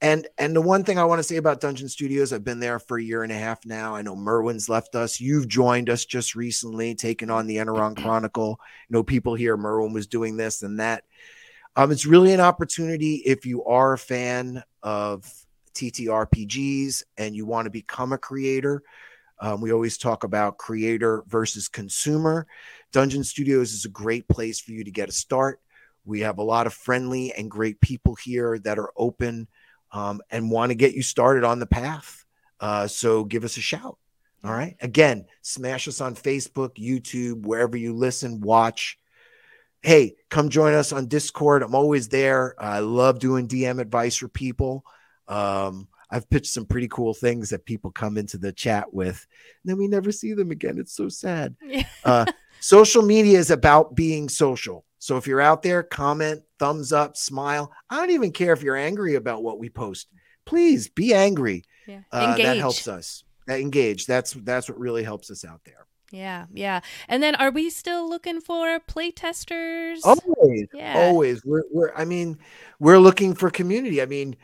And 0.01 0.27
and 0.37 0.55
the 0.55 0.61
one 0.61 0.83
thing 0.83 0.99
I 0.99 1.05
want 1.05 1.19
to 1.19 1.23
say 1.23 1.37
about 1.37 1.59
Dungeon 1.59 1.89
Studios, 1.89 2.31
I've 2.31 2.43
been 2.43 2.59
there 2.59 2.77
for 2.77 2.97
a 2.97 3.03
year 3.03 3.23
and 3.23 3.31
a 3.31 3.37
half 3.37 3.65
now. 3.65 3.95
I 3.95 4.03
know 4.03 4.15
Merwin's 4.15 4.69
left 4.69 4.93
us. 4.93 5.19
You've 5.19 5.47
joined 5.47 5.89
us 5.89 6.05
just 6.05 6.35
recently, 6.35 6.93
taking 6.93 7.31
on 7.31 7.47
the 7.47 7.57
Eberron 7.57 7.95
Chronicle. 8.01 8.59
You 8.89 8.93
know, 8.93 9.03
people 9.03 9.33
here, 9.33 9.57
Merwin 9.57 9.93
was 9.93 10.07
doing 10.07 10.37
this 10.37 10.61
and 10.61 10.79
that. 10.79 11.03
Um, 11.75 11.91
it's 11.91 12.05
really 12.07 12.33
an 12.33 12.39
opportunity 12.39 13.15
if 13.17 13.45
you 13.45 13.63
are 13.65 13.93
a 13.93 13.97
fan 13.97 14.63
of 14.81 15.31
TTRPGs 15.75 17.03
and 17.17 17.35
you 17.35 17.45
want 17.45 17.65
to 17.65 17.71
become 17.71 18.13
a 18.13 18.17
creator. 18.17 18.83
Um, 19.39 19.61
we 19.61 19.71
always 19.71 19.97
talk 19.97 20.23
about 20.23 20.57
creator 20.57 21.23
versus 21.27 21.67
consumer. 21.67 22.47
Dungeon 22.91 23.23
Studios 23.23 23.73
is 23.73 23.85
a 23.85 23.89
great 23.89 24.27
place 24.27 24.59
for 24.59 24.71
you 24.71 24.83
to 24.83 24.91
get 24.91 25.09
a 25.09 25.13
start. 25.13 25.59
We 26.05 26.21
have 26.21 26.37
a 26.37 26.43
lot 26.43 26.67
of 26.67 26.73
friendly 26.73 27.33
and 27.33 27.51
great 27.51 27.79
people 27.81 28.15
here 28.15 28.57
that 28.59 28.79
are 28.79 28.91
open 28.95 29.47
um, 29.91 30.21
and 30.31 30.49
want 30.49 30.71
to 30.71 30.75
get 30.75 30.93
you 30.93 31.03
started 31.03 31.43
on 31.43 31.59
the 31.59 31.65
path. 31.65 32.25
Uh, 32.59 32.87
so 32.87 33.23
give 33.23 33.43
us 33.43 33.57
a 33.57 33.61
shout. 33.61 33.97
All 34.43 34.53
right. 34.53 34.75
Again, 34.79 35.25
smash 35.41 35.87
us 35.87 35.99
on 35.99 36.15
Facebook, 36.15 36.75
YouTube, 36.75 37.45
wherever 37.45 37.75
you 37.75 37.93
listen, 37.93 38.39
watch. 38.39 38.97
Hey, 39.81 40.15
come 40.29 40.49
join 40.49 40.73
us 40.73 40.91
on 40.91 41.07
Discord. 41.07 41.63
I'm 41.63 41.75
always 41.75 42.07
there. 42.09 42.55
I 42.57 42.79
love 42.79 43.19
doing 43.19 43.47
DM 43.47 43.79
advice 43.79 44.15
for 44.15 44.27
people. 44.27 44.85
Um, 45.27 45.87
I've 46.09 46.29
pitched 46.29 46.53
some 46.53 46.65
pretty 46.65 46.87
cool 46.87 47.13
things 47.13 47.49
that 47.49 47.65
people 47.65 47.91
come 47.91 48.17
into 48.17 48.37
the 48.37 48.51
chat 48.51 48.93
with, 48.93 49.25
and 49.63 49.69
then 49.69 49.77
we 49.77 49.87
never 49.87 50.11
see 50.11 50.33
them 50.33 50.51
again. 50.51 50.77
It's 50.77 50.93
so 50.93 51.09
sad. 51.09 51.55
uh, 52.03 52.25
social 52.59 53.01
media 53.01 53.37
is 53.37 53.51
about 53.51 53.95
being 53.95 54.29
social. 54.29 54.85
So 54.99 55.17
if 55.17 55.27
you're 55.27 55.41
out 55.41 55.61
there, 55.63 55.83
comment, 55.83 56.41
thumbs 56.59 56.91
up, 56.91 57.17
smile. 57.17 57.71
I 57.89 57.97
don't 57.97 58.11
even 58.11 58.31
care 58.31 58.53
if 58.53 58.63
you're 58.63 58.77
angry 58.77 59.15
about 59.15 59.43
what 59.43 59.59
we 59.59 59.69
post. 59.69 60.07
Please 60.45 60.87
be 60.87 61.13
angry. 61.13 61.65
Yeah. 61.87 62.01
Uh, 62.11 62.37
that 62.37 62.57
helps 62.57 62.87
us. 62.87 63.23
That 63.47 63.59
engage. 63.59 64.05
That's 64.05 64.33
that's 64.33 64.69
what 64.69 64.79
really 64.79 65.03
helps 65.03 65.31
us 65.31 65.45
out 65.45 65.61
there. 65.65 65.87
Yeah, 66.11 66.45
yeah. 66.53 66.81
And 67.07 67.21
then 67.21 67.35
are 67.35 67.51
we 67.51 67.69
still 67.69 68.09
looking 68.09 68.41
for 68.41 68.79
play 68.79 69.11
testers? 69.11 70.01
Always. 70.03 70.67
Yeah. 70.73 70.99
Always. 70.99 71.43
We're 71.45 71.63
we're 71.71 71.93
I 71.95 72.05
mean, 72.05 72.39
we're 72.79 72.99
looking 72.99 73.33
for 73.33 73.49
community. 73.49 74.01
I 74.01 74.05
mean, 74.05 74.35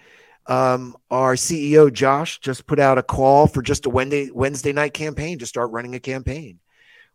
um, 0.48 0.96
our 1.10 1.36
CEO 1.36 1.92
Josh 1.92 2.40
just 2.40 2.66
put 2.68 2.80
out 2.80 2.98
a 2.98 3.04
call 3.04 3.48
for 3.48 3.62
just 3.62 3.86
a 3.86 3.90
Wednesday 3.90 4.30
Wednesday 4.32 4.74
night 4.74 4.94
campaign 4.94 5.40
to 5.40 5.46
start 5.46 5.72
running 5.72 5.96
a 5.96 6.00
campaign 6.00 6.60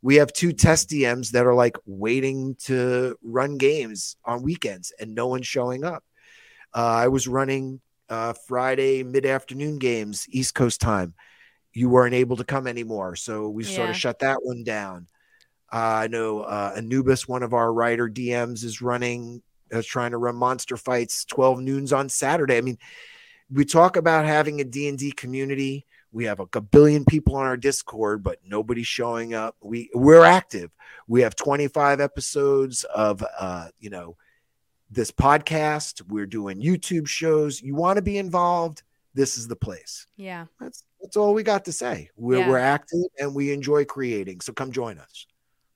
we 0.03 0.17
have 0.17 0.33
two 0.33 0.53
test 0.53 0.91
DMs 0.91 1.31
that 1.31 1.47
are 1.47 1.55
like 1.55 1.77
waiting 1.87 2.55
to 2.65 3.17
run 3.23 3.59
games 3.59 4.17
on 4.25 4.43
weekends 4.43 4.93
and 5.01 5.15
no 5.15 5.27
one's 5.27 5.47
showing 5.47 5.85
up. 5.85 6.05
Uh, 6.75 6.87
I 6.87 7.09
was 7.09 7.27
running 7.27 7.81
uh, 8.09 8.35
Friday 8.47 9.03
mid 9.03 9.27
afternoon 9.27 9.79
games, 9.79 10.27
East 10.31 10.55
Coast 10.55 10.81
time. 10.81 11.15
You 11.73 11.89
weren't 11.89 12.15
able 12.15 12.37
to 12.37 12.45
come 12.45 12.67
anymore. 12.67 13.17
So 13.17 13.49
we 13.49 13.65
yeah. 13.65 13.77
sort 13.77 13.91
of 13.91 13.97
shut 13.97 14.21
that 14.21 14.39
one 14.43 14.63
down. 14.63 15.07
Uh, 15.73 15.77
I 15.77 16.07
know 16.07 16.41
uh, 16.41 16.75
Anubis, 16.77 17.29
one 17.29 17.43
of 17.43 17.53
our 17.53 17.73
writer 17.73 18.09
DMs, 18.09 18.65
is 18.65 18.81
running, 18.81 19.43
is 19.71 19.87
trying 19.87 20.13
to 20.13 20.17
run 20.17 20.37
monster 20.37 20.77
fights 20.77 21.25
12 21.27 21.61
noons 21.61 21.93
on 21.93 22.09
Saturday. 22.09 22.57
I 22.57 22.63
mean, 22.63 22.79
we 23.51 23.65
talk 23.65 23.97
about 23.97 24.25
having 24.25 24.61
a 24.61 24.65
D&D 24.65 25.13
community. 25.13 25.87
We 26.13 26.25
have 26.25 26.41
a 26.41 26.61
billion 26.61 27.05
people 27.05 27.37
on 27.37 27.45
our 27.45 27.57
discord 27.57 28.23
but 28.23 28.39
nobody's 28.45 28.87
showing 28.87 29.35
up. 29.35 29.57
We 29.61 29.91
we're 29.95 30.25
active. 30.25 30.71
We 31.07 31.23
have 31.23 31.37
25 31.37 32.01
episodes 32.01 32.85
of 32.85 33.25
uh 33.39 33.69
you 33.79 33.91
know 33.91 34.17
this 34.91 35.11
podcast. 35.11 36.03
We're 36.09 36.27
doing 36.27 36.61
youtube 36.63 37.07
shows. 37.07 37.61
You 37.61 37.75
want 37.75 37.97
to 37.97 38.03
be 38.03 38.19
involved? 38.19 38.83
This 39.15 39.37
is 39.37 39.49
the 39.49 39.57
place. 39.57 40.07
Yeah. 40.17 40.47
That's 40.61 40.85
that's 41.01 41.17
all 41.17 41.35
we 41.35 41.43
got 41.43 41.65
to 41.67 41.73
say. 41.73 42.11
We're, 42.17 42.39
yeah. 42.39 42.49
we're 42.49 42.59
active 42.59 43.05
and 43.19 43.35
we 43.35 43.53
enjoy 43.53 43.85
creating 43.85 44.41
so 44.41 44.53
come 44.53 44.73
join 44.73 44.99
us 44.99 45.27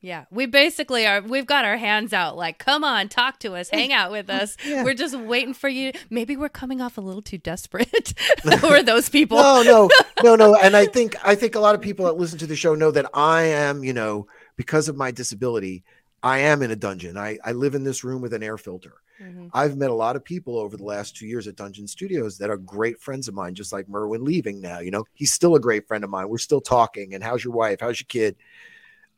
yeah, 0.03 0.25
we 0.33 0.47
basically 0.47 1.07
are. 1.07 1.23
We've 1.23 1.47
got 1.47 1.65
our 1.65 1.77
hands 1.77 2.13
out, 2.13 2.37
like, 2.37 2.59
come 2.59 2.83
on, 2.83 3.09
talk 3.09 3.39
to 3.39 3.55
us, 3.55 3.71
hang 3.71 3.93
out 3.93 4.11
with 4.11 4.29
us. 4.29 4.57
Yeah. 4.73 4.85
We're 4.85 4.95
just 4.95 5.19
waiting 5.19 5.55
for 5.55 5.69
you. 5.69 5.93
Maybe 6.09 6.37
we're 6.37 6.49
coming 6.49 6.81
off 6.81 6.97
a 6.97 7.01
little 7.01 7.21
too 7.21 7.37
desperate 7.37 8.15
for 8.61 8.83
those 8.83 9.09
people. 9.09 9.37
no, 9.37 9.63
no, 9.63 9.89
no, 10.23 10.37
no. 10.37 10.57
And 10.57 10.77
I 10.77 10.87
think 10.87 11.15
I 11.25 11.35
think 11.35 11.55
a 11.55 11.61
lot 11.61 11.75
of 11.75 11.81
people 11.81 12.07
that 12.07 12.17
listen 12.17 12.39
to 12.39 12.47
the 12.47 12.57
show 12.57 12.75
know 12.75 12.91
that 12.91 13.07
I 13.13 13.43
am, 13.43 13.85
you 13.85 13.93
know, 13.93 14.27
because 14.57 14.89
of 14.89 14.97
my 14.97 15.11
disability, 15.11 15.85
I 16.23 16.39
am 16.39 16.63
in 16.63 16.71
a 16.71 16.77
dungeon. 16.77 17.17
I 17.19 17.39
I 17.45 17.53
live 17.53 17.75
in 17.75 17.85
this 17.85 18.03
room 18.03 18.23
with 18.23 18.33
an 18.33 18.43
air 18.43 18.57
filter. 18.57 18.95
Mm-hmm. 19.21 19.49
I've 19.53 19.77
met 19.77 19.91
a 19.91 19.95
lot 19.95 20.17
of 20.17 20.25
people 20.25 20.59
over 20.59 20.77
the 20.77 20.85
last 20.85 21.17
two 21.17 21.27
years 21.27 21.47
at 21.47 21.57
Dungeon 21.57 21.87
Studios 21.87 22.39
that 22.39 22.51
are 22.51 22.57
great 22.57 23.01
friends 23.01 23.29
of 23.29 23.35
mine, 23.35 23.55
just 23.55 23.73
like 23.73 23.89
Merwin 23.89 24.25
leaving 24.25 24.61
now. 24.61 24.81
You 24.81 24.91
know, 24.91 25.05
he's 25.13 25.33
still 25.33 25.55
a 25.55 25.61
great 25.61 25.87
friend 25.87 26.03
of 26.03 26.11
mine. 26.11 26.29
We're 26.29 26.39
still 26.39 26.61
talking. 26.61 27.15
And 27.15 27.23
how's 27.23 27.45
your 27.45 27.53
wife? 27.53 27.81
How's 27.81 28.01
your 28.01 28.07
kid? 28.09 28.37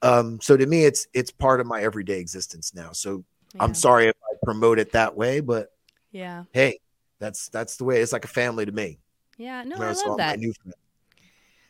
Um, 0.02 0.40
so 0.40 0.56
to 0.56 0.66
me, 0.66 0.84
it's 0.84 1.06
it's 1.14 1.30
part 1.30 1.60
of 1.60 1.66
my 1.66 1.82
everyday 1.82 2.20
existence 2.20 2.74
now. 2.74 2.92
So 2.92 3.24
yeah. 3.54 3.62
I'm 3.62 3.74
sorry 3.74 4.08
if 4.08 4.16
I 4.22 4.36
promote 4.44 4.78
it 4.78 4.92
that 4.92 5.16
way, 5.16 5.40
but 5.40 5.72
yeah, 6.12 6.44
hey, 6.52 6.78
that's 7.18 7.48
that's 7.48 7.76
the 7.76 7.84
way. 7.84 8.00
It's 8.00 8.12
like 8.12 8.24
a 8.24 8.28
family 8.28 8.66
to 8.66 8.72
me. 8.72 8.98
Yeah, 9.36 9.64
no, 9.64 9.76
I 9.76 9.92
love 9.92 10.18
that. 10.18 10.38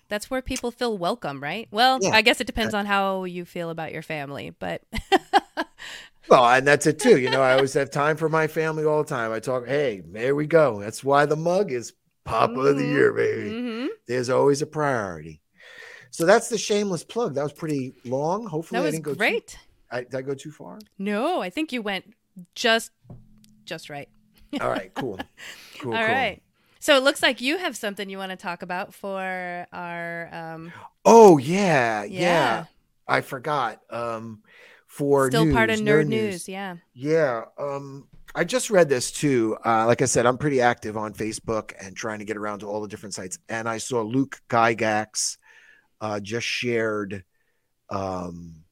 That's 0.08 0.30
where 0.30 0.42
people 0.42 0.70
feel 0.70 0.98
welcome, 0.98 1.42
right? 1.42 1.66
Well, 1.70 1.98
yeah. 2.02 2.10
I 2.10 2.22
guess 2.22 2.40
it 2.40 2.46
depends 2.46 2.74
on 2.74 2.86
how 2.86 3.24
you 3.24 3.44
feel 3.44 3.70
about 3.70 3.92
your 3.92 4.02
family, 4.02 4.50
but. 4.50 4.82
well, 6.28 6.46
and 6.46 6.66
that's 6.66 6.86
it 6.86 6.98
too. 6.98 7.18
You 7.18 7.30
know, 7.30 7.40
I 7.40 7.54
always 7.54 7.72
have 7.74 7.90
time 7.90 8.16
for 8.16 8.28
my 8.28 8.46
family 8.46 8.84
all 8.84 9.02
the 9.02 9.08
time. 9.08 9.32
I 9.32 9.40
talk, 9.40 9.66
hey, 9.66 10.02
there 10.06 10.34
we 10.34 10.46
go. 10.46 10.80
That's 10.80 11.02
why 11.02 11.24
the 11.26 11.36
mug 11.36 11.72
is 11.72 11.94
Papa 12.24 12.52
mm-hmm. 12.52 12.66
of 12.66 12.76
the 12.76 12.86
Year, 12.86 13.12
baby. 13.12 13.50
Mm-hmm. 13.50 13.86
There's 14.06 14.28
always 14.28 14.60
a 14.60 14.66
priority. 14.66 15.40
So 16.14 16.24
that's 16.26 16.48
the 16.48 16.56
shameless 16.56 17.02
plug. 17.02 17.34
That 17.34 17.42
was 17.42 17.52
pretty 17.52 17.92
long. 18.04 18.46
Hopefully, 18.46 18.78
that 18.78 18.84
was 18.84 18.94
I 18.94 18.98
didn't 18.98 19.04
go 19.04 19.14
great. 19.16 19.48
Too, 19.48 19.58
I, 19.90 20.00
did 20.02 20.14
I 20.14 20.22
go 20.22 20.32
too 20.32 20.52
far? 20.52 20.78
No, 20.96 21.42
I 21.42 21.50
think 21.50 21.72
you 21.72 21.82
went 21.82 22.14
just 22.54 22.92
just 23.64 23.90
right. 23.90 24.08
All 24.60 24.68
right, 24.68 24.94
cool. 24.94 25.18
Cool. 25.80 25.92
All 25.92 25.98
cool. 25.98 26.14
right. 26.14 26.40
So 26.78 26.96
it 26.96 27.02
looks 27.02 27.20
like 27.20 27.40
you 27.40 27.58
have 27.58 27.76
something 27.76 28.08
you 28.08 28.16
want 28.16 28.30
to 28.30 28.36
talk 28.36 28.62
about 28.62 28.94
for 28.94 29.66
our. 29.72 30.32
Um... 30.32 30.72
Oh 31.04 31.38
yeah, 31.38 32.04
yeah, 32.04 32.20
yeah. 32.20 32.64
I 33.08 33.20
forgot. 33.20 33.80
Um, 33.90 34.44
for 34.86 35.28
still 35.32 35.46
news, 35.46 35.54
part 35.54 35.70
of 35.70 35.80
nerd, 35.80 35.82
nerd 35.82 36.06
news. 36.06 36.32
news. 36.32 36.48
Yeah. 36.48 36.76
Yeah. 36.92 37.44
Um, 37.58 38.06
I 38.36 38.44
just 38.44 38.70
read 38.70 38.88
this 38.88 39.10
too. 39.10 39.56
Uh, 39.66 39.84
like 39.86 40.00
I 40.00 40.04
said, 40.04 40.26
I'm 40.26 40.38
pretty 40.38 40.60
active 40.60 40.96
on 40.96 41.12
Facebook 41.12 41.72
and 41.80 41.96
trying 41.96 42.20
to 42.20 42.24
get 42.24 42.36
around 42.36 42.60
to 42.60 42.68
all 42.68 42.80
the 42.80 42.86
different 42.86 43.14
sites. 43.14 43.36
And 43.48 43.68
I 43.68 43.78
saw 43.78 44.02
Luke 44.02 44.40
Gygax 44.48 45.38
uh, 46.00 46.20
just 46.20 46.46
shared. 46.46 47.24
Um, 47.90 48.64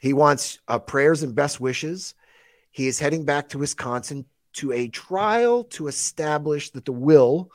he 0.00 0.12
wants 0.12 0.58
uh, 0.68 0.78
prayers 0.78 1.22
and 1.22 1.34
best 1.34 1.60
wishes. 1.60 2.14
He 2.70 2.86
is 2.86 2.98
heading 2.98 3.24
back 3.24 3.48
to 3.50 3.58
Wisconsin 3.58 4.24
to 4.54 4.72
a 4.72 4.88
trial 4.88 5.64
to 5.64 5.88
establish 5.88 6.70
that 6.70 6.84
the 6.84 6.92
will 6.92 7.50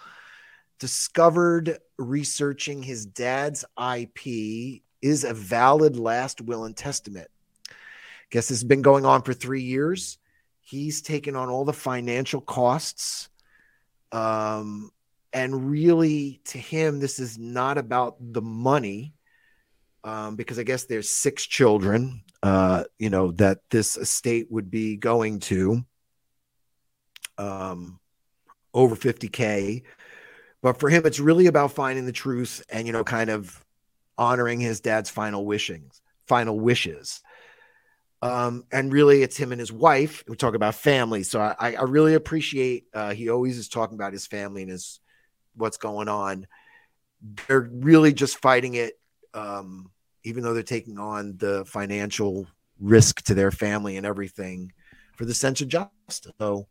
discovered 0.80 1.78
researching 1.97 2.84
his 2.84 3.05
dad's 3.05 3.64
IP 3.78 4.82
is 5.01 5.24
a 5.24 5.34
valid 5.34 5.97
last 5.97 6.41
will 6.41 6.66
and 6.66 6.76
testament. 6.76 7.28
Guess 8.32 8.47
this 8.47 8.59
has 8.59 8.64
been 8.64 8.82
going 8.82 9.05
on 9.05 9.22
for 9.22 9.34
three 9.34 9.61
years. 9.61 10.18
He's 10.61 11.01
taken 11.01 11.36
on 11.36 11.49
all 11.49 11.66
the 11.66 11.74
financial 11.74 12.41
costs. 12.41 13.30
Um, 14.11 14.91
and 15.34 15.69
really 15.69 16.39
to 16.45 16.57
him 16.57 16.99
this 16.99 17.19
is 17.19 17.38
not 17.38 17.77
about 17.77 18.15
the 18.19 18.41
money 18.41 19.13
um, 20.03 20.36
because 20.36 20.59
i 20.59 20.63
guess 20.63 20.86
there's 20.86 21.09
six 21.09 21.45
children 21.45 22.21
uh, 22.43 22.84
you 22.99 23.09
know 23.09 23.31
that 23.31 23.59
this 23.69 23.95
estate 23.97 24.47
would 24.51 24.69
be 24.69 24.97
going 24.97 25.39
to 25.39 25.84
um, 27.38 27.99
over 28.73 28.95
50k 28.95 29.84
but 30.61 30.79
for 30.79 30.89
him 30.89 31.05
it's 31.05 31.19
really 31.19 31.47
about 31.47 31.71
finding 31.71 32.05
the 32.05 32.11
truth 32.11 32.63
and 32.69 32.86
you 32.86 32.93
know 32.93 33.03
kind 33.03 33.29
of 33.29 33.63
honoring 34.17 34.59
his 34.59 34.81
dad's 34.81 35.09
final 35.09 35.45
wishings 35.45 36.01
final 36.27 36.59
wishes 36.59 37.21
um, 38.23 38.63
and 38.71 38.93
really, 38.93 39.21
it's 39.21 39.36
him 39.36 39.51
and 39.51 39.59
his 39.59 39.71
wife. 39.73 40.23
We 40.29 40.38
talk 40.38 40.55
about 40.55 40.75
family, 40.75 41.23
so 41.23 41.41
I, 41.41 41.73
I 41.73 41.81
really 41.81 42.13
appreciate. 42.13 42.86
Uh, 42.93 43.13
he 43.13 43.27
always 43.27 43.57
is 43.57 43.67
talking 43.67 43.95
about 43.95 44.13
his 44.13 44.25
family 44.25 44.61
and 44.61 44.71
his 44.71 45.01
what's 45.55 45.77
going 45.77 46.07
on. 46.07 46.47
They're 47.47 47.69
really 47.71 48.13
just 48.13 48.37
fighting 48.37 48.75
it, 48.75 48.99
um, 49.33 49.91
even 50.23 50.43
though 50.43 50.53
they're 50.53 50.63
taking 50.63 50.99
on 50.99 51.37
the 51.37 51.65
financial 51.65 52.47
risk 52.79 53.21
to 53.23 53.33
their 53.33 53.51
family 53.51 53.97
and 53.97 54.05
everything 54.05 54.73
for 55.15 55.25
the 55.25 55.33
sense 55.33 55.61
of 55.61 55.67
justice. 55.67 56.33
So, 56.39 56.67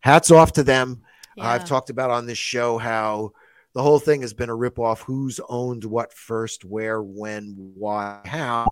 hats 0.00 0.30
off 0.30 0.52
to 0.54 0.62
them. 0.62 1.02
Yeah. 1.36 1.48
I've 1.48 1.64
talked 1.64 1.90
about 1.90 2.10
on 2.10 2.26
this 2.26 2.38
show 2.38 2.78
how 2.78 3.32
the 3.74 3.82
whole 3.82 3.98
thing 3.98 4.22
has 4.22 4.32
been 4.32 4.50
a 4.50 4.56
ripoff. 4.56 5.00
Who's 5.00 5.40
owned 5.48 5.84
what 5.84 6.12
first, 6.12 6.64
where, 6.64 7.02
when, 7.02 7.54
why, 7.74 8.20
how. 8.24 8.66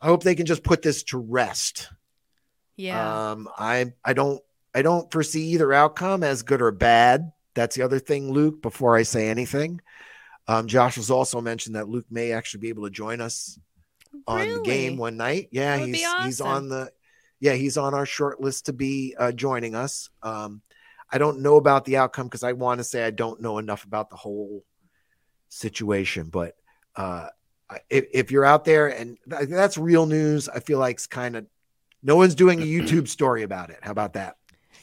I 0.00 0.06
hope 0.06 0.22
they 0.22 0.34
can 0.34 0.46
just 0.46 0.62
put 0.62 0.82
this 0.82 1.02
to 1.04 1.18
rest. 1.18 1.90
Yeah. 2.76 3.30
Um, 3.30 3.48
I 3.58 3.92
I 4.04 4.12
don't 4.12 4.40
I 4.74 4.82
don't 4.82 5.10
foresee 5.10 5.48
either 5.48 5.72
outcome 5.72 6.22
as 6.22 6.42
good 6.42 6.62
or 6.62 6.70
bad. 6.70 7.32
That's 7.58 7.74
the 7.74 7.82
other 7.82 7.98
thing, 7.98 8.30
Luke. 8.32 8.62
Before 8.62 8.96
I 8.96 9.02
say 9.02 9.28
anything, 9.28 9.80
um, 10.46 10.68
Josh 10.68 10.94
has 10.94 11.10
also 11.10 11.40
mentioned 11.40 11.74
that 11.74 11.88
Luke 11.88 12.06
may 12.08 12.30
actually 12.30 12.60
be 12.60 12.68
able 12.68 12.84
to 12.84 12.90
join 12.90 13.20
us 13.20 13.58
on 14.28 14.38
Really? 14.38 14.54
the 14.54 14.62
game 14.62 14.96
one 14.96 15.16
night. 15.16 15.48
Yeah, 15.50 15.78
would 15.80 15.86
be 15.86 15.98
he's 15.98 16.24
he's 16.24 16.40
on 16.40 16.68
the 16.68 16.90
yeah 17.40 17.54
he's 17.54 17.76
on 17.76 17.94
our 17.94 18.06
short 18.06 18.40
list 18.40 18.66
to 18.66 18.72
be 18.72 19.14
uh, 19.18 19.32
joining 19.32 19.74
us. 19.74 20.08
Um, 20.22 20.62
I 21.10 21.18
don't 21.18 21.40
know 21.40 21.56
about 21.56 21.84
the 21.84 21.96
outcome 21.96 22.26
because 22.28 22.44
I 22.44 22.52
want 22.52 22.78
to 22.78 22.84
say 22.84 23.04
I 23.04 23.10
don't 23.10 23.40
know 23.40 23.58
enough 23.58 23.84
about 23.84 24.08
the 24.10 24.16
whole 24.16 24.64
situation, 25.48 26.28
but 26.28 26.54
uh, 26.96 27.28
if, 27.90 28.06
if 28.14 28.30
you're 28.30 28.44
out 28.44 28.64
there 28.64 28.86
and 28.88 29.18
th- 29.28 29.48
that's 29.48 29.76
real 29.78 30.06
news, 30.06 30.48
I 30.48 30.60
feel 30.60 30.78
like 30.78 30.96
it's 30.96 31.06
kind 31.06 31.34
of 31.36 31.46
no 32.02 32.14
one's 32.16 32.34
doing 32.34 32.62
a 32.62 32.64
YouTube 32.64 33.08
story 33.08 33.42
about 33.42 33.70
it. 33.70 33.78
How 33.82 33.90
about 33.90 34.12
that? 34.14 34.36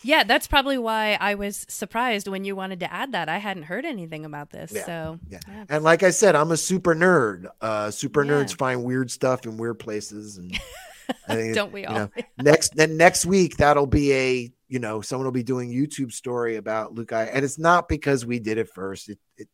Yeah, 0.06 0.24
that's 0.24 0.46
probably 0.46 0.78
why 0.78 1.18
I 1.20 1.34
was 1.34 1.66
surprised 1.68 2.28
when 2.28 2.46
you 2.46 2.56
wanted 2.56 2.80
to 2.82 2.94
add 2.94 3.14
that. 3.14 3.28
I 3.28 3.40
hadn't 3.40 3.64
heard 3.64 3.86
anything 3.86 4.24
about 4.24 4.52
this. 4.52 4.72
Yeah, 4.72 4.86
So, 4.86 5.20
yeah. 5.28 5.40
And 5.68 5.84
like 5.84 6.04
I 6.04 6.12
said, 6.12 6.36
I'm 6.36 6.52
a 6.52 6.58
super 6.58 6.94
nerd. 6.94 7.48
Uh, 7.60 7.90
super 7.90 8.24
Yeah. 8.24 8.32
nerds 8.34 8.56
find 8.56 8.84
weird 8.84 9.10
stuff 9.10 9.46
in 9.46 9.58
weird 9.58 9.80
places, 9.80 10.38
and 10.38 10.52
I 11.28 11.36
think 11.36 11.56
don't 11.56 11.74
we 11.74 11.86
all? 11.86 11.96
know, 11.96 12.10
next 12.38 12.76
then 12.76 12.98
next 12.98 13.26
week 13.26 13.58
that'll 13.58 13.88
be 13.88 14.14
a 14.14 14.52
you 14.68 14.78
know 14.80 15.02
someone 15.02 15.26
will 15.26 15.32
be 15.32 15.44
doing 15.44 15.72
YouTube 15.72 16.12
story 16.12 16.56
about 16.58 16.94
Luke 16.94 17.12
I 17.12 17.24
and 17.26 17.44
it's 17.44 17.58
not 17.58 17.88
because 17.90 18.26
we 18.26 18.38
did 18.40 18.58
it 18.60 18.70
first. 18.70 19.10
It, 19.10 19.18
it 19.38 19.48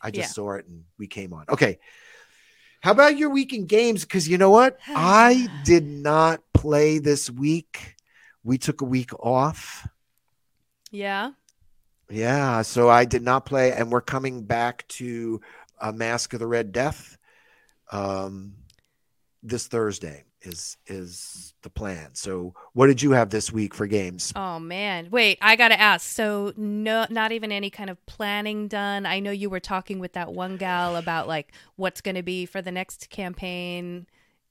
I 0.00 0.12
just 0.12 0.30
Yeah. 0.30 0.32
saw 0.32 0.52
it 0.52 0.66
and 0.68 0.84
we 0.98 1.08
came 1.08 1.32
on. 1.32 1.46
Okay. 1.48 1.78
How 2.80 2.92
about 2.92 3.18
your 3.18 3.30
weekend 3.30 3.68
games? 3.68 4.02
Because 4.04 4.28
you 4.28 4.38
know 4.38 4.50
what? 4.50 4.78
I 4.88 5.48
did 5.64 5.84
not 5.84 6.40
play 6.54 6.98
this 6.98 7.28
week. 7.28 7.96
We 8.44 8.58
took 8.58 8.80
a 8.80 8.86
week 8.86 9.12
off. 9.20 9.86
yeah. 10.90 11.32
Yeah, 12.12 12.62
so 12.62 12.90
I 12.90 13.04
did 13.04 13.22
not 13.22 13.46
play, 13.46 13.72
and 13.72 13.92
we're 13.92 14.00
coming 14.00 14.42
back 14.42 14.84
to 14.88 15.40
uh, 15.80 15.92
Mask 15.92 16.32
of 16.32 16.40
the 16.40 16.46
Red 16.46 16.72
Death 16.72 17.16
um, 17.92 18.54
this 19.42 19.68
Thursday. 19.68 20.24
Is 20.42 20.78
is 20.86 21.52
the 21.60 21.68
plan? 21.68 22.14
So, 22.14 22.54
what 22.72 22.86
did 22.86 23.02
you 23.02 23.10
have 23.10 23.28
this 23.28 23.52
week 23.52 23.74
for 23.74 23.86
games? 23.86 24.32
Oh 24.34 24.58
man. 24.58 25.08
Wait, 25.10 25.36
I 25.42 25.54
got 25.54 25.68
to 25.68 25.78
ask. 25.78 26.08
So 26.08 26.54
no 26.56 27.06
not 27.10 27.30
even 27.30 27.52
any 27.52 27.68
kind 27.68 27.90
of 27.90 28.04
planning 28.06 28.66
done. 28.66 29.04
I 29.04 29.20
know 29.20 29.32
you 29.32 29.50
were 29.50 29.60
talking 29.60 29.98
with 29.98 30.14
that 30.14 30.32
one 30.32 30.56
gal 30.56 30.96
about 30.96 31.28
like 31.28 31.52
what's 31.76 32.00
going 32.00 32.14
to 32.14 32.22
be 32.22 32.46
for 32.46 32.62
the 32.62 32.72
next 32.72 33.10
campaign. 33.10 34.06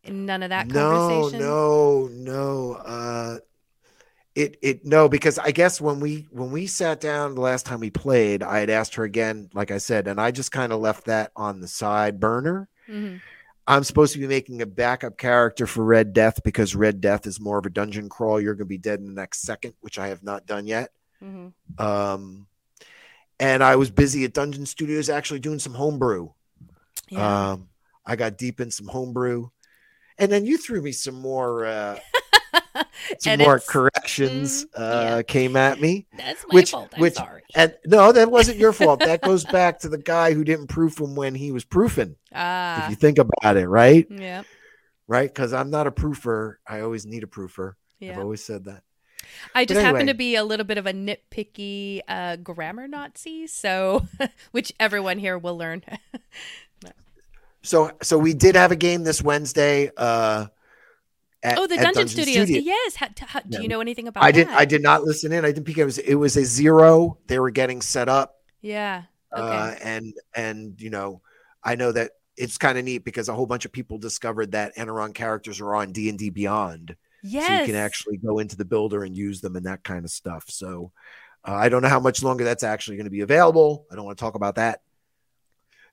None 0.07 0.43
of 0.43 0.49
that 0.49 0.67
no, 0.67 0.91
conversation. 0.91 1.39
no, 1.39 2.07
no. 2.11 2.73
Uh, 2.73 3.37
it 4.35 4.57
it 4.61 4.85
no 4.85 5.09
because 5.09 5.37
I 5.39 5.51
guess 5.51 5.81
when 5.81 5.99
we 5.99 6.27
when 6.31 6.51
we 6.51 6.67
sat 6.67 7.01
down 7.01 7.35
the 7.35 7.41
last 7.41 7.65
time 7.65 7.79
we 7.79 7.89
played, 7.89 8.43
I 8.43 8.59
had 8.59 8.69
asked 8.69 8.95
her 8.95 9.03
again, 9.03 9.49
like 9.53 9.71
I 9.71 9.77
said, 9.79 10.07
and 10.07 10.19
I 10.21 10.31
just 10.31 10.51
kind 10.51 10.71
of 10.71 10.79
left 10.79 11.05
that 11.05 11.31
on 11.35 11.59
the 11.61 11.67
side 11.67 12.19
burner. 12.19 12.69
Mhm. 12.87 13.21
I'm 13.67 13.83
supposed 13.83 14.13
to 14.13 14.19
be 14.19 14.25
making 14.27 14.61
a 14.63 14.65
backup 14.65 15.17
character 15.19 15.67
for 15.67 15.83
Red 15.83 16.11
Death 16.13 16.41
because 16.43 16.75
Red 16.75 17.01
Death 17.01 17.27
is 17.27 17.39
more 17.39 17.59
of 17.59 17.67
a 17.67 17.69
dungeon 17.69 18.09
crawl. 18.09 18.41
You're 18.41 18.55
going 18.55 18.65
to 18.65 18.69
be 18.69 18.79
dead 18.79 18.99
in 18.99 19.05
the 19.05 19.13
next 19.13 19.41
second, 19.43 19.75
which 19.81 19.99
I 19.99 20.07
have 20.07 20.23
not 20.23 20.47
done 20.47 20.65
yet. 20.65 20.89
Mhm. 21.23 21.53
Um, 21.79 22.47
and 23.39 23.63
I 23.63 23.75
was 23.75 23.91
busy 23.91 24.25
at 24.25 24.33
Dungeon 24.33 24.65
Studios 24.65 25.07
actually 25.07 25.39
doing 25.39 25.59
some 25.59 25.75
homebrew. 25.75 26.29
Yeah. 27.09 27.51
Um, 27.51 27.69
I 28.07 28.15
got 28.15 28.39
deep 28.39 28.59
in 28.59 28.71
some 28.71 28.87
homebrew, 28.87 29.49
and 30.17 30.31
then 30.31 30.47
you 30.47 30.57
threw 30.57 30.81
me 30.81 30.91
some 30.91 31.15
more, 31.21 31.65
uh, 31.65 31.99
some 33.19 33.39
more 33.39 33.59
corrections. 33.59 34.65
mm, 34.65 34.69
uh, 34.79 35.15
yeah. 35.17 35.21
Came 35.23 35.55
at 35.55 35.79
me, 35.81 36.07
That's 36.17 36.43
my 36.49 36.55
which- 36.55 36.71
fault. 36.71 36.89
I'm 36.95 37.01
which- 37.01 37.15
sorry. 37.15 37.43
and 37.55 37.75
no, 37.85 38.11
that 38.11 38.29
wasn't 38.31 38.57
your 38.57 38.73
fault. 38.73 38.99
that 39.01 39.21
goes 39.21 39.45
back 39.45 39.79
to 39.79 39.89
the 39.89 39.97
guy 39.97 40.33
who 40.33 40.43
didn't 40.43 40.67
proof 40.67 40.99
him 40.99 41.15
when 41.15 41.35
he 41.35 41.51
was 41.51 41.63
proofing. 41.65 42.11
if 42.31 42.35
Ah. 42.35 42.89
you 42.89 42.95
think 42.95 43.17
about 43.17 43.57
it, 43.57 43.67
right? 43.67 44.05
yeah. 44.09 44.43
right? 45.07 45.29
Because 45.33 45.53
I'm 45.53 45.69
not 45.69 45.87
a 45.87 45.91
proofer. 45.91 46.55
I 46.67 46.81
always 46.81 47.05
need 47.05 47.23
a 47.23 47.27
proofer. 47.27 47.73
I've 48.01 48.17
always 48.19 48.43
said 48.43 48.65
that. 48.65 48.83
I 49.53 49.65
just 49.65 49.81
happen 49.81 50.07
to 50.07 50.13
be 50.13 50.35
a 50.35 50.43
little 50.43 50.65
bit 50.65 50.77
of 50.77 50.87
a 50.87 50.93
nitpicky 50.93 52.01
uh, 52.07 52.37
grammar 52.37 52.87
Nazi, 52.87 53.45
so 53.47 54.07
which 54.51 54.71
everyone 54.79 55.19
here 55.19 55.37
will 55.37 55.57
learn. 55.57 55.83
So, 57.61 57.91
so 58.01 58.17
we 58.17 58.33
did 58.33 58.55
have 58.55 58.71
a 58.71 58.75
game 58.75 59.03
this 59.03 59.21
Wednesday. 59.21 59.91
Uh, 59.97 60.47
at, 61.41 61.57
oh, 61.57 61.67
the 61.67 61.75
at 61.75 61.83
Dungeon, 61.83 62.07
Studios. 62.07 62.47
Studio. 62.47 62.61
Yes. 62.61 62.93
T- 63.15 63.25
ha- 63.25 63.41
do 63.47 63.61
you 63.61 63.67
know 63.67 63.79
anything 63.79 64.07
about 64.07 64.23
I 64.23 64.31
did. 64.31 64.47
that? 64.47 64.59
I 64.59 64.65
did 64.65 64.81
not 64.81 65.03
listen 65.03 65.31
in. 65.31 65.45
I 65.45 65.51
didn't 65.51 65.65
peek. 65.65 65.77
It 65.77 65.85
was. 65.85 65.97
It 65.97 66.15
was 66.15 66.35
a 66.37 66.43
zero. 66.43 67.17
They 67.27 67.39
were 67.39 67.51
getting 67.51 67.81
set 67.81 68.09
up. 68.09 68.35
Yeah. 68.61 69.03
Okay. 69.35 69.41
Uh, 69.41 69.75
and 69.81 70.13
and 70.35 70.81
you 70.81 70.89
know, 70.89 71.21
I 71.63 71.75
know 71.75 71.91
that 71.91 72.11
it's 72.35 72.57
kind 72.57 72.77
of 72.77 72.83
neat 72.83 73.05
because 73.05 73.29
a 73.29 73.33
whole 73.33 73.45
bunch 73.45 73.65
of 73.65 73.71
people 73.71 73.97
discovered 73.97 74.51
that 74.51 74.75
Eneron 74.75 75.13
characters 75.13 75.61
are 75.61 75.75
on 75.75 75.91
D 75.91 76.09
and 76.09 76.19
D 76.19 76.29
Beyond, 76.29 76.95
yes. 77.23 77.47
so 77.47 77.53
you 77.53 77.65
can 77.65 77.75
actually 77.75 78.17
go 78.17 78.39
into 78.39 78.57
the 78.57 78.65
builder 78.65 79.03
and 79.03 79.15
use 79.15 79.39
them 79.39 79.55
and 79.55 79.65
that 79.65 79.83
kind 79.83 80.05
of 80.05 80.11
stuff. 80.11 80.45
So. 80.49 80.91
Uh, 81.47 81.53
I 81.53 81.69
don't 81.69 81.81
know 81.81 81.87
how 81.87 82.01
much 82.01 82.21
longer 82.21 82.43
that's 82.43 82.63
actually 82.63 82.97
going 82.97 83.05
to 83.05 83.09
be 83.11 83.21
available. 83.21 83.85
I 83.89 83.95
don't 83.95 84.03
want 84.03 84.17
to 84.17 84.21
talk 84.21 84.35
about 84.35 84.55
that. 84.55 84.81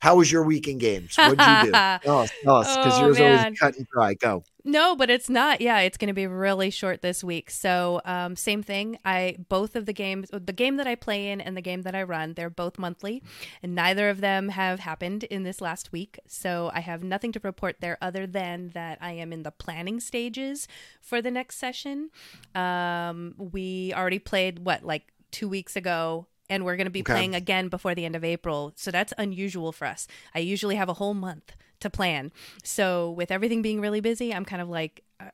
How 0.01 0.17
was 0.17 0.31
your 0.31 0.43
weekend 0.43 0.81
games? 0.81 1.17
What'd 1.17 1.39
you 1.41 1.65
do? 1.65 1.71
Tell 2.03 2.21
us, 2.21 2.31
because 2.43 2.99
Oh, 2.99 3.07
yours 3.07 3.19
man. 3.19 3.41
always 3.45 3.59
cut 3.59 3.77
and 3.77 3.87
dry. 3.89 4.15
Go. 4.15 4.45
No, 4.65 4.97
but 4.97 5.11
it's 5.11 5.31
not. 5.31 5.61
Yeah, 5.61 5.79
it's 5.81 5.97
going 5.97 6.09
to 6.09 6.15
be 6.15 6.27
really 6.27 6.71
short 6.71 7.01
this 7.01 7.23
week. 7.23 7.51
So, 7.51 8.01
um, 8.05 8.35
same 8.35 8.63
thing. 8.65 8.99
I 9.05 9.37
both 9.49 9.77
of 9.77 9.87
the 9.87 9.93
games, 9.93 10.29
the 10.33 10.53
game 10.53 10.77
that 10.77 10.87
I 10.89 10.97
play 10.97 11.29
in 11.31 11.41
and 11.41 11.57
the 11.57 11.61
game 11.61 11.83
that 11.83 11.95
I 11.95 12.03
run, 12.03 12.35
they're 12.35 12.51
both 12.51 12.77
monthly, 12.79 13.23
and 13.63 13.75
neither 13.77 14.11
of 14.11 14.21
them 14.21 14.49
have 14.51 14.81
happened 14.81 15.23
in 15.25 15.45
this 15.45 15.61
last 15.61 15.93
week. 15.93 16.19
So, 16.27 16.71
I 16.75 16.81
have 16.81 17.05
nothing 17.05 17.31
to 17.33 17.41
report 17.45 17.77
there 17.81 17.97
other 18.03 18.27
than 18.27 18.71
that 18.71 18.99
I 19.01 19.13
am 19.13 19.33
in 19.33 19.45
the 19.45 19.53
planning 19.53 20.01
stages 20.01 20.67
for 21.01 21.23
the 21.23 21.31
next 21.31 21.59
session. 21.59 22.11
Um, 22.55 23.35
we 23.39 23.93
already 23.95 24.19
played 24.19 24.61
what 24.61 24.83
like 24.85 25.13
two 25.31 25.49
weeks 25.49 25.77
ago. 25.77 26.27
And 26.49 26.65
we're 26.65 26.77
going 26.77 26.87
to 26.87 26.91
be 26.91 27.01
Okay. 27.01 27.13
playing 27.13 27.35
again 27.35 27.69
before 27.69 27.95
the 27.95 28.05
end 28.05 28.15
of 28.17 28.23
April. 28.25 28.73
So 28.77 28.91
that's 28.91 29.13
unusual 29.19 29.73
for 29.73 29.87
us. 29.87 30.07
I 30.35 30.39
usually 30.39 30.77
have 30.77 30.89
a 30.89 30.95
whole 30.95 31.15
month 31.15 31.57
to 31.81 31.91
plan. 31.91 32.33
So 32.63 33.11
with 33.11 33.31
everything 33.31 33.63
being 33.63 33.81
really 33.81 34.01
busy, 34.01 34.33
I'm 34.33 34.45
kind 34.45 34.63
of 34.63 34.69
like 34.69 35.03
uh, 35.21 35.31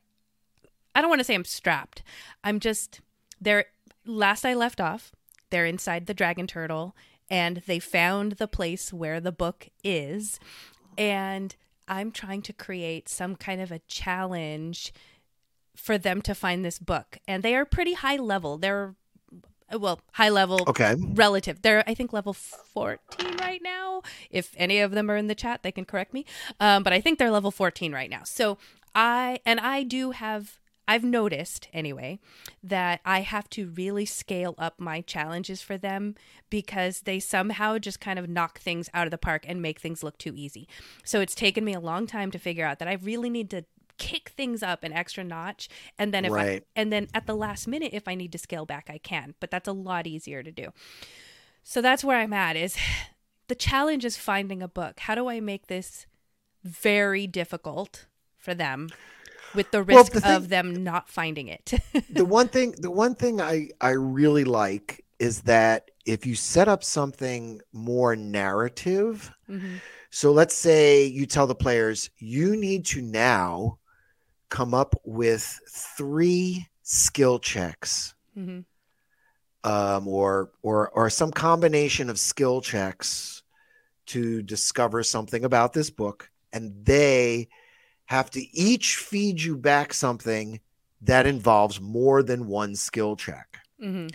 I 0.95 1.01
don't 1.01 1.09
want 1.09 1.19
to 1.19 1.23
say 1.23 1.35
I'm 1.35 1.45
strapped. 1.45 2.03
I'm 2.43 2.59
just 2.59 3.01
there 3.39 3.65
last 4.05 4.45
I 4.45 4.53
left 4.53 4.81
off, 4.81 5.11
they're 5.49 5.65
inside 5.65 6.07
the 6.07 6.13
dragon 6.13 6.47
turtle 6.47 6.95
and 7.29 7.57
they 7.67 7.79
found 7.79 8.33
the 8.33 8.47
place 8.47 8.91
where 8.91 9.19
the 9.21 9.31
book 9.31 9.69
is 9.83 10.39
and 10.97 11.55
I'm 11.87 12.11
trying 12.11 12.41
to 12.43 12.53
create 12.53 13.07
some 13.09 13.35
kind 13.35 13.61
of 13.61 13.71
a 13.71 13.79
challenge 13.87 14.93
for 15.75 15.97
them 15.97 16.21
to 16.23 16.35
find 16.35 16.63
this 16.63 16.79
book. 16.79 17.17
And 17.27 17.43
they 17.43 17.55
are 17.55 17.65
pretty 17.65 17.93
high 17.93 18.17
level. 18.17 18.57
They're 18.57 18.95
well, 19.71 20.01
high 20.13 20.29
level 20.29 20.63
Okay. 20.67 20.95
relative. 20.99 21.61
They're 21.61 21.83
I 21.87 21.93
think 21.93 22.13
level 22.13 22.33
14 22.33 23.37
right 23.37 23.61
now. 23.63 24.01
If 24.29 24.53
any 24.57 24.79
of 24.79 24.91
them 24.91 25.09
are 25.09 25.17
in 25.17 25.27
the 25.27 25.35
chat, 25.35 25.63
they 25.63 25.71
can 25.71 25.85
correct 25.85 26.13
me. 26.13 26.25
Um, 26.59 26.83
but 26.83 26.93
I 26.93 27.01
think 27.01 27.19
they're 27.19 27.31
level 27.31 27.51
14 27.51 27.91
right 27.93 28.09
now. 28.09 28.21
So 28.23 28.57
I 28.95 29.39
and 29.45 29.59
I 29.59 29.83
do 29.83 30.11
have 30.11 30.59
I've 30.85 31.03
noticed 31.05 31.69
anyway 31.71 32.19
that 32.61 32.99
I 33.05 33.21
have 33.21 33.49
to 33.51 33.69
really 33.69 34.05
scale 34.05 34.53
up 34.57 34.81
my 34.81 34.99
challenges 34.99 35.61
for 35.61 35.77
them 35.77 36.15
because 36.49 37.01
they 37.01 37.21
somehow 37.21 37.77
just 37.77 38.01
kind 38.01 38.19
of 38.19 38.27
knock 38.29 38.59
things 38.59 38.89
out 38.93 39.07
of 39.07 39.11
the 39.11 39.17
park 39.17 39.45
and 39.47 39.61
make 39.61 39.79
things 39.79 40.03
look 40.03 40.17
too 40.17 40.33
easy. 40.35 40.67
So 41.05 41.21
it's 41.21 41.35
taken 41.35 41.63
me 41.63 41.73
a 41.73 41.79
long 41.79 42.05
time 42.05 42.31
to 42.31 42.37
figure 42.37 42.65
out 42.65 42.79
that 42.79 42.89
I 42.89 42.93
really 42.95 43.29
need 43.29 43.49
to 43.51 43.63
kick 43.97 44.29
things 44.29 44.63
up 44.63 44.83
an 44.83 44.91
extra 44.93 45.23
notch 45.23 45.69
and 45.99 46.13
then 46.13 46.25
if 46.25 46.31
I 46.33 46.61
and 46.75 46.91
then 46.91 47.07
at 47.13 47.27
the 47.27 47.35
last 47.35 47.67
minute 47.67 47.91
if 47.93 48.07
I 48.07 48.15
need 48.15 48.31
to 48.31 48.37
scale 48.37 48.65
back 48.65 48.89
I 48.89 48.97
can, 48.97 49.35
but 49.39 49.51
that's 49.51 49.67
a 49.67 49.73
lot 49.73 50.07
easier 50.07 50.43
to 50.43 50.51
do. 50.51 50.69
So 51.63 51.81
that's 51.81 52.03
where 52.03 52.17
I'm 52.19 52.33
at 52.33 52.55
is 52.55 52.75
the 53.47 53.55
challenge 53.55 54.05
is 54.05 54.17
finding 54.17 54.61
a 54.61 54.67
book. 54.67 54.99
How 55.01 55.15
do 55.15 55.27
I 55.29 55.39
make 55.39 55.67
this 55.67 56.05
very 56.63 57.27
difficult 57.27 58.05
for 58.37 58.53
them 58.53 58.89
with 59.53 59.71
the 59.71 59.83
Well, 59.83 59.97
risk 59.99 60.13
the 60.13 60.21
thing- 60.21 60.31
of 60.35 60.49
them 60.49 60.83
not 60.83 61.09
finding 61.09 61.47
it? 61.47 61.73
the 62.09 62.25
one 62.25 62.47
thing 62.47 62.71
the 62.77 62.91
one 62.91 63.15
thing 63.15 63.41
I 63.41 63.69
I 63.81 63.91
really 63.91 64.43
like 64.45 65.03
is 65.19 65.41
that 65.41 65.91
if 66.05 66.25
you 66.25 66.35
set 66.35 66.67
up 66.67 66.83
something 66.83 67.61
more 67.71 68.15
narrative, 68.15 69.31
Mhm. 69.49 69.79
so 70.09 70.31
let's 70.31 70.55
say 70.55 71.05
you 71.05 71.25
tell 71.25 71.47
the 71.47 71.55
players 71.55 72.09
you 72.17 72.57
need 72.57 72.85
to 72.87 73.01
now 73.01 73.77
come 74.53 74.75
up 74.75 74.93
with 75.03 75.59
three 75.67 76.67
skill 76.83 77.39
checks 77.39 78.13
Mhm. 78.37 78.65
um, 79.63 80.07
or 80.07 80.51
or 80.61 80.89
or 80.89 81.09
some 81.09 81.31
combination 81.31 82.07
of 82.07 82.19
skill 82.19 82.61
checks 82.61 83.41
to 84.05 84.43
discover 84.43 85.01
something 85.01 85.43
about 85.43 85.73
this 85.73 85.89
book, 85.89 86.29
and 86.51 86.85
they 86.85 87.49
have 88.05 88.29
to 88.29 88.41
each 88.55 88.97
feed 88.97 89.41
you 89.41 89.57
back 89.57 89.91
something 89.91 90.59
that 91.01 91.25
involves 91.25 91.81
more 91.81 92.21
than 92.21 92.47
one 92.47 92.75
skill 92.75 93.15
check. 93.15 93.57
Mm-hmm. 93.81 94.07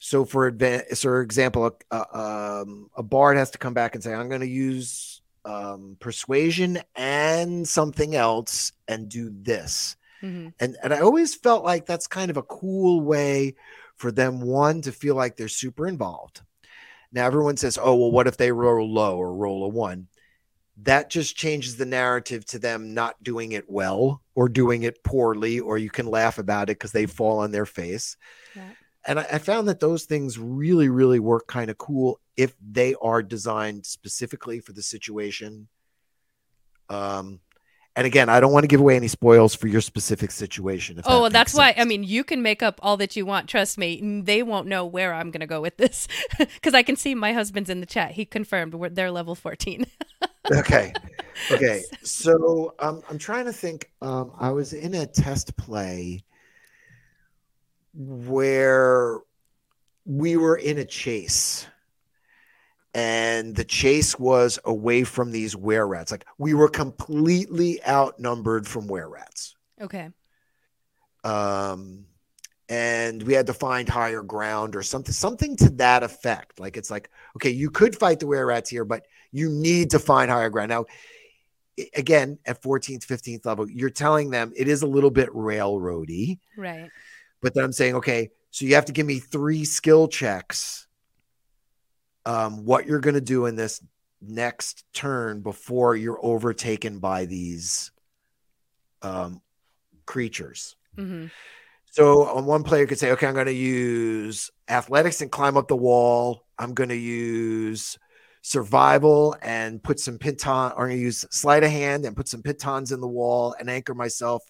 So, 0.00 0.24
for 0.24 0.50
adva- 0.50 0.98
for 0.98 1.20
example, 1.20 1.78
a, 1.92 2.18
um, 2.18 2.90
a 2.96 3.02
bard 3.04 3.36
has 3.36 3.50
to 3.52 3.58
come 3.58 3.74
back 3.74 3.94
and 3.94 4.02
say, 4.02 4.12
"I'm 4.12 4.28
going 4.28 4.40
to 4.40 4.48
use 4.48 5.13
um, 5.44 5.96
persuasion 6.00 6.80
and 6.94 7.66
something 7.68 8.14
else 8.14 8.72
and 8.88 9.08
do 9.08 9.30
this." 9.32 9.96
Mm-hmm. 10.22 10.48
And 10.60 10.76
and 10.82 10.94
I 10.94 11.00
always 11.00 11.34
felt 11.34 11.64
like 11.64 11.86
that's 11.86 12.06
kind 12.06 12.30
of 12.30 12.36
a 12.36 12.42
cool 12.42 13.00
way 13.02 13.56
for 13.96 14.10
them 14.10 14.40
one 14.40 14.80
to 14.82 14.92
feel 14.92 15.14
like 15.14 15.36
they're 15.36 15.48
super 15.48 15.86
involved. 15.86 16.40
Now 17.12 17.26
everyone 17.26 17.56
says, 17.56 17.78
"Oh, 17.80 17.94
well, 17.94 18.10
what 18.10 18.26
if 18.26 18.36
they 18.36 18.50
roll 18.50 18.92
low 18.92 19.16
or 19.16 19.34
roll 19.34 19.64
a 19.64 19.68
one?" 19.68 20.08
That 20.82 21.08
just 21.10 21.36
changes 21.36 21.76
the 21.76 21.86
narrative 21.86 22.44
to 22.46 22.58
them 22.58 22.94
not 22.94 23.22
doing 23.22 23.52
it 23.52 23.70
well 23.70 24.22
or 24.34 24.48
doing 24.48 24.82
it 24.82 25.04
poorly, 25.04 25.60
or 25.60 25.78
you 25.78 25.90
can 25.90 26.06
laugh 26.06 26.38
about 26.38 26.70
it 26.70 26.78
because 26.78 26.90
they 26.90 27.06
fall 27.06 27.38
on 27.38 27.52
their 27.52 27.66
face. 27.66 28.16
Yeah. 28.56 28.70
And 29.06 29.20
I, 29.20 29.26
I 29.32 29.38
found 29.38 29.68
that 29.68 29.80
those 29.80 30.04
things 30.04 30.38
really, 30.38 30.88
really 30.88 31.20
work 31.20 31.46
kind 31.46 31.70
of 31.70 31.78
cool 31.78 32.20
if 32.36 32.54
they 32.60 32.94
are 33.00 33.22
designed 33.22 33.86
specifically 33.86 34.60
for 34.60 34.72
the 34.72 34.82
situation. 34.82 35.68
Um, 36.88 37.40
and 37.96 38.06
again, 38.06 38.28
I 38.28 38.40
don't 38.40 38.52
want 38.52 38.64
to 38.64 38.68
give 38.68 38.80
away 38.80 38.96
any 38.96 39.06
spoils 39.06 39.54
for 39.54 39.68
your 39.68 39.80
specific 39.80 40.32
situation. 40.32 41.00
Oh, 41.04 41.22
well, 41.22 41.30
that's 41.30 41.54
makes 41.54 41.58
why. 41.58 41.74
I 41.80 41.84
mean, 41.84 42.02
you 42.02 42.24
can 42.24 42.42
make 42.42 42.62
up 42.62 42.80
all 42.82 42.96
that 42.96 43.14
you 43.14 43.24
want. 43.24 43.48
Trust 43.48 43.78
me, 43.78 44.00
and 44.00 44.26
they 44.26 44.42
won't 44.42 44.66
know 44.66 44.84
where 44.84 45.14
I'm 45.14 45.30
going 45.30 45.42
to 45.42 45.46
go 45.46 45.60
with 45.60 45.76
this 45.76 46.08
because 46.38 46.74
I 46.74 46.82
can 46.82 46.96
see 46.96 47.14
my 47.14 47.32
husband's 47.32 47.70
in 47.70 47.78
the 47.78 47.86
chat. 47.86 48.12
He 48.12 48.24
confirmed 48.24 48.74
we're, 48.74 48.88
they're 48.88 49.12
level 49.12 49.36
14. 49.36 49.86
okay 50.52 50.92
okay 51.50 51.82
so 52.02 52.74
um, 52.78 53.02
i'm 53.08 53.18
trying 53.18 53.44
to 53.44 53.52
think 53.52 53.90
um, 54.02 54.32
i 54.38 54.50
was 54.50 54.72
in 54.72 54.94
a 54.94 55.06
test 55.06 55.56
play 55.56 56.22
where 57.94 59.20
we 60.04 60.36
were 60.36 60.56
in 60.56 60.78
a 60.78 60.84
chase. 60.84 61.66
And 62.94 63.56
the 63.56 63.64
chase 63.64 64.18
was 64.18 64.58
away 64.64 65.02
from 65.02 65.32
these 65.32 65.56
were 65.56 65.86
rats. 65.86 66.12
Like 66.12 66.26
we 66.38 66.54
were 66.54 66.68
completely 66.68 67.84
outnumbered 67.86 68.68
from 68.68 68.86
were 68.86 69.08
rats. 69.08 69.56
Okay. 69.80 70.10
um 71.24 72.06
and 72.70 73.22
we 73.24 73.34
had 73.34 73.46
to 73.46 73.52
find 73.52 73.86
higher 73.88 74.22
ground 74.22 74.74
or 74.74 74.82
something 74.82 75.12
something 75.12 75.56
to 75.56 75.70
that 75.70 76.02
effect. 76.02 76.60
Like 76.60 76.76
it's 76.76 76.90
like 76.90 77.10
okay 77.36 77.50
you 77.50 77.70
could 77.70 77.96
fight 77.96 78.20
the 78.20 78.26
were 78.26 78.46
rats 78.46 78.70
here 78.70 78.84
but 78.84 79.06
you 79.32 79.48
need 79.50 79.90
to 79.90 79.98
find 79.98 80.30
higher 80.30 80.50
ground. 80.50 80.70
Now 80.70 80.86
again 81.96 82.38
at 82.46 82.62
14th 82.62 83.04
15th 83.04 83.44
level 83.44 83.68
you're 83.68 83.90
telling 83.90 84.30
them 84.30 84.52
it 84.54 84.68
is 84.68 84.82
a 84.82 84.86
little 84.86 85.10
bit 85.10 85.30
railroady. 85.30 86.38
Right. 86.56 86.90
But 87.44 87.54
then 87.54 87.64
i'm 87.64 87.72
saying 87.72 87.94
okay 87.94 88.30
so 88.50 88.64
you 88.64 88.74
have 88.74 88.86
to 88.86 88.92
give 88.92 89.06
me 89.06 89.20
three 89.20 89.64
skill 89.64 90.08
checks 90.08 90.86
um 92.26 92.64
what 92.64 92.86
you're 92.86 93.00
going 93.00 93.14
to 93.14 93.20
do 93.20 93.46
in 93.46 93.54
this 93.54 93.80
next 94.20 94.84
turn 94.92 95.40
before 95.40 95.94
you're 95.94 96.24
overtaken 96.24 96.98
by 96.98 97.24
these 97.26 97.92
um 99.02 99.40
creatures 100.06 100.74
hmm 100.96 101.26
so 101.94 102.24
on 102.24 102.44
one 102.44 102.64
player 102.64 102.88
could 102.88 102.98
say, 102.98 103.12
okay, 103.12 103.28
I'm 103.28 103.34
going 103.34 103.46
to 103.46 103.52
use 103.52 104.50
athletics 104.68 105.20
and 105.20 105.30
climb 105.30 105.56
up 105.56 105.68
the 105.68 105.76
wall. 105.76 106.44
I'm 106.58 106.74
going 106.74 106.88
to 106.88 106.96
use 106.96 107.96
survival 108.42 109.36
and 109.42 109.80
put 109.80 110.00
some 110.00 110.18
piton, 110.18 110.72
or 110.72 110.82
I'm 110.82 110.88
going 110.88 110.96
to 110.96 111.04
use 111.04 111.24
sleight 111.30 111.62
of 111.62 111.70
hand 111.70 112.04
and 112.04 112.16
put 112.16 112.26
some 112.26 112.42
pitons 112.42 112.90
in 112.90 113.00
the 113.00 113.06
wall 113.06 113.54
and 113.60 113.70
anchor 113.70 113.94
myself. 113.94 114.42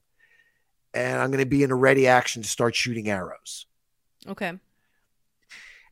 And 0.95 1.21
I'm 1.21 1.31
going 1.31 1.43
to 1.43 1.47
be 1.49 1.63
in 1.63 1.71
a 1.71 1.77
ready 1.77 2.07
action 2.07 2.43
to 2.43 2.49
start 2.49 2.75
shooting 2.75 3.09
arrows. 3.11 3.67
Okay. 4.29 4.53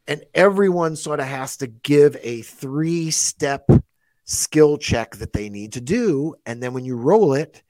And 0.07 0.24
everyone 0.34 0.96
sort 0.96 1.20
of 1.20 1.26
has 1.26 1.57
to 1.59 1.66
give 1.66 2.16
a 2.22 2.42
three 2.42 3.11
step 3.11 3.68
skill 4.24 4.78
check 4.78 5.16
that 5.16 5.32
they 5.32 5.48
need 5.48 5.72
to 5.74 5.80
do. 5.80 6.34
And 6.46 6.62
then 6.62 6.72
when 6.72 6.84
you 6.84 6.96
roll 6.96 7.34
it, 7.34 7.62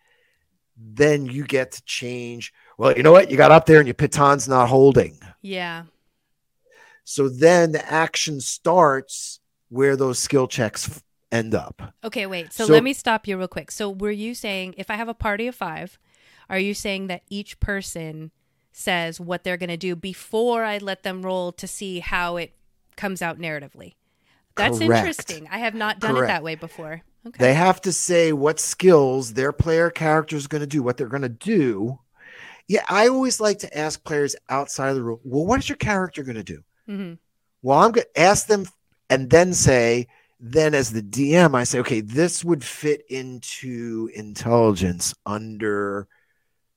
then 0.77 1.27
you 1.27 1.45
get 1.45 1.73
to 1.73 1.83
change. 1.85 2.53
Well, 2.79 2.97
you 2.97 3.03
know 3.03 3.13
what? 3.13 3.31
You 3.31 3.37
got 3.37 3.51
up 3.51 3.67
there 3.67 3.79
and 3.79 3.87
your 3.87 3.95
piton's 3.95 4.49
not 4.49 4.69
holding. 4.69 5.19
Yeah. 5.41 5.85
So 7.05 7.29
then 7.29 7.73
the 7.73 7.93
action 7.93 8.41
starts 8.41 9.41
where 9.69 9.97
those 9.97 10.19
skill 10.19 10.47
checks 10.47 11.03
end 11.31 11.55
up. 11.55 11.95
Okay, 12.05 12.27
wait. 12.27 12.53
So, 12.53 12.67
So- 12.67 12.73
let 12.73 12.83
me 12.85 12.93
stop 12.93 13.27
you 13.27 13.37
real 13.39 13.49
quick. 13.49 13.71
So 13.71 13.91
were 13.91 14.11
you 14.11 14.35
saying 14.35 14.75
if 14.77 14.91
I 14.91 14.97
have 14.97 15.09
a 15.09 15.15
party 15.15 15.47
of 15.47 15.55
5, 15.55 15.99
are 16.53 16.59
you 16.59 16.75
saying 16.75 17.09
that 17.09 17.23
each 17.31 17.59
person 17.59 18.31
says 18.71 19.19
what 19.19 19.43
they're 19.43 19.57
going 19.57 19.71
to 19.71 19.77
do 19.77 19.97
before 19.97 20.65
I 20.65 20.79
let 20.79 21.03
them 21.03 21.23
roll 21.23 21.51
to 21.53 21.67
see 21.67 22.01
how 22.01 22.37
it 22.37 22.53
comes 22.95 23.23
out 23.23 23.39
narratively? 23.39 23.95
That's 24.55 24.79
Correct. 24.79 25.09
interesting. 25.09 25.49
I 25.51 25.59
have 25.59 25.75
not 25.75 25.99
done 25.99 26.17
it 26.17 26.27
that 26.27 26.43
way 26.43 26.55
before. 26.55 27.03
Okay. 27.27 27.39
They 27.39 27.55
have 27.55 27.81
to 27.83 27.93
say 27.93 28.33
what 28.33 28.61
skills 28.61 29.33
their 29.33 29.53
player 29.53 29.91
character 29.91 30.37
is 30.37 30.47
going 30.47 30.61
to 30.61 30.67
do, 30.67 30.83
what 30.83 30.99
they're 30.99 31.07
going 31.09 31.23
to 31.23 31.29
do. 31.31 31.99
Yeah, 32.69 32.85
I 32.89 33.09
always 33.09 33.41
like 33.41 33.61
to 33.61 33.79
ask 33.79 34.05
players 34.05 34.37
outside 34.49 34.91
of 34.91 34.97
the 34.97 35.03
rule, 35.03 35.21
well, 35.25 35.47
what 35.47 35.59
is 35.61 35.69
your 35.69 35.77
character 35.77 36.23
going 36.23 36.37
to 36.37 36.45
do? 36.45 36.63
hmm 36.87 37.13
Well, 37.63 37.79
I'm 37.79 37.93
going 37.93 38.07
to 38.15 38.21
ask 38.21 38.47
them 38.47 38.67
and 39.09 39.31
then 39.31 39.55
say, 39.55 40.09
then 40.39 40.75
as 40.75 40.93
the 40.93 41.03
DM, 41.03 41.55
I 41.55 41.65
say, 41.65 41.79
okay, 41.79 42.01
this 42.01 42.45
would 42.45 42.65
fit 42.65 43.05
into 43.09 44.11
intelligence 44.15 45.15
under 45.25 46.09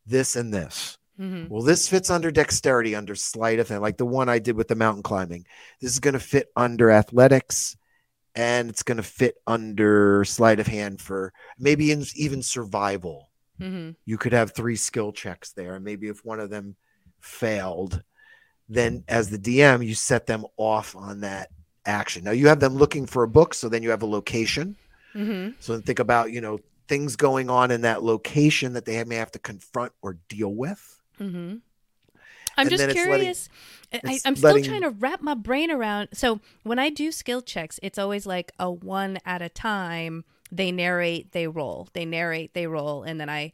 this 0.05 0.35
and 0.35 0.53
this. 0.53 0.97
hmm 1.17 1.45
Well, 1.49 1.61
this 1.63 1.87
fits 1.87 2.09
under 2.09 2.31
dexterity, 2.31 2.95
under 2.95 3.15
sleight 3.15 3.59
of 3.59 3.69
hand, 3.69 3.81
like 3.81 3.97
the 3.97 4.05
one 4.05 4.29
I 4.29 4.39
did 4.39 4.55
with 4.55 4.67
the 4.67 4.75
mountain 4.75 5.03
climbing. 5.03 5.45
This 5.81 5.91
is 5.93 5.99
going 5.99 6.13
to 6.13 6.19
fit 6.19 6.47
under 6.55 6.91
athletics, 6.91 7.77
and 8.35 8.69
it's 8.69 8.83
going 8.83 8.97
to 8.97 9.03
fit 9.03 9.35
under 9.47 10.23
sleight 10.25 10.59
of 10.59 10.67
hand 10.67 11.01
for 11.01 11.33
maybe 11.57 11.91
in, 11.91 12.05
even 12.15 12.41
survival. 12.43 13.29
hmm 13.57 13.91
You 14.05 14.17
could 14.17 14.33
have 14.33 14.51
three 14.51 14.75
skill 14.75 15.11
checks 15.11 15.51
there, 15.53 15.75
and 15.75 15.85
maybe 15.85 16.07
if 16.07 16.25
one 16.25 16.39
of 16.39 16.49
them 16.49 16.75
failed, 17.21 18.03
then 18.69 19.03
as 19.07 19.29
the 19.29 19.37
DM, 19.37 19.85
you 19.85 19.95
set 19.95 20.25
them 20.25 20.45
off 20.57 20.95
on 20.95 21.21
that 21.21 21.49
action. 21.85 22.23
Now 22.23 22.31
you 22.31 22.47
have 22.47 22.59
them 22.59 22.75
looking 22.75 23.05
for 23.05 23.23
a 23.23 23.27
book, 23.27 23.53
so 23.53 23.69
then 23.69 23.83
you 23.83 23.91
have 23.91 24.01
a 24.03 24.07
location. 24.07 24.75
hmm 25.13 25.49
So 25.59 25.73
then 25.73 25.81
think 25.83 25.99
about 25.99 26.31
you 26.31 26.41
know 26.41 26.59
things 26.87 27.15
going 27.15 27.49
on 27.49 27.71
in 27.71 27.81
that 27.81 28.03
location 28.03 28.73
that 28.73 28.85
they 28.85 29.03
may 29.03 29.15
have 29.15 29.31
to 29.31 29.39
confront 29.39 29.91
or 30.01 30.17
deal 30.29 30.53
with. 30.53 31.01
hmm 31.17 31.55
I'm 32.57 32.67
And 32.67 32.69
just 32.69 32.83
it's 32.85 32.95
letting- 32.95 33.03
curious. 33.03 33.49
I, 33.93 34.19
I'm 34.25 34.35
still 34.37 34.61
trying 34.63 34.81
to 34.83 34.89
wrap 34.89 35.21
my 35.21 35.33
brain 35.33 35.69
around. 35.69 36.09
So 36.13 36.39
when 36.63 36.79
I 36.79 36.89
do 36.89 37.11
skill 37.11 37.41
checks, 37.41 37.79
it's 37.83 37.97
always 37.97 38.25
like 38.25 38.53
a 38.59 38.71
one 38.71 39.19
at 39.25 39.41
a 39.41 39.49
time. 39.49 40.23
They 40.51 40.71
narrate, 40.71 41.33
they 41.33 41.47
roll. 41.47 41.89
They 41.93 42.05
narrate, 42.05 42.53
they 42.53 42.65
roll, 42.67 43.03
and 43.03 43.19
then 43.19 43.29
I. 43.29 43.51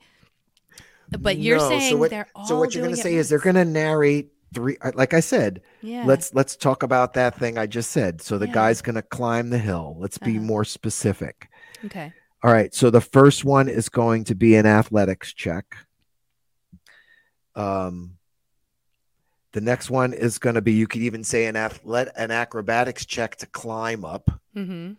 But 1.20 1.38
you're 1.40 1.58
No, 1.58 1.68
saying 1.70 2.00
what, 2.00 2.10
they're 2.12 2.28
all. 2.36 2.46
so 2.46 2.60
what 2.60 2.74
you're 2.76 2.84
going 2.84 2.92
to 2.96 2.98
to 2.98 3.02
say 3.04 3.16
is 3.16 3.28
they're 3.30 3.40
going 3.40 3.56
to 3.56 3.66
narrate 3.66 4.30
three 4.54 4.76
uh, 4.82 4.92
like 4.96 5.14
i 5.14 5.20
said 5.22 5.62
Yeah. 5.82 6.04
let's 6.06 6.34
let's 6.34 6.58
talk 6.58 6.84
about 6.84 7.14
that 7.14 7.38
thing 7.40 7.58
i 7.58 7.66
just 7.66 7.90
said 7.90 8.22
so 8.22 8.38
the 8.38 8.48
Yeah. 8.48 8.52
guy's 8.54 8.82
going 8.82 8.96
to 8.96 9.02
climb 9.02 9.50
the 9.50 9.58
hill 9.58 9.96
let's 9.98 10.18
be 10.18 10.32
Uh-huh. 10.36 10.42
more 10.46 10.66
specific 10.66 11.50
Okay. 11.86 12.12
All 12.44 12.52
right 12.52 12.74
so 12.74 12.90
the 12.90 13.02
first 13.02 13.44
one 13.46 13.68
is 13.70 13.90
going 13.90 14.24
to 14.24 14.36
be 14.36 14.56
an 14.56 14.66
athletics 14.66 15.34
check 15.34 15.76
um 17.56 18.18
the 19.54 19.62
next 19.62 19.90
one 19.90 20.14
is 20.14 20.38
going 20.40 20.56
to 20.56 20.62
be 20.62 20.72
you 20.74 20.88
could 20.88 21.02
even 21.02 21.24
say 21.24 21.46
an 21.46 21.56
athlet 21.56 22.12
an 22.16 22.32
acrobatics 22.32 23.06
check 23.06 23.36
to 23.38 23.46
climb 23.48 24.06
up 24.06 24.30
Mm-hmm. 24.56 24.94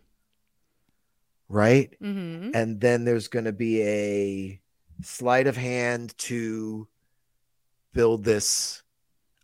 right 1.49 1.93
Mm-hmm. 2.01 2.51
and 2.55 2.79
then 2.81 3.05
there's 3.05 3.27
going 3.27 3.45
to 3.45 3.51
be 3.53 3.81
a 3.83 4.61
sleight 5.01 5.47
of 5.47 5.57
hand 5.57 6.17
to 6.19 6.87
build 7.93 8.23
this 8.23 8.81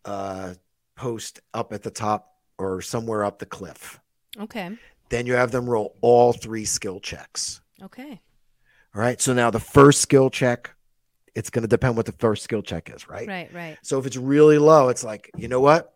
uh, 0.06 0.54
post 0.96 1.42
up 1.54 1.74
at 1.74 1.84
the 1.84 1.92
top 1.92 2.38
or 2.58 2.82
somewhere 2.82 3.24
up 3.24 3.38
the 3.40 3.46
cliff. 3.46 4.00
Okay. 4.40 4.76
Then 5.10 5.26
you 5.28 5.34
have 5.34 5.52
them 5.52 5.70
roll 5.70 5.96
all 6.02 6.34
three 6.34 6.66
skill 6.66 7.00
checks. 7.00 7.62
Okay. 7.84 8.22
All 8.96 9.02
right. 9.02 9.20
So 9.22 9.34
now 9.34 9.52
the 9.52 9.60
first 9.60 10.02
skill 10.02 10.30
check, 10.30 10.72
it's 11.36 11.50
going 11.50 11.62
to 11.62 11.68
depend 11.68 11.96
what 11.96 12.06
the 12.06 12.12
first 12.14 12.44
skill 12.44 12.62
check 12.62 12.92
is, 12.94 13.08
right? 13.08 13.28
Right. 13.28 13.54
Right. 13.54 13.78
So 13.82 14.00
if 14.00 14.06
it's 14.06 14.18
really 14.18 14.58
low, 14.58 14.90
it's 14.90 15.04
like, 15.04 15.32
you 15.38 15.48
know 15.48 15.62
what? 15.62 15.94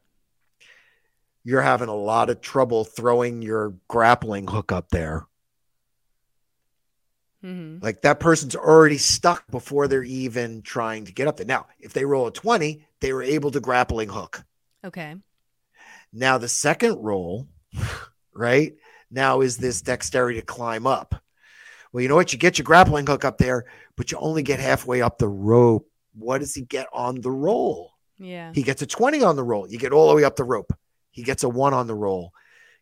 You're 1.43 1.61
having 1.61 1.89
a 1.89 1.95
lot 1.95 2.29
of 2.29 2.39
trouble 2.39 2.85
throwing 2.85 3.41
your 3.41 3.73
grappling 3.87 4.47
hook 4.47 4.71
up 4.71 4.89
there. 4.89 5.25
Mm-hmm. 7.43 7.83
Like 7.83 8.01
that 8.03 8.19
person's 8.19 8.55
already 8.55 8.97
stuck 8.97 9.49
before 9.51 9.87
they're 9.87 10.03
even 10.03 10.61
trying 10.61 11.05
to 11.05 11.11
get 11.11 11.27
up 11.27 11.37
there. 11.37 11.45
Now, 11.45 11.67
if 11.79 11.91
they 11.91 12.05
roll 12.05 12.27
a 12.27 12.31
20, 12.31 12.85
they 13.01 13.11
were 13.11 13.23
able 13.23 13.51
to 13.51 13.59
grappling 13.59 14.07
hook. 14.07 14.45
Okay. 14.85 15.15
Now 16.13 16.37
the 16.37 16.47
second 16.47 16.99
roll, 17.03 17.47
right 18.33 18.75
now 19.11 19.41
is 19.41 19.57
this 19.57 19.81
dexterity 19.81 20.39
to 20.39 20.45
climb 20.45 20.87
up. 20.87 21.15
Well, 21.93 22.01
you 22.01 22.09
know 22.09 22.15
what? 22.15 22.33
You 22.33 22.39
get 22.39 22.57
your 22.57 22.63
grappling 22.63 23.07
hook 23.07 23.23
up 23.23 23.37
there, 23.37 23.65
but 23.95 24.11
you 24.11 24.17
only 24.17 24.43
get 24.43 24.59
halfway 24.59 25.01
up 25.01 25.19
the 25.19 25.29
rope. 25.29 25.87
What 26.15 26.39
does 26.39 26.53
he 26.53 26.61
get 26.61 26.87
on 26.91 27.21
the 27.21 27.31
roll? 27.31 27.93
Yeah. 28.17 28.51
He 28.53 28.63
gets 28.63 28.81
a 28.81 28.87
20 28.87 29.23
on 29.23 29.35
the 29.35 29.43
roll. 29.43 29.67
You 29.67 29.77
get 29.77 29.93
all 29.93 30.09
the 30.09 30.15
way 30.15 30.23
up 30.23 30.35
the 30.35 30.43
rope. 30.43 30.73
He 31.11 31.23
gets 31.23 31.43
a 31.43 31.49
one 31.49 31.73
on 31.73 31.87
the 31.87 31.95
roll. 31.95 32.33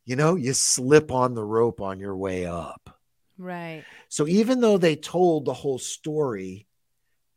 You 0.06 0.16
know, 0.16 0.36
you 0.36 0.54
slip 0.54 1.12
on 1.12 1.36
the 1.36 1.44
rope 1.44 1.82
on 1.82 2.00
your 2.00 2.16
way 2.16 2.46
up. 2.46 2.98
Right. 3.38 3.84
So 4.08 4.28
even 4.28 4.62
though 4.62 4.78
they 4.78 4.96
told 4.96 5.46
the 5.46 5.54
whole 5.54 5.80
story 5.80 6.68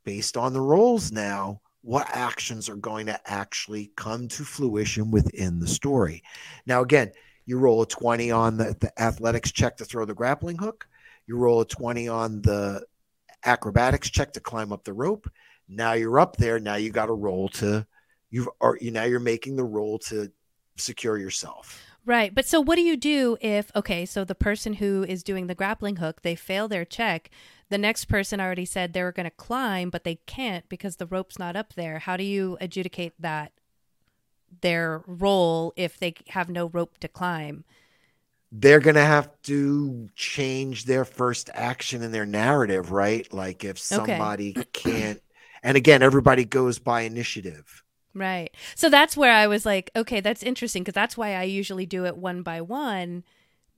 based 0.04 0.36
on 0.36 0.52
the 0.52 0.60
rolls 0.60 1.10
now, 1.10 1.60
what 1.82 2.06
actions 2.10 2.68
are 2.68 2.76
going 2.76 3.06
to 3.06 3.20
actually 3.30 3.90
come 3.96 4.28
to 4.28 4.44
fruition 4.44 5.10
within 5.10 5.58
the 5.58 5.66
story? 5.66 6.22
Now, 6.66 6.82
again, 6.82 7.12
you 7.46 7.58
roll 7.58 7.82
a 7.82 7.86
20 7.86 8.30
on 8.30 8.56
the, 8.56 8.76
the 8.80 8.90
athletics 9.00 9.52
check 9.52 9.76
to 9.78 9.84
throw 9.84 10.04
the 10.04 10.14
grappling 10.14 10.56
hook, 10.56 10.86
you 11.26 11.36
roll 11.36 11.60
a 11.60 11.66
20 11.66 12.08
on 12.08 12.42
the 12.42 12.84
acrobatics 13.44 14.10
check 14.10 14.32
to 14.32 14.40
climb 14.40 14.72
up 14.72 14.84
the 14.84 14.92
rope. 14.92 15.28
Now 15.68 15.92
you're 15.92 16.18
up 16.18 16.36
there. 16.36 16.58
Now 16.58 16.76
you 16.76 16.90
got 16.90 17.06
to 17.06 17.14
roll 17.14 17.48
to 17.50 17.86
you've 18.30 18.48
are 18.60 18.76
you 18.80 18.90
now 18.90 19.04
you're 19.04 19.20
making 19.20 19.56
the 19.56 19.64
roll 19.64 19.98
to 19.98 20.30
secure 20.76 21.16
yourself. 21.16 21.80
Right. 22.06 22.34
But 22.34 22.46
so 22.46 22.60
what 22.60 22.76
do 22.76 22.82
you 22.82 22.96
do 22.96 23.38
if 23.40 23.70
okay, 23.74 24.04
so 24.04 24.24
the 24.24 24.34
person 24.34 24.74
who 24.74 25.04
is 25.08 25.22
doing 25.22 25.46
the 25.46 25.54
grappling 25.54 25.96
hook, 25.96 26.22
they 26.22 26.34
fail 26.34 26.68
their 26.68 26.84
check. 26.84 27.30
The 27.70 27.78
next 27.78 28.06
person 28.06 28.40
already 28.40 28.66
said 28.66 28.92
they 28.92 29.02
were 29.02 29.12
going 29.12 29.24
to 29.24 29.30
climb, 29.30 29.88
but 29.88 30.04
they 30.04 30.16
can't 30.26 30.68
because 30.68 30.96
the 30.96 31.06
rope's 31.06 31.38
not 31.38 31.56
up 31.56 31.74
there. 31.74 32.00
How 32.00 32.16
do 32.16 32.24
you 32.24 32.58
adjudicate 32.60 33.14
that 33.18 33.52
their 34.60 35.02
roll 35.06 35.72
if 35.76 35.98
they 35.98 36.14
have 36.28 36.50
no 36.50 36.66
rope 36.68 36.98
to 36.98 37.08
climb? 37.08 37.64
They're 38.56 38.80
going 38.80 38.94
to 38.94 39.04
have 39.04 39.30
to 39.44 40.08
change 40.14 40.84
their 40.84 41.04
first 41.04 41.50
action 41.52 42.02
in 42.02 42.12
their 42.12 42.24
narrative, 42.24 42.92
right? 42.92 43.30
Like 43.32 43.64
if 43.64 43.78
somebody 43.78 44.54
okay. 44.56 44.68
can't 44.72 45.20
and 45.64 45.78
again, 45.78 46.02
everybody 46.02 46.44
goes 46.44 46.78
by 46.78 47.00
initiative. 47.00 47.82
Right. 48.12 48.54
So 48.76 48.90
that's 48.90 49.16
where 49.16 49.32
I 49.32 49.48
was 49.48 49.66
like, 49.66 49.90
okay, 49.96 50.20
that's 50.20 50.42
interesting 50.42 50.84
because 50.84 50.94
that's 50.94 51.16
why 51.16 51.34
I 51.34 51.44
usually 51.44 51.86
do 51.86 52.04
it 52.04 52.16
one 52.16 52.42
by 52.42 52.60
one 52.60 53.24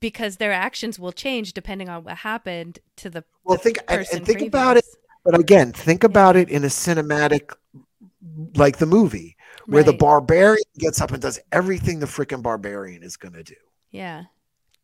because 0.00 0.36
their 0.36 0.52
actions 0.52 0.98
will 0.98 1.12
change 1.12 1.54
depending 1.54 1.88
on 1.88 2.04
what 2.04 2.18
happened 2.18 2.80
to 2.96 3.08
the 3.08 3.24
well. 3.44 3.56
The 3.56 3.62
think 3.62 3.78
and, 3.88 4.00
and 4.00 4.26
think 4.26 4.26
previous. 4.26 4.48
about 4.48 4.76
it, 4.76 4.84
but 5.24 5.38
again, 5.38 5.72
think 5.72 6.04
about 6.04 6.34
yeah. 6.34 6.42
it 6.42 6.50
in 6.50 6.64
a 6.64 6.68
cinematic, 6.68 7.54
like 8.56 8.76
the 8.76 8.84
movie, 8.84 9.36
where 9.66 9.82
right. 9.82 9.90
the 9.90 9.96
barbarian 9.96 10.64
gets 10.76 11.00
up 11.00 11.12
and 11.12 11.22
does 11.22 11.40
everything 11.52 12.00
the 12.00 12.06
freaking 12.06 12.42
barbarian 12.42 13.02
is 13.02 13.16
going 13.16 13.34
to 13.34 13.42
do. 13.42 13.54
Yeah. 13.90 14.24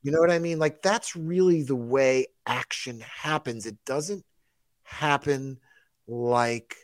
You 0.02 0.10
know 0.10 0.18
what 0.18 0.30
I 0.30 0.38
mean? 0.38 0.58
Like 0.58 0.82
that's 0.82 1.14
really 1.14 1.62
the 1.62 1.76
way 1.76 2.26
action 2.46 3.00
happens. 3.00 3.66
It 3.66 3.76
doesn't 3.84 4.24
happen 4.82 5.58
like 6.06 6.76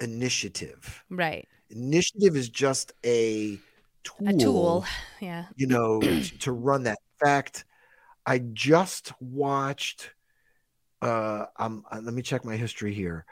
initiative. 0.00 1.04
Right. 1.10 1.48
Initiative 1.70 2.36
is 2.36 2.48
just 2.48 2.92
a 3.04 3.58
tool. 4.04 4.28
A 4.28 4.32
tool. 4.32 4.84
Yeah. 5.20 5.44
You 5.54 5.68
know, 5.68 6.00
to 6.40 6.50
run 6.52 6.82
that. 6.84 6.98
In 7.20 7.26
fact, 7.26 7.64
I 8.26 8.38
just 8.38 9.12
watched 9.20 10.10
uh 11.00 11.46
um 11.56 11.84
uh, 11.90 12.00
let 12.02 12.14
me 12.14 12.22
check 12.22 12.44
my 12.44 12.56
history 12.56 12.94
here. 12.94 13.24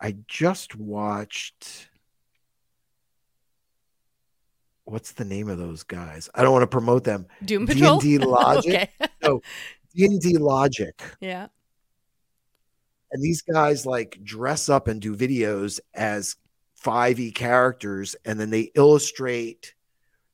I 0.00 0.16
just 0.26 0.74
watched 0.76 1.88
what's 4.92 5.12
the 5.12 5.24
name 5.24 5.48
of 5.48 5.56
those 5.56 5.82
guys? 5.82 6.28
I 6.34 6.42
don't 6.42 6.52
want 6.52 6.64
to 6.64 6.66
promote 6.66 7.04
them. 7.04 7.26
Doom 7.44 7.66
Patrol. 7.66 7.98
D&D 7.98 8.18
Logic. 8.26 8.90
no, 9.22 9.40
D&D 9.94 10.36
Logic. 10.36 11.02
Yeah. 11.18 11.46
And 13.10 13.22
these 13.22 13.40
guys 13.40 13.86
like 13.86 14.18
dress 14.22 14.68
up 14.68 14.88
and 14.88 15.00
do 15.00 15.16
videos 15.16 15.80
as 15.94 16.36
5e 16.84 17.34
characters 17.34 18.14
and 18.26 18.38
then 18.38 18.50
they 18.50 18.70
illustrate 18.74 19.74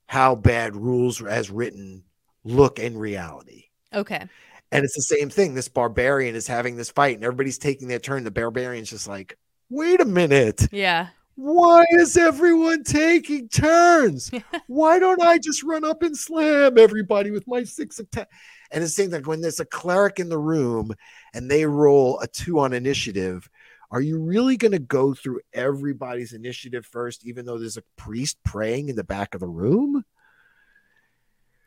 how 0.07 0.35
bad 0.35 0.75
rules 0.75 1.23
as 1.23 1.51
written 1.51 2.03
look 2.43 2.81
in 2.81 2.99
reality. 2.99 3.67
Okay. 3.95 4.27
And 4.73 4.85
it's 4.85 4.97
the 4.97 5.03
same 5.03 5.31
thing. 5.31 5.55
This 5.55 5.69
barbarian 5.69 6.35
is 6.35 6.49
having 6.49 6.77
this 6.77 6.91
fight 6.91 7.15
and 7.15 7.25
everybody's 7.25 7.59
taking 7.59 7.87
their 7.87 7.99
turn. 8.01 8.25
The 8.25 8.31
barbarian's 8.31 8.91
just 8.91 9.07
like, 9.07 9.39
wait 9.71 10.01
a 10.01 10.05
minute. 10.05 10.67
Yeah. 10.73 11.09
Why 11.41 11.85
is 11.91 12.17
everyone 12.17 12.83
taking 12.83 13.49
turns? 13.49 14.29
Why 14.67 14.99
don't 14.99 15.23
I 15.23 15.39
just 15.39 15.63
run 15.63 15.85
up 15.85 16.03
and 16.03 16.17
slam 16.17 16.77
everybody 16.77 17.31
with 17.31 17.47
my 17.47 17.63
six 17.63 18.01
attack? 18.01 18.29
And 18.73 18.83
it's 18.83 18.97
saying 18.97 19.11
that 19.11 19.25
when 19.25 19.41
there's 19.41 19.61
a 19.61 19.65
cleric 19.65 20.19
in 20.19 20.31
the 20.31 20.39
room 20.39 20.93
and 21.33 21.49
they 21.49 21.65
roll 21.65 22.19
a 22.19 22.27
two 22.27 22.59
on 22.59 22.73
initiative, 22.73 23.49
are 23.93 24.01
you 24.01 24.19
really 24.19 24.57
going 24.57 24.73
to 24.73 24.81
go 24.81 25.15
through 25.15 25.39
everybody's 25.53 26.33
initiative 26.33 26.85
first, 26.85 27.25
even 27.25 27.47
though 27.47 27.57
there's 27.57 27.77
a 27.77 27.85
priest 27.97 28.39
praying 28.45 28.89
in 28.89 28.97
the 28.97 29.05
back 29.05 29.33
of 29.33 29.41
the 29.41 29.47
room? 29.47 30.05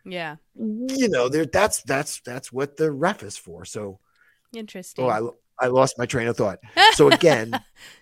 Yeah. 0.04 0.36
You 0.54 1.08
know, 1.08 1.30
there 1.30 1.46
that's 1.46 1.82
that's 1.84 2.20
that's 2.26 2.52
what 2.52 2.76
the 2.76 2.92
ref 2.92 3.24
is 3.24 3.38
for. 3.38 3.64
So 3.64 4.00
interesting. 4.54 5.06
Oh, 5.06 5.08
I 5.08 5.22
I 5.62 5.68
lost 5.68 5.98
my 5.98 6.06
train 6.06 6.28
of 6.28 6.36
thought. 6.36 6.60
So 6.94 7.08
again, 7.12 7.54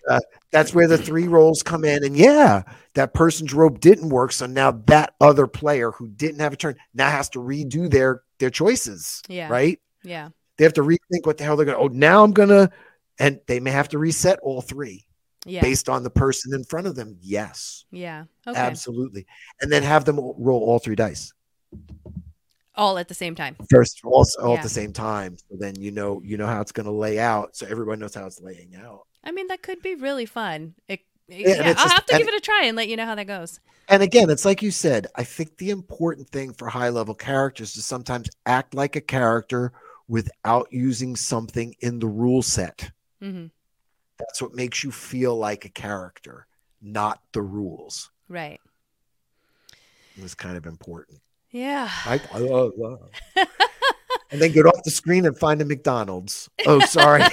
uh, 0.08 0.20
that's 0.50 0.74
where 0.74 0.88
the 0.88 0.98
three 0.98 1.28
rolls 1.28 1.62
come 1.62 1.84
in, 1.84 2.04
and 2.04 2.16
yeah, 2.16 2.62
that 2.94 3.14
person's 3.14 3.54
rope 3.54 3.80
didn't 3.80 4.08
work, 4.08 4.32
so 4.32 4.46
now 4.46 4.72
that 4.86 5.14
other 5.20 5.46
player 5.46 5.90
who 5.92 6.08
didn't 6.08 6.40
have 6.40 6.52
a 6.52 6.56
turn 6.56 6.76
now 6.94 7.10
has 7.10 7.28
to 7.30 7.38
redo 7.38 7.90
their 7.90 8.22
their 8.38 8.50
choices. 8.50 9.22
Yeah. 9.28 9.48
Right. 9.48 9.78
Yeah. 10.02 10.30
They 10.56 10.64
have 10.64 10.74
to 10.74 10.82
rethink 10.82 11.24
what 11.24 11.38
the 11.38 11.44
hell 11.44 11.56
they're 11.56 11.66
going. 11.66 11.78
to 11.78 11.84
Oh, 11.84 11.88
now 11.88 12.24
I'm 12.24 12.32
gonna, 12.32 12.70
and 13.18 13.40
they 13.46 13.60
may 13.60 13.70
have 13.70 13.88
to 13.90 13.98
reset 13.98 14.38
all 14.42 14.60
three. 14.60 15.06
Yeah. 15.46 15.62
Based 15.62 15.88
on 15.88 16.02
the 16.02 16.10
person 16.10 16.52
in 16.54 16.64
front 16.64 16.86
of 16.86 16.94
them, 16.96 17.16
yes. 17.20 17.86
Yeah. 17.90 18.24
Okay. 18.46 18.58
Absolutely. 18.58 19.26
And 19.62 19.72
then 19.72 19.82
have 19.82 20.04
them 20.04 20.16
roll 20.16 20.62
all 20.64 20.78
three 20.78 20.96
dice 20.96 21.32
all 22.74 22.98
at 22.98 23.08
the 23.08 23.14
same 23.14 23.34
time. 23.34 23.56
First 23.70 24.00
also 24.04 24.40
all 24.42 24.52
yeah. 24.52 24.58
at 24.58 24.62
the 24.62 24.68
same 24.68 24.92
time. 24.92 25.36
So 25.36 25.56
then 25.58 25.74
you 25.76 25.90
know 25.90 26.20
you 26.24 26.36
know 26.36 26.46
how 26.46 26.60
it's 26.60 26.72
going 26.72 26.86
to 26.86 26.92
lay 26.92 27.18
out. 27.18 27.56
So 27.56 27.66
everyone 27.66 27.98
knows 27.98 28.14
how 28.14 28.26
it's 28.26 28.40
laying 28.40 28.76
out. 28.76 29.06
I 29.24 29.32
mean 29.32 29.48
that 29.48 29.62
could 29.62 29.82
be 29.82 29.94
really 29.94 30.26
fun. 30.26 30.74
It, 30.88 31.00
yeah, 31.28 31.48
yeah 31.48 31.68
i'll 31.68 31.74
just, 31.74 31.94
have 31.94 32.06
to 32.06 32.18
give 32.18 32.26
it 32.26 32.34
a 32.34 32.40
try 32.40 32.64
and 32.64 32.76
let 32.76 32.88
you 32.88 32.96
know 32.96 33.06
how 33.06 33.14
that 33.14 33.26
goes. 33.26 33.60
And 33.88 34.02
again 34.02 34.30
it's 34.30 34.44
like 34.44 34.62
you 34.62 34.70
said 34.70 35.06
i 35.16 35.24
think 35.24 35.56
the 35.56 35.70
important 35.70 36.28
thing 36.28 36.52
for 36.52 36.68
high 36.68 36.88
level 36.88 37.14
characters 37.14 37.76
is 37.76 37.84
sometimes 37.84 38.28
act 38.46 38.74
like 38.74 38.96
a 38.96 39.00
character 39.00 39.72
without 40.08 40.68
using 40.72 41.14
something 41.14 41.74
in 41.80 41.98
the 42.00 42.06
rule 42.06 42.42
set. 42.42 42.90
Mm-hmm. 43.22 43.46
that's 44.18 44.40
what 44.40 44.54
makes 44.54 44.82
you 44.82 44.90
feel 44.90 45.36
like 45.36 45.64
a 45.64 45.68
character 45.68 46.46
not 46.82 47.20
the 47.32 47.42
rules. 47.42 48.10
Right. 48.28 48.58
It 50.16 50.22
was 50.22 50.34
kind 50.34 50.56
of 50.56 50.66
important 50.66 51.20
yeah. 51.50 51.90
I, 52.04 52.20
I 52.32 52.38
love 52.38 52.72
and 54.30 54.40
then 54.40 54.52
get 54.52 54.66
off 54.66 54.82
the 54.84 54.90
screen 54.90 55.26
and 55.26 55.36
find 55.36 55.60
a 55.60 55.64
McDonald's. 55.64 56.48
Oh, 56.66 56.80
sorry. 56.80 57.24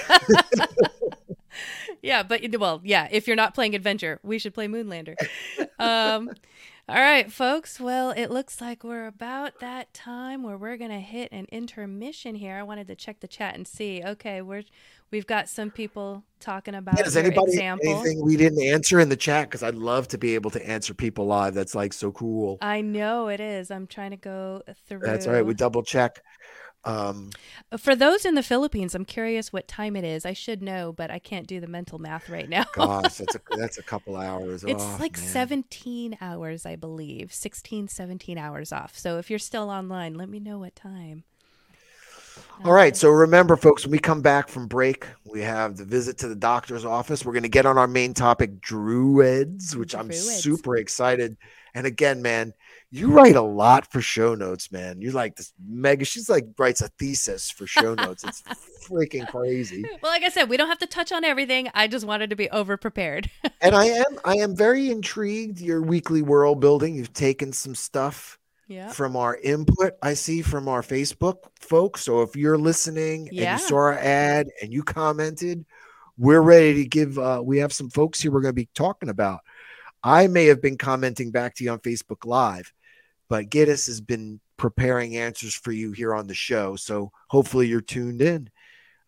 yeah, 2.01 2.23
but 2.23 2.41
well, 2.59 2.81
yeah, 2.83 3.07
if 3.11 3.27
you're 3.27 3.35
not 3.35 3.53
playing 3.53 3.75
adventure, 3.75 4.19
we 4.23 4.39
should 4.39 4.53
play 4.53 4.67
Moonlander. 4.67 5.15
Um, 5.79 6.31
all 6.89 6.95
right, 6.95 7.29
folks. 7.29 7.79
Well, 7.81 8.11
it 8.11 8.27
looks 8.31 8.61
like 8.61 8.83
we're 8.83 9.07
about 9.07 9.59
that 9.59 9.93
time 9.93 10.43
where 10.43 10.57
we're 10.57 10.77
gonna 10.77 11.01
hit 11.01 11.31
an 11.33 11.45
intermission 11.51 12.35
here. 12.35 12.55
I 12.55 12.63
wanted 12.63 12.87
to 12.87 12.95
check 12.95 13.19
the 13.19 13.27
chat 13.27 13.55
and 13.55 13.67
see. 13.67 14.01
Okay, 14.05 14.41
we're 14.41 14.63
we've 15.11 15.27
got 15.27 15.49
some 15.49 15.69
people 15.69 16.23
talking 16.39 16.75
about. 16.75 16.97
Yeah, 16.97 17.03
does 17.03 17.17
anybody 17.17 17.51
example. 17.51 17.89
anything 17.89 18.23
we 18.23 18.37
didn't 18.37 18.63
answer 18.63 19.01
in 19.01 19.09
the 19.09 19.17
chat? 19.17 19.49
Because 19.49 19.63
I'd 19.63 19.75
love 19.75 20.07
to 20.09 20.17
be 20.17 20.35
able 20.35 20.51
to 20.51 20.65
answer 20.65 20.93
people 20.93 21.25
live. 21.25 21.53
That's 21.53 21.75
like 21.75 21.91
so 21.91 22.11
cool. 22.11 22.57
I 22.61 22.79
know 22.79 23.27
it 23.27 23.41
is. 23.41 23.69
I'm 23.69 23.87
trying 23.87 24.11
to 24.11 24.17
go 24.17 24.63
through. 24.87 24.99
That's 24.99 25.27
all 25.27 25.33
right. 25.33 25.45
We 25.45 25.55
double 25.55 25.83
check. 25.83 26.21
Um, 26.87 27.31
For 27.77 27.95
those 27.95 28.25
in 28.25 28.35
the 28.35 28.43
Philippines, 28.43 28.95
I'm 28.95 29.05
curious 29.05 29.51
what 29.51 29.67
time 29.67 29.95
it 29.95 30.03
is. 30.03 30.25
I 30.25 30.33
should 30.33 30.61
know, 30.61 30.93
but 30.93 31.11
I 31.11 31.19
can't 31.19 31.47
do 31.47 31.59
the 31.59 31.67
mental 31.67 31.99
math 31.99 32.29
right 32.29 32.47
now. 32.47 32.65
gosh, 32.73 33.15
that's 33.17 33.35
a 33.35 33.41
that's 33.57 33.77
a 33.77 33.83
couple 33.83 34.15
hours. 34.15 34.63
It's 34.63 34.83
off, 34.83 34.99
like 34.99 35.17
man. 35.17 35.27
17 35.27 36.17
hours, 36.21 36.65
I 36.65 36.75
believe. 36.75 37.33
16, 37.33 37.87
17 37.89 38.37
hours 38.37 38.71
off. 38.71 38.97
So 38.97 39.17
if 39.17 39.29
you're 39.29 39.39
still 39.39 39.69
online, 39.69 40.15
let 40.15 40.29
me 40.29 40.39
know 40.39 40.59
what 40.59 40.75
time. 40.75 41.23
All 42.63 42.73
right. 42.73 42.95
So 42.95 43.09
remember, 43.09 43.55
folks, 43.55 43.83
when 43.83 43.91
we 43.91 43.99
come 43.99 44.21
back 44.21 44.49
from 44.49 44.67
break, 44.67 45.05
we 45.25 45.41
have 45.41 45.77
the 45.77 45.85
visit 45.85 46.17
to 46.19 46.27
the 46.27 46.35
doctor's 46.35 46.85
office. 46.85 47.23
We're 47.23 47.33
going 47.33 47.43
to 47.43 47.49
get 47.49 47.65
on 47.65 47.77
our 47.77 47.87
main 47.87 48.13
topic, 48.13 48.61
druids, 48.61 49.75
which. 49.75 49.95
I'm 49.95 50.11
super 50.11 50.77
excited. 50.77 51.37
And 51.73 51.85
again, 51.85 52.21
man, 52.23 52.53
you 52.89 53.11
write 53.11 53.35
a 53.35 53.41
lot 53.41 53.91
for 53.91 54.01
show 54.01 54.33
notes, 54.33 54.71
man. 54.71 55.01
You're 55.01 55.13
like 55.13 55.35
this 55.35 55.53
mega. 55.63 56.05
She's 56.05 56.29
like 56.29 56.47
writes 56.57 56.81
a 56.81 56.87
thesis 56.87 57.51
for 57.51 57.67
show 57.67 57.93
notes. 57.95 58.23
It's 58.23 58.41
freaking 58.89 59.27
crazy. 59.27 59.83
Well, 60.01 60.11
like 60.11 60.23
I 60.23 60.29
said, 60.29 60.49
we 60.49 60.57
don't 60.57 60.69
have 60.69 60.79
to 60.79 60.87
touch 60.87 61.11
on 61.11 61.23
everything. 61.23 61.69
I 61.73 61.87
just 61.87 62.05
wanted 62.05 62.29
to 62.31 62.35
be 62.35 62.49
over 62.49 62.77
prepared. 62.77 63.29
and 63.61 63.75
I 63.75 63.85
am, 63.85 64.19
I 64.25 64.37
am 64.37 64.55
very 64.55 64.89
intrigued. 64.89 65.59
Your 65.59 65.81
weekly 65.81 66.21
world 66.21 66.59
building. 66.59 66.95
You've 66.95 67.13
taken 67.13 67.53
some 67.53 67.75
stuff 67.75 68.36
Yeah. 68.67 68.91
from 68.91 69.15
our 69.15 69.37
input 69.37 69.93
I 70.01 70.13
see 70.13 70.41
from 70.41 70.67
our 70.67 70.81
Facebook 70.81 71.37
folks. 71.59 72.01
So 72.03 72.21
if 72.21 72.35
you're 72.35 72.57
listening 72.57 73.29
Yeah. 73.31 73.53
and 73.53 73.61
you 73.61 73.67
saw 73.67 73.75
our 73.75 73.93
ad 73.93 74.49
and 74.61 74.73
you 74.73 74.83
commented, 74.83 75.65
we're 76.17 76.41
ready 76.41 76.73
to 76.75 76.85
give. 76.85 77.17
Uh, 77.17 77.41
we 77.43 77.59
have 77.59 77.71
some 77.71 77.89
folks 77.89 78.21
here 78.21 78.31
we're 78.31 78.41
going 78.41 78.53
to 78.55 78.61
be 78.61 78.69
talking 78.73 79.09
about. 79.09 79.41
I 80.03 80.27
may 80.27 80.45
have 80.45 80.61
been 80.61 80.77
commenting 80.77 81.31
back 81.31 81.55
to 81.55 81.63
you 81.63 81.71
on 81.71 81.79
Facebook 81.79 82.25
Live, 82.25 82.73
but 83.29 83.49
Giddes 83.49 83.87
has 83.87 84.01
been 84.01 84.39
preparing 84.57 85.15
answers 85.17 85.53
for 85.53 85.71
you 85.71 85.91
here 85.91 86.13
on 86.15 86.27
the 86.27 86.33
show. 86.33 86.75
So 86.75 87.11
hopefully 87.27 87.67
you're 87.67 87.81
tuned 87.81 88.21
in. 88.21 88.49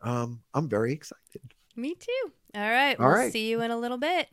Um, 0.02 0.42
I'm 0.54 0.70
very 0.70 0.94
excited. 0.94 1.42
Me 1.76 1.96
too. 1.96 2.32
All 2.56 2.62
right. 2.70 3.00
All 3.00 3.08
we'll 3.08 3.16
right. 3.16 3.32
see 3.34 3.50
you 3.50 3.62
in 3.62 3.72
a 3.72 3.78
little 3.78 3.98
bit. 3.98 4.28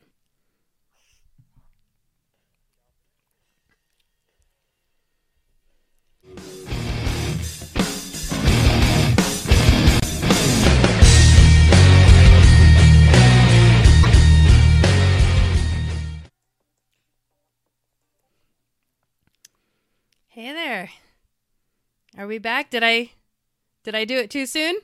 Hey 20.36 20.52
there. 20.52 20.90
Are 22.18 22.26
we 22.26 22.36
back? 22.36 22.68
Did 22.68 22.82
I 22.82 23.12
did 23.84 23.94
I 23.94 24.04
do 24.04 24.18
it 24.18 24.28
too 24.30 24.44
soon? 24.44 24.76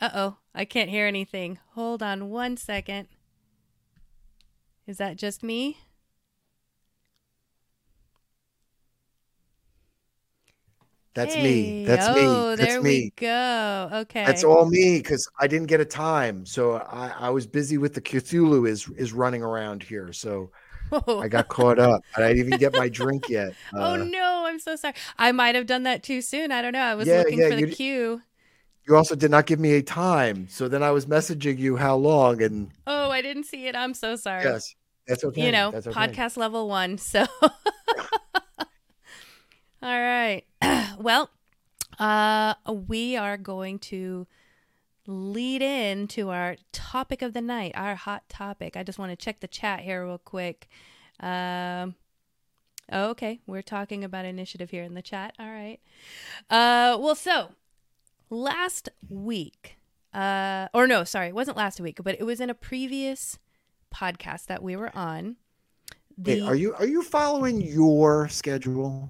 Uh-oh, 0.00 0.38
I 0.52 0.64
can't 0.64 0.90
hear 0.90 1.06
anything. 1.06 1.60
Hold 1.74 2.02
on 2.02 2.28
one 2.28 2.56
second. 2.56 3.06
Is 4.84 4.98
that 4.98 5.16
just 5.16 5.44
me? 5.44 5.78
That's 11.14 11.34
Hey, 11.34 11.42
me. 11.42 11.84
That's 11.84 12.06
oh, 12.08 12.14
me. 12.50 12.56
That's 12.56 12.60
there 12.72 12.82
me. 12.82 12.90
we 12.90 13.12
go. 13.16 13.90
Okay. 13.92 14.24
That's 14.24 14.44
all 14.44 14.64
me 14.66 14.98
because 14.98 15.28
I 15.38 15.46
didn't 15.46 15.66
get 15.68 15.80
a 15.80 15.84
time. 15.84 16.46
So 16.46 16.74
I, 16.76 17.12
I 17.18 17.30
was 17.30 17.46
busy 17.46 17.76
with 17.78 17.92
the 17.94 18.00
Cthulhu 18.00 18.66
is 18.68 18.88
is 18.96 19.12
running 19.12 19.42
around 19.42 19.82
here. 19.82 20.12
So. 20.12 20.50
I 21.08 21.28
got 21.28 21.48
caught 21.56 21.78
up. 21.78 22.02
I 22.18 22.28
didn't 22.28 22.46
even 22.48 22.58
get 22.58 22.74
my 22.76 22.86
drink 22.90 23.30
yet. 23.30 23.54
oh 23.74 23.94
Uh, 23.94 23.96
no, 23.96 24.44
I'm 24.46 24.58
so 24.58 24.76
sorry. 24.76 24.92
I 25.18 25.32
might 25.32 25.54
have 25.54 25.64
done 25.64 25.84
that 25.84 26.02
too 26.02 26.20
soon. 26.20 26.52
I 26.52 26.60
don't 26.60 26.74
know. 26.74 26.82
I 26.82 26.94
was 26.94 27.08
Yeah, 27.08 27.18
looking 27.20 27.38
yeah, 27.38 27.48
for 27.48 27.54
the 27.56 27.60
you- 27.62 27.66
cue. 27.68 28.22
You 28.86 28.96
also 28.96 29.14
did 29.14 29.30
not 29.30 29.46
give 29.46 29.58
me 29.58 29.72
a 29.74 29.82
time. 29.82 30.48
So 30.50 30.68
then 30.68 30.82
I 30.82 30.90
was 30.90 31.06
messaging 31.06 31.56
you 31.58 31.76
how 31.76 31.96
long 31.96 32.42
and 32.42 32.72
Oh, 32.86 33.10
I 33.10 33.22
didn't 33.22 33.44
see 33.44 33.68
it. 33.68 33.74
I'm 33.76 33.94
so 33.94 34.16
sorry. 34.16 34.44
yes, 34.44 34.74
that's 35.06 35.24
okay. 35.24 35.46
you 35.46 35.52
know, 35.52 35.68
okay. 35.68 35.90
podcast 35.92 36.36
level 36.36 36.68
one. 36.68 36.98
So, 36.98 37.24
all 39.82 40.00
right. 40.00 40.44
well, 40.98 41.30
uh, 41.98 42.54
we 42.88 43.16
are 43.16 43.36
going 43.36 43.78
to 43.78 44.26
lead 45.06 45.62
in 45.62 46.06
to 46.06 46.30
our 46.30 46.56
topic 46.70 47.22
of 47.22 47.32
the 47.32 47.40
night, 47.40 47.72
our 47.74 47.96
hot 47.96 48.28
topic. 48.28 48.76
I 48.76 48.82
just 48.82 48.98
want 48.98 49.10
to 49.10 49.16
check 49.16 49.40
the 49.40 49.48
chat 49.48 49.80
here 49.80 50.06
real 50.06 50.18
quick. 50.18 50.68
Um, 51.20 51.96
oh, 52.90 53.10
okay, 53.10 53.40
we're 53.46 53.62
talking 53.62 54.04
about 54.04 54.24
initiative 54.24 54.70
here 54.70 54.84
in 54.84 54.94
the 54.94 55.02
chat. 55.02 55.34
All 55.38 55.50
right. 55.50 55.80
Uh, 56.48 56.96
well, 57.00 57.14
so 57.14 57.50
last 58.30 58.88
week, 59.08 59.78
uh, 60.14 60.68
or 60.72 60.86
no, 60.86 61.04
sorry, 61.04 61.28
it 61.28 61.34
wasn't 61.34 61.56
last 61.56 61.80
week, 61.80 61.98
but 62.02 62.14
it 62.18 62.24
was 62.24 62.40
in 62.40 62.50
a 62.50 62.54
previous 62.54 63.38
podcast 63.92 64.46
that 64.46 64.62
we 64.62 64.76
were 64.76 64.96
on. 64.96 65.36
The, 66.16 66.42
Wait, 66.42 66.42
are 66.42 66.54
you 66.54 66.74
are 66.74 66.86
you 66.86 67.02
following 67.02 67.60
your 67.60 68.28
schedule? 68.28 69.08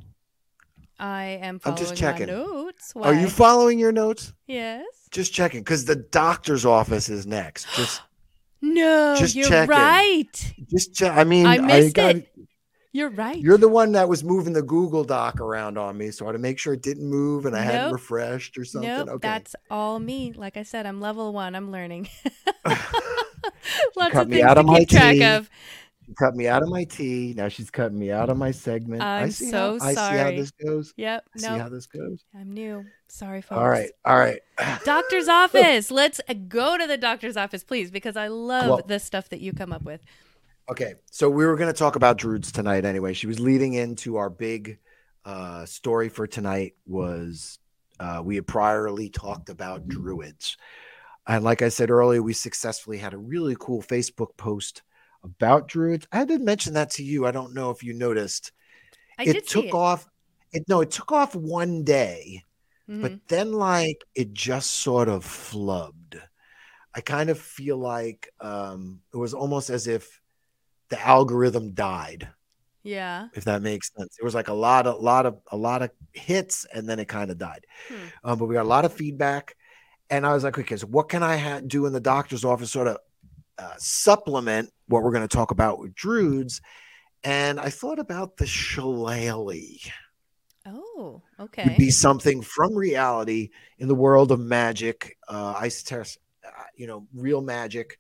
I 0.99 1.25
am 1.43 1.55
I'm 1.55 1.59
following 1.59 1.79
just 1.79 1.97
checking. 1.97 2.27
my 2.29 2.33
notes. 2.35 2.93
Are 2.97 3.15
you 3.15 3.29
following 3.29 3.79
your 3.79 3.93
notes? 3.93 4.33
yes. 4.47 4.85
Just 5.11 5.33
checking 5.35 5.61
because 5.61 5.85
the 5.85 5.97
doctor's 5.97 6.65
office 6.65 7.09
is 7.09 7.27
next. 7.27 7.67
Just 7.77 8.01
No, 8.65 9.17
Just 9.19 9.35
you're 9.35 9.49
checking. 9.49 9.71
right. 9.71 10.55
just 10.71 10.95
check. 10.95 11.17
I 11.17 11.25
mean, 11.25 11.47
I 11.47 11.59
missed 11.59 11.97
got, 11.97 12.15
it. 12.17 12.29
You're 12.93 13.11
right. 13.11 13.37
You're 13.37 13.59
the 13.59 13.69
one 13.69 13.93
that 13.93 14.09
was 14.09 14.23
moving 14.23 14.53
the 14.53 14.63
Google 14.63 15.03
Doc 15.03 15.41
around 15.41 15.79
on 15.79 15.99
me, 15.99 16.11
so 16.13 16.27
I 16.27 16.29
had 16.29 16.33
to 16.35 16.39
make 16.39 16.59
sure 16.61 16.75
it 16.75 16.83
didn't 16.83 17.09
move 17.11 17.45
and 17.47 17.57
I 17.57 17.61
hadn't 17.63 17.93
refreshed 17.93 18.57
or 18.59 18.65
something. 18.65 18.89
Nope, 18.89 19.09
okay. 19.09 19.29
that's 19.29 19.57
all 19.71 19.99
me. 19.99 20.33
Like 20.33 20.57
I 20.57 20.63
said, 20.63 20.87
I'm 20.87 21.01
level 21.01 21.33
one. 21.33 21.55
I'm 21.57 21.73
learning. 21.73 22.09
Lots 22.65 24.13
cut 24.13 24.23
of 24.23 24.29
me 24.29 24.37
things 24.37 24.47
out 24.47 24.55
to 24.55 24.61
of 24.61 24.67
my 24.67 24.79
keep 24.81 24.91
track 24.91 25.15
tea. 25.15 25.25
of. 25.25 25.51
Cut 26.19 26.35
me 26.35 26.49
out 26.49 26.63
of 26.63 26.69
my 26.69 26.85
tea. 26.85 27.35
Now 27.37 27.49
she's 27.49 27.71
cutting 27.71 27.99
me 27.99 28.11
out 28.11 28.31
of 28.31 28.37
my 28.37 28.51
segment. 28.51 29.03
I 29.03 29.23
I'm 29.23 29.31
see 29.31 29.51
so 29.51 29.79
how, 29.79 29.87
I 29.87 29.95
see 29.95 30.19
how 30.19 30.31
this 30.31 30.51
goes. 30.51 30.95
Yep. 30.97 31.25
I 31.35 31.39
see 31.39 31.47
how 31.47 31.69
this 31.69 31.87
goes. 31.87 32.25
I'm 32.35 32.53
new. 32.53 32.85
Sorry, 33.09 33.43
folks. 33.43 33.59
All 33.59 33.69
right. 33.69 33.91
All 34.05 34.19
right. 34.19 34.41
Doctor's 34.85 35.29
office. 35.29 35.91
Let's 35.91 36.21
go 36.49 36.79
to 36.79 36.87
the 36.87 36.97
doctor's 36.97 37.37
office, 37.37 37.65
please, 37.65 37.91
because 37.91 38.17
I 38.17 38.29
love 38.29 38.69
Well- 38.69 38.83
the 38.87 38.99
stuff 38.99 39.29
that 39.31 39.41
you 39.41 39.53
come 39.53 39.73
up 39.73 39.83
with. 39.83 40.01
Okay, 40.71 40.95
so 41.11 41.29
we 41.29 41.45
were 41.45 41.57
going 41.57 41.73
to 41.73 41.79
talk 41.79 41.97
about 41.97 42.19
Druids 42.19 42.53
tonight 42.53 42.85
anyway. 42.85 43.13
She 43.15 43.27
was 43.27 43.41
leading 43.41 43.75
into 43.75 44.17
our 44.17 44.31
big 44.31 44.79
uh, 45.25 45.67
story 45.67 46.09
for 46.09 46.27
tonight 46.27 46.75
was 46.87 47.59
uh, 47.99 48.23
we 48.25 48.37
had 48.37 48.47
priorly 48.47 49.13
talked 49.13 49.49
about 49.49 49.89
Druids. 49.89 50.57
And 51.27 51.45
like 51.45 51.63
I 51.63 51.69
said 51.69 51.91
earlier, 51.91 52.23
we 52.23 52.33
successfully 52.33 52.99
had 52.99 53.13
a 53.13 53.19
really 53.19 53.57
cool 53.59 53.83
Facebook 53.83 54.37
post 54.37 54.83
about 55.25 55.69
Druids. 55.69 56.07
I 56.13 56.25
didn't 56.25 56.45
mention 56.47 56.75
that 56.75 56.91
to 56.93 57.05
you. 57.05 57.27
I 57.27 57.31
don't 57.31 57.55
know 57.55 57.71
if 57.71 57.83
you 57.83 57.95
noticed. 57.95 58.53
I 59.19 59.25
it 59.25 59.47
took 59.49 59.67
it. 59.67 59.75
off 59.75 60.09
it 60.53 60.65
no, 60.69 60.81
it 60.83 60.91
took 60.91 61.13
off 61.13 61.35
one 61.35 61.83
day, 61.85 62.45
Mhm. 62.89 63.01
but 63.03 63.13
then 63.29 63.53
like 63.53 64.03
it 64.15 64.33
just 64.33 64.71
sort 64.71 65.09
of 65.09 65.25
flubbed. 65.25 66.21
I 66.95 67.01
kind 67.01 67.31
of 67.31 67.39
feel 67.41 67.79
like 67.79 68.31
um, 68.41 69.01
it 69.13 69.17
was 69.17 69.35
almost 69.35 69.71
as 69.71 69.87
if 69.87 70.21
the 70.91 71.01
algorithm 71.01 71.73
died, 71.73 72.29
yeah. 72.83 73.29
if 73.35 73.45
that 73.45 73.63
makes 73.63 73.91
sense. 73.97 74.17
It 74.21 74.25
was 74.25 74.35
like 74.35 74.49
a 74.49 74.53
lot 74.55 74.87
of 74.87 75.01
lot 75.03 75.27
of 75.27 75.39
a 75.51 75.57
lot 75.57 75.83
of 75.83 75.91
hits, 76.13 76.67
and 76.67 76.89
then 76.89 76.99
it 76.99 77.09
kind 77.09 77.31
of 77.31 77.39
died. 77.39 77.67
Hmm. 77.89 77.95
Um, 78.25 78.39
but 78.39 78.47
we 78.47 78.55
got 78.55 78.65
a 78.67 78.69
lot 78.69 78.85
of 78.85 78.93
feedback, 78.93 79.57
and 80.11 80.27
I 80.27 80.35
was 80.35 80.45
like, 80.45 80.59
okay, 80.59 80.77
so 80.77 80.87
what 80.87 81.09
can 81.09 81.23
I 81.23 81.37
ha- 81.39 81.61
do 81.67 81.87
in 81.87 81.93
the 81.93 82.01
doctor's 82.01 82.45
office, 82.45 82.71
sort 82.73 82.89
of 82.89 82.99
uh, 83.59 83.75
supplement 83.79 84.71
what 84.89 85.03
we're 85.03 85.13
going 85.13 85.27
to 85.29 85.37
talk 85.37 85.51
about 85.51 85.79
with 85.79 85.95
Druids? 85.95 86.61
And 87.25 87.61
I 87.61 87.71
thought 87.71 87.99
about 87.99 88.37
the 88.37 88.47
shillelagh 88.47 89.91
Oh, 90.67 91.23
would 91.35 91.45
okay. 91.45 91.77
be 91.77 91.91
something 91.91 92.43
from 92.43 92.75
reality 92.77 93.51
in 93.79 93.89
the 93.89 93.95
world 93.95 94.33
of 94.33 94.41
magic, 94.41 95.17
uh, 95.29 95.61
esoteric, 95.63 96.09
uh, 96.45 96.51
you 96.77 96.87
know, 96.87 97.07
real 97.15 97.41
magic, 97.41 97.99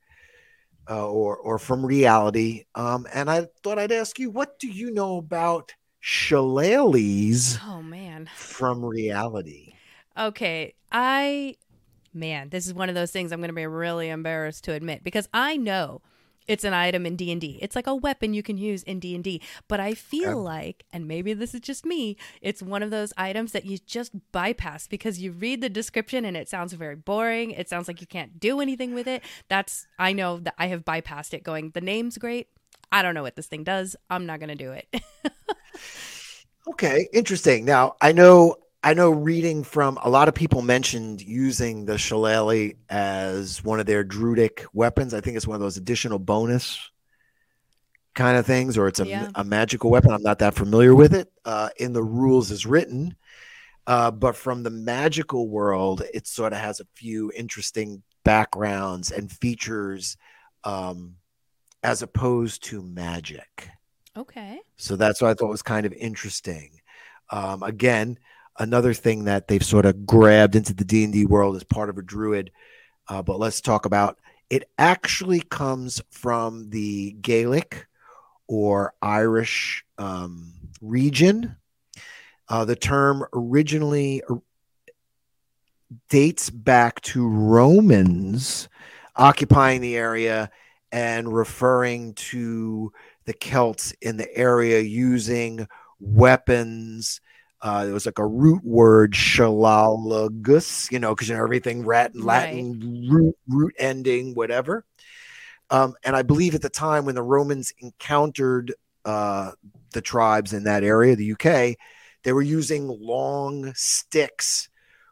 uh, 0.90 1.08
or 1.08 1.36
or 1.36 1.58
from 1.58 1.84
reality. 1.84 2.64
Um, 2.74 3.06
and 3.12 3.30
I 3.30 3.46
thought 3.62 3.78
I'd 3.78 3.92
ask 3.92 4.18
you, 4.18 4.30
what 4.30 4.58
do 4.58 4.68
you 4.68 4.92
know 4.92 5.16
about 5.18 5.74
shillelaghs 6.00 7.58
Oh 7.64 7.82
man. 7.82 8.28
from 8.34 8.84
reality? 8.84 9.74
Okay, 10.16 10.74
I 10.90 11.56
man, 12.14 12.50
this 12.50 12.66
is 12.66 12.74
one 12.74 12.88
of 12.88 12.94
those 12.94 13.10
things 13.10 13.32
I'm 13.32 13.40
going 13.40 13.48
to 13.48 13.54
be 13.54 13.66
really 13.66 14.08
embarrassed 14.08 14.64
to 14.64 14.72
admit 14.72 15.04
because 15.04 15.28
I 15.32 15.56
know 15.56 16.02
it's 16.48 16.64
an 16.64 16.74
item 16.74 17.06
in 17.06 17.14
D&D. 17.14 17.60
It's 17.62 17.76
like 17.76 17.86
a 17.86 17.94
weapon 17.94 18.34
you 18.34 18.42
can 18.42 18.58
use 18.58 18.82
in 18.82 18.98
D&D, 18.98 19.40
but 19.68 19.78
I 19.78 19.94
feel 19.94 20.42
like 20.42 20.84
and 20.92 21.06
maybe 21.06 21.34
this 21.34 21.54
is 21.54 21.60
just 21.60 21.86
me, 21.86 22.16
it's 22.40 22.62
one 22.62 22.82
of 22.82 22.90
those 22.90 23.12
items 23.16 23.52
that 23.52 23.64
you 23.64 23.78
just 23.78 24.12
bypass 24.32 24.86
because 24.86 25.20
you 25.20 25.30
read 25.32 25.60
the 25.60 25.68
description 25.68 26.24
and 26.24 26.36
it 26.36 26.48
sounds 26.48 26.72
very 26.72 26.96
boring. 26.96 27.52
It 27.52 27.68
sounds 27.68 27.86
like 27.86 28.00
you 28.00 28.06
can't 28.06 28.40
do 28.40 28.60
anything 28.60 28.94
with 28.94 29.06
it. 29.06 29.22
That's 29.48 29.86
I 29.98 30.12
know 30.12 30.38
that 30.38 30.54
I 30.58 30.66
have 30.66 30.84
bypassed 30.84 31.34
it 31.34 31.44
going, 31.44 31.70
the 31.70 31.80
name's 31.80 32.18
great. 32.18 32.48
I 32.90 33.02
don't 33.02 33.14
know 33.14 33.22
what 33.22 33.36
this 33.36 33.46
thing 33.46 33.64
does. 33.64 33.96
I'm 34.10 34.26
not 34.26 34.38
going 34.38 34.50
to 34.50 34.54
do 34.54 34.72
it. 34.72 34.88
Okay, 36.68 37.08
interesting. 37.12 37.64
Now 37.64 37.96
I 38.00 38.12
know 38.12 38.56
I 38.84 38.94
know 38.94 39.10
reading 39.10 39.62
from 39.62 39.98
a 40.02 40.10
lot 40.10 40.28
of 40.28 40.34
people 40.34 40.60
mentioned 40.62 41.22
using 41.22 41.84
the 41.84 41.98
shillelagh 41.98 42.72
as 42.88 43.62
one 43.62 43.78
of 43.78 43.86
their 43.86 44.02
druidic 44.02 44.64
weapons. 44.72 45.14
I 45.14 45.20
think 45.20 45.36
it's 45.36 45.46
one 45.46 45.54
of 45.54 45.60
those 45.60 45.76
additional 45.76 46.18
bonus 46.18 46.90
kind 48.14 48.36
of 48.36 48.44
things, 48.44 48.76
or 48.76 48.88
it's 48.88 48.98
a, 49.00 49.06
Yeah. 49.06 49.28
a 49.36 49.44
magical 49.44 49.90
weapon. 49.90 50.10
I'm 50.12 50.22
not 50.22 50.40
that 50.40 50.54
familiar 50.54 50.94
with 50.94 51.14
it. 51.14 51.32
Uh, 51.44 51.68
in 51.78 51.92
the 51.92 52.02
rules 52.02 52.50
is 52.50 52.66
written, 52.66 53.16
uh, 53.86 54.10
but 54.10 54.36
from 54.36 54.64
the 54.64 54.70
magical 54.70 55.48
world, 55.48 56.02
it 56.12 56.26
sort 56.26 56.52
of 56.52 56.58
has 56.58 56.80
a 56.80 56.86
few 56.94 57.32
interesting 57.34 58.02
backgrounds 58.24 59.10
and 59.12 59.30
features, 59.30 60.16
um, 60.64 61.16
as 61.82 62.02
opposed 62.02 62.64
to 62.64 62.82
magic. 62.82 63.68
okay. 64.16 64.58
So 64.76 64.96
that's 64.96 65.22
what 65.22 65.30
I 65.30 65.34
thought 65.34 65.48
was 65.48 65.62
kind 65.62 65.86
of 65.86 65.92
interesting. 65.94 66.80
Um, 67.30 67.62
again, 67.62 68.18
another 68.58 68.94
thing 68.94 69.24
that 69.24 69.48
they've 69.48 69.64
sort 69.64 69.86
of 69.86 70.06
grabbed 70.06 70.56
into 70.56 70.74
the 70.74 70.84
D 70.84 71.04
and 71.04 71.12
D 71.12 71.26
world 71.26 71.56
as 71.56 71.64
part 71.64 71.88
of 71.88 71.98
a 71.98 72.02
druid. 72.02 72.50
Uh, 73.08 73.22
but 73.22 73.38
let's 73.38 73.60
talk 73.60 73.86
about 73.86 74.18
it. 74.50 74.68
Actually, 74.78 75.40
comes 75.40 76.02
from 76.10 76.70
the 76.70 77.12
Gaelic 77.20 77.86
or 78.46 78.94
Irish 79.00 79.84
um, 79.98 80.52
region. 80.80 81.56
Uh, 82.48 82.64
the 82.64 82.76
term 82.76 83.24
originally 83.32 84.22
dates 86.08 86.50
back 86.50 87.00
to 87.02 87.26
Romans 87.26 88.68
occupying 89.16 89.80
the 89.80 89.96
area 89.96 90.50
and 90.90 91.32
referring 91.32 92.14
to 92.14 92.92
the 93.24 93.32
Celts 93.32 93.92
in 94.02 94.16
the 94.16 94.36
area 94.36 94.80
using 94.80 95.66
weapons. 96.00 97.20
Uh, 97.62 97.86
it 97.88 97.92
was 97.92 98.06
like 98.06 98.18
a 98.18 98.26
root 98.26 98.64
word, 98.64 99.12
shalalagus, 99.12 100.90
you 100.90 100.98
know, 100.98 101.14
because 101.14 101.28
you 101.28 101.36
know 101.36 101.44
everything 101.44 101.84
Latin, 101.84 102.24
Latin 102.24 102.72
right. 102.80 103.12
root 103.12 103.36
root 103.48 103.74
ending, 103.78 104.34
whatever. 104.34 104.84
Um, 105.70 105.94
and 106.04 106.14
I 106.14 106.22
believe 106.22 106.54
at 106.54 106.60
the 106.60 106.68
time 106.68 107.06
when 107.06 107.14
the 107.14 107.22
Romans 107.22 107.72
encountered 107.78 108.74
uh, 109.04 109.52
the 109.92 110.00
tribes 110.00 110.52
in 110.52 110.64
that 110.64 110.84
area, 110.84 111.16
the 111.16 111.32
UK, 111.32 111.78
they 112.24 112.32
were 112.32 112.42
using 112.42 112.88
long 112.88 113.72
sticks 113.74 114.68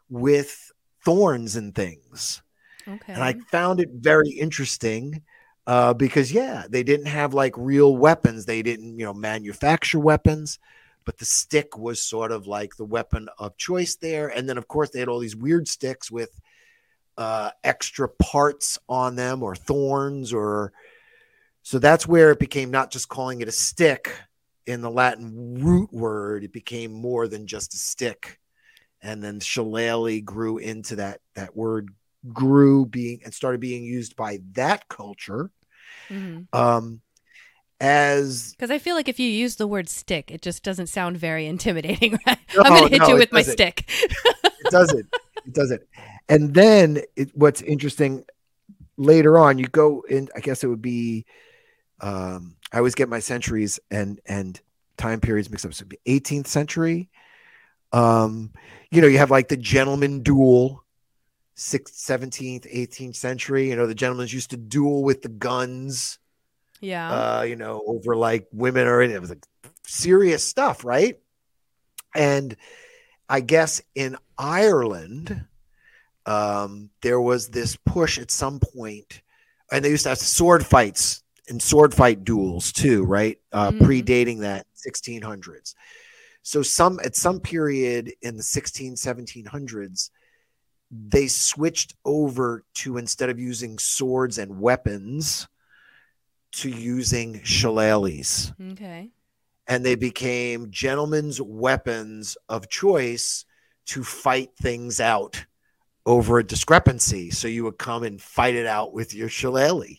with 0.09 0.71
thorns 1.03 1.55
and 1.55 1.73
things. 1.73 2.41
Okay. 2.87 3.13
And 3.13 3.23
I 3.23 3.33
found 3.49 3.79
it 3.79 3.89
very 3.93 4.29
interesting 4.29 5.23
uh, 5.67 5.93
because, 5.93 6.31
yeah, 6.31 6.65
they 6.69 6.83
didn't 6.83 7.07
have 7.07 7.33
like 7.33 7.53
real 7.57 7.95
weapons. 7.95 8.45
They 8.45 8.61
didn't, 8.61 8.99
you 8.99 9.05
know, 9.05 9.13
manufacture 9.13 9.99
weapons, 9.99 10.59
but 11.05 11.17
the 11.17 11.25
stick 11.25 11.77
was 11.77 12.03
sort 12.03 12.31
of 12.31 12.47
like 12.47 12.75
the 12.75 12.85
weapon 12.85 13.27
of 13.37 13.57
choice 13.57 13.95
there. 13.95 14.27
And 14.27 14.47
then, 14.47 14.57
of 14.57 14.67
course, 14.67 14.89
they 14.89 14.99
had 14.99 15.07
all 15.07 15.19
these 15.19 15.35
weird 15.35 15.67
sticks 15.67 16.11
with 16.11 16.39
uh, 17.17 17.51
extra 17.63 18.07
parts 18.09 18.77
on 18.87 19.15
them 19.15 19.43
or 19.43 19.55
thorns 19.55 20.33
or. 20.33 20.73
So 21.63 21.77
that's 21.77 22.07
where 22.07 22.31
it 22.31 22.39
became 22.39 22.71
not 22.71 22.89
just 22.89 23.07
calling 23.07 23.41
it 23.41 23.47
a 23.47 23.51
stick 23.51 24.11
in 24.65 24.81
the 24.81 24.89
Latin 24.89 25.63
root 25.63 25.93
word, 25.93 26.43
it 26.43 26.51
became 26.51 26.91
more 26.91 27.27
than 27.27 27.45
just 27.45 27.75
a 27.75 27.77
stick 27.77 28.39
and 29.01 29.23
then 29.23 29.39
shillelagh 29.39 30.21
grew 30.21 30.57
into 30.57 30.97
that 30.97 31.19
that 31.35 31.55
word 31.55 31.89
grew 32.31 32.85
being 32.85 33.19
and 33.23 33.33
started 33.33 33.59
being 33.59 33.83
used 33.83 34.15
by 34.15 34.39
that 34.53 34.87
culture 34.87 35.49
mm-hmm. 36.09 36.41
um 36.53 37.01
as 37.81 38.51
because 38.51 38.71
i 38.71 38.77
feel 38.77 38.95
like 38.95 39.09
if 39.09 39.19
you 39.19 39.29
use 39.29 39.57
the 39.57 39.67
word 39.67 39.89
stick 39.89 40.31
it 40.31 40.41
just 40.41 40.63
doesn't 40.63 40.87
sound 40.87 41.17
very 41.17 41.45
intimidating 41.45 42.17
right? 42.27 42.39
No, 42.55 42.63
i'm 42.63 42.73
gonna 42.73 42.89
hit 42.89 42.99
no, 42.99 43.07
you 43.09 43.15
with 43.15 43.31
my 43.31 43.41
stick. 43.41 43.89
It 44.63 44.71
doesn't. 44.71 45.07
It 45.45 45.53
doesn't. 45.53 45.81
And 46.29 46.53
then 46.53 47.01
it, 47.15 47.35
what's 47.35 47.61
interesting 47.61 48.23
later 48.97 49.37
on 49.37 49.57
you 49.57 49.65
go 49.65 50.03
in 50.07 50.29
i 50.35 50.39
guess 50.39 50.63
it 50.63 50.67
would 50.67 50.81
be 50.81 51.25
um 51.99 52.55
i 52.71 52.77
always 52.77 52.93
get 52.93 53.09
my 53.09 53.19
centuries 53.19 53.79
and 53.89 54.21
and 54.27 54.61
time 55.01 55.19
periods 55.19 55.49
mixed 55.49 55.65
up. 55.65 55.73
So 55.73 55.85
18th 56.07 56.47
century. 56.47 57.09
Um, 57.91 58.51
you 58.91 59.01
know, 59.01 59.07
you 59.07 59.17
have 59.17 59.31
like 59.31 59.49
the 59.49 59.57
gentleman 59.57 60.21
duel, 60.21 60.83
sixth, 61.55 61.95
17th, 61.95 62.71
18th 62.73 63.15
century. 63.15 63.69
You 63.69 63.75
know, 63.75 63.87
the 63.87 63.95
gentlemen 63.95 64.27
used 64.29 64.51
to 64.51 64.57
duel 64.57 65.03
with 65.03 65.23
the 65.23 65.29
guns. 65.29 66.19
Yeah. 66.81 67.11
Uh, 67.11 67.41
you 67.43 67.55
know, 67.55 67.81
over 67.85 68.15
like 68.15 68.47
women 68.51 68.87
or 68.87 69.01
it 69.01 69.21
was 69.21 69.29
like 69.29 69.45
serious 69.87 70.43
stuff, 70.43 70.83
right? 70.83 71.19
And 72.13 72.55
I 73.29 73.39
guess 73.39 73.81
in 73.95 74.17
Ireland, 74.37 75.45
um, 76.25 76.89
there 77.01 77.21
was 77.21 77.47
this 77.47 77.77
push 77.77 78.19
at 78.19 78.31
some 78.31 78.59
point, 78.59 79.21
and 79.71 79.85
they 79.85 79.89
used 79.89 80.03
to 80.03 80.09
have 80.09 80.17
sword 80.17 80.65
fights 80.65 81.23
and 81.47 81.61
sword 81.61 81.93
fight 81.93 82.23
duels 82.23 82.71
too, 82.71 83.03
right? 83.05 83.39
Uh, 83.53 83.71
mm-hmm. 83.71 83.85
Predating 83.85 84.39
that 84.41 84.65
1600s. 84.87 85.75
So 86.43 86.61
some 86.61 86.99
at 87.03 87.15
some 87.15 87.39
period 87.39 88.13
in 88.21 88.35
the 88.35 88.43
16, 88.43 88.95
1700s, 88.95 90.09
they 90.89 91.27
switched 91.27 91.95
over 92.03 92.65
to 92.75 92.97
instead 92.97 93.29
of 93.29 93.39
using 93.39 93.77
swords 93.77 94.37
and 94.37 94.59
weapons, 94.59 95.47
to 96.53 96.69
using 96.69 97.39
shillelaghs. 97.41 98.53
Okay. 98.73 99.09
And 99.67 99.85
they 99.85 99.95
became 99.95 100.71
gentlemen's 100.71 101.39
weapons 101.39 102.37
of 102.49 102.69
choice 102.69 103.45
to 103.87 104.03
fight 104.03 104.49
things 104.57 104.99
out 104.99 105.45
over 106.05 106.39
a 106.39 106.43
discrepancy. 106.43 107.31
So 107.31 107.47
you 107.47 107.63
would 107.63 107.77
come 107.77 108.03
and 108.03 108.21
fight 108.21 108.55
it 108.55 108.65
out 108.65 108.93
with 108.93 109.13
your 109.13 109.29
shillelagh, 109.29 109.97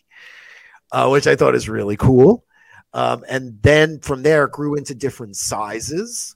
uh, 0.91 1.09
which 1.09 1.27
I 1.27 1.35
thought 1.35 1.55
is 1.55 1.69
really 1.69 1.97
cool. 1.97 2.45
Um, 2.93 3.23
and 3.27 3.59
then 3.61 3.99
from 3.99 4.21
there, 4.21 4.45
it 4.45 4.51
grew 4.51 4.75
into 4.75 4.93
different 4.93 5.35
sizes. 5.35 6.35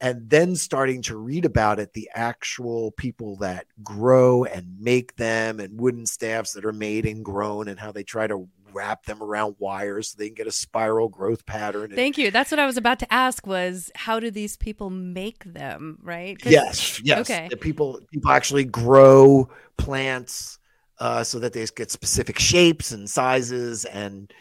And 0.00 0.28
then 0.28 0.54
starting 0.54 1.02
to 1.02 1.16
read 1.16 1.44
about 1.44 1.78
it, 1.78 1.92
the 1.92 2.10
actual 2.14 2.90
people 2.92 3.36
that 3.36 3.66
grow 3.82 4.44
and 4.44 4.78
make 4.78 5.16
them, 5.16 5.60
and 5.60 5.80
wooden 5.80 6.04
staffs 6.04 6.52
that 6.52 6.64
are 6.64 6.72
made 6.72 7.06
and 7.06 7.24
grown, 7.24 7.68
and 7.68 7.78
how 7.78 7.90
they 7.90 8.02
try 8.02 8.26
to 8.26 8.48
wrap 8.74 9.04
them 9.04 9.22
around 9.22 9.56
wires 9.58 10.08
so 10.08 10.16
they 10.18 10.26
can 10.28 10.34
get 10.34 10.46
a 10.46 10.52
spiral 10.52 11.08
growth 11.08 11.46
pattern. 11.46 11.92
Thank 11.94 12.18
you. 12.18 12.30
That's 12.30 12.50
what 12.50 12.58
I 12.58 12.66
was 12.66 12.76
about 12.76 12.98
to 13.00 13.12
ask 13.12 13.46
was 13.46 13.90
how 13.94 14.20
do 14.20 14.30
these 14.30 14.56
people 14.56 14.90
make 14.90 15.44
them, 15.44 15.98
right? 16.02 16.36
Yes, 16.44 17.00
yes. 17.04 17.20
Okay. 17.20 17.48
The 17.48 17.56
people 17.56 18.00
people 18.12 18.30
actually 18.30 18.64
grow 18.64 19.48
plants 19.76 20.58
uh, 20.98 21.24
so 21.24 21.38
that 21.38 21.52
they 21.52 21.66
get 21.74 21.90
specific 21.90 22.38
shapes 22.38 22.92
and 22.92 23.08
sizes 23.08 23.84
and 23.84 24.32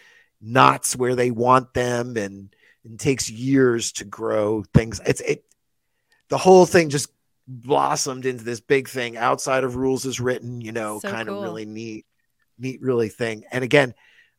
knots 0.42 0.96
where 0.96 1.16
they 1.16 1.32
want 1.32 1.74
them 1.74 2.18
and 2.18 2.54
it 2.84 3.00
takes 3.00 3.30
years 3.30 3.94
to 3.94 4.06
grow 4.06 4.64
things. 4.74 5.00
It's 5.06 5.22
it 5.22 5.46
the 6.30 6.38
whole 6.38 6.66
thing 6.66 6.90
just 6.90 7.10
blossomed 7.48 8.26
into 8.26 8.44
this 8.44 8.60
big 8.60 8.88
thing 8.88 9.18
outside 9.18 9.64
of 9.64 9.76
rules 9.76 10.06
is 10.06 10.20
written, 10.20 10.62
you 10.62 10.72
know, 10.72 11.00
so 11.00 11.10
kind 11.10 11.28
cool. 11.28 11.38
of 11.38 11.44
really 11.44 11.66
neat, 11.66 12.06
neat, 12.58 12.82
really 12.82 13.10
thing. 13.10 13.44
And 13.52 13.64
again, 13.64 13.94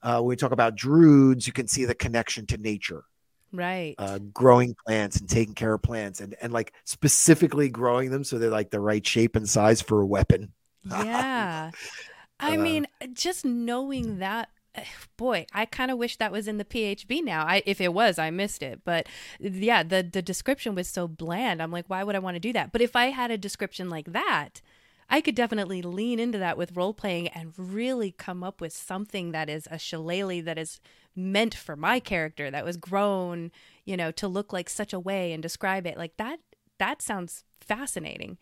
uh, 0.04 0.20
when 0.20 0.28
we 0.28 0.36
talk 0.36 0.52
about 0.52 0.76
druids, 0.76 1.46
you 1.46 1.52
can 1.52 1.66
see 1.66 1.84
the 1.86 1.94
connection 1.94 2.46
to 2.46 2.58
nature. 2.58 3.04
Right. 3.52 3.94
Uh, 3.98 4.18
growing 4.18 4.76
plants 4.86 5.18
and 5.18 5.28
taking 5.28 5.54
care 5.54 5.74
of 5.74 5.82
plants 5.82 6.20
and, 6.20 6.34
and 6.42 6.52
like 6.52 6.72
specifically 6.84 7.68
growing 7.68 8.10
them 8.10 8.24
so 8.24 8.38
they're 8.38 8.50
like 8.50 8.70
the 8.70 8.80
right 8.80 9.06
shape 9.06 9.36
and 9.36 9.48
size 9.48 9.80
for 9.80 10.00
a 10.00 10.06
weapon. 10.06 10.52
Yeah. 10.88 11.70
I 12.40 12.56
uh, 12.56 12.60
mean, 12.60 12.86
just 13.12 13.44
knowing 13.44 14.18
that 14.18 14.48
boy, 15.16 15.46
I 15.52 15.66
kind 15.66 15.90
of 15.90 15.98
wish 15.98 16.16
that 16.16 16.32
was 16.32 16.48
in 16.48 16.58
the 16.58 16.64
PHB 16.64 17.22
now. 17.24 17.44
I, 17.44 17.62
if 17.64 17.80
it 17.80 17.92
was, 17.92 18.18
I 18.18 18.30
missed 18.30 18.62
it. 18.62 18.80
But 18.84 19.08
yeah, 19.38 19.82
the 19.82 20.02
the 20.02 20.22
description 20.22 20.74
was 20.74 20.88
so 20.88 21.08
bland. 21.08 21.62
I'm 21.62 21.70
like, 21.70 21.86
why 21.88 22.04
would 22.04 22.16
I 22.16 22.20
want 22.20 22.34
to 22.34 22.40
do 22.40 22.52
that? 22.52 22.72
But 22.72 22.82
if 22.82 22.96
I 22.96 23.06
had 23.06 23.30
a 23.30 23.38
description 23.38 23.88
like 23.88 24.12
that, 24.12 24.60
I 25.08 25.20
could 25.20 25.34
definitely 25.34 25.82
lean 25.82 26.18
into 26.18 26.38
that 26.38 26.56
with 26.56 26.76
role 26.76 26.94
playing 26.94 27.28
and 27.28 27.52
really 27.56 28.12
come 28.12 28.42
up 28.42 28.60
with 28.60 28.72
something 28.72 29.32
that 29.32 29.48
is 29.48 29.68
a 29.70 29.78
shillelagh 29.78 30.42
that 30.44 30.58
is 30.58 30.80
meant 31.14 31.54
for 31.54 31.76
my 31.76 32.00
character 32.00 32.50
that 32.50 32.64
was 32.64 32.76
grown, 32.76 33.50
you 33.84 33.96
know, 33.96 34.10
to 34.12 34.28
look 34.28 34.52
like 34.52 34.68
such 34.68 34.92
a 34.92 35.00
way 35.00 35.32
and 35.32 35.42
describe 35.42 35.86
it 35.86 35.96
like 35.96 36.16
that. 36.16 36.40
That 36.78 37.02
sounds 37.02 37.44
fascinating. 37.60 38.38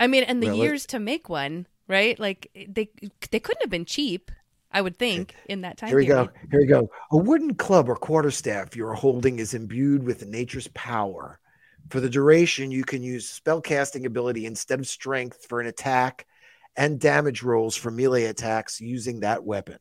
I 0.00 0.06
mean, 0.06 0.22
and 0.24 0.42
the 0.42 0.54
years 0.54 0.86
to 0.86 0.98
make 0.98 1.28
one, 1.28 1.66
right? 1.88 2.18
Like 2.18 2.50
they 2.54 2.90
they 3.30 3.40
couldn't 3.40 3.62
have 3.62 3.70
been 3.70 3.84
cheap. 3.84 4.30
I 4.70 4.82
would 4.82 4.98
think 4.98 5.34
in 5.48 5.62
that 5.62 5.78
time. 5.78 5.88
Here 5.88 5.96
we 5.96 6.06
period. 6.06 6.26
go. 6.26 6.48
Here 6.50 6.60
we 6.60 6.66
go. 6.66 6.90
A 7.10 7.16
wooden 7.16 7.54
club 7.54 7.88
or 7.88 7.96
quarterstaff 7.96 8.76
you 8.76 8.86
are 8.86 8.94
holding 8.94 9.38
is 9.38 9.54
imbued 9.54 10.02
with 10.02 10.26
nature's 10.26 10.68
power. 10.68 11.40
For 11.90 12.00
the 12.00 12.10
duration, 12.10 12.70
you 12.70 12.84
can 12.84 13.02
use 13.02 13.40
spellcasting 13.40 14.04
ability 14.04 14.46
instead 14.46 14.78
of 14.78 14.86
strength 14.86 15.46
for 15.48 15.60
an 15.60 15.66
attack 15.66 16.26
and 16.76 17.00
damage 17.00 17.42
rolls 17.42 17.76
for 17.76 17.90
melee 17.90 18.24
attacks 18.24 18.80
using 18.80 19.20
that 19.20 19.42
weapon. 19.44 19.78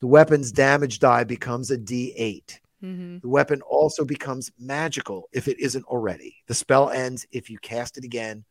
The 0.00 0.06
weapon's 0.06 0.52
damage 0.52 0.98
die 0.98 1.24
becomes 1.24 1.70
a 1.70 1.78
D8. 1.78 2.58
Mm-hmm. 2.82 3.18
The 3.18 3.28
weapon 3.28 3.60
also 3.62 4.04
becomes 4.04 4.52
magical 4.58 5.28
if 5.32 5.48
it 5.48 5.58
isn't 5.58 5.84
already. 5.86 6.36
The 6.46 6.54
spell 6.54 6.90
ends 6.90 7.26
if 7.32 7.50
you 7.50 7.58
cast 7.58 7.98
it 7.98 8.04
again 8.04 8.44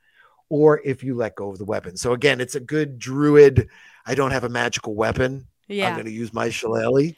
or 0.49 0.81
if 0.83 1.03
you 1.03 1.15
let 1.15 1.35
go 1.35 1.49
of 1.49 1.57
the 1.57 1.65
weapon. 1.65 1.95
So, 1.95 2.13
again, 2.13 2.41
it's 2.41 2.55
a 2.55 2.59
good 2.59 2.99
druid. 2.99 3.69
I 4.05 4.15
don't 4.15 4.31
have 4.31 4.43
a 4.43 4.49
magical 4.49 4.95
weapon 4.95 5.47
yeah. 5.67 5.87
I'm 5.87 5.93
going 5.93 6.05
to 6.05 6.11
use 6.11 6.33
my 6.33 6.49
shillelagh. 6.49 7.13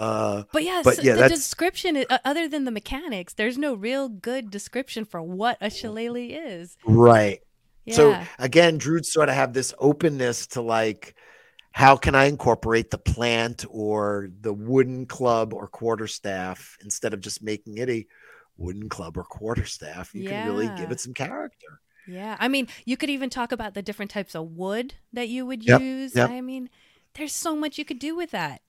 Uh, 0.00 0.44
but 0.50 0.64
yeah, 0.64 0.80
but 0.82 1.04
yeah, 1.04 1.14
the 1.14 1.28
description, 1.28 2.04
uh, 2.08 2.18
other 2.24 2.48
than 2.48 2.64
the 2.64 2.70
mechanics, 2.70 3.34
there's 3.34 3.58
no 3.58 3.74
real 3.74 4.08
good 4.08 4.50
description 4.50 5.04
for 5.04 5.20
what 5.20 5.58
a 5.60 5.68
shillelagh 5.68 6.30
is. 6.30 6.78
Right. 6.86 7.40
Yeah. 7.84 7.94
So 7.94 8.22
again, 8.38 8.78
Druids 8.78 9.12
sort 9.12 9.28
of 9.28 9.34
have 9.34 9.52
this 9.52 9.74
openness 9.78 10.46
to 10.48 10.62
like, 10.62 11.14
how 11.72 11.96
can 11.96 12.14
I 12.14 12.24
incorporate 12.24 12.90
the 12.90 12.96
plant 12.96 13.66
or 13.68 14.30
the 14.40 14.54
wooden 14.54 15.04
club 15.04 15.52
or 15.52 15.68
quarterstaff 15.68 16.78
instead 16.82 17.12
of 17.12 17.20
just 17.20 17.42
making 17.42 17.76
it 17.76 17.90
a 17.90 18.06
wooden 18.56 18.88
club 18.88 19.18
or 19.18 19.24
quarterstaff? 19.24 20.14
You 20.14 20.22
yeah. 20.22 20.30
can 20.30 20.46
really 20.46 20.70
give 20.78 20.90
it 20.90 21.00
some 21.00 21.12
character. 21.12 21.80
Yeah. 22.08 22.38
I 22.40 22.48
mean, 22.48 22.68
you 22.86 22.96
could 22.96 23.10
even 23.10 23.28
talk 23.28 23.52
about 23.52 23.74
the 23.74 23.82
different 23.82 24.10
types 24.10 24.34
of 24.34 24.50
wood 24.52 24.94
that 25.12 25.28
you 25.28 25.44
would 25.44 25.62
yep. 25.62 25.82
use. 25.82 26.16
Yep. 26.16 26.30
I 26.30 26.40
mean, 26.40 26.70
there's 27.14 27.34
so 27.34 27.54
much 27.54 27.76
you 27.76 27.84
could 27.84 27.98
do 27.98 28.16
with 28.16 28.30
that. 28.30 28.62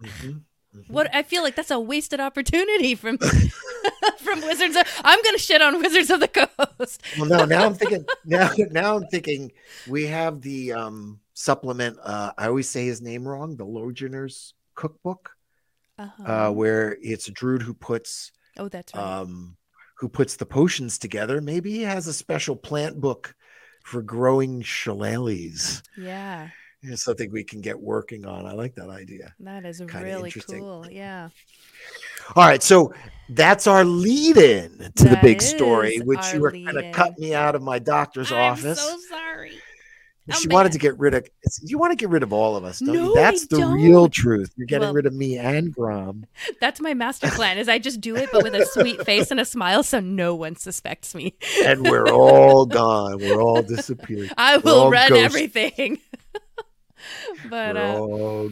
Mm-hmm. 0.00 0.38
Mm-hmm. 0.76 0.92
What 0.92 1.14
I 1.14 1.22
feel 1.22 1.42
like 1.42 1.56
that's 1.56 1.70
a 1.70 1.80
wasted 1.80 2.20
opportunity 2.20 2.94
from 2.94 3.18
from 4.18 4.40
Wizards. 4.42 4.76
Of, 4.76 4.86
I'm 5.02 5.22
going 5.22 5.34
to 5.34 5.40
shit 5.40 5.62
on 5.62 5.80
Wizards 5.80 6.10
of 6.10 6.20
the 6.20 6.28
Coast. 6.28 7.02
well, 7.18 7.26
no, 7.26 7.44
now 7.44 7.64
I'm 7.64 7.74
thinking 7.74 8.04
now 8.26 8.50
now 8.70 8.96
I'm 8.96 9.06
thinking 9.06 9.52
we 9.88 10.06
have 10.06 10.42
the 10.42 10.72
um 10.72 11.20
supplement. 11.32 11.98
Uh, 12.02 12.32
I 12.36 12.48
always 12.48 12.68
say 12.68 12.84
his 12.84 13.00
name 13.00 13.26
wrong. 13.26 13.56
The 13.56 13.64
Logener's 13.64 14.52
cookbook, 14.74 15.30
uh-huh. 15.98 16.48
uh, 16.48 16.52
where 16.52 16.98
it's 17.00 17.28
a 17.28 17.32
druid 17.32 17.62
who 17.62 17.72
puts 17.72 18.32
oh 18.58 18.68
that's 18.68 18.94
right. 18.94 19.20
um 19.20 19.56
who 19.98 20.08
puts 20.08 20.36
the 20.36 20.46
potions 20.46 20.98
together. 20.98 21.40
Maybe 21.40 21.72
he 21.72 21.82
has 21.82 22.06
a 22.06 22.12
special 22.12 22.56
plant 22.56 23.00
book 23.00 23.34
for 23.84 24.02
growing 24.02 24.60
shillelaghs. 24.62 25.82
Yeah. 25.96 26.48
It's 26.82 27.02
something 27.02 27.30
we 27.32 27.42
can 27.42 27.60
get 27.60 27.78
working 27.78 28.24
on. 28.24 28.46
I 28.46 28.52
like 28.52 28.74
that 28.76 28.88
idea. 28.88 29.34
That 29.40 29.64
is 29.64 29.78
Kinda 29.78 30.02
really 30.02 30.30
cool. 30.30 30.86
Yeah. 30.90 31.30
All 32.36 32.46
right, 32.46 32.62
so 32.62 32.92
that's 33.30 33.66
our 33.66 33.84
lead 33.84 34.36
in 34.36 34.92
to 34.96 35.04
that 35.04 35.10
the 35.10 35.18
big 35.22 35.42
story, 35.42 35.98
which 35.98 36.32
you 36.32 36.40
were 36.40 36.52
kind 36.52 36.76
of 36.78 36.92
cut 36.92 37.18
me 37.18 37.34
out 37.34 37.54
of 37.54 37.62
my 37.62 37.78
doctor's 37.78 38.30
I'm 38.30 38.52
office. 38.52 38.80
So 38.80 38.96
sorry. 39.08 39.58
She 40.30 40.46
oh, 40.50 40.54
wanted 40.54 40.72
to 40.72 40.78
get 40.78 40.98
rid 40.98 41.14
of 41.14 41.26
you 41.62 41.78
want 41.78 41.92
to 41.92 41.96
get 41.96 42.10
rid 42.10 42.22
of 42.22 42.34
all 42.34 42.54
of 42.54 42.62
us, 42.62 42.80
don't 42.80 42.94
no, 42.94 43.08
you? 43.08 43.14
That's 43.14 43.46
the 43.46 43.58
don't. 43.58 43.72
real 43.72 44.10
truth. 44.10 44.52
You're 44.56 44.66
getting 44.66 44.88
well, 44.88 44.92
rid 44.92 45.06
of 45.06 45.14
me 45.14 45.38
and 45.38 45.72
Grom. 45.72 46.26
That's 46.60 46.82
my 46.82 46.92
master 46.92 47.30
plan 47.30 47.56
is 47.56 47.66
I 47.68 47.78
just 47.78 48.00
do 48.02 48.14
it 48.14 48.28
but 48.30 48.42
with 48.42 48.54
a 48.54 48.66
sweet 48.66 49.04
face 49.06 49.30
and 49.30 49.40
a 49.40 49.44
smile 49.46 49.82
so 49.82 50.00
no 50.00 50.34
one 50.34 50.54
suspects 50.56 51.14
me. 51.14 51.34
and 51.64 51.82
we're 51.82 52.10
all 52.10 52.66
gone. 52.66 53.18
We're 53.18 53.40
all 53.40 53.62
disappeared. 53.62 54.32
I 54.36 54.58
will 54.58 54.90
run 54.90 55.08
ghosts. 55.08 55.24
everything. 55.24 55.98
but 57.50 57.76
uh. 57.76 58.48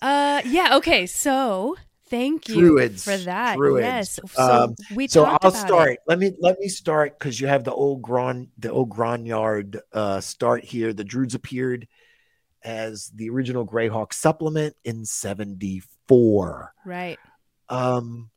Uh 0.00 0.42
yeah, 0.44 0.76
okay. 0.76 1.06
So 1.06 1.76
Thank 2.10 2.48
you 2.48 2.60
Druids, 2.60 3.04
for 3.04 3.16
that. 3.16 3.56
Druids. 3.56 3.84
Yes. 3.84 4.20
So 4.32 4.42
um, 4.42 4.74
we 4.94 5.08
so 5.08 5.24
I'll 5.24 5.50
start. 5.50 5.92
It. 5.92 5.98
Let 6.06 6.18
me 6.18 6.32
let 6.38 6.58
me 6.58 6.68
start 6.68 7.18
because 7.18 7.40
you 7.40 7.46
have 7.48 7.64
the 7.64 7.72
old 7.72 8.02
Gron 8.02 8.48
the 8.58 8.70
old 8.70 8.90
Grognard 8.90 9.80
uh, 9.92 10.20
start 10.20 10.64
here. 10.64 10.92
The 10.92 11.04
Druids 11.04 11.34
appeared 11.34 11.86
as 12.62 13.10
the 13.14 13.28
original 13.28 13.66
Greyhawk 13.66 14.12
supplement 14.14 14.74
in 14.84 15.04
'74. 15.04 16.72
Right. 16.84 17.18
Um, 17.68 18.30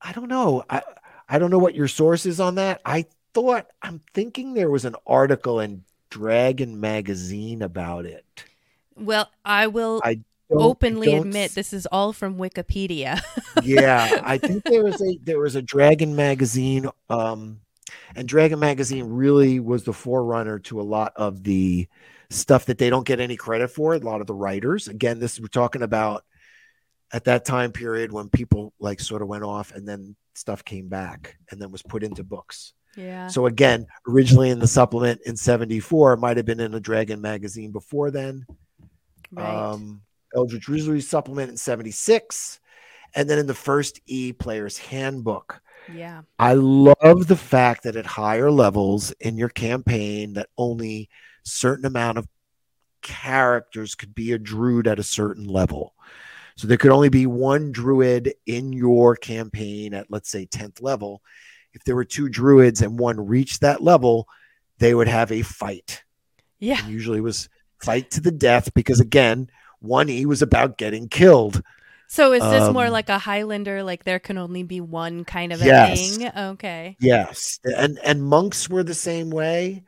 I 0.00 0.12
don't 0.12 0.28
know. 0.28 0.62
I 0.70 0.82
I 1.28 1.38
don't 1.38 1.50
know 1.50 1.58
what 1.58 1.74
your 1.74 1.88
source 1.88 2.26
is 2.26 2.38
on 2.38 2.56
that. 2.56 2.80
I 2.84 3.06
thought 3.34 3.66
I'm 3.82 4.00
thinking 4.14 4.54
there 4.54 4.70
was 4.70 4.84
an 4.84 4.94
article 5.04 5.58
in 5.58 5.84
Dragon 6.10 6.80
magazine 6.80 7.62
about 7.62 8.06
it. 8.06 8.44
Well, 8.96 9.30
I 9.44 9.66
will. 9.66 10.00
I 10.04 10.20
don't, 10.48 10.62
openly 10.62 11.14
admit 11.14 11.52
this 11.52 11.72
is 11.72 11.86
all 11.86 12.12
from 12.12 12.38
Wikipedia. 12.38 13.20
yeah, 13.62 14.22
I 14.24 14.38
think 14.38 14.64
there 14.64 14.84
was 14.84 15.00
a 15.02 15.18
there 15.22 15.40
was 15.40 15.56
a 15.56 15.62
Dragon 15.62 16.14
magazine, 16.14 16.88
um, 17.10 17.60
and 18.14 18.28
Dragon 18.28 18.58
magazine 18.58 19.04
really 19.04 19.60
was 19.60 19.84
the 19.84 19.92
forerunner 19.92 20.58
to 20.60 20.80
a 20.80 20.82
lot 20.82 21.12
of 21.16 21.42
the 21.42 21.88
stuff 22.30 22.66
that 22.66 22.78
they 22.78 22.90
don't 22.90 23.06
get 23.06 23.20
any 23.20 23.36
credit 23.36 23.68
for. 23.68 23.94
A 23.94 23.98
lot 23.98 24.20
of 24.20 24.26
the 24.26 24.34
writers, 24.34 24.88
again, 24.88 25.18
this 25.18 25.40
we're 25.40 25.48
talking 25.48 25.82
about 25.82 26.24
at 27.12 27.24
that 27.24 27.44
time 27.44 27.72
period 27.72 28.12
when 28.12 28.28
people 28.28 28.72
like 28.78 29.00
sort 29.00 29.22
of 29.22 29.28
went 29.28 29.44
off, 29.44 29.72
and 29.72 29.86
then 29.86 30.16
stuff 30.34 30.64
came 30.64 30.88
back 30.88 31.36
and 31.50 31.60
then 31.60 31.70
was 31.70 31.82
put 31.82 32.02
into 32.02 32.22
books. 32.22 32.72
Yeah. 32.96 33.28
So 33.28 33.46
again, 33.46 33.86
originally 34.08 34.50
in 34.50 34.58
the 34.58 34.66
supplement 34.66 35.20
in 35.26 35.36
'74, 35.36 36.14
it 36.14 36.18
might 36.18 36.36
have 36.36 36.46
been 36.46 36.60
in 36.60 36.74
a 36.74 36.80
Dragon 36.80 37.20
magazine 37.20 37.70
before 37.70 38.10
then. 38.10 38.46
Right. 39.30 39.46
Um, 39.46 40.02
Eldritch 40.34 40.68
Wizardry 40.68 41.00
supplement 41.00 41.50
in 41.50 41.56
76, 41.56 42.60
and 43.14 43.28
then 43.28 43.38
in 43.38 43.46
the 43.46 43.54
first 43.54 44.00
E 44.06 44.32
Player's 44.32 44.78
Handbook. 44.78 45.60
Yeah. 45.92 46.22
I 46.38 46.54
love 46.54 47.26
the 47.26 47.36
fact 47.36 47.84
that 47.84 47.96
at 47.96 48.06
higher 48.06 48.50
levels 48.50 49.12
in 49.12 49.36
your 49.36 49.48
campaign 49.48 50.34
that 50.34 50.48
only 50.58 51.08
certain 51.44 51.86
amount 51.86 52.18
of 52.18 52.26
characters 53.02 53.94
could 53.94 54.14
be 54.14 54.32
a 54.32 54.38
druid 54.38 54.88
at 54.88 54.98
a 54.98 55.04
certain 55.04 55.46
level. 55.46 55.94
So 56.56 56.66
there 56.66 56.78
could 56.78 56.90
only 56.90 57.08
be 57.08 57.26
one 57.26 57.70
druid 57.70 58.34
in 58.46 58.72
your 58.72 59.14
campaign 59.14 59.94
at 59.94 60.10
let's 60.10 60.30
say 60.30 60.46
10th 60.46 60.82
level. 60.82 61.22
If 61.76 61.84
there 61.84 61.94
were 61.94 62.06
two 62.06 62.30
druids 62.30 62.80
and 62.80 62.98
one 62.98 63.26
reached 63.26 63.60
that 63.60 63.82
level, 63.82 64.26
they 64.78 64.94
would 64.94 65.08
have 65.08 65.30
a 65.30 65.42
fight. 65.42 66.02
Yeah. 66.58 66.82
And 66.82 66.90
usually 66.90 67.20
was 67.20 67.50
fight 67.82 68.10
to 68.12 68.22
the 68.22 68.30
death 68.32 68.72
because 68.72 68.98
again, 68.98 69.50
one 69.80 70.08
E 70.08 70.24
was 70.24 70.40
about 70.40 70.78
getting 70.78 71.08
killed. 71.08 71.62
So 72.08 72.32
is 72.32 72.42
this 72.42 72.62
um, 72.62 72.72
more 72.72 72.88
like 72.88 73.10
a 73.10 73.18
Highlander, 73.18 73.82
like 73.82 74.04
there 74.04 74.18
can 74.18 74.38
only 74.38 74.62
be 74.62 74.80
one 74.80 75.24
kind 75.24 75.52
of 75.52 75.60
a 75.60 75.66
yes. 75.66 76.16
thing? 76.16 76.30
Okay. 76.34 76.96
Yes. 76.98 77.58
And 77.64 77.98
and 78.02 78.24
monks 78.24 78.70
were 78.70 78.82
the 78.82 78.94
same 78.94 79.28
way. 79.28 79.84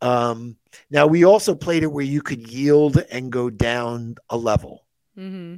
Um 0.00 0.56
now 0.90 1.08
we 1.08 1.24
also 1.24 1.56
played 1.56 1.82
it 1.82 1.90
where 1.90 2.04
you 2.04 2.22
could 2.22 2.48
yield 2.48 3.02
and 3.10 3.32
go 3.32 3.50
down 3.50 4.14
a 4.30 4.36
level. 4.36 4.86
Mm-hmm. 5.18 5.56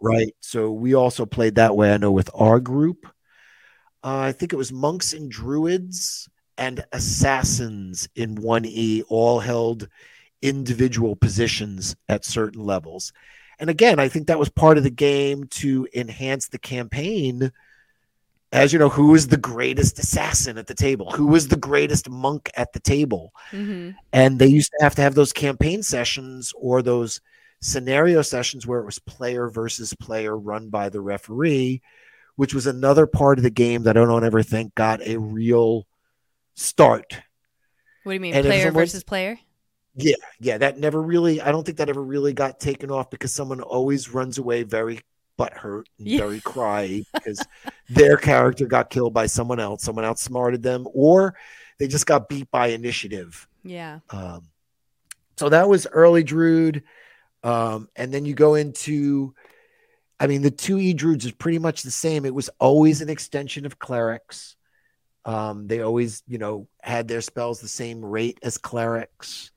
Right. 0.00 0.34
So 0.40 0.70
we 0.70 0.94
also 0.94 1.24
played 1.24 1.54
that 1.54 1.76
way, 1.76 1.94
I 1.94 1.96
know, 1.96 2.12
with 2.12 2.30
our 2.34 2.60
group. 2.60 3.06
Uh, 4.04 4.18
I 4.18 4.32
think 4.32 4.52
it 4.52 4.56
was 4.56 4.72
monks 4.72 5.12
and 5.12 5.30
druids 5.30 6.28
and 6.56 6.84
assassins 6.92 8.08
in 8.14 8.36
1E 8.36 9.02
all 9.08 9.40
held 9.40 9.88
individual 10.42 11.16
positions 11.16 11.96
at 12.08 12.24
certain 12.24 12.64
levels. 12.64 13.12
And 13.58 13.70
again, 13.70 13.98
I 13.98 14.08
think 14.08 14.26
that 14.26 14.38
was 14.38 14.48
part 14.48 14.78
of 14.78 14.84
the 14.84 14.90
game 14.90 15.44
to 15.48 15.88
enhance 15.94 16.48
the 16.48 16.58
campaign. 16.58 17.50
As 18.52 18.72
you 18.72 18.78
know, 18.78 18.88
who 18.88 19.14
is 19.14 19.28
the 19.28 19.36
greatest 19.36 19.98
assassin 19.98 20.58
at 20.58 20.68
the 20.68 20.74
table? 20.74 21.10
Who 21.10 21.34
is 21.34 21.48
the 21.48 21.56
greatest 21.56 22.08
monk 22.08 22.50
at 22.56 22.72
the 22.72 22.80
table? 22.80 23.32
Mm-hmm. 23.50 23.90
And 24.12 24.38
they 24.38 24.46
used 24.46 24.70
to 24.78 24.84
have 24.84 24.94
to 24.94 25.02
have 25.02 25.14
those 25.14 25.32
campaign 25.32 25.82
sessions 25.82 26.52
or 26.56 26.82
those 26.82 27.20
scenario 27.60 28.22
sessions 28.22 28.66
where 28.66 28.80
it 28.80 28.86
was 28.86 29.00
player 29.00 29.48
versus 29.48 29.92
player 29.94 30.36
run 30.36 30.70
by 30.70 30.88
the 30.88 31.00
referee, 31.00 31.82
which 32.38 32.54
was 32.54 32.68
another 32.68 33.04
part 33.04 33.36
of 33.36 33.42
the 33.42 33.50
game 33.50 33.82
that 33.82 33.96
I 33.96 34.04
don't 34.04 34.24
ever 34.24 34.44
think 34.44 34.72
got 34.76 35.04
a 35.04 35.16
real 35.16 35.88
start. 36.54 37.18
What 38.04 38.12
do 38.12 38.14
you 38.14 38.20
mean, 38.20 38.32
and 38.32 38.46
player 38.46 38.70
versus 38.70 39.02
player? 39.02 39.40
Yeah, 39.96 40.14
yeah, 40.38 40.56
that 40.58 40.78
never 40.78 41.02
really. 41.02 41.40
I 41.40 41.50
don't 41.50 41.66
think 41.66 41.78
that 41.78 41.88
ever 41.88 42.00
really 42.00 42.32
got 42.32 42.60
taken 42.60 42.92
off 42.92 43.10
because 43.10 43.34
someone 43.34 43.60
always 43.60 44.14
runs 44.14 44.38
away 44.38 44.62
very 44.62 45.00
butthurt 45.36 45.86
and 45.98 46.06
yeah. 46.06 46.18
very 46.18 46.40
cry 46.44 47.02
because 47.12 47.44
their 47.88 48.16
character 48.16 48.66
got 48.66 48.88
killed 48.88 49.12
by 49.12 49.26
someone 49.26 49.58
else. 49.58 49.82
Someone 49.82 50.04
outsmarted 50.04 50.62
them, 50.62 50.86
or 50.94 51.34
they 51.80 51.88
just 51.88 52.06
got 52.06 52.28
beat 52.28 52.48
by 52.52 52.68
initiative. 52.68 53.48
Yeah. 53.64 53.98
Um, 54.10 54.42
so 55.36 55.48
that 55.48 55.68
was 55.68 55.88
early 55.90 56.22
Druid, 56.22 56.84
um, 57.42 57.88
and 57.96 58.14
then 58.14 58.24
you 58.24 58.34
go 58.34 58.54
into. 58.54 59.34
I 60.20 60.26
mean, 60.26 60.42
the 60.42 60.50
two 60.50 60.78
E 60.78 60.92
Druids 60.94 61.24
is 61.24 61.32
pretty 61.32 61.58
much 61.58 61.82
the 61.82 61.90
same. 61.90 62.24
It 62.24 62.34
was 62.34 62.50
always 62.58 63.00
an 63.00 63.08
extension 63.08 63.66
of 63.66 63.78
clerics. 63.78 64.56
Um, 65.24 65.66
they 65.66 65.80
always, 65.80 66.22
you 66.26 66.38
know, 66.38 66.68
had 66.82 67.06
their 67.06 67.20
spells 67.20 67.60
the 67.60 67.68
same 67.68 68.04
rate 68.04 68.38
as 68.42 68.58
clerics. 68.58 69.50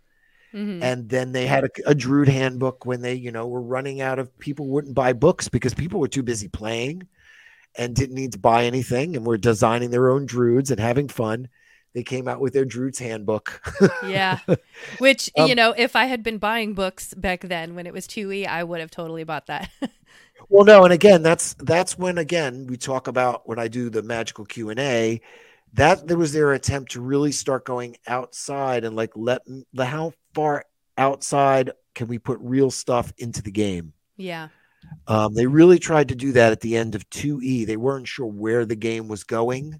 Mm-hmm. 0.54 0.84
And 0.84 1.10
then 1.10 1.32
they 1.32 1.48
had 1.48 1.64
a, 1.64 1.70
a 1.88 1.96
Druid 1.96 2.28
handbook 2.28 2.86
when 2.86 3.02
they, 3.02 3.14
you 3.14 3.32
know, 3.32 3.48
were 3.48 3.62
running 3.62 4.02
out 4.02 4.20
of 4.20 4.38
people 4.38 4.68
wouldn't 4.68 4.96
buy 4.96 5.14
books 5.14 5.48
because 5.48 5.74
people 5.74 6.00
were 6.00 6.10
too 6.10 6.24
busy 6.24 6.50
playing 6.50 7.08
and 7.78 7.96
didn't 7.96 8.16
need 8.16 8.34
to 8.34 8.40
buy 8.40 8.66
anything 8.66 9.16
and 9.16 9.26
were 9.26 9.38
designing 9.38 9.92
their 9.92 10.12
own 10.12 10.26
Druids 10.26 10.72
and 10.72 10.80
having 10.80 11.08
fun. 11.08 11.48
They 11.94 12.04
came 12.04 12.28
out 12.28 12.40
with 12.40 12.54
their 12.54 12.66
Druid's 12.66 13.00
handbook. 13.00 13.62
yeah. 14.06 14.40
Which, 15.00 15.30
um, 15.38 15.48
you 15.48 15.56
know, 15.56 15.74
if 15.78 15.96
I 15.96 16.06
had 16.06 16.24
been 16.24 16.38
buying 16.38 16.74
books 16.74 17.14
back 17.14 17.42
then 17.42 17.76
when 17.76 17.86
it 17.86 17.94
was 17.94 18.08
2E, 18.08 18.48
I 18.48 18.64
would 18.64 18.80
have 18.80 18.92
totally 18.92 19.24
bought 19.24 19.48
that. 19.48 19.70
well, 20.52 20.66
no, 20.66 20.84
and 20.84 20.92
again, 20.92 21.24
that's 21.24 21.54
that's 21.56 21.98
when 21.98 22.18
again 22.18 22.68
we 22.68 22.76
talk 22.76 23.08
about 23.08 23.48
when 23.48 23.58
I 23.58 23.70
do 23.70 23.90
the 23.90 24.04
magical 24.04 24.44
Q&A 24.44 25.22
that 25.74 26.06
there 26.06 26.18
was 26.18 26.34
their 26.34 26.52
attempt 26.52 26.92
to 26.92 27.02
really 27.02 27.32
start 27.32 27.64
going 27.64 27.96
outside 28.06 28.84
and 28.84 28.94
like 28.94 29.12
let 29.16 29.42
the 29.74 29.86
how 29.86 30.12
far 30.34 30.66
outside 30.98 31.72
can 31.96 32.08
we 32.08 32.20
put 32.20 32.38
real 32.42 32.70
stuff 32.70 33.14
into 33.18 33.42
the 33.42 33.52
game? 33.52 33.94
Yeah. 34.18 34.50
Um, 35.08 35.34
they 35.34 35.46
really 35.46 35.80
tried 35.80 36.10
to 36.10 36.16
do 36.16 36.34
that 36.34 36.52
at 36.52 36.60
the 36.60 36.76
end 36.76 36.96
of 36.96 37.10
2E. 37.12 37.66
They 37.66 37.78
weren't 37.78 38.10
sure 38.10 38.26
where 38.26 38.66
the 38.66 38.76
game 38.76 39.08
was 39.08 39.24
going. 39.24 39.80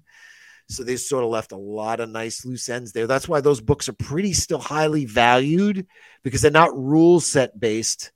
So 0.68 0.84
they 0.84 0.96
sort 0.96 1.24
of 1.24 1.28
left 1.28 1.52
a 1.52 1.56
lot 1.56 2.00
of 2.00 2.08
nice 2.08 2.46
loose 2.46 2.70
ends 2.70 2.92
there. 2.92 3.06
That's 3.06 3.28
why 3.28 3.42
those 3.42 3.60
books 3.60 3.90
are 3.90 3.94
pretty 3.94 4.32
still 4.32 4.60
highly 4.60 5.04
valued 5.04 5.86
because 6.22 6.40
they're 6.40 6.50
not 6.50 6.74
rule 6.74 7.20
set 7.20 7.60
based. 7.60 8.10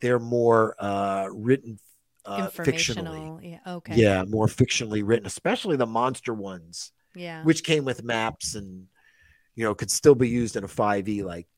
They're 0.00 0.18
more 0.18 0.76
uh, 0.78 1.28
written 1.30 1.78
uh, 2.24 2.48
fictionally. 2.48 3.52
Yeah. 3.52 3.74
Okay. 3.74 3.96
Yeah, 3.96 4.24
more 4.24 4.46
fictionally 4.46 5.02
written, 5.04 5.26
especially 5.26 5.76
the 5.76 5.86
monster 5.86 6.34
ones. 6.34 6.92
Yeah. 7.14 7.42
Which 7.44 7.64
came 7.64 7.84
with 7.84 8.04
maps 8.04 8.54
and 8.54 8.86
you 9.56 9.64
know 9.64 9.74
could 9.74 9.90
still 9.90 10.14
be 10.14 10.28
used 10.28 10.56
in 10.56 10.64
a 10.64 10.68
5e 10.68 11.24
like 11.24 11.48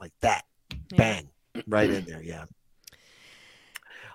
like 0.00 0.12
that. 0.20 0.44
Yeah. 0.70 0.96
Bang. 0.96 1.28
Right 1.66 1.90
in 1.90 2.04
there, 2.04 2.22
yeah. 2.22 2.44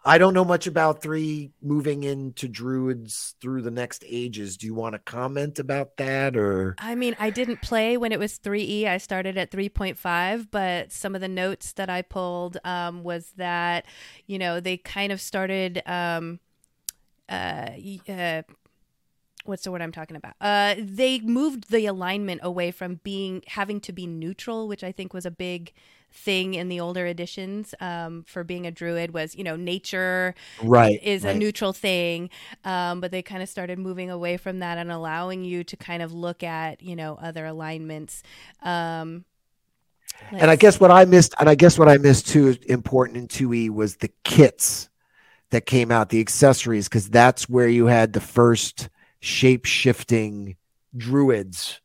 I 0.10 0.18
don't 0.18 0.34
know 0.34 0.44
much 0.44 0.66
about 0.66 1.04
three 1.04 1.52
moving 1.62 2.04
into 2.04 2.48
druids 2.48 3.36
through 3.40 3.62
the 3.62 3.70
next 3.70 4.04
ages. 4.08 4.58
Do 4.58 4.66
you 4.66 4.74
want 4.74 4.94
to 4.94 5.00
comment 5.00 5.60
about 5.60 5.98
that 5.98 6.36
or? 6.36 6.74
I 6.80 6.96
mean, 6.96 7.16
I 7.20 7.30
didn't 7.30 7.62
play 7.62 7.96
when 7.96 8.12
it 8.12 8.18
was 8.18 8.40
3E. 8.40 8.86
I 8.86 8.98
started 8.98 9.38
at 9.38 9.52
3.5, 9.52 10.48
but 10.50 10.92
some 10.92 11.14
of 11.14 11.22
the 11.22 11.28
notes 11.28 11.74
that 11.74 11.92
I 11.92 12.02
pulled 12.02 12.58
um, 12.64 13.04
was 13.04 13.34
that, 13.38 13.86
you 14.26 14.40
know, 14.40 14.60
they 14.60 14.78
kind 14.78 15.12
of 15.12 15.22
started. 15.22 15.84
Um, 15.86 16.40
uh, 17.30 17.70
uh, 18.10 18.42
what's 19.46 19.64
the 19.64 19.72
word 19.72 19.84
I'm 19.84 19.92
talking 19.92 20.18
about? 20.18 20.34
Uh, 20.42 20.74
they 20.80 21.20
moved 21.20 21.70
the 21.70 21.86
alignment 21.86 22.42
away 22.44 22.72
from 22.72 23.00
being 23.04 23.44
having 23.46 23.80
to 23.82 23.94
be 23.94 24.08
neutral, 24.08 24.68
which 24.68 24.84
I 24.84 24.92
think 24.92 25.14
was 25.14 25.28
a 25.28 25.32
big 25.32 25.72
thing 26.12 26.54
in 26.54 26.70
the 26.70 26.80
older 26.80 27.06
editions 27.06 27.74
um, 27.80 28.24
for 28.28 28.44
being 28.44 28.66
a 28.66 28.72
druid 28.72 29.14
was 29.14 29.36
you 29.36 29.44
know 29.44 29.56
nature 29.56 30.34
right 30.64 31.02
is 31.04 31.24
right. 31.24 31.36
a 31.36 31.38
neutral 31.38 31.72
thing 31.74 32.30
um, 32.66 33.00
but 33.00 33.12
they 33.12 33.22
kind 33.22 33.44
of 33.44 33.50
started 33.50 33.78
moving 33.78 34.10
away 34.10 34.36
from 34.36 34.60
that 34.60 34.78
and 34.78 34.92
allowing 34.92 35.44
you 35.44 35.64
to 35.64 35.78
kind 35.78 36.02
of 36.02 36.12
look 36.12 36.44
at 36.44 36.82
you 36.82 36.96
know 36.96 37.18
other 37.22 37.46
alignments 37.46 38.24
um, 38.64 39.24
and 40.32 40.52
I 40.52 40.56
guess 40.56 40.80
what 40.80 40.92
I 40.92 41.06
missed, 41.06 41.34
and 41.40 41.50
I 41.50 41.56
guess 41.56 41.80
what 41.80 41.90
I 41.90 41.98
missed 41.98 42.28
too, 42.28 42.58
important 42.68 43.18
in 43.18 43.28
2E 43.28 43.70
was 43.70 43.98
the 43.98 44.10
kits 44.24 44.90
that 45.52 45.66
came 45.66 45.92
out, 45.92 46.10
the 46.10 46.20
accessories, 46.20 46.88
because 46.88 47.10
that's 47.10 47.50
where 47.50 47.68
you 47.68 47.88
had 47.88 48.14
the 48.14 48.22
first 48.22 48.90
shape 49.20 49.66
shifting 49.66 50.56
druids. 50.96 51.80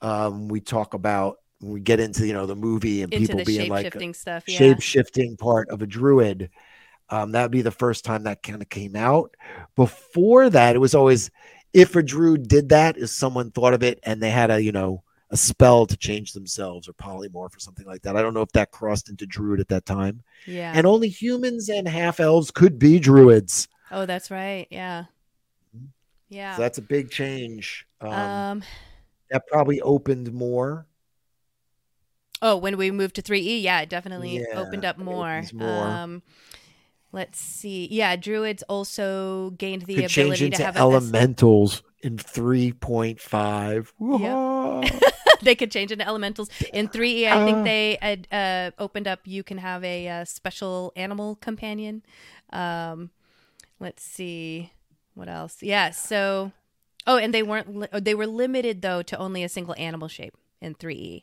Um, 0.00 0.48
we 0.48 0.60
talk 0.60 0.94
about 0.94 1.38
we 1.68 1.80
get 1.80 2.00
into 2.00 2.26
you 2.26 2.32
know 2.32 2.46
the 2.46 2.56
movie 2.56 3.02
and 3.02 3.12
into 3.12 3.26
people 3.26 3.44
being 3.44 3.70
like 3.70 3.84
shape-shifting 3.86 4.14
stuff 4.14 4.44
yeah. 4.46 4.58
shape 4.58 4.80
shifting 4.80 5.36
part 5.36 5.68
of 5.68 5.82
a 5.82 5.86
druid. 5.86 6.50
Um, 7.10 7.32
that 7.32 7.42
would 7.42 7.50
be 7.50 7.62
the 7.62 7.70
first 7.70 8.04
time 8.04 8.22
that 8.24 8.42
kind 8.42 8.62
of 8.62 8.68
came 8.70 8.96
out. 8.96 9.36
Before 9.76 10.48
that, 10.50 10.74
it 10.74 10.78
was 10.78 10.94
always 10.94 11.30
if 11.72 11.96
a 11.96 12.02
druid 12.02 12.48
did 12.48 12.70
that, 12.70 12.96
is 12.96 13.14
someone 13.14 13.50
thought 13.50 13.74
of 13.74 13.82
it 13.82 13.98
and 14.04 14.22
they 14.22 14.30
had 14.30 14.50
a 14.50 14.62
you 14.62 14.72
know 14.72 15.02
a 15.30 15.36
spell 15.36 15.86
to 15.86 15.96
change 15.96 16.32
themselves 16.32 16.88
or 16.88 16.92
polymorph 16.94 17.56
or 17.56 17.58
something 17.58 17.86
like 17.86 18.02
that. 18.02 18.16
I 18.16 18.22
don't 18.22 18.34
know 18.34 18.42
if 18.42 18.52
that 18.52 18.70
crossed 18.70 19.10
into 19.10 19.26
druid 19.26 19.60
at 19.60 19.68
that 19.68 19.84
time. 19.84 20.22
yeah 20.46 20.72
And 20.74 20.86
only 20.86 21.08
humans 21.08 21.68
and 21.68 21.88
half 21.88 22.20
elves 22.20 22.50
could 22.50 22.78
be 22.78 22.98
druids. 22.98 23.68
oh 23.90 24.06
that's 24.06 24.30
right 24.30 24.66
yeah 24.70 25.04
yeah 26.28 26.56
So 26.56 26.62
that's 26.62 26.78
a 26.78 26.82
big 26.82 27.10
change. 27.10 27.86
Um, 28.00 28.12
um 28.12 28.62
that 29.30 29.46
probably 29.48 29.80
opened 29.80 30.32
more. 30.32 30.86
Oh, 32.46 32.56
when 32.58 32.76
we 32.76 32.90
moved 32.90 33.14
to 33.16 33.22
3E, 33.22 33.62
yeah, 33.62 33.80
it 33.80 33.88
definitely 33.88 34.36
Yeah, 34.38 34.60
opened 34.60 34.84
up 34.84 34.98
more. 34.98 35.42
more. 35.54 35.84
Um, 35.86 36.22
let's 37.10 37.40
see. 37.40 37.88
Yeah, 37.90 38.16
druids 38.16 38.62
also 38.68 39.50
gained 39.56 39.82
the 39.82 39.94
Could 39.94 40.08
change 40.10 40.26
ability 40.42 40.44
into 40.46 40.58
to 40.58 40.64
have 40.64 40.76
a, 40.76 40.80
elementals 40.80 41.82
in 42.02 42.18
3.5. 42.18 43.92
Whoa. 43.98 44.82
they 45.42 45.54
could 45.54 45.70
change 45.70 45.90
into 45.90 46.06
elementals 46.06 46.50
in 46.72 46.88
3E. 46.88 47.26
I 47.26 47.44
think 47.46 47.58
Uh. 47.58 47.62
they 47.62 47.98
had 48.02 48.28
uh, 48.30 48.70
opened 48.78 49.08
up. 49.08 49.20
You 49.24 49.42
can 49.42 49.56
have 49.58 49.82
a, 49.82 50.06
uh 50.08 50.24
special 50.26 50.92
animal 50.96 51.36
companion. 51.36 52.02
Um, 52.50 53.08
let's 53.80 54.02
see 54.02 54.70
what 55.14 55.28
else. 55.28 55.62
Yeah. 55.62 55.90
So, 55.90 56.52
oh, 57.06 57.16
and 57.16 57.32
they 57.32 57.42
weren't. 57.42 57.74
Li- 57.74 58.00
they 58.00 58.14
were 58.14 58.26
limited 58.26 58.82
though 58.82 59.00
to 59.02 59.16
only 59.16 59.42
a 59.42 59.48
single 59.48 59.74
animal 59.78 60.08
shape 60.08 60.34
in 60.60 60.74
3E. 60.74 61.22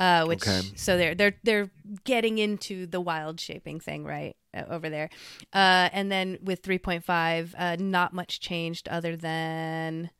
Uh, 0.00 0.24
which 0.26 0.42
Okay. 0.46 0.60
so 0.76 0.96
they're 0.96 1.14
they're 1.14 1.36
they're 1.44 1.70
getting 2.04 2.38
into 2.38 2.86
the 2.86 3.00
wild 3.00 3.38
shaping 3.40 3.80
thing 3.80 4.04
right 4.04 4.34
uh, 4.54 4.64
over 4.68 4.88
there, 4.90 5.10
uh, 5.52 5.88
and 5.92 6.10
then 6.10 6.38
with 6.42 6.62
3.5, 6.62 7.54
uh, 7.58 7.76
not 7.78 8.12
much 8.12 8.40
changed 8.40 8.88
other 8.88 9.16
than 9.16 10.10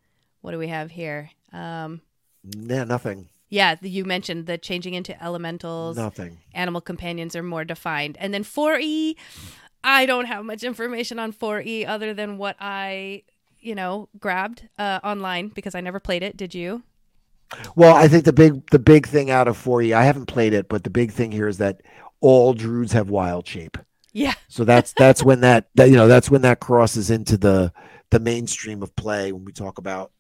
what 0.43 0.53
do 0.53 0.59
we 0.59 0.69
have 0.69 0.91
here? 0.91 1.31
Um, 1.53 2.01
yeah, 2.45 2.85
nothing. 2.85 3.29
yeah, 3.49 3.77
you 3.81 4.05
mentioned 4.05 4.47
the 4.47 4.59
changing 4.59 4.95
into 4.95 5.15
elementals. 5.23 5.97
Nothing. 5.97 6.39
Animal 6.53 6.81
companions 6.81 7.35
are 7.35 7.43
more 7.43 7.65
defined. 7.65 8.17
And 8.21 8.35
then 8.35 8.45
4E, 8.45 9.15
I 9.83 10.07
don't 10.07 10.27
have 10.27 10.45
much 10.45 10.63
information 10.63 11.19
on 11.19 11.33
4E 11.33 11.87
other 11.87 12.13
than 12.15 12.37
what 12.39 12.57
I, 12.61 13.23
you 13.61 13.75
know, 13.75 14.09
grabbed 14.19 14.69
uh, 14.79 15.01
online 15.03 15.49
because 15.49 15.75
I 15.75 15.81
never 15.81 16.01
played 16.01 16.23
it. 16.23 16.37
Did 16.37 16.55
you? 16.55 16.83
Well, 17.77 17.95
I 17.95 18.09
think 18.09 18.25
the 18.25 18.33
big 18.33 18.69
the 18.71 18.79
big 18.79 19.07
thing 19.07 19.31
out 19.31 19.49
of 19.49 19.63
4E, 19.63 19.95
I 19.95 20.05
haven't 20.05 20.27
played 20.27 20.53
it, 20.53 20.69
but 20.69 20.85
the 20.85 20.91
big 20.91 21.13
thing 21.13 21.33
here 21.33 21.49
is 21.49 21.59
that 21.59 21.81
all 22.21 22.55
druids 22.55 22.93
have 22.93 23.11
wild 23.11 23.47
shape. 23.47 23.77
Yeah. 24.13 24.35
So 24.49 24.65
that's 24.65 24.93
that's 24.93 25.23
when 25.23 25.41
that, 25.41 25.69
that 25.75 25.91
you 25.91 25.97
know 25.97 26.09
that's 26.09 26.31
when 26.31 26.43
that 26.43 26.61
crosses 26.61 27.11
into 27.11 27.37
the 27.37 27.73
the 28.11 28.21
mainstream 28.21 28.83
of 28.83 28.95
play 28.95 29.33
when 29.33 29.45
we 29.45 29.53
talk 29.53 29.79
about 29.79 30.13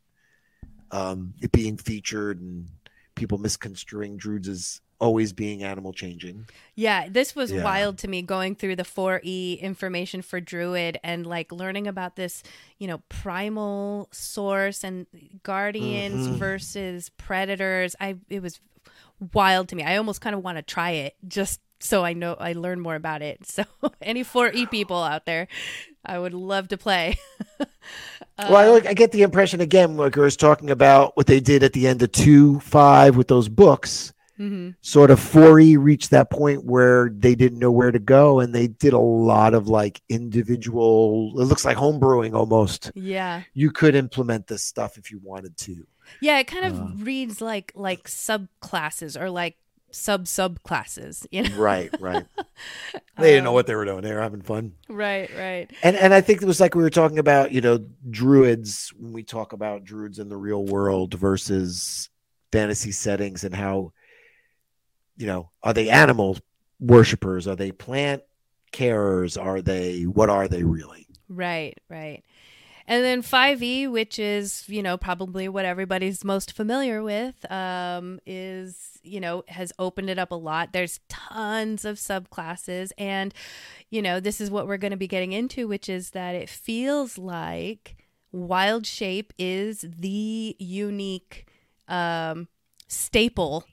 um, 0.91 1.35
it 1.41 1.53
being 1.53 1.77
featured 1.77 2.41
and 2.41 2.69
people 3.15 3.39
misconstruing 3.39 4.17
druids 4.17 4.49
as 4.49 4.81
always 5.01 5.33
being 5.33 5.63
animal 5.63 5.93
changing. 5.93 6.47
Yeah, 6.75 7.09
this 7.09 7.35
was 7.37 7.53
Yeah. 7.53 7.63
wild 7.65 7.99
to 7.99 8.09
me 8.09 8.23
going 8.23 8.55
through 8.55 8.77
the 8.77 8.85
4E 8.85 9.61
information 9.61 10.23
for 10.23 10.41
Druid 10.41 10.99
and 11.05 11.27
like 11.27 11.53
learning 11.53 11.87
about 11.87 12.17
this, 12.17 12.43
you 12.79 12.87
know, 12.87 13.03
primal 13.09 14.09
source 14.13 14.85
and 14.85 15.07
guardians 15.43 16.29
Mhm. 16.29 16.37
versus 16.39 17.11
predators. 17.17 17.95
I 18.01 18.17
it 18.29 18.43
was 18.43 18.61
wild 19.33 19.69
to 19.69 19.77
me. 19.77 19.83
I 19.83 19.97
almost 19.97 20.21
kind 20.21 20.35
of 20.35 20.43
want 20.43 20.59
to 20.59 20.63
try 20.63 20.91
it 20.91 21.15
just 21.27 21.61
so 21.81 22.03
I 22.05 22.15
know 22.15 22.35
I 22.35 22.53
learn 22.55 22.81
more 22.81 22.95
about 22.95 23.21
it. 23.21 23.41
So 23.47 23.65
any 24.01 24.25
4E 24.25 24.71
people 24.71 25.03
out 25.03 25.27
there, 25.27 25.49
I 26.05 26.19
would 26.19 26.33
love 26.35 26.69
to 26.69 26.79
play. 26.79 27.19
well, 28.39 28.57
I, 28.57 28.67
like, 28.69 28.87
I 28.87 28.95
get 28.95 29.13
the 29.13 29.23
impression 29.23 29.61
again, 29.61 29.97
like 29.97 30.17
I 30.17 30.21
was 30.23 30.37
talking 30.37 30.71
about 30.71 31.15
what 31.17 31.27
they 31.27 31.41
did 31.41 31.63
at 31.63 31.73
the 31.75 31.87
end 31.87 32.03
of 32.03 32.11
two 32.13 32.61
five 32.61 33.17
with 33.17 33.29
those 33.29 33.49
books. 33.49 34.13
Hmm 34.37 34.71
Sort 34.81 35.11
of 35.11 35.21
4E 35.21 35.77
reached 35.77 36.11
that 36.11 36.31
point 36.31 36.65
where 36.65 37.11
they 37.11 37.35
didn't 37.35 37.59
know 37.59 37.71
where 37.73 37.91
to 37.93 37.99
go, 37.99 38.41
and 38.41 38.55
they 38.55 38.67
did 38.67 38.93
a 38.93 38.99
lot 38.99 39.55
of 39.55 39.69
like 39.69 40.01
individual. 40.09 41.33
It 41.41 41.45
looks 41.45 41.65
like 41.65 41.77
homebrewing 41.77 42.35
almost. 42.35 42.91
Yeah. 42.95 43.43
You 43.55 43.71
could 43.71 43.95
implement 43.95 44.47
this 44.47 44.65
stuff 44.65 44.99
if 44.99 45.11
you 45.11 45.21
wanted 45.23 45.57
to. 45.59 45.87
Yeah, 46.21 46.39
it 46.39 46.45
kind 46.47 46.65
of 46.67 46.81
Uh. 46.81 46.87
reads 46.97 47.41
like 47.41 47.73
like 47.75 48.09
subclasses 48.09 49.19
or 49.21 49.31
like 49.31 49.57
sub 49.91 50.25
subclasses, 50.25 51.27
you 51.31 51.43
know. 51.45 51.57
Right, 51.57 51.95
right. 52.01 52.27
they 53.19 53.31
didn't 53.33 53.45
know 53.45 53.51
Um, 53.51 53.55
what 53.55 53.67
they 53.67 53.75
were 53.75 53.85
doing. 53.85 54.03
They 54.03 54.13
were 54.13 54.21
having 54.21 54.43
fun. 54.43 54.73
Right, 54.89 55.31
right. 55.35 55.71
And 55.83 55.97
and 55.97 56.13
I 56.13 56.21
think 56.21 56.43
it 56.43 56.47
was 56.47 56.61
like 56.61 56.75
we 56.75 56.83
were 56.83 56.91
talking 56.91 57.19
about, 57.19 57.53
you 57.53 57.61
know, 57.61 57.87
druids 58.11 58.93
when 58.99 59.13
we 59.13 59.23
talk 59.23 59.53
about 59.53 59.85
druids 59.85 60.19
in 60.19 60.29
the 60.29 60.37
real 60.37 60.65
world 60.65 61.15
versus 61.15 62.11
fantasy 62.53 62.93
settings 62.93 63.45
and 63.45 63.55
how, 63.55 63.93
you 65.17 65.27
know, 65.27 65.51
are 65.63 65.73
they 65.73 65.89
animal 65.89 66.39
worshippers? 66.81 67.47
Are 67.47 67.57
they 67.57 67.73
plant 67.73 68.23
carers? 68.73 69.41
Are 69.41 69.61
they 69.61 70.03
what 70.03 70.31
are 70.31 70.49
they 70.49 70.65
really? 70.65 71.07
Right, 71.29 71.79
right. 71.89 72.23
And 72.87 73.03
then 73.03 73.23
5e, 73.23 73.91
which 73.91 74.19
is, 74.19 74.69
you 74.69 74.83
know, 74.83 74.99
probably 74.99 75.49
what 75.49 75.65
everybody's 75.65 76.23
most 76.23 76.53
familiar 76.53 77.03
with, 77.03 77.51
um, 77.51 78.21
is, 78.27 78.99
you 79.03 79.21
know, 79.21 79.43
has 79.49 79.73
opened 79.79 80.11
it 80.11 80.19
up 80.19 80.31
a 80.31 80.35
lot. 80.35 80.73
There's 80.73 81.01
tons 81.09 81.87
of 81.87 81.97
subclasses. 81.97 82.93
And, 82.99 83.33
you 83.89 84.03
know, 84.03 84.21
this 84.21 84.39
is 84.39 84.51
what 84.51 84.67
we're 84.67 84.77
going 84.77 84.91
to 84.91 84.99
be 84.99 85.09
getting 85.09 85.33
into, 85.33 85.67
which 85.67 85.89
is 85.89 86.11
that 86.11 86.35
it 86.35 86.51
feels 86.51 87.17
like 87.17 87.97
wild 88.33 88.87
shape 88.87 89.33
is 89.39 89.87
the 89.89 90.55
unique 90.59 91.47
um, 91.89 92.49
staple 92.87 93.65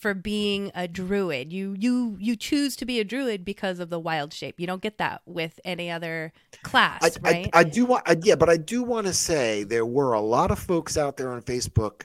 for 0.00 0.14
being 0.14 0.72
a 0.74 0.88
druid. 0.88 1.52
You 1.52 1.76
you 1.78 2.16
you 2.18 2.34
choose 2.34 2.74
to 2.76 2.84
be 2.84 2.98
a 3.00 3.04
druid 3.04 3.44
because 3.44 3.78
of 3.78 3.90
the 3.90 4.00
wild 4.00 4.32
shape. 4.32 4.58
You 4.58 4.66
don't 4.66 4.82
get 4.82 4.98
that 4.98 5.22
with 5.26 5.60
any 5.64 5.90
other 5.90 6.32
class, 6.62 7.02
I, 7.02 7.10
right? 7.20 7.50
I, 7.52 7.60
I 7.60 7.64
do 7.64 7.84
want, 7.84 8.08
I, 8.08 8.16
yeah, 8.22 8.34
but 8.34 8.48
I 8.48 8.56
do 8.56 8.82
want 8.82 9.06
to 9.06 9.12
say 9.12 9.62
there 9.64 9.86
were 9.86 10.14
a 10.14 10.20
lot 10.20 10.50
of 10.50 10.58
folks 10.58 10.96
out 10.96 11.16
there 11.16 11.30
on 11.30 11.42
Facebook 11.42 12.02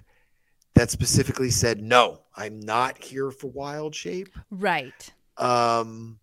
that 0.76 0.92
specifically 0.92 1.50
said, 1.50 1.82
no, 1.82 2.22
I'm 2.36 2.60
not 2.60 3.02
here 3.02 3.32
for 3.32 3.48
wild 3.48 3.96
shape. 3.96 4.38
right. 4.52 5.12
Um, 5.38 6.20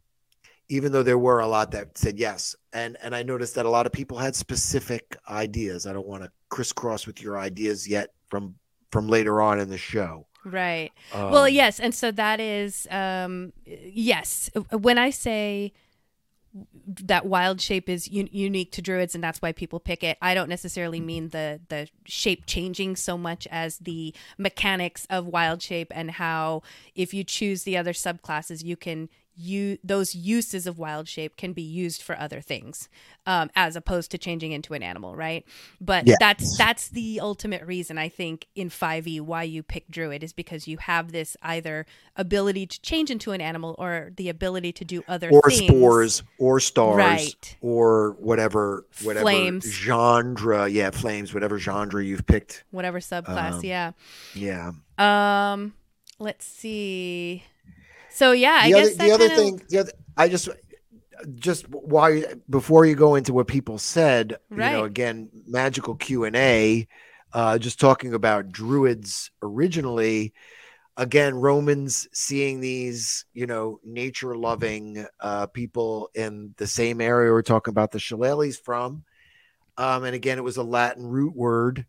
even 0.68 0.92
though 0.92 1.02
there 1.02 1.18
were 1.18 1.40
a 1.40 1.46
lot 1.46 1.70
that 1.72 1.98
said 1.98 2.18
yes. 2.18 2.56
And, 2.72 2.96
and 3.02 3.14
I 3.14 3.22
noticed 3.22 3.54
that 3.56 3.66
a 3.66 3.70
lot 3.70 3.84
of 3.84 3.92
people 3.92 4.16
had 4.16 4.34
specific 4.34 5.16
ideas. 5.28 5.86
I 5.86 5.92
don't 5.92 6.06
want 6.06 6.22
to 6.22 6.30
crisscross 6.48 7.06
with 7.06 7.20
your 7.20 7.38
ideas 7.38 7.86
yet 7.86 8.10
from, 8.30 8.54
from 8.90 9.08
later 9.08 9.42
on 9.42 9.60
in 9.60 9.68
the 9.68 9.76
show. 9.76 10.26
Right. 10.44 10.90
well, 11.14 11.44
Um, 11.44 11.52
yes, 11.52 11.78
and 11.80 11.94
so 11.94 12.10
that 12.10 12.40
is 12.40 12.86
um 12.90 13.52
yes, 13.64 14.50
when 14.70 14.98
I 14.98 15.10
say 15.10 15.72
that 16.86 17.24
wild 17.24 17.60
shape 17.62 17.88
is 17.88 18.08
un- 18.12 18.28
unique 18.30 18.72
to 18.72 18.82
druids 18.82 19.14
and 19.14 19.24
that's 19.24 19.40
why 19.40 19.52
people 19.52 19.80
pick 19.80 20.04
it. 20.04 20.18
I 20.20 20.34
don't 20.34 20.48
necessarily 20.50 21.00
mean 21.00 21.28
the 21.30 21.60
the 21.68 21.88
shape 22.04 22.44
changing 22.46 22.96
so 22.96 23.16
much 23.16 23.46
as 23.50 23.78
the 23.78 24.14
mechanics 24.36 25.06
of 25.08 25.26
wild 25.26 25.62
shape 25.62 25.90
and 25.94 26.10
how 26.12 26.62
if 26.94 27.14
you 27.14 27.24
choose 27.24 27.62
the 27.62 27.76
other 27.76 27.92
subclasses 27.92 28.62
you 28.62 28.76
can 28.76 29.08
you 29.36 29.78
those 29.82 30.14
uses 30.14 30.66
of 30.66 30.78
wild 30.78 31.08
shape 31.08 31.36
can 31.36 31.52
be 31.52 31.62
used 31.62 32.02
for 32.02 32.18
other 32.18 32.40
things 32.40 32.88
um, 33.26 33.50
as 33.56 33.76
opposed 33.76 34.10
to 34.10 34.18
changing 34.18 34.52
into 34.52 34.74
an 34.74 34.82
animal 34.82 35.16
right 35.16 35.46
but 35.80 36.06
yeah. 36.06 36.16
that's 36.20 36.56
that's 36.58 36.88
the 36.88 37.18
ultimate 37.20 37.64
reason 37.64 37.96
i 37.96 38.08
think 38.08 38.46
in 38.54 38.68
5e 38.68 39.20
why 39.20 39.42
you 39.42 39.62
pick 39.62 39.88
druid 39.90 40.22
is 40.22 40.32
because 40.32 40.68
you 40.68 40.76
have 40.78 41.12
this 41.12 41.36
either 41.42 41.86
ability 42.16 42.66
to 42.66 42.80
change 42.82 43.10
into 43.10 43.32
an 43.32 43.40
animal 43.40 43.74
or 43.78 44.10
the 44.16 44.28
ability 44.28 44.72
to 44.72 44.84
do 44.84 45.02
other 45.08 45.30
or 45.30 45.42
things. 45.48 45.66
spores 45.66 46.22
or 46.38 46.60
stars 46.60 46.96
right. 46.98 47.56
or 47.60 48.16
whatever 48.18 48.86
whatever 49.02 49.24
flames. 49.24 49.64
genre 49.64 50.68
yeah 50.68 50.90
flames 50.90 51.32
whatever 51.32 51.58
genre 51.58 52.04
you've 52.04 52.26
picked 52.26 52.64
whatever 52.70 53.00
subclass 53.00 53.54
um, 53.54 53.60
yeah 53.64 53.92
yeah 54.34 54.72
um 54.98 55.72
let's 56.18 56.44
see 56.44 57.42
so 58.12 58.32
yeah, 58.32 58.58
I 58.62 58.70
the 58.70 58.78
guess 58.78 58.94
other, 58.94 59.04
the 59.04 59.14
other 59.14 59.28
thing, 59.28 59.62
the 59.68 59.78
other, 59.78 59.92
I 60.16 60.28
just 60.28 60.48
just 61.34 61.68
why 61.68 62.24
before 62.48 62.84
you 62.84 62.94
go 62.94 63.14
into 63.14 63.32
what 63.32 63.46
people 63.46 63.78
said, 63.78 64.38
right. 64.50 64.70
you 64.70 64.76
know, 64.76 64.84
again, 64.84 65.30
magical 65.46 65.94
Q 65.94 66.24
and 66.24 66.36
A, 66.36 66.86
uh, 67.32 67.58
just 67.58 67.80
talking 67.80 68.14
about 68.14 68.52
druids 68.52 69.30
originally. 69.42 70.32
Again, 70.96 71.34
Romans 71.34 72.06
seeing 72.12 72.60
these, 72.60 73.24
you 73.32 73.46
know, 73.46 73.80
nature 73.82 74.36
loving 74.36 75.06
uh, 75.20 75.46
people 75.46 76.10
in 76.14 76.54
the 76.58 76.66
same 76.66 77.00
area 77.00 77.32
we're 77.32 77.42
talking 77.42 77.72
about 77.72 77.92
the 77.92 77.98
shillelaghs 77.98 78.58
from. 78.58 79.04
Um, 79.78 80.04
and 80.04 80.14
again, 80.14 80.36
it 80.36 80.44
was 80.44 80.58
a 80.58 80.62
Latin 80.62 81.06
root 81.06 81.34
word 81.34 81.86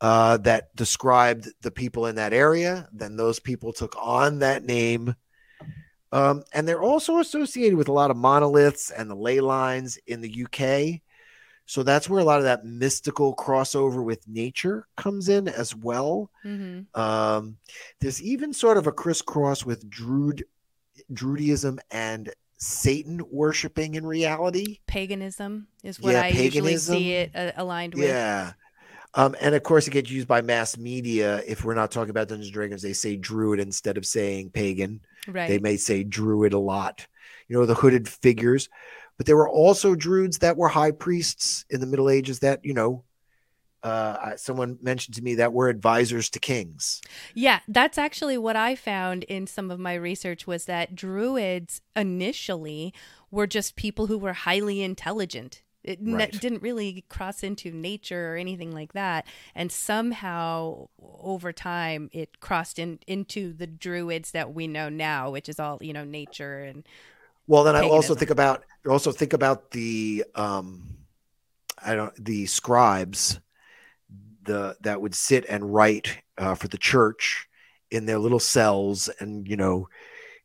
uh, 0.00 0.38
that 0.38 0.74
described 0.74 1.48
the 1.60 1.70
people 1.70 2.06
in 2.06 2.14
that 2.14 2.32
area. 2.32 2.88
Then 2.92 3.16
those 3.16 3.38
people 3.38 3.74
took 3.74 3.94
on 4.00 4.38
that 4.38 4.64
name 4.64 5.14
um, 6.12 6.42
and 6.52 6.68
they're 6.68 6.82
also 6.82 7.18
associated 7.18 7.76
with 7.76 7.88
a 7.88 7.92
lot 7.92 8.10
of 8.10 8.16
monoliths 8.16 8.90
and 8.90 9.10
the 9.10 9.14
ley 9.14 9.40
lines 9.40 9.98
in 10.06 10.20
the 10.20 10.44
UK. 10.44 11.00
So 11.64 11.82
that's 11.82 12.08
where 12.08 12.20
a 12.20 12.24
lot 12.24 12.38
of 12.38 12.44
that 12.44 12.66
mystical 12.66 13.34
crossover 13.34 14.04
with 14.04 14.28
nature 14.28 14.86
comes 14.96 15.30
in 15.30 15.48
as 15.48 15.74
well. 15.74 16.30
Mm-hmm. 16.44 17.00
Um, 17.00 17.56
there's 18.00 18.20
even 18.22 18.52
sort 18.52 18.76
of 18.76 18.86
a 18.86 18.92
crisscross 18.92 19.64
with 19.64 19.88
Druid, 19.88 20.44
Druidism 21.12 21.78
and 21.90 22.30
Satan 22.58 23.22
worshiping 23.30 23.94
in 23.94 24.04
reality. 24.04 24.80
Paganism 24.86 25.66
is 25.82 25.98
what 25.98 26.12
yeah, 26.12 26.22
I 26.22 26.32
paganism. 26.32 26.44
usually 26.44 26.76
see 26.76 27.12
it 27.12 27.30
uh, 27.34 27.52
aligned 27.56 27.94
with. 27.94 28.04
Yeah. 28.04 28.52
Um, 29.14 29.36
and 29.40 29.54
of 29.54 29.62
course, 29.62 29.86
it 29.86 29.90
gets 29.90 30.10
used 30.10 30.28
by 30.28 30.40
mass 30.40 30.78
media. 30.78 31.42
If 31.46 31.64
we're 31.64 31.74
not 31.74 31.90
talking 31.90 32.10
about 32.10 32.28
Dungeons 32.28 32.46
and 32.46 32.54
Dragons, 32.54 32.82
they 32.82 32.94
say 32.94 33.16
druid 33.16 33.60
instead 33.60 33.98
of 33.98 34.06
saying 34.06 34.50
pagan. 34.50 35.00
Right. 35.28 35.48
They 35.48 35.58
may 35.58 35.76
say 35.76 36.02
druid 36.02 36.52
a 36.52 36.58
lot. 36.58 37.06
You 37.48 37.58
know, 37.58 37.66
the 37.66 37.74
hooded 37.74 38.08
figures. 38.08 38.68
But 39.18 39.26
there 39.26 39.36
were 39.36 39.48
also 39.48 39.94
druids 39.94 40.38
that 40.38 40.56
were 40.56 40.68
high 40.68 40.92
priests 40.92 41.66
in 41.68 41.80
the 41.80 41.86
Middle 41.86 42.08
Ages 42.08 42.38
that, 42.38 42.64
you 42.64 42.72
know, 42.72 43.04
uh, 43.82 44.36
someone 44.36 44.78
mentioned 44.80 45.16
to 45.16 45.22
me 45.22 45.34
that 45.34 45.52
were 45.52 45.68
advisors 45.68 46.30
to 46.30 46.38
kings. 46.38 47.02
Yeah, 47.34 47.60
that's 47.68 47.98
actually 47.98 48.38
what 48.38 48.56
I 48.56 48.76
found 48.76 49.24
in 49.24 49.46
some 49.46 49.70
of 49.70 49.80
my 49.80 49.94
research 49.94 50.46
was 50.46 50.66
that 50.66 50.94
druids 50.94 51.80
initially 51.96 52.94
were 53.30 53.46
just 53.46 53.76
people 53.76 54.06
who 54.06 54.18
were 54.18 54.32
highly 54.32 54.82
intelligent 54.82 55.62
it 55.84 55.98
right. 56.02 56.40
didn't 56.40 56.62
really 56.62 57.04
cross 57.08 57.42
into 57.42 57.72
nature 57.72 58.32
or 58.32 58.36
anything 58.36 58.72
like 58.72 58.92
that. 58.92 59.26
And 59.54 59.72
somehow 59.72 60.88
over 61.00 61.52
time 61.52 62.08
it 62.12 62.40
crossed 62.40 62.78
in 62.78 63.00
into 63.06 63.52
the 63.52 63.66
druids 63.66 64.30
that 64.32 64.54
we 64.54 64.66
know 64.66 64.88
now, 64.88 65.30
which 65.30 65.48
is 65.48 65.58
all, 65.58 65.78
you 65.80 65.92
know, 65.92 66.04
nature 66.04 66.60
and 66.60 66.86
well 67.46 67.64
then 67.64 67.74
paganism. 67.74 67.92
I 67.92 67.96
also 67.96 68.14
think 68.14 68.30
about 68.30 68.64
also 68.88 69.12
think 69.12 69.32
about 69.32 69.70
the 69.72 70.24
um 70.34 70.96
I 71.84 71.94
don't 71.94 72.24
the 72.24 72.46
scribes 72.46 73.40
the 74.44 74.76
that 74.82 75.00
would 75.00 75.14
sit 75.14 75.46
and 75.48 75.72
write 75.72 76.18
uh, 76.38 76.54
for 76.54 76.68
the 76.68 76.78
church 76.78 77.48
in 77.90 78.06
their 78.06 78.18
little 78.18 78.40
cells 78.40 79.08
and 79.20 79.48
you 79.48 79.56
know 79.56 79.88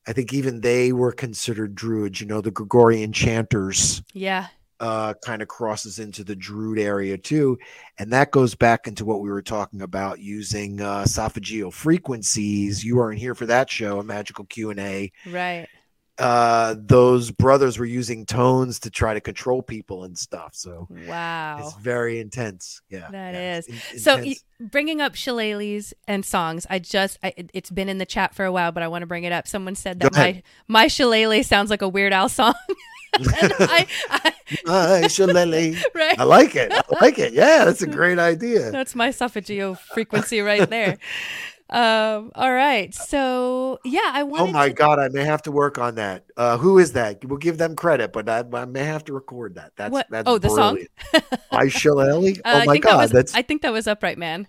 I 0.07 0.13
think 0.13 0.33
even 0.33 0.61
they 0.61 0.93
were 0.93 1.11
considered 1.11 1.75
druids, 1.75 2.21
you 2.21 2.27
know, 2.27 2.39
the 2.39 2.49
Gregorian 2.49 3.11
chanters. 3.11 4.01
Yeah 4.13 4.47
uh, 4.79 5.13
kind 5.23 5.41
of 5.41 5.47
crosses 5.47 5.99
into 5.99 6.23
the 6.23 6.35
Druid 6.35 6.79
area 6.79 7.17
too, 7.17 7.57
and 7.97 8.11
that 8.13 8.31
goes 8.31 8.55
back 8.55 8.87
into 8.87 9.05
what 9.05 9.21
we 9.21 9.29
were 9.29 9.41
talking 9.41 9.81
about 9.81 10.19
using 10.19 10.81
uh, 10.81 11.05
solfeggio 11.05 11.71
frequencies. 11.71 12.83
You 12.83 12.97
weren't 12.97 13.19
here 13.19 13.35
for 13.35 13.45
that 13.47 13.69
show, 13.69 13.99
a 13.99 14.03
magical 14.03 14.45
Q 14.45 14.69
and 14.71 14.79
A, 14.79 15.11
right? 15.25 15.67
Uh, 16.19 16.73
those 16.79 17.29
brothers 17.29 17.77
were 17.77 17.85
using 17.85 18.25
tones 18.25 18.79
to 18.79 18.89
try 18.89 19.13
to 19.13 19.21
control 19.21 19.61
people 19.61 20.03
and 20.03 20.17
stuff. 20.17 20.55
So 20.55 20.87
wow, 21.07 21.59
it's 21.59 21.75
very 21.75 22.19
intense. 22.19 22.81
Yeah, 22.89 23.07
that 23.11 23.33
yeah, 23.35 23.57
is. 23.57 23.67
In- 23.67 23.99
so 23.99 24.23
bringing 24.59 24.99
up 24.99 25.13
shillelaghs 25.13 25.93
and 26.07 26.25
songs, 26.25 26.65
I 26.71 26.79
just 26.79 27.19
I, 27.21 27.33
it's 27.53 27.69
been 27.69 27.87
in 27.87 27.99
the 27.99 28.05
chat 28.05 28.33
for 28.33 28.45
a 28.45 28.51
while, 28.51 28.71
but 28.71 28.81
I 28.81 28.87
want 28.87 29.03
to 29.03 29.07
bring 29.07 29.25
it 29.25 29.31
up. 29.31 29.47
Someone 29.47 29.75
said 29.75 29.99
that 29.99 30.13
my 30.13 30.41
my 30.67 30.87
shillelagh 30.87 31.43
sounds 31.43 31.69
like 31.69 31.83
a 31.83 31.89
Weird 31.89 32.13
Al 32.13 32.29
song. 32.29 32.55
I, 33.19 33.87
I, 34.67 35.07
shillelagh. 35.07 35.75
Right. 35.93 36.19
I 36.19 36.23
like 36.23 36.55
it. 36.55 36.71
I 36.71 36.81
like 37.01 37.19
it. 37.19 37.33
Yeah, 37.33 37.65
that's 37.65 37.81
a 37.81 37.87
great 37.99 38.19
idea. 38.19 38.71
That's 38.71 38.95
my 38.95 39.11
solfeggio 39.11 39.75
frequency 39.75 40.41
right 40.41 40.69
there. 40.69 40.97
Um, 41.69 42.31
all 42.35 42.53
right. 42.53 42.93
So 42.93 43.79
yeah, 43.83 44.11
I 44.13 44.23
want. 44.23 44.43
Oh 44.43 44.47
my 44.47 44.69
to... 44.69 44.73
god, 44.73 44.99
I 44.99 45.09
may 45.09 45.23
have 45.23 45.41
to 45.43 45.51
work 45.51 45.77
on 45.77 45.95
that. 45.95 46.25
Uh, 46.37 46.57
who 46.57 46.79
is 46.79 46.93
that? 46.93 47.23
We'll 47.25 47.39
give 47.39 47.57
them 47.57 47.75
credit, 47.75 48.13
but 48.13 48.29
I, 48.29 48.43
I 48.53 48.65
may 48.65 48.83
have 48.83 49.03
to 49.05 49.13
record 49.13 49.55
that. 49.55 49.73
That's 49.75 49.91
what? 49.91 50.07
that's 50.09 50.29
oh 50.29 50.37
the 50.37 50.47
brilliant. 50.47 50.89
song. 51.13 51.21
I 51.51 51.67
shillelagh. 51.67 52.39
Uh, 52.45 52.61
oh 52.61 52.65
my 52.65 52.77
god, 52.77 52.91
that 52.91 53.01
was, 53.01 53.11
that's. 53.11 53.35
I 53.35 53.41
think 53.41 53.63
that 53.63 53.73
was 53.73 53.87
Upright 53.87 54.17
Man. 54.17 54.47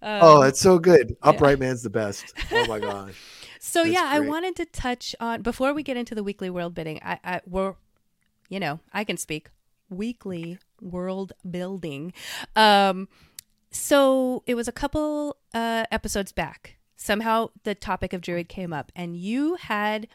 Um, 0.00 0.20
oh, 0.22 0.42
it's 0.42 0.60
so 0.60 0.78
good. 0.78 1.16
Upright 1.22 1.58
yeah. 1.58 1.66
Man's 1.66 1.82
the 1.82 1.90
best. 1.90 2.32
Oh 2.52 2.66
my 2.66 2.78
gosh. 2.78 3.14
So 3.58 3.82
That's 3.82 3.94
yeah, 3.94 4.16
great. 4.16 4.26
I 4.26 4.30
wanted 4.30 4.56
to 4.56 4.64
touch 4.66 5.16
on 5.18 5.42
before 5.42 5.74
we 5.74 5.82
get 5.82 5.96
into 5.96 6.14
the 6.14 6.22
weekly 6.22 6.50
world 6.50 6.74
bidding. 6.74 7.00
I, 7.02 7.18
I 7.24 7.40
we're 7.46 7.74
you 8.48 8.60
know, 8.60 8.80
I 8.92 9.04
can 9.04 9.16
speak 9.16 9.48
weekly 9.88 10.58
world 10.80 11.32
building. 11.48 12.12
Um, 12.54 13.08
so 13.70 14.42
it 14.46 14.54
was 14.54 14.68
a 14.68 14.72
couple 14.72 15.36
uh, 15.54 15.84
episodes 15.90 16.32
back. 16.32 16.76
Somehow 16.96 17.50
the 17.64 17.74
topic 17.74 18.12
of 18.12 18.20
Druid 18.22 18.48
came 18.48 18.72
up, 18.72 18.90
and 18.96 19.16
you 19.16 19.56
had 19.56 20.08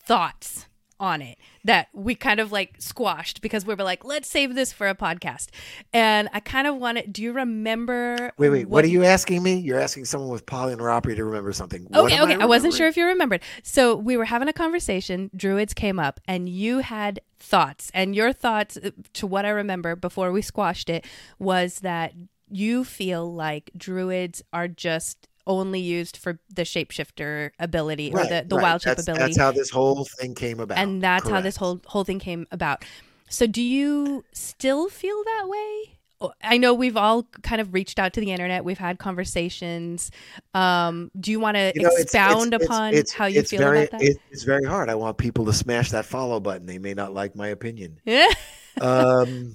thoughts 0.00 0.66
on 1.02 1.20
it 1.20 1.36
that 1.64 1.88
we 1.92 2.14
kind 2.14 2.38
of 2.38 2.52
like 2.52 2.76
squashed 2.78 3.42
because 3.42 3.66
we 3.66 3.74
were 3.74 3.82
like, 3.82 4.04
let's 4.04 4.28
save 4.28 4.54
this 4.54 4.72
for 4.72 4.88
a 4.88 4.94
podcast. 4.94 5.48
And 5.92 6.30
I 6.32 6.38
kind 6.40 6.68
of 6.68 6.76
want 6.76 6.98
to. 6.98 7.06
Do 7.06 7.22
you 7.22 7.32
remember? 7.32 8.32
Wait, 8.38 8.48
wait. 8.48 8.66
What, 8.66 8.70
what, 8.70 8.84
are 8.84 8.88
you 8.88 9.04
asking 9.04 9.42
me? 9.42 9.56
You're 9.56 9.80
asking 9.80 10.04
someone 10.04 10.30
with 10.30 10.46
polyneuropathy 10.46 11.16
to 11.16 11.24
remember 11.24 11.52
something. 11.52 11.88
Okay, 11.92 12.20
okay. 12.22 12.36
I, 12.36 12.42
I 12.42 12.46
wasn't 12.46 12.72
sure 12.72 12.86
if 12.86 12.96
you 12.96 13.04
remembered. 13.04 13.42
So 13.64 13.96
we 13.96 14.16
were 14.16 14.24
having 14.24 14.48
a 14.48 14.52
conversation. 14.52 15.30
Druids 15.34 15.74
came 15.74 15.98
up, 15.98 16.20
and 16.26 16.48
you 16.48 16.78
had 16.78 17.20
thoughts, 17.38 17.90
and 17.92 18.14
your 18.14 18.32
thoughts, 18.32 18.76
uh, 18.76 18.90
to 19.14 19.26
what 19.26 19.44
I 19.44 19.50
remember 19.50 19.96
before 19.96 20.30
we 20.30 20.40
squashed 20.40 20.88
it, 20.88 21.04
was 21.40 21.80
that 21.80 22.14
you 22.48 22.84
feel 22.84 23.32
like 23.32 23.72
druids 23.76 24.42
are 24.52 24.68
just 24.68 25.28
only 25.46 25.80
used 25.80 26.16
for 26.16 26.38
the 26.54 26.62
shapeshifter 26.62 27.50
ability 27.58 28.10
right, 28.10 28.26
or 28.26 28.28
the, 28.28 28.44
the 28.48 28.56
right. 28.56 28.62
wild 28.62 28.82
shape 28.82 28.96
that's, 28.96 29.08
ability. 29.08 29.24
That's 29.24 29.38
how 29.38 29.52
this 29.52 29.70
whole 29.70 30.04
thing 30.04 30.34
came 30.34 30.60
about. 30.60 30.78
And 30.78 31.02
that's 31.02 31.24
Correct. 31.24 31.34
how 31.34 31.40
this 31.40 31.56
whole 31.56 31.80
whole 31.86 32.04
thing 32.04 32.18
came 32.18 32.46
about. 32.50 32.84
So 33.28 33.46
do 33.46 33.62
you 33.62 34.24
still 34.32 34.88
feel 34.88 35.22
that 35.24 35.48
way? 35.48 35.98
I 36.42 36.58
know 36.58 36.74
we've 36.74 36.96
all 36.96 37.24
kind 37.42 37.60
of 37.60 37.74
reached 37.74 37.98
out 37.98 38.12
to 38.12 38.20
the 38.20 38.30
internet. 38.30 38.64
We've 38.64 38.78
had 38.78 38.98
conversations. 38.98 40.10
Um, 40.54 41.10
do 41.18 41.30
you 41.30 41.40
want 41.40 41.56
to 41.56 41.72
you 41.74 41.82
know, 41.82 41.90
expound 41.96 42.54
it's, 42.54 42.62
it's, 42.62 42.64
upon 42.64 42.94
it's, 42.94 43.12
how 43.12 43.26
you 43.26 43.42
feel 43.42 43.58
very, 43.58 43.84
about 43.84 43.98
that? 43.98 44.16
it's 44.30 44.44
very 44.44 44.64
hard. 44.64 44.88
I 44.88 44.94
want 44.94 45.18
people 45.18 45.44
to 45.46 45.52
smash 45.52 45.90
that 45.90 46.04
follow 46.04 46.38
button. 46.38 46.66
They 46.66 46.78
may 46.78 46.94
not 46.94 47.12
like 47.12 47.34
my 47.34 47.48
opinion. 47.48 48.00
Yeah. 48.04 48.28
um, 48.80 49.54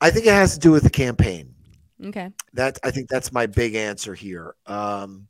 I 0.00 0.10
think 0.10 0.26
it 0.26 0.32
has 0.32 0.54
to 0.54 0.60
do 0.60 0.70
with 0.70 0.82
the 0.82 0.90
campaign. 0.90 1.51
Okay. 2.04 2.30
That 2.54 2.78
I 2.82 2.90
think 2.90 3.08
that's 3.08 3.32
my 3.32 3.46
big 3.46 3.74
answer 3.74 4.14
here. 4.14 4.54
Um, 4.66 5.28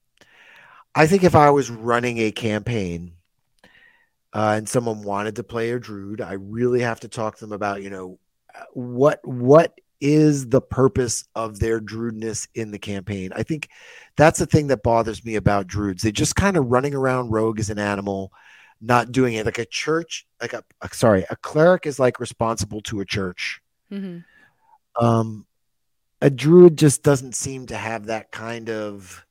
I 0.94 1.06
think 1.06 1.24
if 1.24 1.34
I 1.34 1.50
was 1.50 1.70
running 1.70 2.18
a 2.18 2.32
campaign 2.32 3.12
uh, 4.32 4.54
and 4.56 4.68
someone 4.68 5.02
wanted 5.02 5.36
to 5.36 5.44
play 5.44 5.70
a 5.70 5.78
druid, 5.78 6.20
I 6.20 6.34
really 6.34 6.80
have 6.80 7.00
to 7.00 7.08
talk 7.08 7.36
to 7.36 7.44
them 7.44 7.52
about, 7.52 7.82
you 7.82 7.90
know, 7.90 8.18
what 8.72 9.20
what 9.26 9.78
is 10.00 10.48
the 10.48 10.60
purpose 10.60 11.24
of 11.34 11.60
their 11.60 11.80
druidness 11.80 12.48
in 12.54 12.72
the 12.72 12.78
campaign. 12.78 13.30
I 13.34 13.44
think 13.44 13.68
that's 14.16 14.38
the 14.38 14.46
thing 14.46 14.66
that 14.66 14.82
bothers 14.82 15.24
me 15.24 15.36
about 15.36 15.68
druids. 15.68 16.02
They 16.02 16.10
just 16.10 16.34
kind 16.34 16.56
of 16.56 16.66
running 16.66 16.94
around 16.94 17.30
rogue 17.30 17.60
as 17.60 17.70
an 17.70 17.78
animal, 17.78 18.32
not 18.80 19.12
doing 19.12 19.34
it. 19.34 19.46
Like 19.46 19.58
a 19.58 19.64
church, 19.64 20.26
like 20.40 20.54
a, 20.54 20.64
sorry, 20.92 21.24
a 21.30 21.36
cleric 21.36 21.86
is 21.86 22.00
like 22.00 22.18
responsible 22.18 22.80
to 22.82 23.00
a 23.00 23.04
church. 23.04 23.62
Mm-hmm. 23.92 25.04
Um, 25.04 25.46
a 26.22 26.30
druid 26.30 26.78
just 26.78 27.02
doesn't 27.02 27.34
seem 27.34 27.66
to 27.66 27.76
have 27.76 28.06
that 28.06 28.30
kind 28.30 28.70
of 28.70 29.26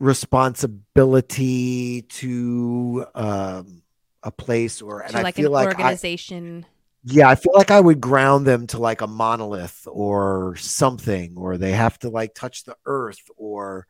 responsibility 0.00 2.02
to 2.02 3.06
um, 3.14 3.82
a 4.24 4.32
place 4.32 4.82
or 4.82 5.02
and 5.02 5.12
to 5.12 5.22
like 5.22 5.38
I 5.38 5.42
feel 5.42 5.46
an 5.46 5.52
like 5.52 5.68
I, 5.68 5.70
organization. 5.70 6.66
yeah, 7.04 7.28
I 7.28 7.36
feel 7.36 7.52
like 7.54 7.70
I 7.70 7.80
would 7.80 8.00
ground 8.00 8.44
them 8.44 8.66
to 8.68 8.78
like 8.78 9.02
a 9.02 9.06
monolith 9.06 9.86
or 9.88 10.56
something, 10.56 11.34
or 11.36 11.58
they 11.58 11.70
have 11.70 11.96
to 12.00 12.08
like 12.08 12.34
touch 12.34 12.64
the 12.64 12.76
earth, 12.84 13.22
or 13.36 13.86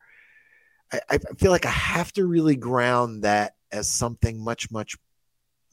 I, 0.93 0.99
I 1.09 1.17
feel 1.17 1.49
like 1.49 1.65
I 1.65 1.71
have 1.71 2.13
to 2.13 2.27
really 2.27 2.55
ground 2.55 3.23
that 3.23 3.55
as 3.71 3.89
something 3.89 4.39
much, 4.39 4.69
much, 4.69 4.95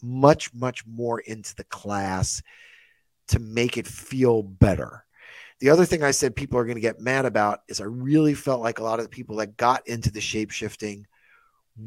much, 0.02 0.54
much 0.54 0.86
more 0.86 1.20
into 1.20 1.54
the 1.54 1.64
class 1.64 2.42
to 3.28 3.38
make 3.38 3.76
it 3.76 3.86
feel 3.86 4.42
better. 4.42 5.04
The 5.62 5.70
other 5.70 5.84
thing 5.84 6.02
I 6.02 6.10
said 6.10 6.34
people 6.34 6.58
are 6.58 6.64
going 6.64 6.74
to 6.74 6.80
get 6.80 7.00
mad 7.00 7.24
about 7.24 7.60
is 7.68 7.80
I 7.80 7.84
really 7.84 8.34
felt 8.34 8.62
like 8.62 8.80
a 8.80 8.82
lot 8.82 8.98
of 8.98 9.04
the 9.04 9.08
people 9.08 9.36
that 9.36 9.56
got 9.56 9.86
into 9.86 10.10
the 10.10 10.20
shape 10.20 10.50
shifting 10.50 11.06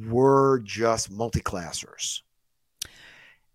were 0.07 0.61
just 0.63 1.11
multi-classers. 1.11 2.21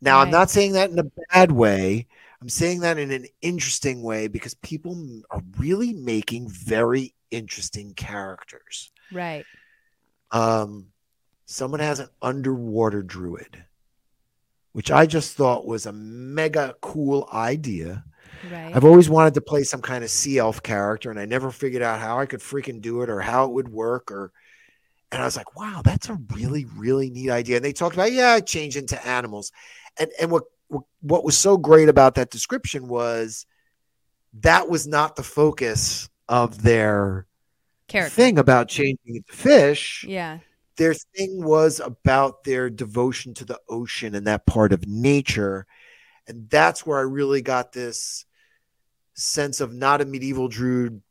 Now, 0.03 0.19
I'm 0.19 0.31
not 0.31 0.51
saying 0.51 0.73
that 0.73 0.91
in 0.91 0.99
a 0.99 1.11
bad 1.33 1.51
way. 1.51 2.07
I'm 2.43 2.51
saying 2.51 2.81
that 2.81 2.99
in 2.99 3.11
an 3.11 3.29
interesting 3.41 4.03
way 4.03 4.29
because 4.29 4.53
people 4.57 5.23
are 5.31 5.41
really 5.57 5.95
making 5.95 6.51
very 6.51 7.15
interesting 7.31 7.95
characters. 7.95 8.93
Right. 9.11 9.47
Um, 10.33 10.89
someone 11.47 11.81
has 11.81 11.99
an 11.99 12.09
underwater 12.21 13.03
druid, 13.03 13.65
which 14.73 14.91
I 14.91 15.07
just 15.07 15.35
thought 15.35 15.67
was 15.67 15.87
a 15.87 15.93
mega 15.93 16.77
cool 16.83 17.27
idea. 17.33 18.05
Right. 18.51 18.75
I've 18.75 18.85
always 18.85 19.09
wanted 19.11 19.35
to 19.35 19.41
play 19.41 19.63
some 19.65 19.83
kind 19.83 20.03
of 20.05 20.11
sea 20.11 20.39
elf 20.39 20.63
character, 20.63 21.11
and 21.11 21.19
I 21.21 21.25
never 21.27 21.51
figured 21.51 21.83
out 21.83 22.01
how 22.01 22.19
I 22.19 22.27
could 22.27 22.41
freaking 22.41 22.81
do 22.81 23.03
it 23.03 23.11
or 23.11 23.21
how 23.21 23.45
it 23.45 23.53
would 23.53 23.69
work. 23.69 24.11
Or, 24.11 24.33
and 25.13 25.21
I 25.21 25.25
was 25.25 25.37
like, 25.37 25.57
wow, 25.57 25.83
that's 25.85 26.09
a 26.09 26.19
really, 26.35 26.65
really 26.77 27.11
neat 27.11 27.31
idea. 27.31 27.57
And 27.57 27.65
they 27.65 27.73
talked 27.73 27.95
about, 27.97 28.13
yeah, 28.13 28.33
I 28.33 28.41
change 28.41 28.77
into 28.77 29.05
animals, 29.07 29.53
and 29.99 30.11
and 30.21 30.31
what 30.31 30.45
what- 31.03 31.25
was 31.25 31.37
so 31.37 31.57
great 31.57 31.89
about 31.89 32.15
that 32.15 32.31
description 32.31 32.87
was 32.89 33.45
that 34.41 34.69
was 34.69 34.87
not 34.87 35.17
the 35.17 35.23
focus 35.25 36.09
of 36.29 36.63
their 36.63 37.27
Character. 37.89 38.15
thing 38.15 38.39
about 38.39 38.69
changing 38.69 38.99
into 39.17 39.33
fish 39.33 40.05
Yeah. 40.07 40.39
their 40.77 40.95
thing 40.95 41.43
was 41.43 41.81
about 41.81 42.45
their 42.45 42.71
devotion 42.71 43.35
to 43.35 43.45
the 43.45 43.59
ocean 43.69 44.15
and 44.15 44.27
that 44.29 44.47
part 44.47 44.73
of 44.73 44.87
nature. 44.87 45.67
And 46.31 46.49
that's 46.49 46.87
where 46.87 46.99
I 46.99 47.03
really 47.03 47.43
got 47.43 47.73
this 47.73 48.25
sense 49.15 49.61
of 49.61 49.73
not 49.75 50.01
a 50.01 50.05
medieval 50.05 50.49
druid, 50.49 51.03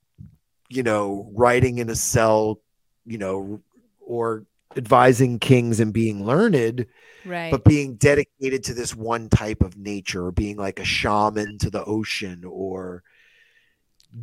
you 0.69 0.81
know, 0.81 1.29
writing 1.35 1.77
in 1.77 1.89
a 1.89 1.95
cell, 1.95 2.61
you 3.05 3.17
know, 3.17 3.61
or 3.99 4.45
advising 4.77 5.37
kings 5.39 5.79
and 5.79 5.91
being 5.91 6.25
learned, 6.25 6.85
Right. 7.25 7.51
but 7.51 7.65
being 7.65 7.95
dedicated 7.95 8.63
to 8.63 8.73
this 8.73 8.95
one 8.95 9.29
type 9.29 9.61
of 9.61 9.77
nature 9.77 10.25
or 10.25 10.31
being 10.31 10.55
like 10.55 10.79
a 10.79 10.85
shaman 10.85 11.57
to 11.59 11.69
the 11.69 11.83
ocean 11.83 12.45
or 12.45 13.03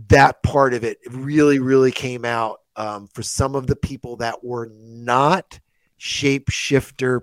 that 0.08 0.42
part 0.42 0.72
of 0.74 0.82
it 0.82 0.98
really 1.10 1.58
really 1.58 1.92
came 1.92 2.24
out 2.24 2.60
um, 2.74 3.06
for 3.12 3.22
some 3.22 3.54
of 3.54 3.66
the 3.66 3.76
people 3.76 4.16
that 4.16 4.42
were 4.42 4.68
not 4.72 5.60
shapeshifter 6.00 7.20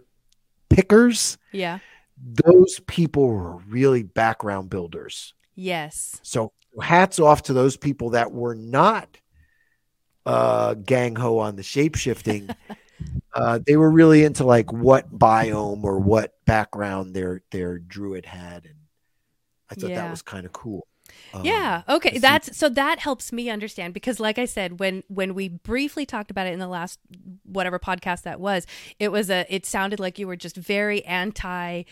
pickers 0.70 1.38
yeah. 1.52 1.80
Those 2.26 2.80
people 2.88 3.28
were 3.28 3.58
really 3.68 4.04
background 4.04 4.70
builders 4.70 5.34
Yes. 5.56 6.20
so 6.24 6.52
hats 6.82 7.20
off 7.20 7.44
to 7.44 7.54
those 7.54 7.78
people 7.78 8.12
that 8.12 8.32
were 8.32 8.56
not 8.56 9.18
uh 10.26 10.74
gang 10.76 11.16
ho 11.16 11.38
on 11.40 11.56
the 11.58 11.62
shapeshifting 11.62 12.56
uh 13.34 13.60
they 13.68 13.76
were 13.76 13.91
really 13.91 14.24
into 14.24 14.44
like 14.45 14.72
what 14.72 15.12
biome 15.18 15.84
or 15.84 16.00
what 16.00 16.34
background 16.45 17.14
their 17.14 17.41
their 17.52 17.78
druid 17.78 18.26
had 18.26 18.66
and 18.66 18.76
i 19.70 19.76
thought 19.76 19.90
Yeah. 19.90 20.04
that 20.04 20.12
was 20.12 20.22
kind 20.22 20.45
of 20.45 20.54
cool 20.54 20.88
Um, 21.34 21.45
yeah 21.45 21.84
okay 21.90 22.18
that's 22.18 22.56
so 22.56 22.69
that 22.69 22.99
helps 22.99 23.31
me 23.31 23.49
understand 23.49 23.94
because 23.94 24.19
like 24.19 24.38
i 24.38 24.45
said 24.45 24.80
when 24.80 25.03
when 25.07 25.34
we 25.34 25.49
briefly 25.49 26.06
talked 26.06 26.31
about 26.31 26.48
it 26.48 26.53
in 26.53 26.60
the 26.60 26.68
last 26.68 26.99
whatever 27.44 27.80
podcast 27.80 28.23
that 28.23 28.40
was 28.40 28.68
it 28.99 29.11
was 29.11 29.30
a 29.30 29.45
it 29.53 29.65
sounded 29.65 29.99
like 29.99 30.19
you 30.19 30.27
were 30.27 30.35
just 30.35 30.56
very 30.56 31.03
anti 31.06 31.84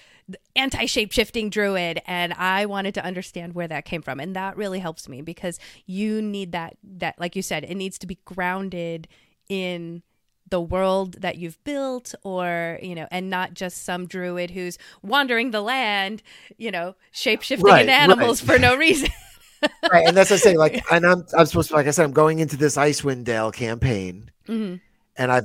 anti 0.56 0.86
shape-shifting 0.86 1.50
druid 1.50 2.02
and 2.06 2.34
i 2.34 2.66
wanted 2.66 2.94
to 2.94 3.04
understand 3.04 3.54
where 3.54 3.68
that 3.68 3.86
came 3.86 4.02
from 4.02 4.20
and 4.20 4.36
that 4.36 4.56
really 4.56 4.80
helps 4.80 5.10
me 5.10 5.22
because 5.22 5.60
you 5.86 6.22
need 6.22 6.52
that 6.52 6.78
that 6.84 7.20
like 7.20 7.36
you 7.36 7.42
said 7.42 7.64
it 7.64 7.76
needs 7.76 7.98
to 7.98 8.08
be 8.08 8.20
grounded 8.26 9.08
in 9.50 10.04
the 10.52 10.62
world 10.62 11.14
that 11.22 11.38
you've 11.38 11.62
built 11.64 12.14
or 12.24 12.80
you 12.82 12.94
know 12.94 13.08
and 13.10 13.30
not 13.30 13.56
just 13.56 13.84
some 13.84 14.06
druid 14.06 14.52
who's 14.52 14.78
wandering 15.02 15.52
the 15.52 15.62
land 15.62 16.22
you 16.58 16.70
know 16.70 16.96
shape-shifting 17.12 17.66
Right, 17.66 17.82
into 17.82 17.94
animals 17.94 18.44
right. 18.44 18.56
for 18.56 18.62
no 18.62 18.76
reason 18.76 19.10
right 19.92 20.08
and 20.08 20.16
that's 20.16 20.30
what 20.30 20.38
i 20.38 20.40
say 20.40 20.56
like 20.58 20.84
and 20.92 21.06
i'm 21.06 21.26
i'm 21.38 21.46
supposed 21.46 21.70
to 21.70 21.76
like 21.76 21.88
i 21.88 21.92
said 21.92 22.06
i'm 22.06 22.14
going 22.14 22.40
into 22.40 22.56
this 22.58 22.78
icewind 22.78 23.24
dale 23.24 23.52
campaign 23.52 24.30
hmm 24.46 24.76
and 25.18 25.32
I 25.32 25.42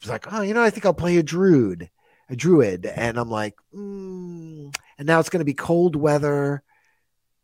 was 0.00 0.10
like, 0.10 0.32
oh, 0.32 0.42
you 0.42 0.54
know, 0.54 0.62
I 0.62 0.70
think 0.70 0.86
I'll 0.86 0.94
play 0.94 1.16
a 1.16 1.22
druid, 1.22 1.90
a 2.28 2.36
druid, 2.36 2.86
and 2.86 3.18
I'm 3.18 3.30
like, 3.30 3.54
mm. 3.74 4.74
and 4.98 5.06
now 5.06 5.20
it's 5.20 5.30
going 5.30 5.40
to 5.40 5.44
be 5.44 5.54
cold 5.54 5.96
weather. 5.96 6.62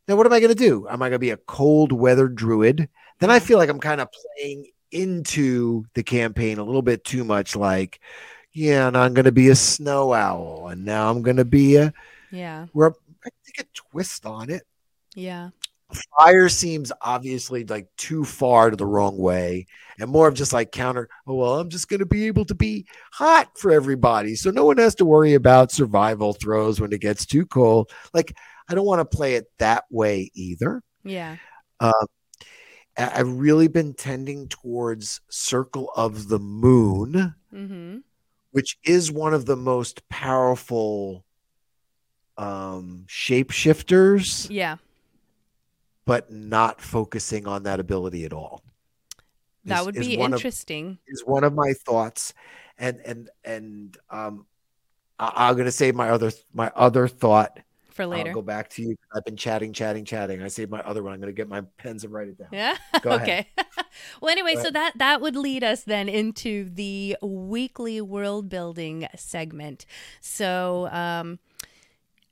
Now, 0.09 0.17
what 0.17 0.27
am 0.27 0.33
I 0.33 0.41
going 0.41 0.55
to 0.55 0.59
do? 0.59 0.87
Am 0.89 1.03
I 1.03 1.07
going 1.07 1.13
to 1.13 1.19
be 1.19 1.31
a 1.31 1.37
cold 1.37 1.93
weather 1.93 2.29
druid? 2.29 2.89
Then 3.21 3.31
I 3.31 3.39
feel 3.39 3.59
like 3.59 3.69
I'm 3.69 3.81
kind 3.81 4.01
of 4.01 4.09
playing 4.13 4.67
into 4.93 5.85
the 5.95 6.03
campaign 6.03 6.59
a 6.59 6.65
little 6.65 6.83
bit 6.83 7.05
too 7.05 7.25
much. 7.25 7.57
Like, 7.57 8.01
yeah, 8.53 8.87
and 8.89 8.97
I'm 8.97 9.15
going 9.15 9.25
to 9.25 9.33
be 9.33 9.49
a 9.49 9.55
snow 9.55 10.13
owl, 10.13 10.69
and 10.69 10.85
now 10.85 11.11
I'm 11.11 11.23
going 11.23 11.37
to 11.39 11.45
be 11.45 11.77
a. 11.77 11.93
Yeah. 12.31 12.67
Where 12.73 12.93
I 13.25 13.29
take 13.47 13.67
a 13.67 13.69
twist 13.75 14.25
on 14.27 14.49
it 14.51 14.63
Yeah. 15.15 15.51
fire 16.19 16.49
seems 16.49 16.91
obviously 17.03 17.65
like 17.67 17.87
too 17.97 18.25
far 18.25 18.71
to 18.71 18.77
the 18.77 18.87
wrong 18.87 19.19
way 19.19 19.67
and 20.01 20.11
more 20.11 20.27
of 20.27 20.35
just 20.35 20.53
like 20.55 20.73
counter 20.73 21.09
oh 21.27 21.35
well 21.35 21.61
i'm 21.61 21.69
just 21.69 21.87
going 21.89 22.01
to 22.01 22.07
be 22.07 22.27
able 22.27 22.47
to 22.47 22.55
be 22.55 22.87
hot 23.13 23.49
for 23.59 23.71
everybody 23.71 24.35
so 24.35 24.51
no 24.51 24.65
one 24.65 24.79
has 24.79 24.95
to 24.95 25.05
worry 25.05 25.35
about 25.35 25.71
survival 25.71 26.33
throws 26.33 26.81
when 26.81 26.93
it 26.93 27.03
gets 27.03 27.27
too 27.27 27.45
cold 27.45 27.91
like 28.15 28.35
i 28.71 28.75
don't 28.75 28.87
want 28.87 28.99
to 29.01 29.17
play 29.17 29.35
it 29.35 29.45
that 29.59 29.85
way 29.91 30.31
either 30.35 30.83
Yeah. 31.05 31.37
um, 31.81 31.93
I- 32.01 32.07
i've 32.97 33.29
really 33.29 33.69
been 33.69 33.95
tending 33.95 34.49
towards 34.49 35.21
circle 35.29 35.91
of 35.97 36.29
the 36.29 36.39
moon 36.39 37.35
Mm-hmm. 37.53 37.99
which 38.53 38.79
is 38.85 39.13
one 39.13 39.35
of 39.35 39.45
the 39.47 39.57
most 39.57 40.09
powerful 40.09 41.25
um 42.39 43.05
shapeshifters 43.09 44.49
Yeah. 44.51 44.77
but 46.07 46.33
not 46.33 46.81
focusing 46.81 47.47
on 47.47 47.63
that 47.65 47.79
ability 47.79 48.25
at 48.25 48.33
all. 48.33 48.63
That 49.67 49.81
is- 49.81 49.87
would 49.87 49.95
be 49.97 50.17
one 50.17 50.33
of- 50.33 50.39
interesting. 50.39 50.99
is 51.07 51.23
one 51.25 51.45
of 51.45 51.53
my 51.55 51.73
thoughts, 51.87 52.33
and 52.79 53.01
and 53.05 53.31
and 53.45 53.97
um, 54.11 54.47
I, 55.19 55.49
I'm 55.49 55.57
gonna 55.57 55.71
say 55.71 55.93
my 55.93 56.09
other 56.11 56.33
my 56.53 56.73
other 56.75 57.07
thought. 57.07 57.61
For 57.93 58.07
later. 58.07 58.31
I'll 58.31 58.35
go 58.37 58.43
back 58.43 58.69
to 58.71 58.83
you. 58.83 58.97
I've 59.15 59.25
been 59.25 59.37
chatting, 59.37 59.73
chatting, 59.73 60.05
chatting. 60.05 60.43
I 60.43 60.49
saved 60.49 60.71
my 60.71 60.81
other 60.81 61.03
one. 61.03 61.13
I'm 61.13 61.21
gonna 61.21 61.33
get 61.33 61.49
my 61.49 61.63
pens 61.79 62.05
and 62.05 62.13
write 62.13 62.29
it 62.29 62.39
down. 62.39 62.49
Yeah. 62.53 62.77
Go 63.03 63.11
ahead. 63.13 63.23
okay. 63.23 63.49
well, 64.21 64.31
anyway, 64.31 64.57
so 64.57 64.71
that 64.71 64.99
that 64.99 65.21
would 65.21 65.37
lead 65.37 65.65
us 65.65 65.83
then 65.83 66.09
into 66.09 66.69
the 66.71 67.17
weekly 67.23 68.01
world 68.01 68.49
building 68.49 69.07
segment. 69.17 69.87
So, 70.21 70.89
um, 70.91 71.39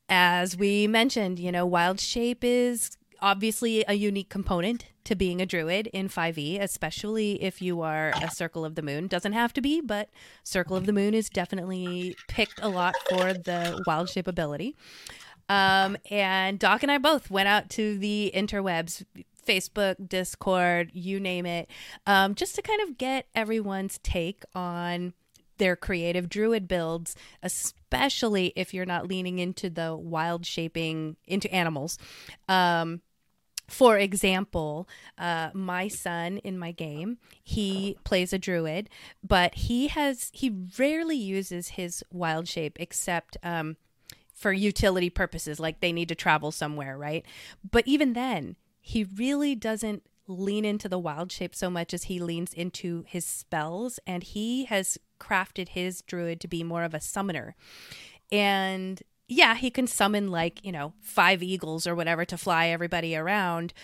as 0.09 0.57
we 0.57 0.87
mentioned, 0.87 1.39
you 1.39 1.53
know, 1.53 1.66
wild 1.66 2.01
shape 2.01 2.43
is 2.43 2.97
obviously 3.23 3.85
a 3.87 3.95
unique 3.95 4.28
component 4.28 4.87
to 5.05 5.15
being 5.15 5.41
a 5.41 5.47
druid 5.47 5.87
in 5.89 6.09
5e, 6.09 6.61
especially 6.61 7.43
if 7.43 7.62
you 7.62 7.81
are 7.81 8.12
a 8.23 8.31
Circle 8.31 8.65
of 8.65 8.74
the 8.74 8.82
Moon. 8.82 9.07
Doesn't 9.07 9.32
have 9.32 9.53
to 9.55 9.61
be, 9.61 9.81
but 9.81 10.09
Circle 10.45 10.77
of 10.77 10.87
the 10.87 10.93
Moon 10.93 11.15
is 11.15 11.28
definitely 11.28 12.16
picked 12.28 12.61
a 12.62 12.69
lot 12.69 12.95
for 13.09 13.32
the 13.32 13.82
wild 13.87 14.09
shape 14.09 14.28
ability. 14.28 14.77
Um, 15.51 15.97
and 16.09 16.60
Doc 16.60 16.85
and 16.85 16.93
I 16.93 16.98
both 16.98 17.28
went 17.28 17.48
out 17.48 17.68
to 17.70 17.98
the 17.98 18.31
interwebs, 18.32 19.05
Facebook, 19.44 20.09
Discord, 20.09 20.93
you 20.94 21.18
name 21.18 21.44
it, 21.44 21.68
um, 22.06 22.36
just 22.36 22.55
to 22.55 22.62
kind 22.62 22.81
of 22.82 22.97
get 22.97 23.27
everyone's 23.35 23.98
take 23.98 24.44
on 24.55 25.12
their 25.59 25.74
creative 25.74 26.28
druid 26.28 26.68
builds, 26.68 27.16
especially 27.43 28.52
if 28.55 28.72
you're 28.72 28.86
not 28.86 29.09
leaning 29.09 29.40
into 29.40 29.68
the 29.68 29.97
wild 29.97 30.47
shaping 30.47 31.16
into 31.27 31.52
animals. 31.52 31.98
Um, 32.48 33.01
for 33.66 33.98
example, 33.98 34.89
uh, 35.18 35.51
my 35.52 35.89
son 35.89 36.39
in 36.39 36.59
my 36.59 36.70
game, 36.70 37.18
he 37.43 37.97
plays 38.05 38.32
a 38.32 38.39
druid, 38.39 38.89
but 39.27 39.55
he 39.56 39.89
has 39.89 40.31
he 40.32 40.55
rarely 40.78 41.16
uses 41.16 41.70
his 41.70 42.05
wild 42.12 42.47
shape 42.47 42.77
except 42.81 43.36
um, 43.43 43.77
for 44.41 44.55
utility 44.55 45.11
purposes, 45.11 45.61
like 45.61 45.81
they 45.81 45.93
need 45.93 46.09
to 46.09 46.15
travel 46.15 46.51
somewhere, 46.51 46.97
right? 46.97 47.27
But 47.71 47.87
even 47.87 48.15
then, 48.15 48.57
he 48.81 49.05
really 49.05 49.55
doesn't 49.55 50.03
lean 50.27 50.65
into 50.65 50.89
the 50.89 50.99
wild 50.99 51.31
shape 51.31 51.55
so 51.55 51.69
much 51.69 51.93
as 51.93 52.05
he 52.05 52.19
leans 52.19 52.55
into 52.55 53.05
his 53.07 53.27
spells, 53.27 54.01
and 54.07 54.23
he 54.23 54.65
has 54.65 54.97
crafted 55.21 55.69
his 55.69 56.01
druid 56.01 56.41
to 56.41 56.49
be 56.49 56.65
more 56.65 56.85
of 56.85 56.95
a 56.95 57.03
summoner. 57.03 57.55
And 58.33 59.03
yeah, 59.29 59.57
he 59.57 59.71
can 59.71 59.87
summon 59.87 60.31
like, 60.31 60.65
you 60.65 60.73
know, 60.73 60.95
five 61.03 61.43
eagles 61.43 61.87
or 61.87 61.95
whatever 61.95 62.25
to 62.25 62.39
fly 62.39 62.69
everybody 62.69 63.15
around, 63.15 63.75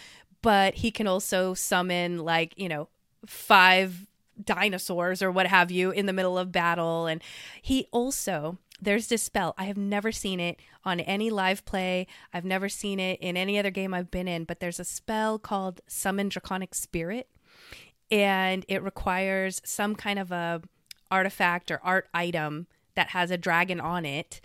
but 0.40 0.76
he 0.76 0.90
can 0.90 1.06
also 1.06 1.52
summon 1.52 2.20
like, 2.20 2.54
you 2.56 2.70
know, 2.70 2.88
five 3.26 4.06
dinosaurs 4.42 5.20
or 5.20 5.30
what 5.30 5.46
have 5.46 5.70
you 5.70 5.90
in 5.90 6.06
the 6.06 6.12
middle 6.14 6.38
of 6.38 6.50
battle. 6.50 7.06
And 7.06 7.22
he 7.60 7.88
also, 7.90 8.56
there's 8.80 9.08
this 9.08 9.22
spell. 9.22 9.54
I 9.56 9.64
have 9.64 9.76
never 9.76 10.12
seen 10.12 10.40
it 10.40 10.60
on 10.84 11.00
any 11.00 11.30
live 11.30 11.64
play. 11.64 12.06
I've 12.32 12.44
never 12.44 12.68
seen 12.68 13.00
it 13.00 13.20
in 13.20 13.36
any 13.36 13.58
other 13.58 13.70
game 13.70 13.94
I've 13.94 14.10
been 14.10 14.28
in, 14.28 14.44
but 14.44 14.60
there's 14.60 14.80
a 14.80 14.84
spell 14.84 15.38
called 15.38 15.80
Summon 15.86 16.28
Draconic 16.28 16.74
Spirit. 16.74 17.28
And 18.10 18.64
it 18.68 18.82
requires 18.82 19.60
some 19.64 19.96
kind 19.96 20.18
of 20.18 20.30
a 20.30 20.62
artifact 21.10 21.70
or 21.70 21.80
art 21.82 22.08
item 22.12 22.66
that 22.94 23.08
has 23.08 23.30
a 23.30 23.38
dragon 23.38 23.80
on 23.80 24.04
it 24.04 24.40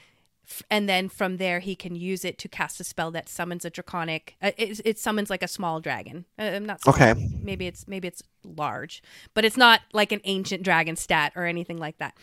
and 0.70 0.88
then 0.88 1.08
from 1.10 1.38
there 1.38 1.60
he 1.60 1.76
can 1.76 1.96
use 1.96 2.26
it 2.26 2.38
to 2.38 2.48
cast 2.48 2.80
a 2.80 2.84
spell 2.84 3.12
that 3.12 3.30
summons 3.30 3.66
a 3.66 3.70
draconic 3.70 4.36
uh, 4.42 4.52
it, 4.58 4.82
it, 4.84 5.00
summons 5.00 5.30
like 5.30 5.44
a 5.44 5.48
small 5.48 5.80
dragon 5.80 6.26
uh, 6.38 6.44
i'm 6.44 6.66
not 6.66 6.82
small. 6.82 6.94
okay 6.94 7.14
maybe 7.42 7.68
it's 7.68 7.88
maybe 7.88 8.08
it's 8.08 8.22
large 8.44 9.02
but 9.34 9.46
it's 9.46 9.58
not 9.58 9.82
like 9.94 10.12
an 10.12 10.22
ancient 10.24 10.64
dragon 10.64 10.96
stat 10.96 11.32
or 11.36 11.46
anything 11.46 11.78
like 11.78 11.98
that 12.00 12.16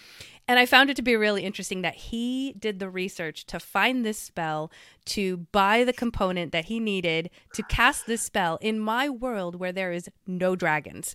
and 0.48 0.58
i 0.58 0.66
found 0.66 0.90
it 0.90 0.96
to 0.96 1.02
be 1.02 1.14
really 1.14 1.44
interesting 1.44 1.82
that 1.82 1.94
he 1.94 2.54
did 2.58 2.78
the 2.78 2.90
research 2.90 3.46
to 3.46 3.60
find 3.60 4.04
this 4.04 4.18
spell 4.18 4.70
to 5.04 5.36
buy 5.52 5.84
the 5.84 5.92
component 5.92 6.50
that 6.50 6.64
he 6.64 6.80
needed 6.80 7.30
to 7.52 7.62
cast 7.64 8.06
this 8.06 8.22
spell 8.22 8.58
in 8.60 8.80
my 8.80 9.08
world 9.08 9.54
where 9.56 9.72
there 9.72 9.92
is 9.92 10.08
no 10.26 10.56
dragons 10.56 11.14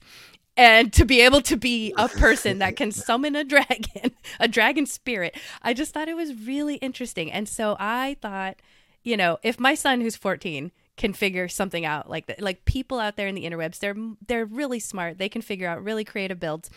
and 0.56 0.94
to 0.94 1.06
be 1.06 1.22
able 1.22 1.42
to 1.42 1.58
be 1.58 1.94
a 1.98 2.08
person 2.08 2.60
that 2.60 2.76
can 2.76 2.92
summon 2.92 3.36
a 3.36 3.44
dragon, 3.44 4.12
a 4.40 4.48
dragon 4.48 4.86
spirit. 4.86 5.36
I 5.62 5.74
just 5.74 5.94
thought 5.94 6.08
it 6.08 6.16
was 6.16 6.46
really 6.46 6.76
interesting. 6.76 7.32
And 7.32 7.50
so 7.50 7.76
I 7.80 8.18
thought, 8.22 8.58
you 9.04 9.18
know, 9.18 9.40
if 9.44 9.60
my 9.60 9.76
son 9.76 10.02
who's 10.02 10.16
14 10.16 10.72
can 10.96 11.14
figure 11.14 11.48
something 11.48 11.86
out 11.86 12.10
like 12.10 12.28
that, 12.28 12.42
like 12.42 12.66
people 12.66 13.00
out 13.00 13.16
there 13.16 13.28
in 13.28 13.36
the 13.36 13.46
interwebs, 13.46 13.80
they're 13.80 13.96
they're 14.28 14.46
really 14.46 14.80
smart. 14.80 15.18
They 15.18 15.30
can 15.30 15.42
figure 15.42 15.68
out 15.68 15.84
really 15.84 16.04
creative 16.04 16.40
builds. 16.40 16.70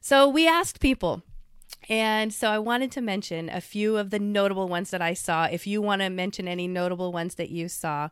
So 0.00 0.28
we 0.28 0.46
asked 0.46 0.80
people 0.80 1.22
and 1.88 2.32
so 2.32 2.50
I 2.50 2.58
wanted 2.58 2.90
to 2.92 3.00
mention 3.00 3.48
a 3.48 3.60
few 3.60 3.96
of 3.96 4.10
the 4.10 4.18
notable 4.18 4.68
ones 4.68 4.90
that 4.90 5.02
I 5.02 5.14
saw. 5.14 5.44
If 5.44 5.66
you 5.66 5.80
want 5.80 6.02
to 6.02 6.10
mention 6.10 6.48
any 6.48 6.66
notable 6.66 7.12
ones 7.12 7.36
that 7.36 7.50
you 7.50 7.68
saw, 7.68 8.08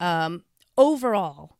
um, 0.00 0.44
overall, 0.76 1.56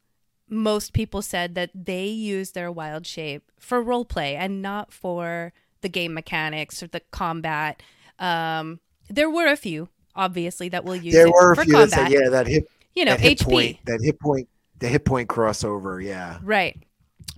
most 0.48 0.94
people 0.94 1.20
said 1.20 1.54
that 1.56 1.70
they 1.74 2.06
use 2.06 2.52
their 2.52 2.72
wild 2.72 3.06
shape 3.06 3.52
for 3.58 3.82
role 3.82 4.06
play 4.06 4.34
and 4.34 4.62
not 4.62 4.92
for 4.92 5.52
the 5.82 5.88
game 5.90 6.14
mechanics 6.14 6.82
or 6.82 6.86
the 6.86 7.00
combat. 7.10 7.82
Um, 8.18 8.80
there 9.10 9.28
were 9.28 9.46
a 9.46 9.56
few, 9.56 9.90
obviously, 10.14 10.70
that 10.70 10.84
will 10.84 10.96
use 10.96 11.14
there 11.14 11.30
were 11.30 11.52
a 11.52 11.56
for 11.56 11.64
few 11.64 11.74
combat. 11.74 11.90
that 11.90 12.10
said, 12.10 12.20
yeah, 12.20 12.28
that 12.30 12.46
hit, 12.46 12.64
you 12.94 13.04
know, 13.04 13.12
that 13.12 13.20
hit 13.20 13.38
HP. 13.40 13.44
point, 13.44 13.78
that 13.84 14.00
hit 14.02 14.18
point, 14.18 14.48
the 14.78 14.88
hit 14.88 15.04
point 15.04 15.28
crossover, 15.28 16.02
yeah, 16.02 16.38
Right. 16.42 16.82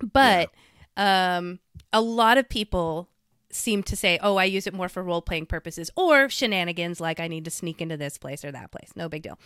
But 0.01 0.51
um, 0.97 1.59
a 1.93 2.01
lot 2.01 2.39
of 2.39 2.49
people 2.49 3.09
seem 3.51 3.83
to 3.85 3.97
say, 3.97 4.19
oh, 4.23 4.37
I 4.37 4.45
use 4.45 4.67
it 4.67 4.75
more 4.75 4.89
for 4.89 5.03
role 5.03 5.23
playing 5.23 5.47
purposes 5.47 5.91
or 5.97 6.29
shenanigans, 6.29 7.01
like 7.01 7.21
I 7.21 7.29
need 7.29 7.45
to 7.45 7.51
sneak 7.51 7.81
into 7.81 7.97
this 7.97 8.19
place 8.19 8.45
or 8.45 8.53
that 8.53 8.71
place. 8.71 8.91
No 8.95 9.09
big 9.09 9.23
deal. 9.23 9.39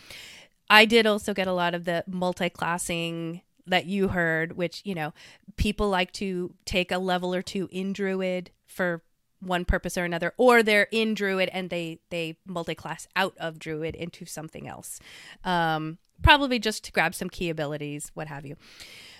I 0.69 0.85
did 0.85 1.05
also 1.05 1.33
get 1.33 1.47
a 1.47 1.53
lot 1.53 1.75
of 1.75 1.85
the 1.85 2.03
multi 2.07 2.49
classing 2.49 3.41
that 3.67 3.85
you 3.85 4.09
heard, 4.09 4.53
which, 4.53 4.81
you 4.85 4.93
know, 4.93 5.13
people 5.57 5.89
like 5.89 6.11
to 6.13 6.53
take 6.65 6.91
a 6.91 6.97
level 6.97 7.33
or 7.33 7.41
two 7.41 7.67
in 7.71 7.93
Druid 7.93 8.51
for 8.67 9.01
one 9.39 9.65
purpose 9.65 9.97
or 9.97 10.03
another 10.03 10.33
or 10.37 10.63
they're 10.63 10.87
in 10.91 11.13
druid 11.13 11.49
and 11.49 11.69
they 11.69 11.99
they 12.09 12.37
multi-class 12.45 13.07
out 13.15 13.35
of 13.37 13.59
druid 13.59 13.95
into 13.95 14.25
something 14.25 14.67
else. 14.67 14.99
Um 15.43 15.97
probably 16.21 16.59
just 16.59 16.83
to 16.85 16.91
grab 16.91 17.13
some 17.13 17.29
key 17.29 17.49
abilities 17.49 18.11
what 18.13 18.27
have 18.27 18.45
you. 18.45 18.55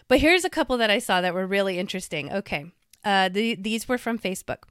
But 0.07 0.19
here's 0.19 0.45
a 0.45 0.49
couple 0.49 0.77
that 0.77 0.89
i 0.89 0.99
saw 0.99 1.21
that 1.21 1.33
were 1.33 1.45
really 1.47 1.77
interesting. 1.77 2.31
Okay. 2.31 2.71
Uh 3.03 3.29
the, 3.29 3.55
these 3.55 3.87
were 3.87 3.97
from 3.97 4.17
facebook 4.17 4.63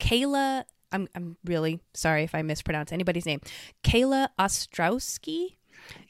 kayla 0.00 0.64
I'm, 0.90 1.08
I'm 1.14 1.36
really 1.44 1.80
sorry 1.94 2.22
if 2.24 2.34
i 2.34 2.42
mispronounce 2.42 2.92
anybody's 2.92 3.26
name 3.26 3.40
kayla 3.84 4.28
ostrowski 4.38 5.56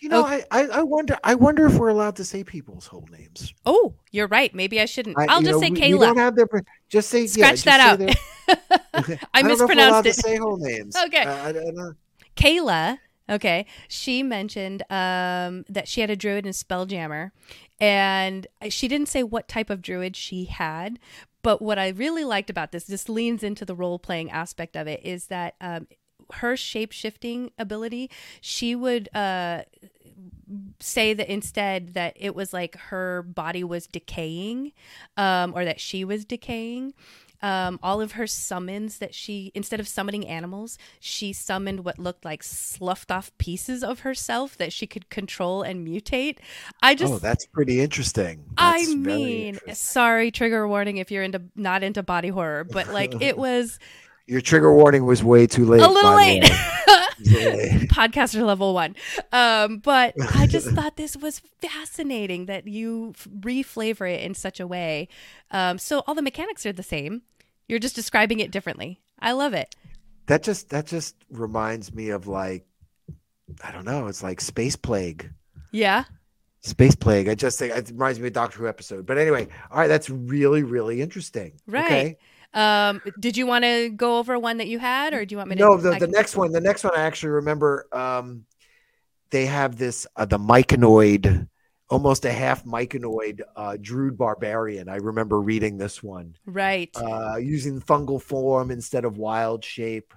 You 0.00 0.08
know, 0.10 0.24
Okay. 0.24 0.44
I, 0.50 0.62
I, 0.64 0.66
I 0.80 0.82
wonder, 0.82 1.16
I 1.24 1.34
wonder 1.34 1.66
if 1.66 1.74
we're 1.74 1.88
allowed 1.88 2.16
to 2.16 2.24
say 2.24 2.44
people's 2.44 2.86
whole 2.86 3.08
names. 3.10 3.54
oh 3.64 3.94
you're 4.10 4.28
right 4.28 4.54
maybe 4.54 4.80
i 4.80 4.84
shouldn't 4.84 5.16
I- 5.18 5.26
i'll 5.28 5.40
just 5.42 5.52
know, 5.52 5.60
say 5.60 5.70
we- 5.70 5.80
kayla 5.80 5.98
We 6.00 6.06
don't 6.06 6.16
have 6.18 6.36
their, 6.36 6.48
just 6.88 7.08
say, 7.10 7.22
yeah, 7.22 7.26
scratch 7.26 7.50
just 7.52 7.64
that 7.66 7.80
say 7.80 7.88
out 7.90 7.98
their- 7.98 9.18
i 9.34 9.42
don't 9.42 9.48
know 9.48 9.54
if 9.54 9.60
we're 9.60 9.66
mispronounced 9.66 9.90
allowed 9.90 10.06
it 10.06 10.14
To 10.14 10.20
say 10.20 10.36
whole 10.36 10.56
names. 10.58 10.96
Okay. 11.06 11.22
I, 11.24 11.50
I, 11.50 11.50
I 11.50 11.90
Kayla, 12.36 12.98
okay, 13.28 13.66
she 13.88 14.22
mentioned 14.22 14.82
um, 14.90 15.64
that 15.68 15.86
she 15.86 16.00
had 16.00 16.08
a 16.10 16.16
druid 16.16 16.44
and 16.46 16.54
spelljammer, 16.54 17.30
and 17.78 18.46
she 18.70 18.88
didn't 18.88 19.08
say 19.08 19.22
what 19.22 19.48
type 19.48 19.68
of 19.68 19.82
druid 19.82 20.16
she 20.16 20.46
had. 20.46 20.98
But 21.42 21.60
what 21.60 21.78
I 21.78 21.88
really 21.88 22.24
liked 22.24 22.50
about 22.50 22.72
this, 22.72 22.84
this 22.84 23.08
leans 23.08 23.42
into 23.42 23.64
the 23.64 23.74
role 23.74 23.98
playing 23.98 24.30
aspect 24.30 24.76
of 24.76 24.86
it, 24.86 25.00
is 25.04 25.26
that 25.26 25.54
um, 25.60 25.86
her 26.34 26.56
shape 26.56 26.92
shifting 26.92 27.50
ability, 27.58 28.10
she 28.40 28.74
would 28.74 29.08
uh, 29.14 29.62
say 30.80 31.14
that 31.14 31.28
instead 31.28 31.94
that 31.94 32.14
it 32.16 32.34
was 32.34 32.52
like 32.52 32.76
her 32.76 33.22
body 33.22 33.64
was 33.64 33.86
decaying, 33.86 34.72
um, 35.16 35.52
or 35.54 35.64
that 35.64 35.80
she 35.80 36.04
was 36.04 36.24
decaying 36.24 36.94
um, 37.42 37.78
all 37.82 38.00
of 38.00 38.12
her 38.12 38.26
summons 38.26 38.98
that 38.98 39.14
she 39.14 39.50
instead 39.54 39.80
of 39.80 39.88
summoning 39.88 40.26
animals 40.26 40.78
she 41.00 41.32
summoned 41.32 41.84
what 41.84 41.98
looked 41.98 42.24
like 42.24 42.42
sloughed 42.42 43.10
off 43.10 43.36
pieces 43.38 43.82
of 43.82 44.00
herself 44.00 44.56
that 44.58 44.72
she 44.72 44.86
could 44.86 45.10
control 45.10 45.62
and 45.62 45.86
mutate 45.86 46.38
i 46.82 46.94
just 46.94 47.12
oh, 47.12 47.18
that's 47.18 47.44
pretty 47.46 47.80
interesting. 47.80 48.44
i 48.56 48.78
That's 48.78 48.92
very 48.94 49.16
mean 49.16 49.46
interesting. 49.54 49.74
sorry 49.74 50.30
trigger 50.30 50.66
warning 50.68 50.98
if 50.98 51.10
you're 51.10 51.24
into 51.24 51.42
not 51.56 51.82
into 51.82 52.02
body 52.02 52.28
horror 52.28 52.64
but 52.64 52.88
like 52.88 53.20
it 53.20 53.36
was 53.46 53.78
your 54.26 54.40
trigger 54.40 54.72
warning 54.72 55.04
was 55.04 55.22
way 55.24 55.48
too 55.48 55.64
late. 55.66 55.82
a 55.82 55.88
little 55.88 56.14
late. 56.14 56.44
Podcaster 57.22 58.44
level 58.44 58.74
one 58.74 58.96
um, 59.32 59.78
but 59.78 60.14
i 60.34 60.46
just 60.46 60.68
thought 60.70 60.96
this 60.96 61.16
was 61.16 61.40
fascinating 61.60 62.46
that 62.46 62.66
you 62.66 63.12
f- 63.16 63.28
reflavor 63.40 64.10
it 64.12 64.22
in 64.22 64.34
such 64.34 64.58
a 64.60 64.66
way 64.66 65.08
um, 65.50 65.78
so 65.78 66.02
all 66.06 66.14
the 66.14 66.22
mechanics 66.22 66.64
are 66.66 66.72
the 66.72 66.82
same 66.82 67.22
you're 67.68 67.78
just 67.78 67.96
describing 67.96 68.40
it 68.40 68.50
differently 68.50 69.00
i 69.20 69.32
love 69.32 69.54
it 69.54 69.74
that 70.26 70.42
just 70.42 70.70
that 70.70 70.86
just 70.86 71.16
reminds 71.30 71.92
me 71.92 72.10
of 72.10 72.26
like 72.26 72.64
I 73.62 73.72
don't 73.72 73.84
know. 73.84 74.06
It's 74.06 74.22
like 74.22 74.40
space 74.40 74.76
plague. 74.76 75.30
yeah 75.72 76.04
Space 76.60 76.94
plague. 76.94 77.28
I 77.28 77.34
just 77.34 77.58
think 77.58 77.74
it 77.74 77.90
reminds 77.90 78.20
me 78.20 78.28
of 78.28 78.34
Doctor 78.34 78.60
Who 78.60 78.68
episode. 78.68 79.04
But 79.04 79.18
anyway, 79.18 79.48
all 79.70 79.78
right, 79.78 79.88
that's 79.88 80.08
really 80.08 80.62
really 80.62 81.00
interesting. 81.00 81.54
Right. 81.66 81.84
Okay. 81.84 82.18
Um, 82.54 83.00
did 83.18 83.36
you 83.36 83.46
want 83.46 83.64
to 83.64 83.88
go 83.88 84.18
over 84.18 84.38
one 84.38 84.58
that 84.58 84.68
you 84.68 84.78
had, 84.78 85.12
or 85.14 85.24
do 85.24 85.32
you 85.32 85.38
want 85.38 85.48
me 85.48 85.56
to? 85.56 85.62
No, 85.62 85.76
the, 85.76 85.98
the 85.98 86.06
next 86.06 86.36
one, 86.36 86.52
the 86.52 86.60
next 86.60 86.84
one 86.84 86.92
I 86.94 87.02
actually 87.02 87.30
remember. 87.30 87.88
Um, 87.90 88.44
they 89.30 89.46
have 89.46 89.76
this 89.76 90.06
uh, 90.14 90.24
the 90.24 90.38
myconoid, 90.38 91.48
almost 91.92 92.24
a 92.24 92.32
half 92.32 92.64
myconoid 92.64 93.42
uh, 93.54 93.76
Druid 93.80 94.16
barbarian. 94.16 94.88
I 94.88 94.96
remember 94.96 95.40
reading 95.40 95.76
this 95.76 96.02
one. 96.02 96.34
Right. 96.46 96.90
uh, 96.96 97.36
using 97.36 97.80
fungal 97.80 98.20
form 98.20 98.70
instead 98.70 99.04
of 99.04 99.18
wild 99.18 99.62
shape. 99.62 100.14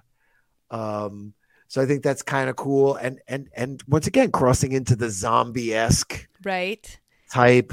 Um, 0.70 1.34
so 1.68 1.82
I 1.82 1.86
think 1.86 2.02
that's 2.02 2.22
kind 2.22 2.48
of 2.48 2.56
cool, 2.56 2.94
and 2.94 3.20
and 3.28 3.48
and 3.56 3.82
once 3.88 4.06
again, 4.06 4.30
crossing 4.30 4.72
into 4.72 4.94
the 4.96 5.10
zombie 5.10 5.74
esque 5.74 6.28
right. 6.44 6.98
type. 7.30 7.72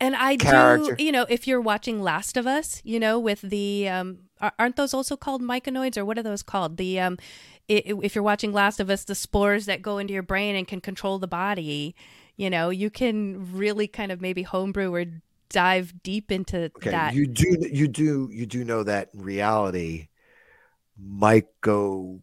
And 0.00 0.14
I 0.14 0.36
character. 0.36 0.94
do, 0.94 1.02
you 1.02 1.10
know, 1.10 1.26
if 1.28 1.48
you're 1.48 1.60
watching 1.60 2.00
Last 2.02 2.36
of 2.36 2.46
Us, 2.46 2.80
you 2.84 3.00
know, 3.00 3.18
with 3.18 3.40
the 3.40 3.88
um, 3.88 4.18
aren't 4.58 4.76
those 4.76 4.94
also 4.94 5.16
called 5.16 5.42
myconoids, 5.42 5.96
or 5.96 6.04
what 6.04 6.18
are 6.18 6.22
those 6.22 6.42
called? 6.42 6.76
The 6.76 7.00
um, 7.00 7.18
if 7.66 8.14
you're 8.14 8.24
watching 8.24 8.52
Last 8.52 8.78
of 8.78 8.90
Us, 8.90 9.04
the 9.04 9.14
spores 9.14 9.66
that 9.66 9.82
go 9.82 9.98
into 9.98 10.12
your 10.12 10.22
brain 10.22 10.54
and 10.54 10.68
can 10.68 10.80
control 10.80 11.18
the 11.18 11.26
body, 11.26 11.94
you 12.38 12.48
know, 12.48 12.70
you 12.70 12.88
can 12.88 13.52
really 13.52 13.86
kind 13.86 14.10
of 14.10 14.22
maybe 14.22 14.42
homebrew 14.42 14.94
or 14.94 15.04
dive 15.50 15.92
deep 16.02 16.32
into 16.32 16.70
Okay, 16.76 16.90
that. 16.90 17.14
you 17.14 17.26
do 17.26 17.58
you 17.70 17.88
do 17.88 18.30
you 18.32 18.46
do 18.46 18.64
know 18.64 18.82
that 18.84 19.10
in 19.12 19.20
reality, 19.22 20.08
myconoids 21.02 22.20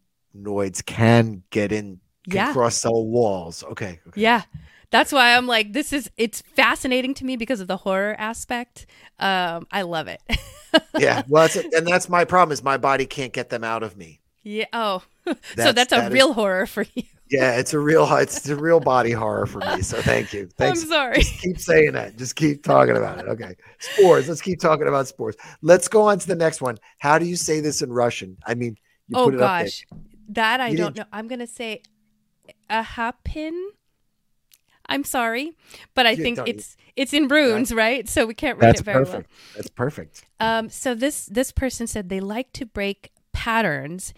can 0.84 1.42
get 1.50 1.72
in, 1.72 2.00
can 2.28 2.36
Yeah. 2.36 2.52
cross 2.52 2.76
cell 2.80 3.04
walls. 3.04 3.64
Okay, 3.64 4.00
okay. 4.08 4.20
Yeah. 4.20 4.42
That's 4.90 5.10
why 5.12 5.36
I'm 5.36 5.48
like, 5.48 5.72
this 5.72 5.92
is, 5.92 6.08
it's 6.16 6.42
fascinating 6.54 7.12
to 7.14 7.24
me 7.24 7.36
because 7.36 7.60
of 7.60 7.66
the 7.66 7.76
horror 7.76 8.14
aspect. 8.18 8.86
Um, 9.18 9.66
I 9.72 9.82
love 9.82 10.06
it. 10.06 10.22
yeah. 10.98 11.22
Well, 11.28 11.42
that's 11.48 11.56
and 11.56 11.86
that's 11.86 12.08
my 12.08 12.24
problem 12.24 12.52
is 12.52 12.62
my 12.62 12.76
body 12.76 13.04
can't 13.04 13.32
get 13.32 13.48
them 13.48 13.64
out 13.64 13.82
of 13.82 13.96
me. 13.96 14.20
yeah. 14.44 14.66
Oh, 14.72 15.02
so 15.26 15.34
That's- 15.56 15.74
that's 15.74 15.92
a 15.92 15.96
that 15.96 16.12
is- 16.12 16.14
real 16.14 16.34
horror 16.34 16.66
for 16.66 16.84
you. 16.94 17.02
Yeah, 17.28 17.56
it's 17.56 17.74
a 17.74 17.78
real 17.78 18.06
it's 18.16 18.48
a 18.48 18.54
real 18.56 18.78
body 18.80 19.10
horror 19.12 19.46
for 19.46 19.58
me. 19.58 19.82
So 19.82 20.00
thank 20.00 20.32
you. 20.32 20.48
Thanks. 20.56 20.82
I'm 20.82 20.88
sorry. 20.88 21.16
Just 21.22 21.40
keep 21.42 21.58
saying 21.58 21.92
that. 21.92 22.16
Just 22.16 22.36
keep 22.36 22.62
talking 22.62 22.96
about 22.96 23.18
it. 23.18 23.26
Okay. 23.26 23.54
Spores. 23.80 24.28
Let's 24.28 24.40
keep 24.40 24.60
talking 24.60 24.86
about 24.86 25.08
spores. 25.08 25.34
Let's 25.62 25.88
go 25.88 26.02
on 26.02 26.18
to 26.20 26.26
the 26.26 26.36
next 26.36 26.60
one. 26.60 26.78
How 26.98 27.18
do 27.18 27.24
you 27.24 27.36
say 27.36 27.60
this 27.60 27.82
in 27.82 27.92
Russian? 27.92 28.36
I 28.46 28.54
mean, 28.54 28.76
you 29.08 29.16
oh 29.18 29.24
put 29.24 29.34
it 29.34 29.40
up 29.40 29.58
there. 29.58 29.64
gosh, 29.64 29.86
that 30.30 30.60
I 30.60 30.68
You 30.68 30.76
don't 30.76 30.94
didn't- 30.94 31.06
know. 31.10 31.16
I'm 31.18 31.26
gonna 31.28 31.46
say 31.46 31.82
a 32.70 32.82
hapin. 32.82 33.70
I'm 34.88 35.02
sorry, 35.02 35.52
but 35.96 36.06
I 36.06 36.10
You 36.10 36.22
think 36.22 36.38
it's 36.46 36.76
it's 36.94 37.12
in 37.12 37.26
runes, 37.26 37.74
right? 37.74 38.08
So 38.08 38.24
we 38.24 38.34
can't 38.34 38.56
read 38.58 38.68
That's 38.68 38.80
it 38.82 38.84
very 38.84 39.04
perfect. 39.04 39.30
That's 39.56 39.68
perfect. 39.70 40.24
well. 40.38 40.58
Um, 40.60 40.70
so 40.70 40.94
this 40.94 41.26
this 41.26 41.50
person 41.50 41.88
said 41.88 42.08
they 42.08 42.20
like 42.20 42.52
to 42.52 42.64
break 42.64 43.10
patterns, 43.32 44.14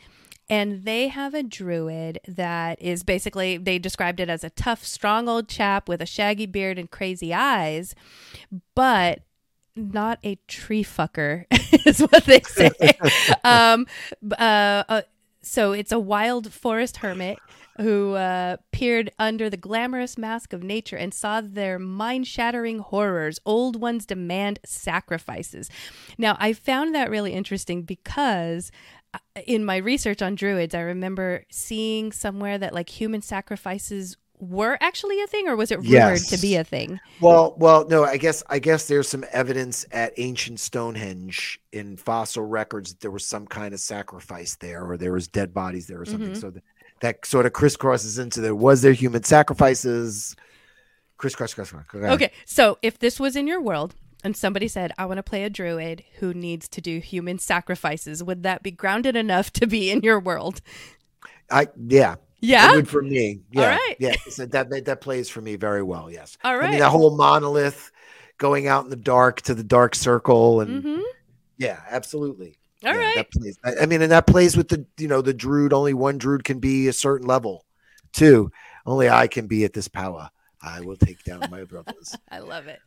and 0.51 0.85
they 0.85 1.09
have 1.09 1.35
a 1.35 1.43
druid 1.43 2.21
that 2.27 2.81
is 2.81 3.03
basically 3.03 3.57
they 3.57 3.79
described 3.79 4.21
it 4.21 4.29
as 4.29 4.45
a 4.45 4.51
tough, 4.51 4.85
strong 4.85 5.29
old 5.29 5.49
chap 5.49 5.89
with 5.89 6.01
a 6.01 6.07
shaggy 6.07 6.47
beard 6.47 6.79
and 6.79 6.91
crazy 6.91 7.35
eyes, 7.35 7.95
but 8.75 9.21
not 9.77 10.19
a 10.25 10.37
tree 10.49 10.85
fucker 10.85 11.45
is 11.87 12.01
what 12.01 12.25
they 12.25 12.41
say. 12.41 12.71
um, 13.45 13.87
uh, 14.33 14.85
uh, 14.89 15.03
so 15.43 15.73
it's 15.73 15.93
a 15.93 15.99
wild 15.99 16.53
forest 16.53 16.99
hermit 16.99 17.39
who 17.79 18.15
uh, 18.15 18.57
peered 18.73 19.13
under 19.21 19.49
the 19.49 19.57
glamorous 19.57 20.19
mask 20.19 20.53
of 20.53 20.65
nature 20.65 20.97
and 20.97 21.15
saw 21.15 21.41
their 21.41 21.79
mind-shattering 21.79 22.81
horrors. 22.81 23.39
Old 23.47 23.81
ones 23.81 24.05
demand 24.05 24.59
sacrifices. 24.65 25.71
Now, 26.19 26.37
I 26.41 26.53
found 26.55 26.93
that 26.95 27.09
really 27.09 27.33
interesting 27.33 27.83
because 27.83 28.73
in 29.47 29.65
my 29.65 29.77
research 29.77 30.23
on 30.23 30.35
druids, 30.35 30.75
I 30.75 30.81
remember 30.81 31.45
seeing 31.51 32.13
somewhere 32.13 32.59
that 32.59 32.75
like 32.75 32.89
human 32.89 33.23
sacrifices 33.23 34.17
were 34.41 34.79
actually 34.81 35.21
a 35.21 35.27
thing, 35.27 35.49
or 35.49 35.57
was 35.57 35.73
it 35.73 35.79
rumored 35.79 35.91
Yes. 35.91 36.29
to 36.29 36.39
be 36.39 36.55
a 36.55 36.63
thing? 36.63 37.01
Well, 37.21 37.57
well, 37.59 37.87
no, 37.89 38.05
I 38.05 38.19
guess 38.19 38.45
I 38.49 38.61
guess 38.61 38.87
there's 38.87 39.09
some 39.09 39.25
evidence 39.33 39.85
at 39.91 40.13
ancient 40.17 40.61
Stonehenge 40.61 41.61
in 41.73 41.97
fossil 41.97 42.45
records 42.45 42.93
that 42.93 43.01
there 43.01 43.11
was 43.11 43.27
some 43.27 43.47
kind 43.47 43.75
of 43.75 43.81
sacrifice 43.81 44.55
there, 44.57 44.85
or 44.85 44.97
there 44.97 45.13
was 45.13 45.27
dead 45.27 45.53
bodies 45.53 45.89
there, 45.89 46.01
or 46.01 46.05
something. 46.05 46.33
Mhm. 46.33 46.41
So 46.41 46.51
that, 46.51 46.63
that 47.01 47.27
sort 47.27 47.47
of 47.47 47.53
crisscrosses 47.53 48.19
into 48.21 48.41
there. 48.41 48.55
Was 48.55 48.83
there 48.83 48.93
human 48.93 49.25
sacrifices? 49.25 50.37
Crisscross, 51.17 51.53
crisscross. 51.55 51.85
Okay. 51.93 52.07
Okay, 52.13 52.33
so 52.45 52.79
if 52.81 53.01
this 53.01 53.19
was 53.19 53.35
in 53.35 53.49
your 53.49 53.61
world 53.61 53.97
and 54.25 54.37
somebody 54.37 54.69
said, 54.69 54.93
I 54.99 55.07
want 55.07 55.19
to 55.19 55.23
play 55.23 55.45
a 55.45 55.51
druid 55.51 56.05
who 56.19 56.35
needs 56.35 56.69
to 56.71 56.81
do 56.81 56.99
human 57.01 57.39
sacrifices, 57.39 58.23
would 58.23 58.43
that 58.43 58.63
be 58.63 58.71
grounded 58.71 59.17
enough 59.17 59.53
to 59.55 59.67
be 59.67 59.91
in 59.91 60.01
your 60.03 60.21
world? 60.21 60.61
I 61.51 61.69
yeah, 61.89 62.17
Yeah. 62.41 62.73
it 62.73 62.77
would 62.77 62.89
for 62.89 63.03
me. 63.03 63.41
Yeah, 63.51 63.77
right. 63.77 63.97
yeah, 63.99 64.17
so 64.29 64.47
that, 64.47 64.85
that 64.85 65.01
plays 65.01 65.29
for 65.31 65.41
me 65.41 65.57
very 65.57 65.83
well. 65.83 66.11
Yes. 66.11 66.37
All 66.45 66.59
I 66.61 66.69
mean, 66.71 66.81
that 66.81 66.91
whole 66.91 67.17
monolith 67.17 67.91
going 68.39 68.67
out 68.69 68.85
in 68.85 68.91
the 68.91 68.97
dark 68.97 69.41
to 69.43 69.55
the 69.55 69.65
dark 69.65 69.95
circle, 69.95 70.61
and 70.61 70.83
hmm 70.85 71.01
yeah, 71.57 71.81
absolutely. 71.91 72.59
All 72.85 72.95
yeah, 72.95 73.01
right. 73.01 73.17
That 73.17 73.31
plays. 73.33 73.59
I, 73.65 73.73
I 73.83 73.87
mean, 73.87 74.03
and 74.03 74.13
that 74.13 74.27
plays 74.29 74.57
with 74.57 74.69
the 74.69 74.87
you 74.99 75.09
know 75.09 75.23
the 75.23 75.35
druid. 75.35 75.73
Only 75.73 75.95
one 75.95 76.19
druid 76.19 76.45
can 76.45 76.61
be 76.61 76.87
a 76.89 76.93
certain 76.93 77.27
level. 77.27 77.65
too. 78.13 78.51
only 78.87 79.09
I 79.09 79.27
can 79.27 79.47
be 79.49 79.65
at 79.65 79.73
this 79.73 79.89
power. 79.89 80.31
I 80.63 80.81
will 80.81 80.97
take 80.97 81.23
down 81.25 81.47
my 81.51 81.65
brothers. 81.65 82.17
I 82.31 82.41
love 82.41 82.67
it. 82.67 82.81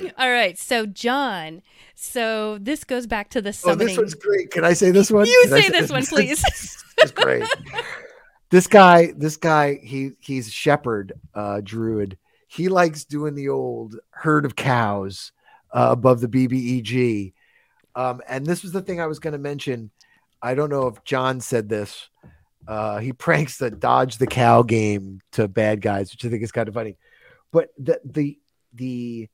Yeah. 0.00 0.10
All 0.18 0.30
right. 0.30 0.58
So, 0.58 0.86
John, 0.86 1.62
so 1.94 2.58
this 2.58 2.84
goes 2.84 3.06
back 3.06 3.30
to 3.30 3.40
the 3.40 3.52
summoning. 3.52 3.84
Oh, 3.84 3.88
this 3.88 3.98
one's 3.98 4.14
great. 4.14 4.50
Can 4.50 4.64
I 4.64 4.72
say 4.72 4.90
this 4.90 5.10
one? 5.10 5.26
You 5.26 5.42
I 5.46 5.60
say 5.60 5.68
this 5.68 5.90
one, 5.90 6.04
please. 6.06 6.42
this 6.42 6.84
is 7.02 7.10
great. 7.12 7.44
This 8.50 8.66
guy, 8.66 9.12
this 9.16 9.36
guy, 9.36 9.78
he 9.82 10.10
he's 10.20 10.48
a 10.48 10.50
shepherd, 10.50 11.12
uh, 11.34 11.60
druid. 11.62 12.18
He 12.48 12.68
likes 12.68 13.04
doing 13.04 13.34
the 13.34 13.48
old 13.48 13.96
herd 14.10 14.44
of 14.44 14.56
cows 14.56 15.32
uh, 15.72 15.88
above 15.90 16.20
the 16.20 16.28
BBEG. 16.28 17.32
Um, 17.94 18.20
and 18.28 18.44
this 18.44 18.62
was 18.62 18.72
the 18.72 18.82
thing 18.82 19.00
I 19.00 19.06
was 19.06 19.20
going 19.20 19.32
to 19.32 19.38
mention. 19.38 19.90
I 20.42 20.54
don't 20.54 20.70
know 20.70 20.86
if 20.88 21.02
John 21.04 21.40
said 21.40 21.68
this. 21.68 22.08
Uh, 22.66 22.98
he 22.98 23.12
pranks 23.12 23.58
the 23.58 23.70
dodge 23.70 24.18
the 24.18 24.26
cow 24.26 24.62
game 24.62 25.20
to 25.32 25.48
bad 25.48 25.80
guys, 25.80 26.12
which 26.12 26.24
I 26.24 26.28
think 26.28 26.42
is 26.42 26.52
kind 26.52 26.68
of 26.68 26.74
funny. 26.74 26.96
But 27.52 27.68
the 27.78 28.00
the 28.04 28.38
the 28.72 29.28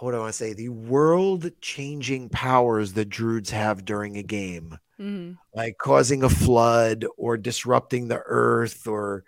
what 0.00 0.10
do 0.12 0.16
I 0.16 0.20
want 0.20 0.32
to 0.32 0.38
say? 0.38 0.52
The 0.52 0.70
world 0.70 1.48
changing 1.60 2.30
powers 2.30 2.94
that 2.94 3.08
druids 3.08 3.50
have 3.50 3.84
during 3.84 4.16
a 4.16 4.22
game, 4.24 4.78
Mhm. 4.98 5.36
like 5.54 5.76
causing 5.78 6.24
a 6.24 6.28
flood 6.28 7.04
or 7.16 7.36
disrupting 7.36 8.08
the 8.08 8.20
earth, 8.24 8.88
or 8.88 9.22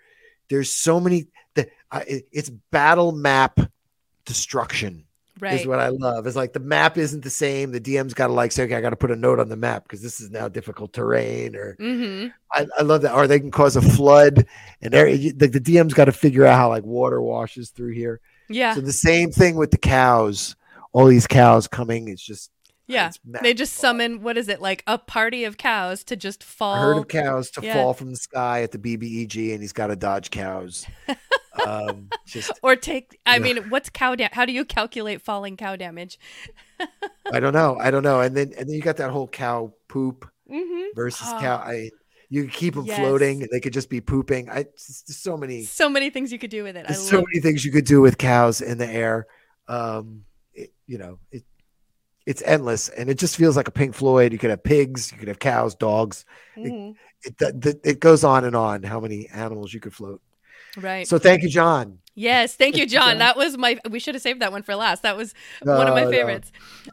there's 0.49 0.71
so 0.71 0.99
many 0.99 1.27
that 1.53 1.69
uh, 1.91 2.03
it- 2.07 2.27
it's 2.31 2.49
battle 2.49 3.13
map 3.13 3.59
destruction 4.25 5.05
Right. 5.39 5.59
is 5.59 5.67
what 5.67 5.79
I 5.79 5.89
love. 5.89 6.27
It's 6.27 6.35
like 6.35 6.53
the 6.53 6.59
map 6.59 6.97
isn't 6.97 7.23
the 7.23 7.29
same. 7.29 7.71
The 7.71 7.81
DM's 7.81 8.13
got 8.13 8.27
to 8.27 8.33
like 8.33 8.53
say, 8.53 8.63
okay, 8.63 8.75
I 8.75 8.81
got 8.81 8.91
to 8.91 8.95
put 8.95 9.11
a 9.11 9.15
note 9.15 9.39
on 9.39 9.49
the 9.49 9.57
map 9.57 9.83
because 9.83 10.01
this 10.01 10.21
is 10.21 10.31
now 10.31 10.47
difficult 10.47 10.93
terrain. 10.93 11.55
Or 11.55 11.75
mm-hmm. 11.75 12.29
I, 12.53 12.67
I 12.79 12.83
love 12.83 13.01
that. 13.01 13.13
Or 13.13 13.27
they 13.27 13.39
can 13.39 13.51
cause 13.51 13.75
a 13.75 13.81
flood, 13.81 14.45
and 14.81 14.93
there, 14.93 15.05
the, 15.15 15.47
the 15.47 15.59
DM's 15.59 15.93
got 15.93 16.05
to 16.05 16.13
figure 16.13 16.45
out 16.45 16.57
how 16.57 16.69
like 16.69 16.85
water 16.85 17.21
washes 17.21 17.69
through 17.69 17.91
here. 17.91 18.21
Yeah. 18.49 18.75
So 18.75 18.81
the 18.81 18.93
same 18.93 19.31
thing 19.31 19.55
with 19.55 19.71
the 19.71 19.77
cows. 19.77 20.55
All 20.93 21.07
these 21.07 21.27
cows 21.27 21.67
coming. 21.67 22.07
It's 22.07 22.21
just 22.21 22.51
yeah. 22.87 23.11
They 23.41 23.53
just 23.53 23.73
summon, 23.73 24.21
what 24.21 24.37
is 24.37 24.47
it, 24.47 24.61
like 24.61 24.83
a 24.87 24.97
party 24.97 25.43
of 25.43 25.57
cows 25.57 26.03
to 26.05 26.15
just 26.15 26.43
a 26.43 26.45
fall. 26.45 26.75
herd 26.75 26.97
of 26.97 27.07
cows 27.07 27.49
to 27.51 27.61
Yeah. 27.61 27.73
fall 27.73 27.93
from 27.93 28.11
the 28.11 28.17
sky 28.17 28.61
at 28.61 28.71
the 28.71 28.77
BBEG, 28.77 29.53
and 29.53 29.61
he's 29.61 29.73
got 29.73 29.87
to 29.87 29.95
dodge 29.95 30.29
cows. 30.29 30.85
um, 31.63 32.07
just 32.25 32.51
or 32.63 32.75
take, 32.75 33.17
I 33.25 33.39
mean, 33.39 33.69
what's 33.69 33.89
cow 33.89 34.15
damage? 34.15 34.33
How 34.33 34.45
do 34.45 34.51
you 34.53 34.65
calculate 34.65 35.21
falling 35.21 35.57
cow 35.57 35.75
damage? 35.75 36.19
I 37.31 37.39
don't 37.39 37.53
know. 37.53 37.77
I 37.79 37.91
don't 37.91 38.03
know. 38.03 38.21
And 38.21 38.35
then 38.35 38.53
and 38.57 38.67
then 38.69 38.75
you 38.75 38.81
got 38.81 38.97
that 38.97 39.11
whole 39.11 39.27
cow 39.27 39.73
poop 39.87 40.29
hmm 40.49 40.83
versus 40.95 41.27
Oh. 41.33 41.39
cow. 41.39 41.57
I 41.57 41.89
you 42.29 42.43
could 42.43 42.53
keep 42.53 42.73
them 42.75 42.85
Yes. 42.85 42.97
floating. 42.97 43.47
They 43.51 43.59
could 43.59 43.73
just 43.73 43.89
be 43.89 44.01
pooping. 44.01 44.49
I 44.49 44.65
so 44.75 45.37
many. 45.37 45.63
So 45.63 45.89
many 45.89 46.09
things 46.09 46.31
you 46.31 46.39
could 46.39 46.49
do 46.49 46.63
with 46.63 46.75
it. 46.75 46.85
I 46.87 46.93
so 46.93 47.17
many 47.17 47.39
things 47.41 47.63
you 47.63 47.71
could 47.71 47.85
do 47.85 48.01
with 48.01 48.17
cows 48.17 48.61
in 48.61 48.77
the 48.77 48.87
air. 48.87 49.27
Um, 49.67 50.25
it, 50.53 50.71
you 50.87 50.97
know, 50.97 51.19
it 51.31 51.43
it's 52.25 52.41
endless, 52.43 52.89
and 52.89 53.09
it 53.09 53.19
just 53.19 53.37
feels 53.37 53.55
like 53.55 53.67
a 53.67 53.71
Pink 53.71 53.93
Floyd. 53.93 54.31
You 54.33 54.39
could 54.39 54.49
have 54.49 54.63
pigs, 54.63 55.11
you 55.11 55.17
could 55.17 55.27
have 55.27 55.39
cows, 55.39 55.75
dogs. 55.75 56.25
Mhm. 56.57 56.95
It 57.23 57.37
the, 57.37 57.79
it 57.83 57.99
goes 57.99 58.23
on 58.23 58.45
and 58.45 58.55
on. 58.55 58.83
How 58.83 58.99
many 58.99 59.27
animals 59.29 59.73
you 59.73 59.79
could 59.79 59.93
float? 59.93 60.21
Right. 60.77 61.07
So 61.07 61.17
thank 61.17 61.43
you, 61.43 61.49
John. 61.49 61.99
Yes, 62.17 62.55
thank 62.55 62.77
you, 62.77 62.85
John. 62.85 63.17
That 63.17 63.35
was 63.35 63.57
my. 63.57 63.77
We 63.89 63.99
should 63.99 64.15
have 64.15 64.21
saved 64.21 64.41
that 64.41 64.51
one 64.51 64.63
for 64.63 64.75
last. 64.75 65.01
That 65.03 65.17
was 65.17 65.33
one 65.63 65.87
of 65.87 65.93
my 65.93 66.01
No, 66.03 66.05
no. 66.05 66.11
favorites. 66.11 66.51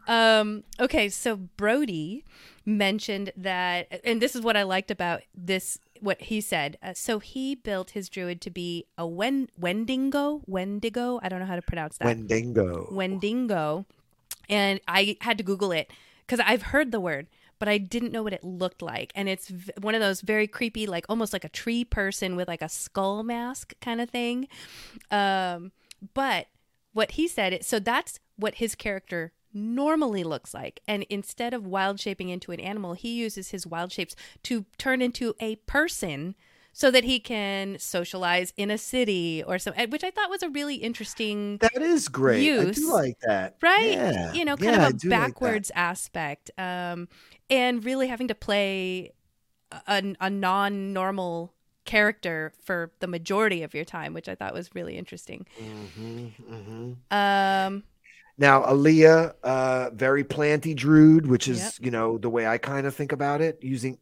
Um, 0.09 0.65
okay, 0.81 1.09
so 1.09 1.37
Brody 1.37 2.25
mentioned 2.65 3.33
that, 3.37 4.01
and 4.05 4.21
this 4.21 4.35
is 4.35 4.43
what 4.43 4.57
I 4.57 4.65
liked 4.65 4.91
about 4.91 5.23
this. 5.35 5.79
What 6.01 6.21
he 6.23 6.41
said. 6.41 6.77
Uh, 6.83 6.95
so 6.95 7.21
he 7.21 7.55
built 7.55 7.91
his 7.91 8.09
druid 8.09 8.41
to 8.41 8.51
be 8.51 8.87
a 8.99 9.07
wen- 9.07 9.49
Wendigo. 9.57 10.43
Wendigo. 10.49 11.21
I 11.23 11.29
don't 11.29 11.39
know 11.39 11.47
how 11.47 11.55
to 11.55 11.63
pronounce 11.63 11.99
that. 11.99 12.07
Wendigo. 12.07 12.89
Wendigo, 12.91 13.87
and 14.49 14.81
I 14.89 15.17
had 15.21 15.39
to 15.39 15.45
Google 15.45 15.71
it 15.71 15.89
because 16.27 16.41
I've 16.45 16.63
heard 16.63 16.91
the 16.91 16.99
word, 16.99 17.29
but 17.63 17.69
I 17.69 17.79
didn't 17.79 18.11
know 18.11 18.25
what 18.25 18.33
it 18.33 18.43
looked 18.43 18.83
like. 18.83 19.13
And 19.15 19.29
it's 19.29 19.47
v- 19.47 19.73
one 19.81 19.95
of 19.95 20.01
those 20.01 20.21
very 20.21 20.49
creepy, 20.49 20.85
like 20.85 21.07
almost 21.09 21.33
like 21.33 21.45
a 21.45 21.49
tree 21.49 21.85
person 21.85 22.35
with 22.35 22.49
like 22.49 22.61
a 22.61 22.69
skull 22.69 23.23
mask 23.23 23.75
kind 23.81 24.01
of 24.01 24.11
thing. 24.11 24.49
Um, 25.13 25.71
but 26.13 26.49
what 26.93 27.13
he 27.13 27.29
said, 27.29 27.65
so 27.65 27.79
that's 27.79 28.19
what 28.35 28.57
his 28.57 28.75
character 28.75 29.33
normally 29.55 30.25
looks 30.25 30.53
like. 30.53 30.81
And 30.89 31.05
instead 31.09 31.55
of 31.55 31.65
wild 31.65 32.01
shaping 32.01 32.31
into 32.31 32.51
an 32.51 32.59
animal, 32.59 32.95
he 32.95 33.15
uses 33.15 33.53
his 33.53 33.65
wild 33.65 33.93
shapes 33.93 34.17
to 34.43 34.65
turn 34.77 35.01
into 35.01 35.37
a 35.39 35.55
person. 35.55 36.35
So 36.73 36.91
that 36.91 37.05
he 37.05 37.21
can 37.21 37.79
socialize 37.79 38.53
in 38.57 38.71
a 38.71 38.79
city 38.79 39.43
or 39.47 39.59
so, 39.59 39.73
which 39.89 40.05
I 40.05 40.11
thought 40.11 40.31
was 40.31 40.43
a 40.43 40.49
really 40.49 40.77
interesting 40.77 41.61
That 41.61 41.81
is 41.83 42.09
great. 42.09 42.53
I 42.59 42.67
use. 42.67 42.77
do 42.77 42.93
like 42.93 43.19
that. 43.23 43.57
right 43.63 43.99
Yeah. 44.03 44.39
you 44.39 44.45
know 44.45 44.57
kind 44.57 44.77
Yeah, 44.77 44.85
of 44.85 44.93
a 44.93 44.93
do 44.93 45.17
like 45.17 45.37
backwards 45.39 45.71
aspect 45.75 46.51
um 46.59 47.09
and 47.51 47.85
really 47.85 48.09
having 48.09 48.29
to 48.29 48.35
play 48.35 49.13
a, 49.89 50.15
a 50.21 50.31
non-normal 50.31 51.53
character 51.85 52.53
for 52.65 52.93
the 53.01 53.07
majority 53.07 53.63
of 53.63 53.75
your 53.75 53.85
time 53.85 54.15
which 54.15 54.29
i 54.29 54.35
thought 54.35 54.55
was 54.55 54.75
really 54.75 54.97
interesting 54.99 55.47
Mhm, 55.57 56.35
mhm. 56.39 57.03
um 57.11 57.83
Now, 58.39 58.63
Aaliyah, 58.63 59.35
uh, 59.43 59.91
very 59.93 60.25
planty 60.25 60.75
druid, 60.75 61.27
which 61.27 61.49
is 61.49 61.79
Yep. 61.79 61.83
you 61.83 61.91
know 61.91 62.19
the 62.19 62.31
way 62.31 62.47
I 62.47 62.59
kind 62.59 62.87
of 62.87 62.95
think 62.95 63.13
about 63.13 63.41
it. 63.41 63.59
Using 63.63 63.99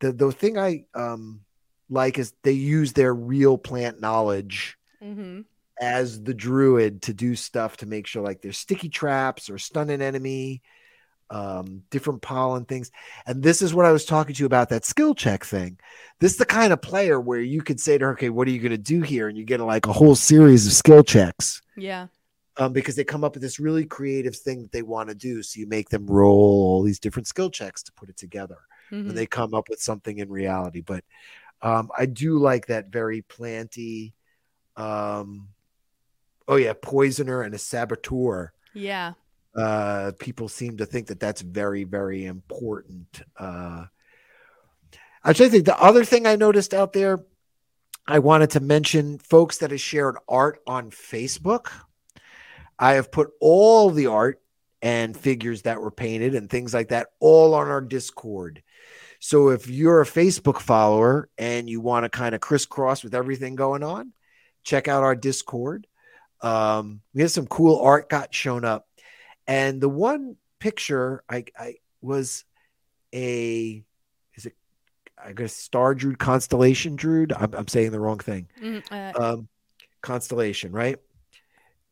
the 0.00 0.12
the 0.12 0.32
thing 0.32 0.58
I 0.58 0.86
um 0.94 1.43
like 1.90 2.18
is 2.18 2.32
they 2.42 2.52
use 2.52 2.92
their 2.92 3.14
real 3.14 3.58
plant 3.58 4.00
knowledge 4.00 4.76
mhm. 5.02 5.44
as 5.80 6.22
the 6.22 6.34
druid 6.34 7.02
to 7.02 7.14
do 7.14 7.34
stuff 7.36 7.76
to 7.78 7.86
make 7.86 8.06
sure 8.06 8.22
like 8.22 8.40
there's 8.42 8.58
sticky 8.58 8.88
traps 8.88 9.50
or 9.50 9.58
stun 9.58 9.90
an 9.90 10.02
enemy. 10.02 10.62
um, 11.30 11.82
different 11.90 12.22
pollen 12.22 12.64
things. 12.66 12.90
And 13.26 13.42
this 13.42 13.62
is 13.62 13.74
what 13.74 13.86
I 13.86 13.92
was 13.92 14.04
talking 14.04 14.34
to 14.34 14.40
you 14.40 14.46
about 14.46 14.68
that 14.68 14.84
skill 14.84 15.14
check 15.14 15.44
thing. 15.44 15.78
This 16.20 16.32
is 16.32 16.38
the 16.38 16.44
kind 16.46 16.72
of 16.72 16.82
player 16.82 17.18
where 17.18 17.40
you 17.40 17.62
could 17.62 17.80
say 17.80 17.98
to 17.98 18.04
her, 18.04 18.12
okay, 18.12 18.28
what 18.28 18.46
are 18.46 18.50
you 18.52 18.60
going 18.60 18.70
to 18.72 18.78
do 18.78 19.00
here? 19.00 19.26
And 19.28 19.36
you 19.36 19.44
get 19.44 19.58
like 19.60 19.86
a 19.86 19.92
whole 19.92 20.14
series 20.14 20.66
of 20.66 20.72
skill 20.74 21.02
checks. 21.02 21.62
Yeah. 21.76 22.08
Um, 22.58 22.72
because 22.72 22.94
they 22.94 23.04
come 23.04 23.24
up 23.24 23.34
with 23.34 23.42
this 23.42 23.58
really 23.58 23.84
creative 23.86 24.36
thing 24.36 24.62
that 24.62 24.70
they 24.70 24.82
want 24.82 25.08
to 25.08 25.14
do. 25.14 25.42
So 25.42 25.58
you 25.58 25.66
make 25.66 25.88
them 25.88 26.06
roll 26.06 26.66
all 26.68 26.82
these 26.82 27.00
different 27.00 27.26
skill 27.26 27.50
checks 27.50 27.82
to 27.84 27.92
put 27.92 28.10
it 28.10 28.16
together. 28.18 28.58
Mhm. 28.92 29.08
And 29.08 29.16
they 29.16 29.26
come 29.26 29.54
up 29.54 29.68
with 29.70 29.80
something 29.80 30.18
in 30.18 30.28
reality. 30.30 30.82
But 30.82 31.04
um, 31.64 31.90
I 31.96 32.06
do 32.06 32.38
like 32.38 32.66
that 32.66 32.88
very 32.92 33.22
planty. 33.22 34.14
Um, 34.76 35.48
oh, 36.46 36.56
yeah, 36.56 36.74
poisoner 36.80 37.42
and 37.42 37.54
a 37.54 37.58
saboteur 37.58 38.52
Yeah. 38.74 39.14
uh, 39.56 40.12
people 40.18 40.48
seem 40.48 40.76
to 40.76 40.86
think 40.86 41.06
that 41.08 41.20
that's 41.20 41.40
very, 41.40 41.84
very 41.84 42.26
important. 42.26 43.22
Uh, 43.38 43.86
actually, 45.24 45.46
I 45.46 45.50
think 45.50 45.64
the 45.64 45.80
other 45.80 46.04
thing 46.04 46.26
I 46.26 46.36
noticed 46.36 46.74
out 46.74 46.92
there, 46.92 47.24
I 48.06 48.18
wanted 48.18 48.50
to 48.50 48.60
mention 48.60 49.18
folks 49.18 49.58
that 49.58 49.70
have 49.70 49.80
shared 49.80 50.16
art 50.28 50.60
on 50.66 50.90
Facebook. 50.90 51.68
I 52.78 52.94
have 52.94 53.10
put 53.10 53.30
all 53.40 53.88
the 53.90 54.08
art 54.08 54.42
and 54.82 55.16
figures 55.16 55.62
that 55.62 55.80
were 55.80 55.90
painted 55.90 56.34
and 56.34 56.50
things 56.50 56.74
like 56.74 56.88
that 56.88 57.08
all 57.20 57.54
on 57.54 57.68
our 57.68 57.80
Discord. 57.80 58.62
So 59.24 59.48
if 59.48 59.70
you're 59.70 60.02
a 60.02 60.04
Facebook 60.04 60.60
follower 60.60 61.30
and 61.38 61.66
you 61.66 61.80
want 61.80 62.04
to 62.04 62.10
kind 62.10 62.34
of 62.34 62.42
crisscross 62.42 63.02
with 63.02 63.14
everything 63.14 63.54
going 63.54 63.82
on, 63.82 64.12
check 64.64 64.86
out 64.86 65.02
our 65.02 65.16
Discord. 65.16 65.86
Um, 66.42 67.00
we 67.14 67.22
have 67.22 67.30
some 67.30 67.46
cool 67.46 67.80
art 67.80 68.10
got 68.10 68.34
shown 68.34 68.66
up, 68.66 68.86
and 69.46 69.80
the 69.80 69.88
one 69.88 70.36
picture 70.58 71.24
I, 71.26 71.46
I 71.58 71.76
was 72.02 72.44
a 73.14 73.82
is 74.34 74.44
it 74.44 74.52
I 75.16 75.32
guess 75.32 75.54
star 75.54 75.94
druid 75.94 76.18
constellation 76.18 76.94
druid. 76.94 77.32
I'm, 77.32 77.54
I'm 77.54 77.68
saying 77.68 77.92
the 77.92 78.00
wrong 78.00 78.18
thing. 78.18 78.46
Mhm. 78.60 78.82
Uh, 78.90 79.18
Um, 79.18 79.48
constellation, 80.02 80.70
right? 80.70 80.98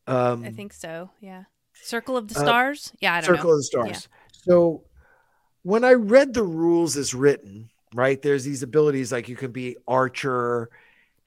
Um, 0.05 0.43
I 0.43 0.51
think 0.51 0.71
so. 0.71 1.09
Yeah. 1.19 1.45
Circle 1.81 2.15
of 2.15 2.27
the 2.27 2.39
uh, 2.39 2.43
Stars? 2.43 2.93
Yeah, 2.99 3.15
I 3.15 3.21
don't 3.21 3.35
Circle 3.35 3.49
know. 3.49 3.53
of 3.53 3.57
the 3.57 3.63
Stars. 3.63 4.07
So 4.33 4.83
when 5.63 5.83
I 5.83 5.93
read 5.93 6.33
the 6.33 6.43
rules 6.43 6.95
as 6.97 7.13
written, 7.13 7.69
right, 7.93 8.21
there's 8.21 8.43
these 8.43 8.63
abilities 8.63 9.11
like 9.11 9.27
you 9.27 9.35
can 9.35 9.51
be 9.51 9.77
archer, 9.87 10.69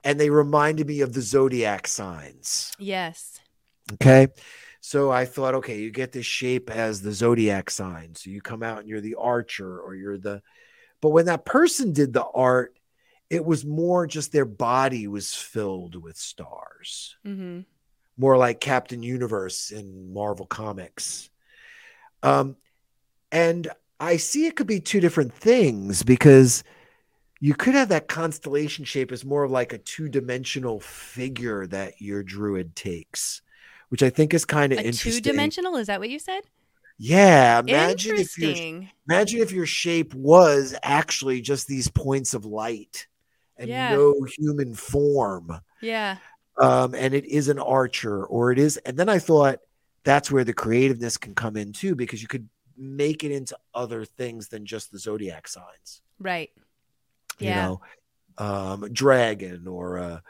and 0.04 0.20
they 0.20 0.30
reminded 0.30 0.86
me 0.86 1.00
of 1.00 1.12
the 1.12 1.20
zodiac 1.20 1.86
signs. 1.86 2.72
Yes. 2.78 3.40
Okay. 3.94 4.28
So 4.80 5.10
I 5.10 5.24
thought, 5.24 5.56
okay, 5.56 5.80
you 5.80 5.90
get 5.90 6.12
this 6.12 6.26
shape 6.26 6.70
as 6.70 7.02
the 7.02 7.12
zodiac 7.12 7.70
sign. 7.70 8.14
So 8.14 8.30
you 8.30 8.40
come 8.40 8.62
out 8.62 8.78
and 8.78 8.88
you're 8.88 9.00
the 9.00 9.16
archer 9.16 9.80
or 9.80 9.96
you're 9.96 10.18
the, 10.18 10.42
but 11.00 11.10
when 11.10 11.26
that 11.26 11.44
person 11.44 11.92
did 11.92 12.12
the 12.12 12.24
art, 12.24 12.78
it 13.28 13.44
was 13.44 13.64
more 13.64 14.06
just 14.06 14.30
their 14.30 14.44
body 14.44 15.08
was 15.08 15.34
filled 15.34 16.00
with 16.00 16.16
stars, 16.16 17.16
hmm 17.24 17.60
more 18.16 18.36
like 18.36 18.60
Captain 18.60 19.02
Universe 19.02 19.70
in 19.70 20.12
Marvel 20.12 20.46
Comics. 20.46 21.28
Um, 22.22 22.56
and 23.30 23.68
I 23.98 24.16
see 24.16 24.46
it 24.46 24.56
could 24.56 24.66
be 24.66 24.80
two 24.80 25.00
different 25.00 25.32
things 25.32 26.02
because 26.02 26.62
you 27.40 27.54
could 27.54 27.74
have 27.74 27.88
that 27.90 28.08
constellation 28.08 28.84
shape 28.84 29.12
as 29.12 29.24
more 29.24 29.44
of 29.44 29.50
like 29.50 29.72
a 29.72 29.78
two 29.78 30.08
dimensional 30.08 30.80
figure 30.80 31.66
that 31.68 32.00
your 32.00 32.22
druid 32.22 32.76
takes, 32.76 33.42
which 33.88 34.02
I 34.02 34.10
think 34.10 34.34
is 34.34 34.44
kind 34.44 34.72
of 34.72 34.78
interesting. 34.78 35.12
two 35.12 35.20
dimensional? 35.20 35.76
Is 35.76 35.86
that 35.86 36.00
what 36.00 36.10
you 36.10 36.18
said? 36.18 36.42
Yeah, 36.98 37.58
imagine 37.58 38.16
if 38.16 38.38
your 38.38 38.54
imagine 39.06 39.40
if 39.40 39.52
your 39.52 39.66
shape 39.66 40.14
was 40.14 40.74
actually 40.82 41.42
just 41.42 41.68
these 41.68 41.88
points 41.88 42.32
of 42.32 42.46
light 42.46 43.06
and 43.58 43.68
Yeah. 43.68 43.90
no 43.94 44.14
human 44.38 44.74
form. 44.74 45.60
Yeah. 45.82 46.16
Um, 46.58 46.94
and 46.94 47.12
it 47.12 47.26
is 47.26 47.48
an 47.48 47.58
archer, 47.58 48.24
or 48.24 48.50
it 48.50 48.58
is, 48.58 48.78
and 48.78 48.96
then 48.96 49.10
I 49.10 49.18
thought 49.18 49.58
that's 50.04 50.30
where 50.30 50.44
the 50.44 50.54
creativeness 50.54 51.18
can 51.18 51.34
come 51.34 51.54
in 51.56 51.74
too, 51.74 51.94
because 51.94 52.22
you 52.22 52.28
could 52.28 52.48
make 52.76 53.24
it 53.24 53.32
into 53.32 53.56
other 53.74 54.04
things 54.04 54.48
than 54.48 54.66
just 54.66 54.92
the 54.92 54.98
zodiac 54.98 55.48
signs. 55.48 56.02
Right. 56.18 56.50
you 57.38 57.48
Yeah. 57.48 57.66
know, 57.66 57.80
um, 58.38 58.92
dragon 58.92 59.66
or 59.66 59.98
uh, 59.98 60.20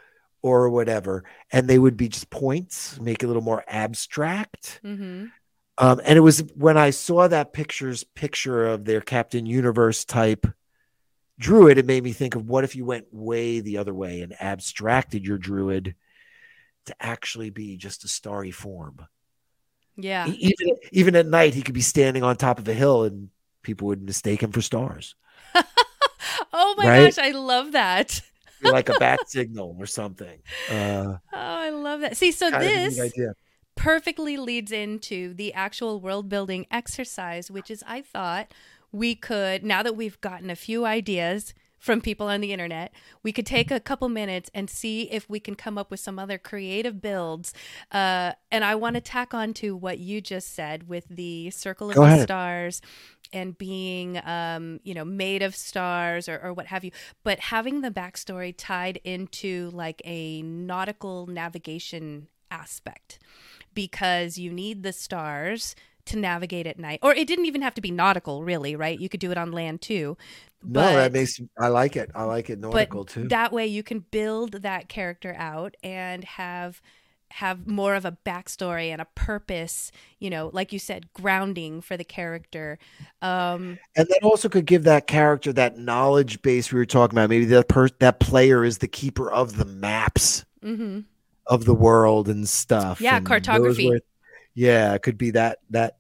or 0.43 0.71
whatever, 0.71 1.25
and 1.51 1.67
they 1.69 1.79
would 1.79 1.97
be 1.97 2.09
just 2.09 2.31
points, 2.31 3.01
make 3.01 3.23
it 3.23 3.27
a 3.27 3.29
little 3.29 3.43
more 3.43 3.65
abstract. 3.67 4.81
Mm-hmm. 4.85 5.27
Um, 5.79 6.01
and 6.05 6.17
it 6.17 6.21
was 6.21 6.41
when 6.55 6.79
I 6.79 6.91
saw 6.91 7.29
that 7.29 7.53
picture's 7.53 8.05
picture 8.05 8.67
of 8.67 8.85
their 8.85 9.01
Captain 9.01 9.45
Universe 9.47 10.05
type 10.05 10.47
druid, 11.39 11.79
it 11.79 11.87
made 11.87 12.03
me 12.03 12.13
think 12.13 12.35
of 12.35 12.49
what 12.49 12.65
if 12.65 12.75
you 12.77 12.85
went 12.85 13.13
way 13.13 13.61
the 13.61 13.79
other 13.79 13.93
way 13.95 14.23
and 14.23 14.41
abstracted 14.41 15.27
your 15.27 15.37
druid 15.39 15.95
to 16.87 16.95
actually 17.01 17.51
be 17.51 17.77
just 17.77 18.05
a 18.05 18.09
starry 18.09 18.51
form. 18.53 19.07
Yeah. 19.97 20.33
Even 20.39 20.77
even 20.93 21.17
at 21.17 21.27
night, 21.27 21.55
he 21.55 21.63
could 21.63 21.75
be 21.75 21.81
standing 21.81 22.23
on 22.23 22.37
top 22.37 22.59
of 22.59 22.69
a 22.69 22.75
hill, 22.75 23.05
and 23.05 23.31
people 23.63 23.89
would 23.89 24.03
mistake 24.03 24.43
him 24.43 24.53
for 24.53 24.61
stars, 24.63 25.15
oh 26.53 26.75
my 26.79 26.89
Right? 26.89 27.15
gosh, 27.15 27.19
I 27.19 27.31
love 27.31 27.73
that. 27.73 28.21
Like 28.61 28.89
a 28.89 28.95
bat 28.99 29.29
signal 29.29 29.77
or 29.79 29.87
something. 29.87 30.43
Uh, 30.69 31.19
Oh, 31.33 31.39
I 31.39 31.71
love 31.71 32.01
that. 32.01 32.17
See, 32.17 32.33
so 32.33 32.51
kind 32.51 32.67
of 32.67 32.75
a 32.75 32.81
neat 32.81 32.99
this 32.99 33.11
perfectly 33.77 34.37
leads 34.37 34.73
into 34.73 35.35
the 35.35 35.53
actual 35.55 36.01
world 36.01 36.29
building 36.29 36.67
exercise, 36.71 37.51
which 37.51 37.71
is 37.71 37.85
I 37.87 38.03
thought 38.03 38.53
we 38.93 39.15
could, 39.15 39.65
now 39.65 39.83
that 39.83 39.97
we've 39.97 40.21
gotten 40.21 40.51
a 40.51 40.57
few 40.57 40.87
ideas 40.87 41.53
from 41.87 42.01
people 42.01 42.27
on 42.27 42.41
the 42.41 42.53
internet, 42.53 42.93
we 43.23 43.31
could 43.33 43.47
take 43.47 43.71
a 43.71 43.79
couple 43.79 44.09
minutes 44.09 44.51
and 44.53 44.69
see 44.69 45.03
if 45.03 45.31
we 45.31 45.39
can 45.39 45.55
come 45.55 45.79
up 45.79 45.89
with 45.89 46.01
some 46.01 46.19
other 46.19 46.37
creative 46.37 47.01
builds. 47.01 47.55
Uh, 47.93 48.33
and 48.51 48.65
I 48.65 48.75
want 48.75 48.95
to 48.95 49.01
tack 49.01 49.33
on 49.33 49.55
to 49.55 49.77
what 49.77 50.01
you 50.01 50.21
just 50.21 50.53
said 50.53 50.89
with 50.89 51.07
the 51.09 51.51
circle 51.51 51.89
of 51.89 51.95
Go 51.95 52.03
the 52.03 52.09
ahead. 52.09 52.23
stars 52.25 52.83
and 53.33 53.57
being, 53.57 54.21
um, 54.25 54.81
you 54.83 54.95
know, 54.95 55.05
made 55.05 55.43
of 55.43 55.55
stars 55.55 56.29
or, 56.29 56.39
or 56.41 56.53
what 56.53 56.67
have 56.67 56.85
you, 56.85 56.91
but 57.23 57.39
having 57.39 57.83
the 57.83 57.91
backstory 57.93 58.53
tied 58.57 58.99
into 59.05 59.71
like 59.73 60.03
a 60.05 60.43
nautical 60.43 61.29
navigation 61.29 62.27
aspect 62.51 63.21
because 63.75 64.39
you 64.39 64.51
need 64.53 64.83
the 64.83 64.93
stars 64.93 65.77
to 66.07 66.19
navigate 66.19 66.67
at 66.67 66.79
night. 66.79 67.01
Or 67.03 67.15
it 67.15 67.29
didn't 67.29 67.47
even 67.47 67.63
have 67.63 67.75
to 67.75 67.81
be 67.81 67.91
nautical, 67.91 68.43
really, 68.43 68.77
right? 68.77 68.99
You 68.99 69.09
could 69.09 69.21
do 69.21 69.31
it 69.31 69.39
on 69.39 69.53
land 69.53 69.83
too. 69.83 70.17
No, 70.63 70.81
that 70.81 71.13
makes 71.13 71.41
I 71.59 71.69
like 71.69 71.97
it. 71.97 72.11
I 72.15 72.25
like 72.25 72.51
it 72.51 72.59
nautical 72.59 73.05
but 73.05 73.13
too. 73.13 73.29
that 73.29 73.53
way 73.53 73.67
you 73.67 73.83
can 73.83 74.01
build 74.01 74.53
that 74.63 74.89
character 74.89 75.35
out 75.39 75.77
and 75.83 76.25
have 76.25 76.81
have 77.33 77.67
more 77.67 77.95
of 77.95 78.05
a 78.05 78.17
backstory 78.25 78.89
and 78.89 79.01
a 79.01 79.07
purpose, 79.15 79.91
you 80.21 80.31
know, 80.31 80.51
like 80.53 80.73
you 80.73 80.79
said, 80.79 81.13
grounding 81.13 81.81
for 81.81 81.97
the 81.97 82.05
character. 82.05 82.79
Um 83.23 83.79
and 83.97 84.09
that 84.09 84.21
also 84.23 84.49
could 84.49 84.67
give 84.67 84.85
that 84.85 85.07
character 85.07 85.53
that 85.53 85.79
knowledge 85.79 86.43
base 86.43 86.73
we 86.73 86.79
were 86.79 86.87
talking 86.87 87.17
about. 87.17 87.31
Maybe 87.31 87.45
that 87.47 87.69
per- 87.69 87.89
that 87.99 88.21
player 88.21 88.65
is 88.65 88.79
the 88.79 88.89
keeper 88.89 89.31
of 89.31 89.57
the 89.57 89.65
maps 89.65 90.45
mhm. 90.65 91.05
of 91.47 91.65
the 91.65 91.75
world 91.75 92.29
and 92.29 92.49
stuff. 92.49 93.01
Yeah, 93.01 93.19
and 93.19 93.27
cartography. 93.27 94.01
Yeah, 94.57 94.95
it 94.95 95.03
could 95.03 95.17
be 95.19 95.31
that 95.33 95.59
that 95.71 95.99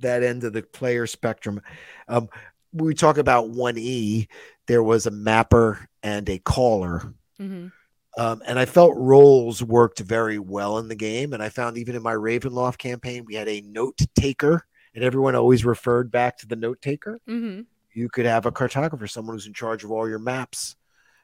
that 0.00 0.22
end 0.22 0.44
of 0.44 0.52
the 0.52 0.62
player 0.62 1.06
spectrum. 1.06 1.62
Um, 2.08 2.28
we 2.74 2.92
talk 2.92 3.16
about 3.16 3.48
one 3.50 3.78
E. 3.78 4.26
There 4.66 4.82
was 4.82 5.06
a 5.06 5.10
mapper 5.10 5.88
and 6.02 6.28
a 6.28 6.38
caller. 6.40 7.14
Mhm. 7.40 7.72
Um, 8.18 8.42
and 8.46 8.58
I 8.58 8.64
felt 8.66 8.96
roles 8.96 9.62
worked 9.62 10.00
very 10.00 10.38
well 10.38 10.76
in 10.78 10.88
the 10.88 10.94
game. 10.94 11.32
And 11.32 11.42
I 11.42 11.48
found 11.48 11.78
even 11.78 11.94
in 11.96 12.02
my 12.02 12.12
Ravenloft 12.14 12.76
campaign, 12.78 13.24
we 13.24 13.34
had 13.36 13.48
a 13.48 13.60
note 13.62 13.98
taker, 14.14 14.66
and 14.94 15.02
everyone 15.04 15.34
always 15.34 15.64
referred 15.64 16.10
back 16.10 16.36
to 16.38 16.46
the 16.46 16.56
note 16.56 16.82
taker. 16.82 17.20
Mhm. 17.28 17.66
You 17.94 18.08
could 18.08 18.26
have 18.26 18.44
a 18.44 18.52
cartographer, 18.52 19.08
someone 19.08 19.36
who's 19.36 19.46
in 19.46 19.54
charge 19.54 19.84
of 19.84 19.90
all 19.92 20.08
your 20.08 20.18
maps, 20.18 20.76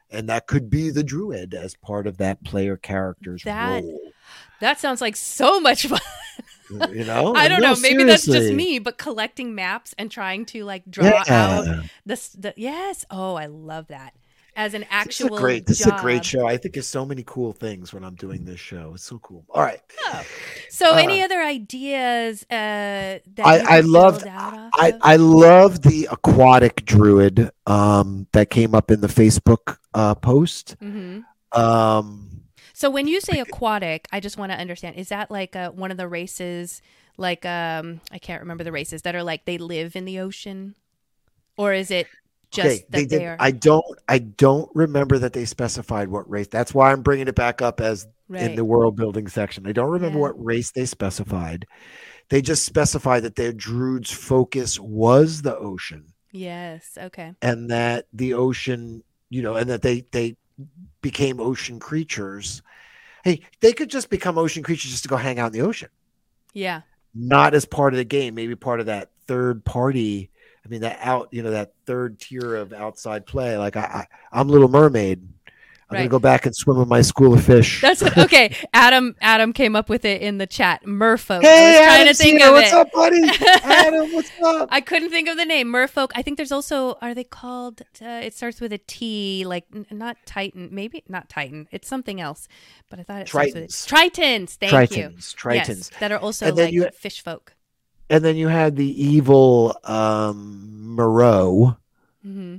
and 0.09 0.29
that 0.29 0.47
could 0.47 0.69
be 0.69 0.89
the 0.89 1.03
druid 1.03 1.53
as 1.53 1.75
part 1.75 2.07
of 2.07 2.17
that 2.17 2.43
player 2.43 2.77
character's 2.77 3.43
That- 3.43 3.83
role. 3.83 4.11
That 4.61 4.79
sounds 4.79 5.01
like 5.01 5.15
so 5.15 5.59
much 5.59 5.85
fun. 5.87 5.99
You 6.69 7.03
know, 7.05 7.33
I 7.35 7.47
don't 7.47 7.61
No, 7.61 7.73
know. 7.73 7.79
Maybe 7.79 8.03
that's 8.03 8.25
just 8.25 8.53
me, 8.53 8.79
but 8.79 8.97
collecting 8.97 9.55
maps 9.55 9.93
and 9.97 10.09
trying 10.11 10.45
to 10.47 10.63
like 10.65 10.83
draw 10.89 11.23
out 11.27 11.67
this. 12.05 12.29
The, 12.29 12.53
yes. 12.57 13.05
Oh, 13.09 13.35
I 13.35 13.47
love 13.47 13.87
that. 13.87 14.13
As 14.55 14.73
an 14.73 14.81
this 14.81 14.89
actual 14.91 15.37
a 15.37 15.39
great. 15.39 15.65
This 15.65 15.79
is 15.79 15.87
a 15.87 15.97
great 16.01 16.25
show. 16.25 16.45
I 16.45 16.57
think 16.57 16.73
there's 16.73 16.85
so 16.87 17.05
many 17.05 17.23
cool 17.25 17.53
things 17.53 17.93
when 17.93 18.03
I'm 18.03 18.15
doing 18.15 18.43
this 18.43 18.59
show. 18.59 18.91
It's 18.95 19.03
so 19.03 19.17
cool. 19.19 19.45
All 19.51 19.61
right, 19.61 19.79
Oh. 20.07 20.23
So, 20.69 20.91
Uh, 20.95 20.97
any 20.97 21.23
other 21.23 21.39
ideas 21.41 22.43
uh, 22.43 22.45
that 22.49 23.21
I- 23.39 23.77
I 23.77 23.79
loved- 23.81 24.27
I 24.27 24.89
of? 24.89 24.99
I 25.01 25.15
love 25.15 25.81
the 25.83 26.09
aquatic 26.11 26.83
druid 26.83 27.51
um, 27.67 28.27
that 28.33 28.49
came 28.49 28.75
up 28.75 28.91
in 28.91 28.99
the 28.99 29.07
Facebook 29.07 29.77
uh, 29.93 30.15
post. 30.15 30.75
Mhm. 30.83 31.23
Um, 31.53 32.28
So, 32.79 32.89
when 32.89 33.07
you 33.07 33.19
say 33.19 33.39
aquatic, 33.41 34.07
I 34.11 34.21
just 34.21 34.37
want 34.37 34.53
to 34.53 34.57
understand: 34.57 34.95
is 34.95 35.09
that 35.09 35.29
like 35.29 35.53
uh 35.55 35.71
one 35.71 35.91
of 35.91 35.97
the 35.97 36.07
races, 36.07 36.81
like 37.17 37.45
um 37.45 37.99
I 38.11 38.19
can't 38.19 38.41
remember 38.41 38.63
the 38.63 38.71
races 38.71 39.01
that 39.01 39.15
are 39.15 39.23
like 39.23 39.43
they 39.45 39.57
live 39.57 39.95
in 39.97 40.05
the 40.05 40.19
ocean, 40.19 40.75
or 41.57 41.73
is 41.73 41.91
it 41.91 42.11
just 42.51 42.83
Okay, 42.83 42.85
that 42.91 43.09
they 43.09 43.09
they, 43.09 43.21
are 43.25 43.39
I 43.39 43.51
don't. 43.51 43.83
I 44.07 44.19
don't 44.19 44.69
remember 44.73 45.17
that 45.19 45.33
they 45.33 45.45
specified 45.45 46.09
what 46.09 46.29
race. 46.29 46.47
That's 46.47 46.73
why 46.73 46.91
I'm 46.91 47.03
bringing 47.03 47.27
it 47.27 47.35
back 47.35 47.61
up 47.61 47.79
as 47.79 48.07
right? 48.29 48.39
in 48.39 48.55
the 48.55 48.65
world 48.65 48.95
building 48.95 49.27
section. 49.27 49.67
I 49.67 49.71
don't 49.71 49.91
remember 49.91 50.17
Yeah. 50.17 50.19
what 50.19 50.43
race 50.43 50.71
they 50.71 50.85
specified. 50.85 51.65
They 52.29 52.41
just 52.41 52.65
specified 52.65 53.21
that 53.23 53.35
their 53.35 53.53
druid's 53.53 54.11
focus 54.11 54.79
was 54.79 55.41
the 55.43 55.57
ocean, 55.57 56.13
yes. 56.31 56.97
Okay. 56.97 57.33
and 57.41 57.69
that 57.71 58.05
the 58.13 58.33
ocean, 58.33 59.03
you 59.29 59.41
know, 59.41 59.55
and 59.55 59.69
that 59.69 59.81
they 59.81 60.05
they 60.11 60.35
became 61.01 61.39
ocean 61.39 61.79
creatures. 61.79 62.61
Hey, 63.23 63.41
they 63.59 63.73
could 63.73 63.89
just 63.89 64.09
become 64.09 64.37
ocean 64.37 64.63
creatures 64.63 64.91
just 64.91 65.03
to 65.03 65.09
go 65.09 65.17
hang 65.17 65.39
out 65.39 65.47
in 65.47 65.59
the 65.59 65.67
ocean, 65.67 65.89
Yeah. 66.53 66.81
not 67.13 67.53
as 67.53 67.65
part 67.65 67.93
of 67.93 67.97
the 67.97 68.03
game. 68.05 68.35
Maybe 68.35 68.55
part 68.55 68.79
of 68.79 68.85
that 68.87 69.09
third 69.27 69.63
party. 69.65 70.29
I 70.65 70.69
mean, 70.69 70.81
that 70.81 70.99
out, 71.01 71.29
you 71.31 71.41
know, 71.43 71.51
that 71.51 71.73
third 71.85 72.19
tier 72.19 72.55
of 72.55 72.73
outside 72.73 73.25
play. 73.25 73.57
Like 73.57 73.75
I, 73.75 73.81
I 73.81 74.07
I'm 74.31 74.47
Little 74.49 74.67
Mermaid. 74.69 75.27
I'm 75.91 75.95
Right. 75.95 75.99
gonna 76.01 76.09
go 76.09 76.19
back 76.19 76.45
and 76.45 76.55
swim 76.55 76.77
with 76.77 76.87
my 76.87 77.01
school 77.01 77.33
of 77.33 77.43
fish. 77.43 77.81
That's 77.81 78.03
what, 78.03 78.15
okay. 78.17 78.55
Adam 78.73 79.15
Adam 79.21 79.53
came 79.53 79.75
up 79.75 79.89
with 79.89 80.05
it 80.05 80.21
in 80.21 80.37
the 80.37 80.45
chat. 80.45 80.83
Merfolk. 80.85 81.41
Hey, 81.41 81.77
I 81.77 81.79
was 81.79 81.87
trying 81.87 82.01
Adam 82.01 82.07
to 82.07 82.13
think 82.13 82.39
Cena, 82.39 82.49
of 82.49 82.53
what's 82.53 82.71
it. 82.71 82.77
up, 82.77 82.91
buddy? 82.91 83.21
Adam, 83.63 84.13
what's 84.13 84.31
up? 84.43 84.69
I 84.71 84.81
couldn't 84.81 85.09
think 85.09 85.27
of 85.27 85.37
the 85.37 85.45
name. 85.45 85.67
Merfolk. 85.69 86.11
I 86.13 86.21
think 86.21 86.37
there's 86.37 86.51
also 86.51 86.93
are 87.01 87.15
they 87.15 87.23
called? 87.23 87.81
Uh, 88.01 88.21
it 88.23 88.35
starts 88.35 88.61
with 88.61 88.71
a 88.71 88.77
T, 88.77 89.45
like 89.47 89.65
n- 89.73 89.87
not 89.89 90.17
Titan. 90.27 90.69
Maybe 90.71 91.03
not 91.09 91.27
Titan. 91.27 91.67
It's 91.71 91.87
something 91.87 92.21
else. 92.21 92.47
But 92.91 92.99
I 92.99 93.03
thought 93.03 93.21
it 93.21 93.29
starts 93.29 93.55
with 93.55 93.69
Tritons. 93.69 93.87
Tritons. 93.87 94.49
Thank 94.57 94.91
you. 94.95 95.03
Tritons, 95.09 95.35
Tritons, 95.35 95.67
Yes, 95.67 95.91
that 95.99 96.11
are 96.11 96.19
also 96.19 96.53
like 96.53 96.71
you- 96.71 96.87
fish 96.93 97.23
folk. 97.23 97.55
and 98.11 98.23
then 98.23 98.35
you 98.35 98.47
had 98.47 98.75
the 98.75 99.03
evil 99.03 99.75
um, 99.85 100.95
Merrow, 100.95 101.77
hmm 102.23 102.57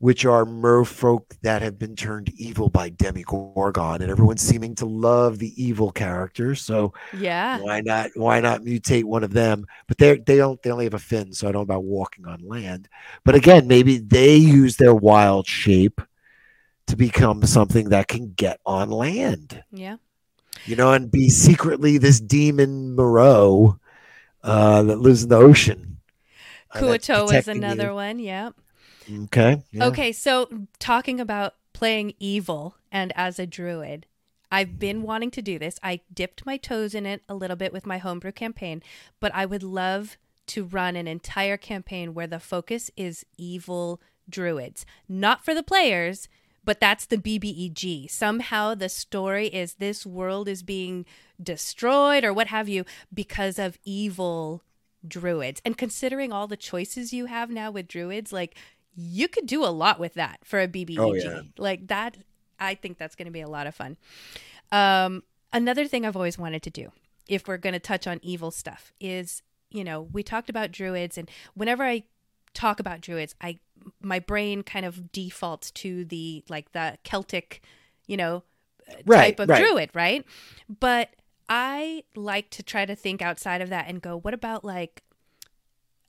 which 0.00 0.24
are 0.24 0.44
merfolk 0.46 1.24
that 1.42 1.60
have 1.62 1.78
been 1.78 1.94
turned 1.94 2.30
evil 2.36 2.68
by 2.68 2.88
Demogorgon, 2.88 4.00
and 4.02 4.10
everyone's 4.10 4.40
seeming 4.40 4.74
to 4.76 4.86
love 4.86 5.38
the 5.38 5.52
evil 5.62 5.92
characters. 5.92 6.62
So 6.62 6.92
Yeah. 7.16 7.58
why 7.60 7.80
not? 7.82 8.10
Why 8.16 8.40
not 8.40 8.62
mutate 8.62 9.04
one 9.04 9.22
of 9.24 9.32
them? 9.32 9.66
But 9.86 9.98
they 9.98 10.16
they 10.18 10.36
don't. 10.38 10.60
They 10.62 10.70
only 10.70 10.84
have 10.86 10.94
a 10.94 10.98
fin, 10.98 11.32
so 11.32 11.48
I 11.48 11.52
don't 11.52 11.60
know 11.60 11.74
about 11.74 11.84
walking 11.84 12.26
on 12.26 12.40
land. 12.48 12.88
But 13.24 13.34
again, 13.34 13.68
maybe 13.68 13.98
they 13.98 14.36
use 14.36 14.76
their 14.76 14.94
wild 14.94 15.46
shape 15.46 16.00
to 16.86 16.96
become 16.96 17.44
something 17.46 17.90
that 17.90 18.08
can 18.08 18.32
get 18.32 18.58
on 18.66 18.90
land. 18.90 19.62
Yeah. 19.70 19.96
you 20.66 20.76
know, 20.76 20.92
and 20.92 21.10
be 21.10 21.28
secretly 21.30 21.96
this 21.98 22.20
demon 22.20 22.94
Merrow 22.96 23.78
uh, 24.42 24.82
that 24.82 24.98
lives 24.98 25.22
in 25.22 25.28
the 25.30 25.36
ocean. 25.36 25.98
uh, 26.72 26.78
Kuo-toa 26.80 27.34
is 27.36 27.48
another 27.48 27.88
you. 27.88 27.94
one. 27.94 28.18
Yeah. 28.18 28.50
Okay. 29.10 29.62
yeah. 29.72 29.86
Okay, 29.86 30.12
so 30.12 30.48
talking 30.78 31.20
about 31.20 31.54
playing 31.72 32.14
evil 32.18 32.76
and 32.92 33.12
as 33.16 33.38
a 33.38 33.46
druid, 33.46 34.06
I've 34.52 34.78
been 34.78 35.02
wanting 35.02 35.30
to 35.32 35.42
do 35.42 35.58
this. 35.58 35.78
I 35.82 36.00
dipped 36.12 36.44
my 36.44 36.56
toes 36.56 36.94
in 36.94 37.06
it 37.06 37.22
a 37.28 37.34
little 37.34 37.56
bit 37.56 37.72
with 37.72 37.86
my 37.86 37.98
homebrew 37.98 38.32
campaign, 38.32 38.82
but 39.20 39.34
I 39.34 39.46
would 39.46 39.62
love 39.62 40.16
to 40.48 40.64
run 40.64 40.96
an 40.96 41.06
entire 41.06 41.56
campaign 41.56 42.14
where 42.14 42.26
the 42.26 42.40
focus 42.40 42.90
is 42.96 43.24
evil 43.38 44.00
druids. 44.28 44.84
Not 45.08 45.44
for 45.44 45.54
the 45.54 45.62
players, 45.62 46.28
but 46.64 46.80
that's 46.80 47.06
the 47.06 47.16
BBEG. 47.16 48.10
Somehow 48.10 48.74
the 48.74 48.88
story 48.88 49.46
is 49.46 49.74
this 49.74 50.04
world 50.04 50.48
is 50.48 50.62
being 50.62 51.06
destroyed 51.42 52.24
or 52.24 52.32
what 52.32 52.48
have 52.48 52.68
you 52.68 52.84
because 53.14 53.58
of 53.58 53.78
evil 53.84 54.62
druids. 55.06 55.62
And 55.64 55.78
considering 55.78 56.32
all 56.32 56.46
the 56.46 56.56
choices 56.56 57.12
you 57.12 57.26
have 57.26 57.50
now 57.50 57.70
with 57.70 57.88
druids, 57.88 58.32
like 58.32 58.56
you 59.00 59.28
could 59.28 59.46
do 59.46 59.64
a 59.64 59.68
lot 59.68 59.98
with 59.98 60.14
that 60.14 60.40
for 60.44 60.60
a 60.60 60.68
BBEG. 60.68 60.98
Oh, 60.98 61.14
yeah. 61.14 61.42
Like 61.56 61.88
that, 61.88 62.16
I 62.58 62.74
think 62.74 62.98
that's 62.98 63.14
going 63.14 63.26
to 63.26 63.32
be 63.32 63.40
a 63.40 63.48
lot 63.48 63.66
of 63.66 63.74
fun. 63.74 63.96
Um, 64.70 65.22
another 65.52 65.86
thing 65.86 66.04
I've 66.04 66.16
always 66.16 66.38
wanted 66.38 66.62
to 66.64 66.70
do, 66.70 66.92
if 67.28 67.48
we're 67.48 67.56
going 67.56 67.72
to 67.72 67.80
touch 67.80 68.06
on 68.06 68.20
evil 68.22 68.50
stuff, 68.50 68.92
is 69.00 69.42
you 69.70 69.84
know 69.84 70.02
we 70.12 70.22
talked 70.22 70.50
about 70.50 70.70
druids, 70.72 71.16
and 71.16 71.30
whenever 71.54 71.84
I 71.84 72.04
talk 72.54 72.80
about 72.80 73.00
druids, 73.00 73.34
I 73.40 73.58
my 74.02 74.18
brain 74.18 74.62
kind 74.62 74.84
of 74.84 75.12
defaults 75.12 75.70
to 75.70 76.04
the 76.04 76.44
like 76.48 76.72
the 76.72 76.98
Celtic, 77.02 77.62
you 78.06 78.16
know, 78.16 78.42
Right, 79.06 79.36
type 79.36 79.40
of 79.40 79.48
right. 79.48 79.62
druid, 79.64 79.90
right? 79.94 80.24
But 80.68 81.10
I 81.48 82.04
like 82.14 82.50
to 82.50 82.62
try 82.62 82.84
to 82.84 82.94
think 82.94 83.22
outside 83.22 83.60
of 83.60 83.68
that 83.70 83.88
and 83.88 84.02
go, 84.02 84.18
what 84.18 84.34
about 84.34 84.64
like 84.64 85.02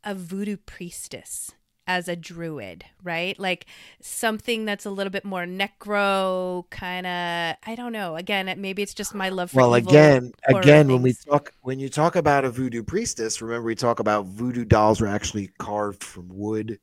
a 0.03 0.15
voodoo 0.15 0.57
priestess 0.57 1.51
as 1.87 2.07
a 2.07 2.15
druid, 2.15 2.85
right? 3.03 3.37
Like 3.39 3.65
something 4.01 4.65
that's 4.65 4.85
a 4.85 4.89
little 4.89 5.11
bit 5.11 5.25
more 5.25 5.45
necro 5.45 6.69
kind 6.69 7.05
of. 7.05 7.55
I 7.65 7.75
don't 7.75 7.91
know. 7.91 8.15
Again, 8.15 8.53
maybe 8.57 8.81
it's 8.81 8.93
just 8.93 9.13
my 9.13 9.29
love 9.29 9.51
for 9.51 9.57
Well, 9.57 9.73
again, 9.73 10.31
again, 10.45 10.87
when 10.87 11.01
we 11.01 11.13
talk, 11.13 11.53
when 11.61 11.79
you 11.79 11.89
talk 11.89 12.15
about 12.15 12.45
a 12.45 12.49
voodoo 12.49 12.83
priestess, 12.83 13.41
remember 13.41 13.65
we 13.65 13.75
talk 13.75 13.99
about 13.99 14.25
voodoo 14.25 14.65
dolls 14.65 15.01
were 15.01 15.07
actually 15.07 15.47
carved 15.57 16.03
from 16.03 16.29
wood. 16.29 16.79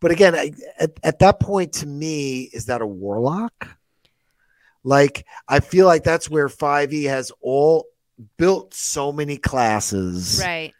But 0.00 0.10
again, 0.10 0.34
I, 0.34 0.52
at, 0.78 0.92
at 1.02 1.18
that 1.18 1.40
point, 1.40 1.72
to 1.74 1.86
me, 1.86 2.42
is 2.52 2.66
that 2.66 2.82
a 2.82 2.86
warlock? 2.86 3.68
Like, 4.84 5.26
I 5.48 5.60
feel 5.60 5.86
like 5.86 6.04
that's 6.04 6.30
where 6.30 6.48
5e 6.48 7.08
has 7.08 7.32
all 7.40 7.86
built 8.36 8.74
so 8.74 9.12
many 9.12 9.36
classes 9.36 10.40
right. 10.42 10.74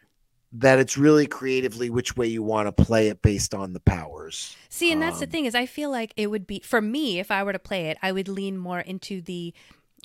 That 0.52 0.78
it's 0.78 0.96
really 0.96 1.26
creatively 1.26 1.90
which 1.90 2.16
way 2.16 2.26
you 2.26 2.42
want 2.42 2.66
to 2.74 2.84
play 2.84 3.08
it 3.08 3.22
based 3.22 3.54
on 3.54 3.72
the 3.72 3.80
powers. 3.80 4.58
See, 4.68 4.92
and 4.92 5.00
that's 5.00 5.18
the 5.18 5.26
Um, 5.26 5.32
thing 5.32 5.44
is, 5.46 5.54
I 5.54 5.66
feel 5.66 5.90
like 5.90 6.12
it 6.16 6.28
would 6.28 6.46
be 6.46 6.60
for 6.60 6.80
me 6.80 7.18
if 7.18 7.30
I 7.30 7.42
were 7.42 7.52
to 7.52 7.58
play 7.58 7.86
it, 7.86 7.98
I 8.02 8.12
would 8.12 8.28
lean 8.28 8.56
more 8.58 8.80
into 8.80 9.20
the 9.22 9.54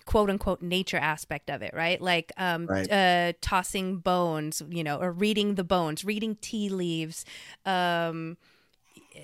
quote 0.05 0.29
unquote 0.29 0.61
nature 0.61 0.97
aspect 0.97 1.49
of 1.49 1.61
it, 1.61 1.73
right? 1.73 2.01
Like 2.01 2.31
um, 2.37 2.69
Right. 2.69 2.91
uh, 2.91 3.33
tossing 3.41 3.97
bones, 3.97 4.61
you 4.69 4.83
know, 4.83 4.97
or 4.99 5.11
reading 5.11 5.55
the 5.55 5.63
bones, 5.63 6.05
reading 6.05 6.37
tea 6.41 6.69
leaves, 6.69 7.25
um, 7.65 8.37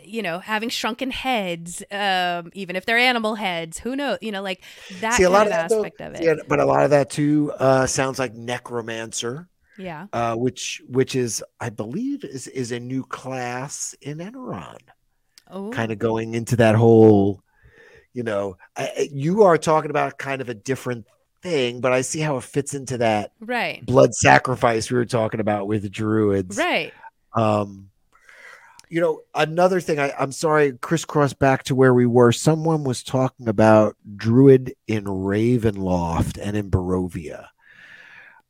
you 0.04 0.22
know, 0.22 0.40
having 0.40 0.70
shrunken 0.70 1.12
heads, 1.12 1.84
um, 1.92 2.52
even 2.54 2.76
if 2.76 2.86
they're 2.86 2.98
animal 2.98 3.36
heads, 3.36 3.80
who 3.80 3.96
knows? 3.96 4.20
You 4.22 4.32
know, 4.32 4.42
like 4.42 4.64
that 4.90 5.12
See, 5.18 5.24
a 5.24 5.30
kind 5.30 5.34
lot 5.34 5.48
of 5.48 5.52
that, 5.52 5.68
though- 5.70 5.86
aspect 5.86 6.02
of 6.02 6.14
it. 6.14 6.20
Yeah, 6.22 6.36
but 6.48 6.60
a 6.60 6.66
lot 6.66 6.84
of 6.84 6.90
that 6.92 7.10
too 7.10 7.52
uh, 7.60 7.86
sounds 7.88 8.20
like 8.20 8.34
necromancer. 8.34 9.48
Yeah. 9.80 10.08
uh, 10.14 10.36
which 10.36 10.82
which 10.88 11.16
is 11.16 11.44
I 11.60 11.70
believe 11.70 12.24
is 12.24 12.48
is 12.48 12.72
a 12.72 12.80
new 12.80 13.04
class 13.04 13.96
in 14.02 14.18
Eneron, 14.20 14.78
Oh, 15.50 15.72
kind 15.72 15.92
of 15.92 15.98
going 15.98 16.34
into 16.36 16.58
that 16.58 16.76
whole, 16.76 17.42
you 18.14 18.24
know, 18.24 18.58
I, 18.76 19.10
you 19.12 19.44
are 19.44 19.58
talking 19.58 19.90
about 19.90 20.18
kind 20.20 20.42
of 20.42 20.50
a 20.50 20.54
different 20.54 21.08
thing, 21.42 21.80
but 21.82 21.94
I 21.94 22.02
see 22.02 22.20
how 22.20 22.38
it 22.38 22.44
fits 22.44 22.74
into 22.74 22.98
that 22.98 23.32
right, 23.40 23.84
blood 23.86 24.14
sacrifice 24.14 24.92
we 24.92 24.98
were 24.98 25.06
talking 25.06 25.40
about 25.40 25.68
with 25.68 25.82
the 25.84 25.90
druids. 25.90 26.58
right. 26.58 26.94
Um, 27.34 27.90
you 28.90 29.00
know, 29.00 29.22
another 29.36 29.80
thing. 29.80 30.00
I, 30.00 30.12
I'm 30.20 30.32
sorry, 30.32 30.74
crisscross 30.74 31.34
back 31.34 31.64
to 31.66 31.76
where 31.76 31.94
we 31.94 32.08
were. 32.08 32.32
Someone 32.32 32.84
was 32.84 33.04
talking 33.04 33.48
about 33.48 33.96
druid 34.16 34.74
in 34.88 35.06
Ravenloft 35.06 36.40
and 36.42 36.58
in 36.58 36.72
Barovia. 36.72 37.48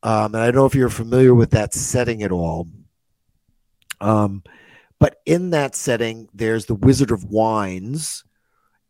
Um, 0.01 0.33
and 0.33 0.37
I 0.37 0.45
don't 0.45 0.55
know 0.55 0.65
if 0.65 0.75
you're 0.75 0.89
familiar 0.89 1.33
with 1.35 1.51
that 1.51 1.73
setting 1.73 2.23
at 2.23 2.31
all. 2.31 2.67
Um, 4.01 4.43
but 4.99 5.17
in 5.25 5.49
that 5.51 5.75
setting, 5.75 6.29
there's 6.33 6.65
the 6.65 6.75
Wizard 6.75 7.11
of 7.11 7.25
Wines, 7.25 8.23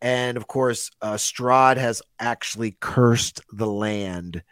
and 0.02 0.38
of 0.38 0.48
course, 0.48 0.92
uh, 1.02 1.14
Strahd 1.16 1.78
has 1.78 2.02
actually 2.20 2.78
cursed 2.80 3.42
the 3.52 3.68
land. 3.68 4.44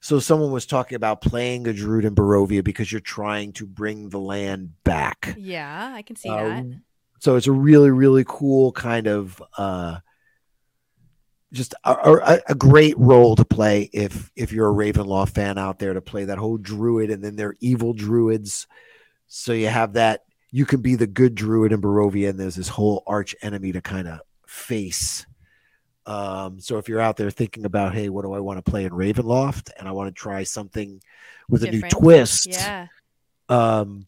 So 0.00 0.18
someone 0.18 0.50
was 0.50 0.66
talking 0.66 0.96
about 0.96 1.20
playing 1.22 1.66
a 1.66 1.72
druid 1.72 2.04
in 2.04 2.14
Barovia 2.14 2.62
because 2.62 2.92
you're 2.92 3.00
trying 3.00 3.52
to 3.54 3.66
bring 3.66 4.10
the 4.10 4.18
land 4.20 4.72
back. 4.84 5.34
Yeah, 5.38 5.92
I 5.94 6.02
can 6.02 6.16
see 6.16 6.28
Uh, 6.28 6.36
that. 6.36 6.80
So 7.20 7.36
it's 7.36 7.46
a 7.46 7.52
really, 7.52 7.90
really 7.90 8.24
cool 8.26 8.72
kind 8.72 9.06
of 9.06 9.42
uh, 9.56 9.98
just 11.54 11.74
a, 11.84 11.92
a, 11.92 12.40
a 12.48 12.54
great 12.54 12.98
role 12.98 13.36
to 13.36 13.44
play 13.44 13.88
if 13.92 14.30
if 14.36 14.52
you're 14.52 14.68
a 14.68 14.74
Ravenloft 14.92 15.30
fan 15.30 15.56
out 15.56 15.78
there 15.78 15.94
to 15.94 16.02
play 16.02 16.26
that 16.26 16.38
whole 16.38 16.58
druid 16.58 17.10
and 17.10 17.22
then 17.22 17.36
they're 17.36 17.56
evil 17.60 17.94
druids. 17.94 18.66
So 19.28 19.52
you 19.52 19.68
have 19.68 19.94
that 19.94 20.24
you 20.50 20.66
can 20.66 20.82
be 20.82 20.94
the 20.94 21.06
good 21.06 21.34
druid 21.34 21.72
in 21.72 21.80
Barovia 21.80 22.28
and 22.28 22.38
there's 22.38 22.56
this 22.56 22.68
whole 22.68 23.02
arch 23.06 23.34
enemy 23.42 23.72
to 23.72 23.80
kind 23.80 24.06
of 24.06 24.20
face. 24.46 25.26
Um, 26.06 26.60
so 26.60 26.76
if 26.76 26.88
you're 26.88 27.00
out 27.00 27.16
there 27.16 27.30
thinking 27.30 27.64
about, 27.64 27.94
hey, 27.94 28.10
what 28.10 28.22
do 28.22 28.34
I 28.34 28.40
want 28.40 28.62
to 28.62 28.70
play 28.70 28.84
in 28.84 28.92
Ravenloft 28.92 29.70
and 29.78 29.88
I 29.88 29.92
want 29.92 30.14
to 30.14 30.20
try 30.20 30.42
something 30.42 31.00
with 31.48 31.64
a 31.64 31.70
new 31.70 31.80
twist, 31.88 32.46
Yeah, 32.46 32.86
um 33.48 34.06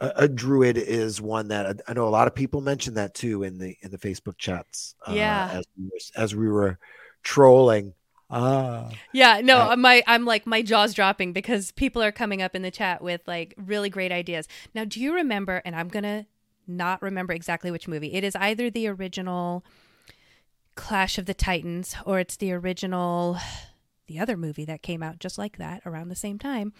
a, 0.00 0.12
a 0.16 0.28
druid 0.28 0.76
is 0.76 1.20
one 1.20 1.48
that 1.48 1.80
I 1.88 1.92
know 1.94 2.06
a 2.06 2.10
lot 2.10 2.26
of 2.26 2.34
people 2.34 2.60
mentioned 2.60 2.96
that 2.96 3.14
too 3.14 3.42
in 3.42 3.58
the 3.58 3.76
in 3.80 3.90
the 3.90 3.98
Facebook 3.98 4.38
chats. 4.38 4.94
uh, 5.06 5.12
Yeah. 5.12 5.50
as 5.52 5.64
we 5.76 5.84
were, 5.84 6.22
as 6.22 6.34
we 6.34 6.48
were 6.48 6.78
trolling. 7.22 7.94
Ah. 8.28 8.90
Yeah, 9.12 9.40
no, 9.40 9.70
uh, 9.70 9.76
my 9.76 10.02
I'm 10.06 10.24
like 10.24 10.46
my 10.46 10.60
jaws 10.62 10.94
dropping 10.94 11.32
because 11.32 11.70
people 11.72 12.02
are 12.02 12.10
coming 12.12 12.42
up 12.42 12.56
in 12.56 12.62
the 12.62 12.72
chat 12.72 13.00
with 13.02 13.20
like 13.26 13.54
really 13.56 13.88
great 13.88 14.10
ideas. 14.10 14.48
Now, 14.74 14.84
do 14.84 15.00
you 15.00 15.14
remember 15.14 15.62
and 15.64 15.76
I'm 15.76 15.88
going 15.88 16.02
to 16.02 16.26
not 16.66 17.00
remember 17.02 17.32
exactly 17.32 17.70
which 17.70 17.86
movie. 17.86 18.12
It 18.12 18.24
is 18.24 18.34
either 18.34 18.70
the 18.70 18.88
original 18.88 19.64
Clash 20.74 21.16
of 21.16 21.26
the 21.26 21.34
Titans 21.34 21.94
or 22.04 22.18
it's 22.18 22.36
the 22.36 22.52
original 22.52 23.38
the 24.08 24.18
other 24.18 24.36
movie 24.36 24.64
that 24.64 24.82
came 24.82 25.02
out 25.02 25.18
just 25.18 25.38
like 25.38 25.56
that 25.58 25.82
around 25.86 26.08
the 26.08 26.16
same 26.16 26.38
time 26.38 26.72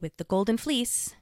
with 0.00 0.16
the 0.18 0.24
Golden 0.24 0.56
Fleece. 0.56 1.14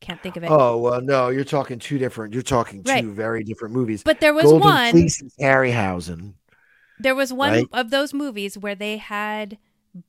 Can't 0.00 0.22
think 0.22 0.36
of 0.36 0.44
it. 0.44 0.50
Oh 0.50 0.78
well, 0.78 1.00
no, 1.00 1.28
you're 1.28 1.44
talking 1.44 1.78
two 1.78 1.98
different. 1.98 2.32
You're 2.32 2.42
talking 2.42 2.84
two 2.84 2.92
right. 2.92 3.04
very 3.04 3.42
different 3.42 3.74
movies. 3.74 4.02
But 4.02 4.20
there 4.20 4.32
was 4.32 4.44
Golden 4.44 4.60
one. 4.60 4.90
Fleece 4.92 5.20
is 5.20 5.34
Harryhausen. 5.40 6.34
There 7.00 7.14
was 7.14 7.32
one 7.32 7.52
right? 7.52 7.66
of 7.72 7.90
those 7.90 8.14
movies 8.14 8.56
where 8.56 8.74
they 8.74 8.96
had 8.96 9.58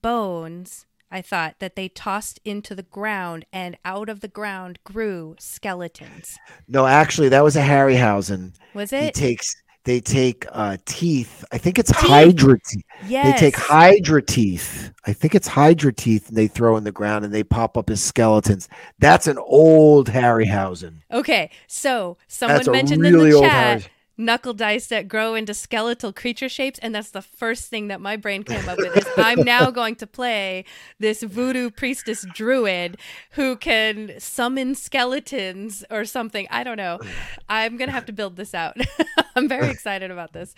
bones. 0.02 0.86
I 1.12 1.24
thought 1.24 1.56
that 1.58 1.76
they 1.76 1.90
tossed 1.90 2.40
into 2.46 2.76
the 2.76 2.84
ground, 2.84 3.46
and 3.52 3.78
out 3.84 4.10
of 4.10 4.20
the 4.20 4.28
ground 4.28 4.78
grew 4.84 5.36
skeletons. 5.40 6.38
No, 6.68 6.86
actually, 6.86 7.30
that 7.30 7.44
was 7.44 7.56
a 7.56 7.64
Harryhausen. 7.64 8.54
Was 8.76 8.94
it? 8.94 9.18
He 9.18 9.22
takes 9.22 9.56
they 9.90 10.00
take 10.00 10.46
uh, 10.52 10.78
teeth. 10.86 11.44
I 11.52 11.58
think 11.58 11.80
it's 11.80 11.92
teeth? 11.92 12.10
hydra 12.12 12.60
teeth. 12.60 12.86
Yes. 13.08 13.26
They 13.26 13.48
take 13.48 13.56
hydra 13.56 14.22
teeth. 14.22 14.94
I 15.08 15.14
think 15.14 15.34
it's 15.34 15.48
hydra 15.48 15.92
teeth 15.92 16.30
and 16.30 16.38
they 16.38 16.46
throw 16.46 16.78
in 16.78 16.84
the 16.84 16.92
ground 16.92 17.26
and 17.26 17.34
they 17.34 17.44
pop 17.44 17.76
up 17.76 17.90
as 17.90 18.00
skeletons. 18.00 18.70
That's 19.00 19.26
an 19.26 19.40
old 19.40 20.08
Harryhausen. 20.08 20.98
Okay. 21.12 21.50
So 21.66 22.18
someone 22.28 22.72
mentioned 22.72 23.02
really 23.02 23.30
in 23.30 23.36
the 23.38 23.42
chat 23.42 23.90
knuckle 24.20 24.54
dice 24.54 24.88
that 24.88 25.08
grow 25.08 25.34
into 25.34 25.54
skeletal 25.54 26.14
creature 26.14 26.50
shapes 26.50 26.78
and 26.80 26.94
that's 26.94 27.12
the 27.12 27.22
first 27.22 27.70
thing 27.70 27.88
that 27.88 28.02
my 28.02 28.16
brain 28.16 28.44
came 28.44 28.68
up 28.70 28.78
with 28.78 28.96
is 28.96 29.08
i'm 29.18 29.42
now 29.42 29.72
going 29.80 29.96
to 29.96 30.06
play 30.06 30.64
this 31.00 31.24
voodoo 31.24 31.70
priestess 31.70 32.26
druid 32.34 32.98
who 33.32 33.56
can 33.56 34.14
summon 34.20 34.76
skeletons 34.76 35.84
or 35.90 36.06
something. 36.06 36.48
I 36.50 36.64
don't 36.64 36.78
know. 36.78 37.00
I'm 37.48 37.78
gonna 37.78 37.92
have 37.92 38.06
to 38.06 38.14
build 38.14 38.36
this 38.36 38.54
out. 38.54 38.78
I'm 39.36 39.48
very 39.48 39.70
excited 39.70 40.12
about 40.12 40.34
this. 40.34 40.54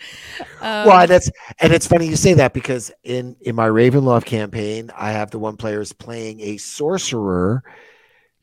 Um, 0.60 0.86
well 0.86 1.06
that's 1.06 1.30
and 1.60 1.72
it's 1.72 1.86
funny 1.86 2.06
you 2.06 2.16
say 2.16 2.34
that 2.34 2.52
because 2.52 2.90
in 3.02 3.36
in 3.40 3.54
my 3.54 3.68
ravenloft 3.68 4.24
campaign 4.24 4.90
i 4.96 5.12
have 5.12 5.30
the 5.30 5.38
one 5.38 5.56
player 5.56 5.80
is 5.80 5.92
playing 5.92 6.40
a 6.40 6.56
sorcerer 6.56 7.62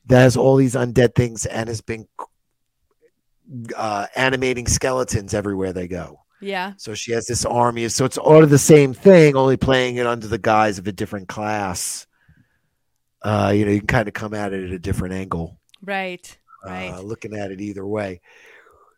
that 0.08 0.22
has 0.22 0.38
all 0.38 0.56
these 0.56 0.76
undead 0.76 1.16
things 1.16 1.46
and 1.46 1.68
has 1.68 1.82
been 1.82 2.08
uh, 3.76 4.08
animating 4.16 4.68
skeletons 4.68 5.34
everywhere 5.34 5.74
they 5.74 5.88
go. 5.88 6.22
Yeah. 6.42 6.74
So 6.78 6.94
she 6.94 7.12
has 7.12 7.28
this 7.28 7.46
army. 7.46 7.88
So 7.90 8.06
it's 8.06 8.18
all 8.18 8.44
of 8.44 8.50
the 8.50 8.58
same 8.58 8.94
thing, 8.94 9.36
only 9.36 9.58
playing 9.58 9.98
it 9.98 10.08
under 10.08 10.28
the 10.28 10.38
guise 10.38 10.78
of 10.78 10.88
a 10.88 10.92
different 10.92 11.28
class. 11.28 12.08
Uh, 13.22 13.52
you 13.54 13.66
know, 13.66 13.72
you 13.72 13.80
can 13.80 13.88
kind 13.88 14.08
of 14.08 14.14
come 14.14 14.34
at 14.34 14.54
it 14.54 14.66
at 14.66 14.72
a 14.72 14.80
different 14.80 15.14
angle. 15.14 15.60
Right. 15.82 16.38
Right. 16.64 16.92
Uh, 16.92 17.02
looking 17.02 17.36
at 17.36 17.52
it 17.52 17.62
either 17.62 17.86
way. 17.86 18.22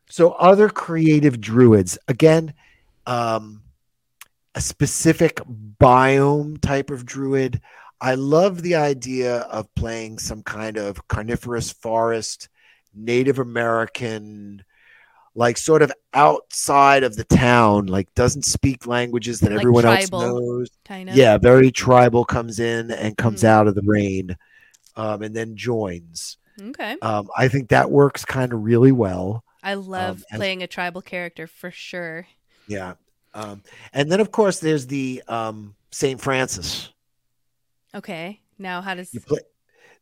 So 0.09 0.31
other 0.31 0.69
creative 0.69 1.39
druids, 1.39 1.97
again, 2.07 2.53
um, 3.07 3.63
a 4.53 4.61
specific 4.61 5.39
biome 5.79 6.59
type 6.59 6.89
of 6.89 7.05
druid. 7.05 7.61
I 8.01 8.15
love 8.15 8.61
the 8.61 8.75
idea 8.75 9.37
of 9.41 9.73
playing 9.75 10.19
some 10.19 10.43
kind 10.43 10.77
of 10.77 11.07
carnivorous 11.07 11.71
forest 11.71 12.49
Native 12.93 13.39
American, 13.39 14.63
like 15.35 15.57
sort 15.57 15.81
of 15.81 15.91
outside 16.13 17.03
of 17.03 17.15
the 17.15 17.23
town, 17.23 17.87
like 17.87 18.13
doesn't 18.15 18.43
speak 18.43 18.87
languages 18.87 19.39
that 19.39 19.51
like 19.51 19.59
everyone 19.59 19.83
tribal, 19.83 20.21
else 20.21 20.39
knows. 20.39 20.69
Kind 20.85 21.09
of. 21.09 21.15
Yeah, 21.15 21.37
very 21.37 21.71
tribal 21.71 22.25
comes 22.25 22.59
in 22.59 22.91
and 22.91 23.17
comes 23.17 23.43
mm. 23.43 23.47
out 23.47 23.67
of 23.67 23.75
the 23.75 23.83
rain, 23.85 24.35
um, 24.95 25.21
and 25.21 25.35
then 25.35 25.55
joins. 25.55 26.37
Okay. 26.61 26.97
Um, 27.01 27.29
I 27.37 27.47
think 27.47 27.69
that 27.69 27.89
works 27.89 28.25
kind 28.25 28.53
of 28.53 28.63
really 28.63 28.91
well. 28.91 29.43
I 29.63 29.75
love 29.75 30.23
um, 30.31 30.37
playing 30.37 30.63
a 30.63 30.67
tribal 30.67 31.01
character 31.01 31.47
for 31.47 31.71
sure. 31.71 32.27
Yeah. 32.67 32.95
Um, 33.33 33.63
and 33.93 34.11
then 34.11 34.19
of 34.19 34.31
course 34.31 34.59
there's 34.59 34.87
the 34.87 35.23
um, 35.27 35.75
Saint 35.91 36.19
Francis. 36.19 36.89
Okay. 37.95 38.41
Now 38.57 38.81
how 38.81 38.95
does 38.95 39.13
you 39.13 39.21
play 39.21 39.39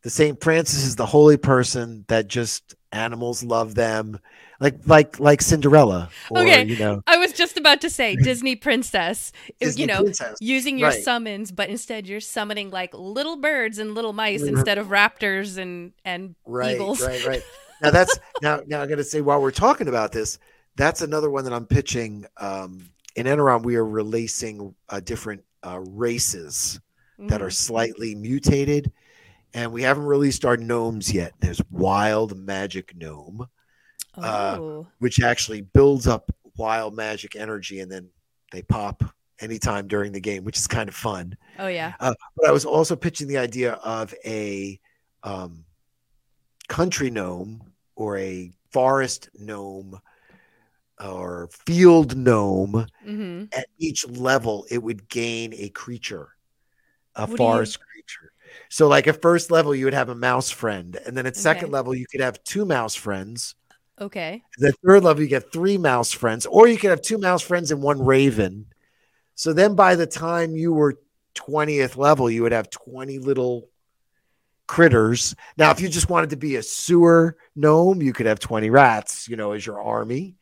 the 0.02 0.10
Saint 0.10 0.42
Francis 0.42 0.84
is 0.84 0.96
the 0.96 1.06
holy 1.06 1.36
person 1.36 2.04
that 2.08 2.28
just 2.28 2.74
animals 2.92 3.44
love 3.44 3.74
them 3.74 4.18
like 4.58 4.74
like 4.84 5.20
like 5.20 5.40
cinderella 5.40 6.10
or, 6.28 6.42
okay 6.42 6.66
you 6.66 6.76
know 6.76 7.00
i 7.06 7.16
was 7.16 7.32
just 7.32 7.56
about 7.56 7.80
to 7.80 7.88
say 7.88 8.16
disney 8.24 8.56
princess 8.56 9.30
disney 9.60 9.82
you 9.82 9.86
know 9.86 10.02
princess. 10.02 10.36
using 10.40 10.76
your 10.76 10.88
right. 10.88 11.04
summons 11.04 11.52
but 11.52 11.68
instead 11.68 12.08
you're 12.08 12.18
summoning 12.18 12.68
like 12.68 12.92
little 12.92 13.36
birds 13.36 13.78
and 13.78 13.94
little 13.94 14.12
mice 14.12 14.42
instead 14.42 14.76
of 14.76 14.88
raptors 14.88 15.56
and 15.56 15.92
and 16.04 16.34
right, 16.46 16.74
eagles 16.74 17.00
right 17.00 17.24
right 17.24 17.42
now 17.82 17.92
that's 17.92 18.18
now 18.42 18.60
now 18.66 18.82
i'm 18.82 18.88
going 18.88 18.98
to 18.98 19.04
say 19.04 19.20
while 19.20 19.40
we're 19.40 19.52
talking 19.52 19.86
about 19.86 20.10
this 20.10 20.40
that's 20.74 21.00
another 21.02 21.30
one 21.30 21.44
that 21.44 21.52
i'm 21.52 21.64
pitching 21.64 22.26
um 22.38 22.90
in 23.16 23.26
Eberron, 23.26 23.62
we 23.62 23.76
are 23.76 23.84
releasing 23.84 24.74
uh, 24.88 25.00
different 25.00 25.42
uh, 25.62 25.80
races 25.80 26.80
mm-hmm. 27.18 27.28
that 27.28 27.42
are 27.42 27.46
mm-hmm. 27.46 27.52
slightly 27.52 28.14
mutated 28.14 28.92
and 29.54 29.72
we 29.72 29.82
haven't 29.82 30.04
released 30.04 30.44
our 30.44 30.56
gnomes 30.56 31.12
yet. 31.12 31.32
There's 31.40 31.60
Wild 31.70 32.36
Magic 32.38 32.96
Gnome, 32.96 33.46
uh, 34.16 34.56
oh. 34.58 34.80
uh, 34.80 34.84
which 34.98 35.22
actually 35.22 35.62
builds 35.62 36.06
up 36.06 36.30
wild 36.56 36.94
magic 36.94 37.36
energy, 37.36 37.80
and 37.80 37.90
then 37.90 38.08
they 38.52 38.62
pop 38.62 39.02
anytime 39.40 39.88
during 39.88 40.12
the 40.12 40.20
game, 40.20 40.44
which 40.44 40.58
is 40.58 40.66
kind 40.66 40.88
of 40.88 40.94
fun. 40.94 41.36
Oh 41.58 41.68
yeah. 41.68 41.94
Uh, 42.00 42.14
but 42.36 42.48
I 42.48 42.52
was 42.52 42.64
also 42.64 42.94
pitching 42.96 43.28
the 43.28 43.38
idea 43.38 43.72
of 43.74 44.14
a 44.24 44.78
um, 45.22 45.64
country 46.68 47.10
gnome 47.10 47.62
or 47.96 48.18
a 48.18 48.52
forest 48.70 49.30
gnome 49.38 50.00
or 51.02 51.48
field 51.66 52.16
gnome. 52.16 52.86
Mm-hmm. 53.06 53.44
At 53.52 53.66
each 53.78 54.06
level, 54.08 54.66
it 54.70 54.82
would 54.82 55.08
gain 55.08 55.54
a 55.56 55.70
creature, 55.70 56.28
a 57.16 57.26
what 57.26 57.36
forest 57.36 57.80
creature. 57.80 57.89
So, 58.68 58.88
like 58.88 59.06
at 59.06 59.22
first 59.22 59.50
level, 59.50 59.74
you 59.74 59.84
would 59.86 59.94
have 59.94 60.08
a 60.08 60.14
mouse 60.14 60.50
friend, 60.50 60.96
and 61.06 61.16
then 61.16 61.26
at 61.26 61.34
okay. 61.34 61.40
second 61.40 61.70
level, 61.70 61.94
you 61.94 62.06
could 62.06 62.20
have 62.20 62.42
two 62.44 62.64
mouse 62.64 62.94
friends. 62.94 63.54
Okay. 64.00 64.42
The 64.58 64.72
third 64.84 65.04
level, 65.04 65.22
you 65.22 65.28
get 65.28 65.52
three 65.52 65.76
mouse 65.76 66.12
friends, 66.12 66.46
or 66.46 66.68
you 66.68 66.78
could 66.78 66.90
have 66.90 67.02
two 67.02 67.18
mouse 67.18 67.42
friends 67.42 67.70
and 67.70 67.82
one 67.82 68.00
raven. 68.04 68.66
So 69.34 69.52
then, 69.52 69.74
by 69.74 69.94
the 69.94 70.06
time 70.06 70.54
you 70.54 70.72
were 70.72 71.00
twentieth 71.34 71.96
level, 71.96 72.30
you 72.30 72.42
would 72.42 72.52
have 72.52 72.70
twenty 72.70 73.18
little 73.18 73.68
critters. 74.66 75.34
Now, 75.56 75.70
if 75.72 75.80
you 75.80 75.88
just 75.88 76.08
wanted 76.08 76.30
to 76.30 76.36
be 76.36 76.56
a 76.56 76.62
sewer 76.62 77.36
gnome, 77.56 78.00
you 78.02 78.12
could 78.12 78.26
have 78.26 78.38
twenty 78.38 78.70
rats, 78.70 79.28
you 79.28 79.36
know, 79.36 79.52
as 79.52 79.66
your 79.66 79.80
army, 79.82 80.36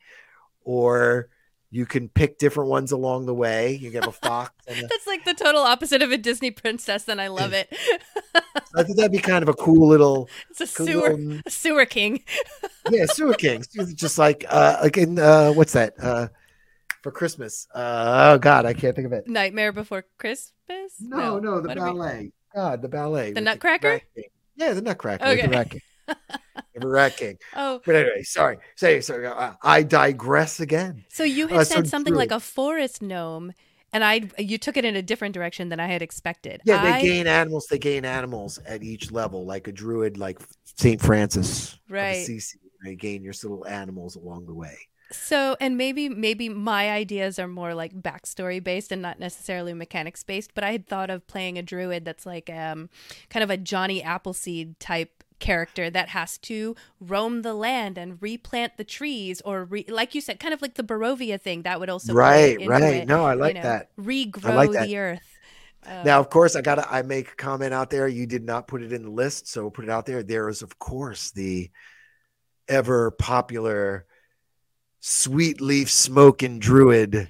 or 0.64 1.30
you 1.70 1.84
can 1.84 2.08
pick 2.08 2.38
different 2.38 2.70
ones 2.70 2.92
along 2.92 3.26
the 3.26 3.34
way. 3.34 3.74
You 3.74 3.90
have 3.92 4.08
a 4.08 4.12
fox. 4.12 4.52
A... 4.68 4.74
That's 4.74 5.06
like 5.06 5.24
the 5.24 5.34
total 5.34 5.62
opposite 5.62 6.02
of 6.02 6.10
a 6.10 6.18
Disney 6.18 6.50
princess, 6.50 7.08
and 7.08 7.20
I 7.20 7.28
love 7.28 7.52
it. 7.52 7.68
I 8.74 8.82
think 8.82 8.96
that'd 8.96 9.12
be 9.12 9.18
kind 9.18 9.42
of 9.42 9.48
a 9.48 9.54
cool 9.54 9.88
little. 9.88 10.28
It's 10.50 10.60
a 10.60 10.76
cool 10.76 10.86
sewer, 10.86 11.16
little... 11.16 11.40
a 11.46 11.50
sewer 11.50 11.86
king. 11.86 12.24
yeah, 12.90 13.06
sewer 13.06 13.34
king. 13.34 13.64
Just 13.94 14.18
like, 14.18 14.44
uh, 14.48 14.78
like 14.82 14.96
in 14.96 15.18
uh, 15.18 15.52
what's 15.52 15.72
that? 15.72 15.94
Uh, 16.00 16.28
for 17.02 17.12
Christmas. 17.12 17.66
Uh, 17.74 18.34
oh 18.34 18.38
God, 18.38 18.66
I 18.66 18.74
can't 18.74 18.94
think 18.96 19.06
of 19.06 19.12
it. 19.12 19.28
Nightmare 19.28 19.72
Before 19.72 20.04
Christmas. 20.18 20.52
No, 21.00 21.38
no, 21.38 21.38
no 21.38 21.60
the 21.60 21.74
ballet. 21.74 22.18
We... 22.20 22.32
God, 22.54 22.82
the 22.82 22.88
ballet. 22.88 23.32
The 23.32 23.40
Nutcracker. 23.40 24.00
The 24.14 24.24
yeah, 24.56 24.72
the 24.72 24.82
Nutcracker. 24.82 25.24
Okay. 25.24 25.80
Never 26.74 26.90
rat 26.90 27.16
king. 27.16 27.38
Oh, 27.56 27.80
but 27.84 27.96
anyway, 27.96 28.22
sorry. 28.22 28.58
Say 28.76 29.00
sorry. 29.00 29.26
Uh, 29.26 29.52
I 29.62 29.82
digress 29.82 30.60
again. 30.60 31.04
So 31.08 31.24
you 31.24 31.48
had 31.48 31.60
uh, 31.60 31.64
said 31.64 31.86
so 31.86 31.90
something 31.90 32.12
true. 32.12 32.18
like 32.18 32.30
a 32.30 32.40
forest 32.40 33.02
gnome, 33.02 33.52
and 33.92 34.04
I 34.04 34.28
you 34.38 34.58
took 34.58 34.76
it 34.76 34.84
in 34.84 34.96
a 34.96 35.02
different 35.02 35.34
direction 35.34 35.68
than 35.68 35.80
I 35.80 35.86
had 35.86 36.02
expected. 36.02 36.60
Yeah, 36.64 36.82
they 36.82 36.92
I... 36.92 37.02
gain 37.02 37.26
animals. 37.26 37.66
They 37.66 37.78
gain 37.78 38.04
animals 38.04 38.58
at 38.66 38.82
each 38.82 39.10
level, 39.10 39.44
like 39.44 39.68
a 39.68 39.72
druid, 39.72 40.18
like 40.18 40.40
Saint 40.64 41.00
Francis, 41.00 41.78
right? 41.88 42.26
CC. 42.26 42.56
They 42.84 42.94
gain 42.94 43.22
your 43.24 43.34
little 43.42 43.66
animals 43.66 44.14
along 44.14 44.46
the 44.46 44.54
way. 44.54 44.76
So, 45.10 45.56
and 45.60 45.78
maybe 45.78 46.08
maybe 46.08 46.48
my 46.48 46.90
ideas 46.90 47.38
are 47.38 47.48
more 47.48 47.74
like 47.74 47.94
backstory 47.94 48.62
based 48.62 48.92
and 48.92 49.00
not 49.00 49.18
necessarily 49.18 49.72
mechanics 49.72 50.22
based. 50.22 50.54
But 50.54 50.64
I 50.64 50.72
had 50.72 50.86
thought 50.86 51.08
of 51.08 51.26
playing 51.26 51.56
a 51.56 51.62
druid 51.62 52.04
that's 52.04 52.26
like 52.26 52.50
um, 52.50 52.90
kind 53.30 53.42
of 53.42 53.50
a 53.50 53.56
Johnny 53.56 54.02
Appleseed 54.02 54.78
type 54.78 55.17
character 55.38 55.88
that 55.90 56.08
has 56.08 56.38
to 56.38 56.74
roam 57.00 57.42
the 57.42 57.54
land 57.54 57.96
and 57.96 58.20
replant 58.20 58.76
the 58.76 58.84
trees 58.84 59.40
or 59.42 59.64
re- 59.64 59.84
like 59.88 60.14
you 60.14 60.20
said 60.20 60.40
kind 60.40 60.52
of 60.52 60.60
like 60.60 60.74
the 60.74 60.82
barovia 60.82 61.40
thing 61.40 61.62
that 61.62 61.78
would 61.78 61.88
also 61.88 62.12
right 62.12 62.58
right. 62.66 62.82
it, 62.82 63.08
no 63.08 63.24
i 63.24 63.34
like 63.34 63.54
you 63.54 63.62
know, 63.62 63.68
that. 63.68 63.96
Regrow 63.96 64.54
like 64.54 64.72
that. 64.72 64.86
the 64.86 64.98
earth. 64.98 65.38
Um, 65.86 66.04
now 66.04 66.20
of 66.20 66.28
course 66.28 66.56
i 66.56 66.60
gotta 66.60 66.86
i 66.92 67.02
make 67.02 67.32
a 67.32 67.36
comment 67.36 67.72
out 67.72 67.90
there. 67.90 68.08
You 68.08 68.26
did 68.26 68.44
not 68.44 68.66
put 68.66 68.82
it 68.82 68.92
in 68.92 69.02
the 69.02 69.10
list 69.10 69.48
so 69.48 69.62
we'll 69.62 69.70
put 69.70 69.84
it 69.84 69.90
out 69.90 70.06
there. 70.06 70.22
There 70.22 70.48
is 70.48 70.62
of 70.62 70.78
course 70.78 71.30
the 71.30 71.70
ever 72.68 73.10
popular 73.12 74.06
sweet 75.00 75.60
leaf 75.60 75.90
smoking 75.90 76.58
druid 76.58 77.28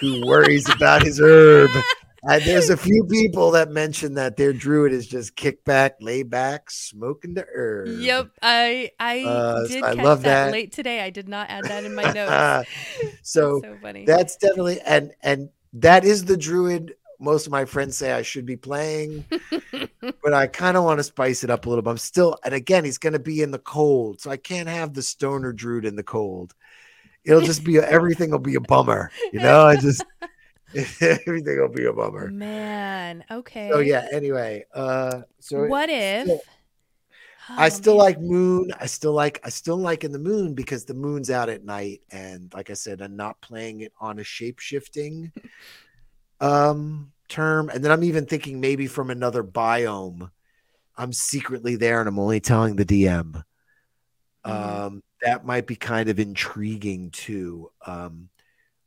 who 0.00 0.26
worries 0.26 0.68
about 0.68 1.02
his 1.02 1.20
herb. 1.20 1.70
And 2.28 2.42
there's 2.42 2.70
a 2.70 2.76
few 2.76 3.04
people 3.10 3.50
that 3.52 3.70
mention 3.70 4.14
that 4.14 4.36
their 4.36 4.52
druid 4.52 4.92
is 4.92 5.06
just 5.06 5.36
kick 5.36 5.64
back, 5.64 5.96
lay 6.00 6.22
back, 6.22 6.70
smoking 6.70 7.34
the 7.34 7.46
herb. 7.54 7.88
Yep, 8.00 8.30
I 8.42 8.90
I 8.98 9.22
Uh, 9.22 9.66
did 9.66 9.84
I 9.84 9.94
catch 9.94 10.04
love 10.04 10.22
that, 10.22 10.46
that. 10.46 10.52
late 10.52 10.72
today. 10.72 11.00
I 11.02 11.10
did 11.10 11.28
not 11.28 11.50
add 11.50 11.64
that 11.68 11.84
in 11.84 11.94
my 11.94 12.08
notes. 12.12 12.68
so 13.22 13.60
That's 13.60 13.74
so 13.74 13.78
funny. 13.80 14.04
that's 14.04 14.36
definitely 14.36 14.80
and 14.80 15.12
and 15.22 15.50
that 15.74 16.04
is 16.04 16.24
the 16.24 16.36
druid 16.36 16.94
most 17.18 17.46
of 17.46 17.52
my 17.52 17.64
friends 17.64 17.96
say 17.96 18.12
I 18.12 18.20
should 18.20 18.44
be 18.44 18.56
playing, 18.56 19.24
but 20.22 20.34
I 20.34 20.46
kind 20.48 20.76
of 20.76 20.84
want 20.84 20.98
to 20.98 21.04
spice 21.04 21.44
it 21.44 21.50
up 21.50 21.64
a 21.64 21.68
little 21.70 21.80
bit. 21.80 21.88
I'm 21.90 21.96
still, 21.98 22.36
and 22.44 22.52
again, 22.52 22.84
he's 22.84 22.98
going 22.98 23.14
to 23.14 23.18
be 23.18 23.40
in 23.40 23.50
the 23.52 23.58
cold, 23.58 24.20
so 24.20 24.30
I 24.30 24.36
can't 24.36 24.68
have 24.68 24.92
the 24.92 25.00
stoner 25.02 25.54
druid 25.54 25.86
in 25.86 25.96
the 25.96 26.02
cold. 26.02 26.54
It'll 27.24 27.40
just 27.40 27.64
be 27.64 27.78
everything 27.78 28.30
will 28.30 28.38
be 28.38 28.54
a 28.56 28.60
bummer, 28.60 29.10
you 29.32 29.40
know. 29.40 29.62
I 29.64 29.76
just 29.76 30.04
everything 31.00 31.58
will 31.60 31.68
be 31.68 31.86
a 31.86 31.92
bummer. 31.92 32.30
Man, 32.30 33.24
okay. 33.30 33.70
So 33.72 33.78
yeah. 33.80 34.06
Anyway, 34.12 34.64
uh, 34.74 35.22
so 35.40 35.66
what 35.66 35.88
if? 35.90 36.24
still- 36.24 36.40
I 37.48 37.66
Oh, 37.66 37.68
still 37.68 37.94
man. 37.94 38.04
like 38.04 38.20
Moon. 38.20 38.72
I 38.80 38.86
still 38.86 39.12
like 39.12 39.40
I 39.44 39.50
still 39.50 39.76
like 39.76 40.02
in 40.02 40.10
the 40.10 40.18
Moon 40.18 40.54
because 40.54 40.84
the 40.84 40.94
Moon's 40.94 41.30
out 41.30 41.48
at 41.48 41.64
night, 41.64 42.02
and 42.10 42.52
like 42.52 42.70
I 42.70 42.74
said, 42.74 43.00
I'm 43.00 43.14
not 43.16 43.40
playing 43.40 43.82
it 43.82 43.92
on 44.00 44.18
a 44.18 44.24
shape 44.24 44.58
shifting 44.58 45.32
um 46.40 47.12
term. 47.28 47.68
And 47.68 47.84
then 47.84 47.92
I'm 47.92 48.04
even 48.04 48.26
thinking 48.26 48.60
maybe 48.60 48.86
from 48.86 49.10
another 49.10 49.42
biome. 49.44 50.30
I'm 50.96 51.12
secretly 51.12 51.76
there, 51.76 52.00
and 52.00 52.08
I'm 52.08 52.18
only 52.18 52.40
telling 52.40 52.76
the 52.76 52.84
DM. 52.84 53.42
Mhm. 54.44 54.50
Um, 54.50 55.02
that 55.22 55.44
might 55.44 55.66
be 55.66 55.76
kind 55.76 56.08
of 56.08 56.18
intriguing 56.18 57.10
too. 57.10 57.70
Um, 57.86 58.28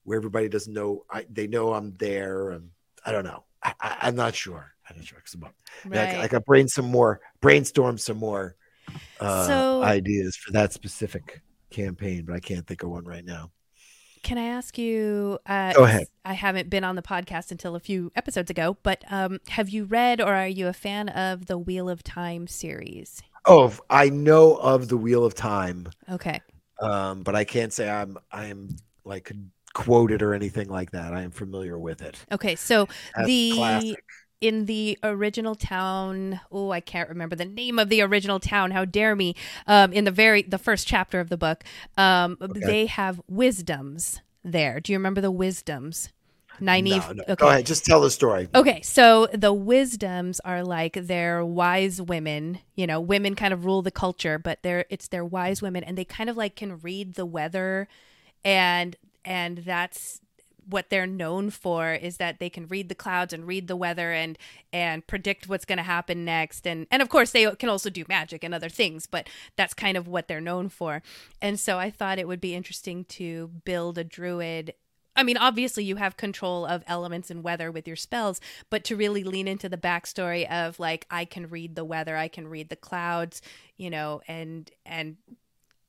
where 0.03 0.17
everybody 0.17 0.49
doesn't 0.49 0.73
know, 0.73 1.05
I, 1.09 1.25
they 1.29 1.47
know 1.47 1.73
I'm 1.73 1.95
there, 1.97 2.49
and 2.51 2.69
I 3.05 3.11
don't 3.11 3.23
know. 3.25 3.43
I, 3.63 3.73
I, 3.81 3.97
I'm 4.01 4.15
not 4.15 4.35
sure. 4.35 4.73
I'm 4.89 4.97
not 4.97 5.05
sure. 5.05 5.21
right. 5.85 6.15
I, 6.15 6.23
I 6.23 6.27
got 6.27 6.45
brain 6.45 6.67
some 6.67 6.85
more, 6.85 7.21
brainstorm 7.41 7.97
some 7.97 8.17
more 8.17 8.55
uh, 9.19 9.47
So- 9.47 9.83
ideas 9.83 10.35
for 10.35 10.51
that 10.53 10.73
specific 10.73 11.41
campaign, 11.69 12.25
but 12.25 12.35
I 12.35 12.39
can't 12.39 12.65
think 12.65 12.83
of 12.83 12.89
one 12.89 13.05
right 13.05 13.23
now. 13.25 13.51
Can 14.21 14.37
I 14.37 14.47
ask 14.47 14.77
you? 14.77 15.39
Uh, 15.45 15.71
Go 15.71 15.85
ahead. 15.85 16.07
I 16.25 16.33
haven't 16.33 16.69
been 16.69 16.83
on 16.83 16.97
the 16.97 17.01
podcast 17.01 17.51
until 17.51 17.75
a 17.75 17.79
few 17.79 18.11
episodes 18.17 18.49
ago, 18.51 18.75
but 18.83 19.03
um, 19.09 19.39
have 19.47 19.69
you 19.69 19.85
read 19.85 20.19
or 20.19 20.33
are 20.33 20.47
you 20.47 20.67
a 20.67 20.73
fan 20.73 21.07
of 21.09 21.45
the 21.45 21.57
Wheel 21.57 21.89
of 21.89 22.03
Time 22.03 22.45
series? 22.45 23.21
Oh, 23.45 23.73
I 23.89 24.09
know 24.09 24.55
of 24.57 24.89
the 24.89 24.97
Wheel 24.97 25.23
of 25.23 25.35
Time, 25.35 25.87
Okay. 26.11 26.41
um, 26.81 27.21
but 27.23 27.33
I 27.35 27.45
can't 27.45 27.71
say 27.71 27.89
I'm 27.89 28.17
I'm 28.29 28.75
like 29.05 29.31
quoted 29.73 30.21
or 30.21 30.33
anything 30.33 30.69
like 30.69 30.91
that. 30.91 31.13
I 31.13 31.21
am 31.21 31.31
familiar 31.31 31.77
with 31.77 32.01
it. 32.01 32.17
Okay. 32.31 32.55
So 32.55 32.87
That's 33.15 33.27
the 33.27 33.51
classic. 33.55 34.03
in 34.41 34.65
the 34.65 34.97
original 35.03 35.53
town 35.53 36.39
oh 36.49 36.71
i 36.71 36.79
can't 36.79 37.09
remember 37.09 37.35
the 37.35 37.43
name 37.43 37.77
of 37.77 37.89
the 37.89 38.01
original 38.01 38.39
town 38.39 38.71
how 38.71 38.85
dare 38.85 39.13
me 39.13 39.35
um, 39.67 39.91
in 39.91 40.05
the 40.05 40.11
very 40.11 40.41
the 40.43 40.57
first 40.57 40.87
chapter 40.87 41.19
of 41.19 41.27
the 41.27 41.35
book 41.35 41.65
um, 41.97 42.37
they 42.39 42.85
have 42.85 43.19
wisdoms 43.27 44.21
there 44.41 44.79
do 44.79 44.93
you 44.93 44.97
remember 44.97 45.19
the 45.19 45.29
wisdoms 45.29 46.09
Nynaeve. 46.61 47.07
No, 47.07 47.13
no. 47.13 47.23
Okay. 47.23 47.35
Go 47.35 47.47
ahead, 47.47 47.65
just 47.65 47.85
tell 47.85 48.01
the 48.01 48.11
story. 48.11 48.49
Okay, 48.53 48.81
so 48.81 49.27
the 49.33 49.53
wisdoms 49.53 50.39
are 50.41 50.63
like 50.63 50.93
they're 50.93 51.45
wise 51.45 52.01
women. 52.01 52.59
You 52.75 52.87
know, 52.87 52.99
women 52.99 53.35
kind 53.35 53.53
of 53.53 53.65
rule 53.65 53.81
the 53.81 53.91
culture, 53.91 54.37
but 54.37 54.59
they're 54.61 54.85
it's 54.89 55.07
their 55.07 55.25
wise 55.25 55.61
women, 55.61 55.83
and 55.83 55.97
they 55.97 56.05
kind 56.05 56.29
of 56.29 56.37
like 56.37 56.55
can 56.55 56.79
read 56.79 57.15
the 57.15 57.25
weather, 57.25 57.87
and 58.43 58.95
and 59.25 59.59
that's 59.59 60.21
what 60.69 60.89
they're 60.89 61.07
known 61.07 61.49
for 61.49 61.93
is 61.93 62.17
that 62.17 62.39
they 62.39 62.49
can 62.49 62.67
read 62.67 62.89
the 62.89 62.95
clouds 62.95 63.33
and 63.33 63.47
read 63.47 63.67
the 63.67 63.75
weather 63.75 64.11
and 64.11 64.37
and 64.71 65.05
predict 65.07 65.49
what's 65.49 65.65
going 65.65 65.77
to 65.77 65.83
happen 65.83 66.23
next. 66.23 66.67
And 66.67 66.87
and 66.91 67.01
of 67.01 67.09
course 67.09 67.31
they 67.31 67.49
can 67.55 67.69
also 67.69 67.89
do 67.89 68.05
magic 68.07 68.43
and 68.43 68.53
other 68.53 68.69
things 68.69 69.05
but 69.05 69.27
that's 69.55 69.73
kind 69.73 69.97
of 69.97 70.07
what 70.07 70.27
they're 70.27 70.41
known 70.41 70.69
for. 70.69 71.01
And 71.41 71.59
so 71.59 71.77
i 71.77 71.89
thought 71.89 72.19
it 72.19 72.27
would 72.27 72.41
be 72.41 72.55
interesting 72.55 73.05
to 73.05 73.49
build 73.65 73.97
a 73.97 74.03
druid. 74.03 74.73
I 75.15 75.23
mean, 75.23 75.37
obviously, 75.37 75.83
you 75.83 75.97
have 75.97 76.15
control 76.15 76.65
of 76.65 76.81
elements 76.87 77.29
and 77.29 77.43
weather 77.43 77.71
with 77.71 77.87
your 77.87 77.97
spells, 77.97 78.39
but 78.69 78.85
to 78.85 78.95
really 78.95 79.25
lean 79.25 79.49
into 79.49 79.67
the 79.67 79.75
backstory 79.75 80.49
of 80.49 80.79
like, 80.79 81.05
I 81.11 81.25
can 81.25 81.49
read 81.49 81.75
the 81.75 81.83
weather, 81.83 82.15
I 82.15 82.29
can 82.29 82.47
read 82.47 82.69
the 82.69 82.77
clouds, 82.77 83.41
you 83.75 83.89
know, 83.89 84.21
and 84.29 84.71
and 84.85 85.17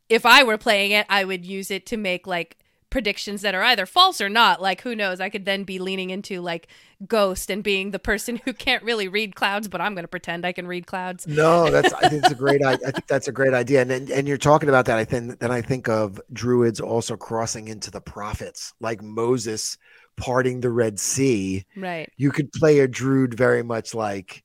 if 0.09 0.27
I 0.27 0.43
were 0.43 0.59
playing 0.59 0.90
it, 0.90 1.07
I 1.09 1.24
would 1.24 1.47
use 1.47 1.70
it 1.70 1.86
to 1.86 1.97
make 1.97 2.27
like 2.27 2.59
predictions 2.90 3.42
that 3.42 3.54
are 3.54 3.62
either 3.62 3.86
false 3.86 4.20
or 4.20 4.28
not. 4.28 4.60
Like, 4.60 4.80
who 4.82 4.94
knows? 4.94 5.20
I 5.20 5.28
could 5.30 5.44
then 5.44 5.64
be 5.64 5.78
leaning 5.78 6.10
into 6.10 6.40
like 6.40 6.68
Ghost 7.06 7.50
and 7.50 7.62
being 7.62 7.92
the 7.92 7.98
person 7.98 8.40
who 8.44 8.52
can't 8.52 8.82
really 8.82 9.08
read 9.08 9.34
clouds, 9.34 9.68
but 9.68 9.80
I'm 9.80 9.94
going 9.94 10.04
to 10.04 10.08
pretend 10.08 10.44
I 10.44 10.52
can 10.52 10.66
read 10.66 10.86
clouds. 10.86 11.26
No, 11.26 11.70
that's 11.70 11.92
I 11.94 12.08
think 12.08 12.24
it's 12.24 12.32
a 12.32 12.36
great 12.36 12.62
I, 12.62 12.72
I 12.72 12.76
think 12.76 13.06
that's 13.06 13.28
a 13.28 13.32
great 13.32 13.54
idea. 13.54 13.82
And, 13.82 13.90
and 13.90 14.10
and 14.10 14.28
you're 14.28 14.36
talking 14.36 14.68
about 14.68 14.86
that. 14.86 14.98
I 14.98 15.04
think 15.04 15.38
then 15.38 15.50
I 15.50 15.62
think 15.62 15.88
of 15.88 16.20
druids 16.32 16.80
also 16.80 17.16
crossing 17.16 17.68
into 17.68 17.90
the 17.90 18.00
prophets, 18.00 18.74
like 18.80 19.02
Moses 19.02 19.78
parting 20.16 20.60
the 20.60 20.70
Red 20.70 20.98
Sea. 21.00 21.64
Right. 21.76 22.10
You 22.16 22.30
could 22.30 22.52
play 22.52 22.80
a 22.80 22.88
druid 22.88 23.34
very 23.34 23.62
much 23.62 23.94
like, 23.94 24.44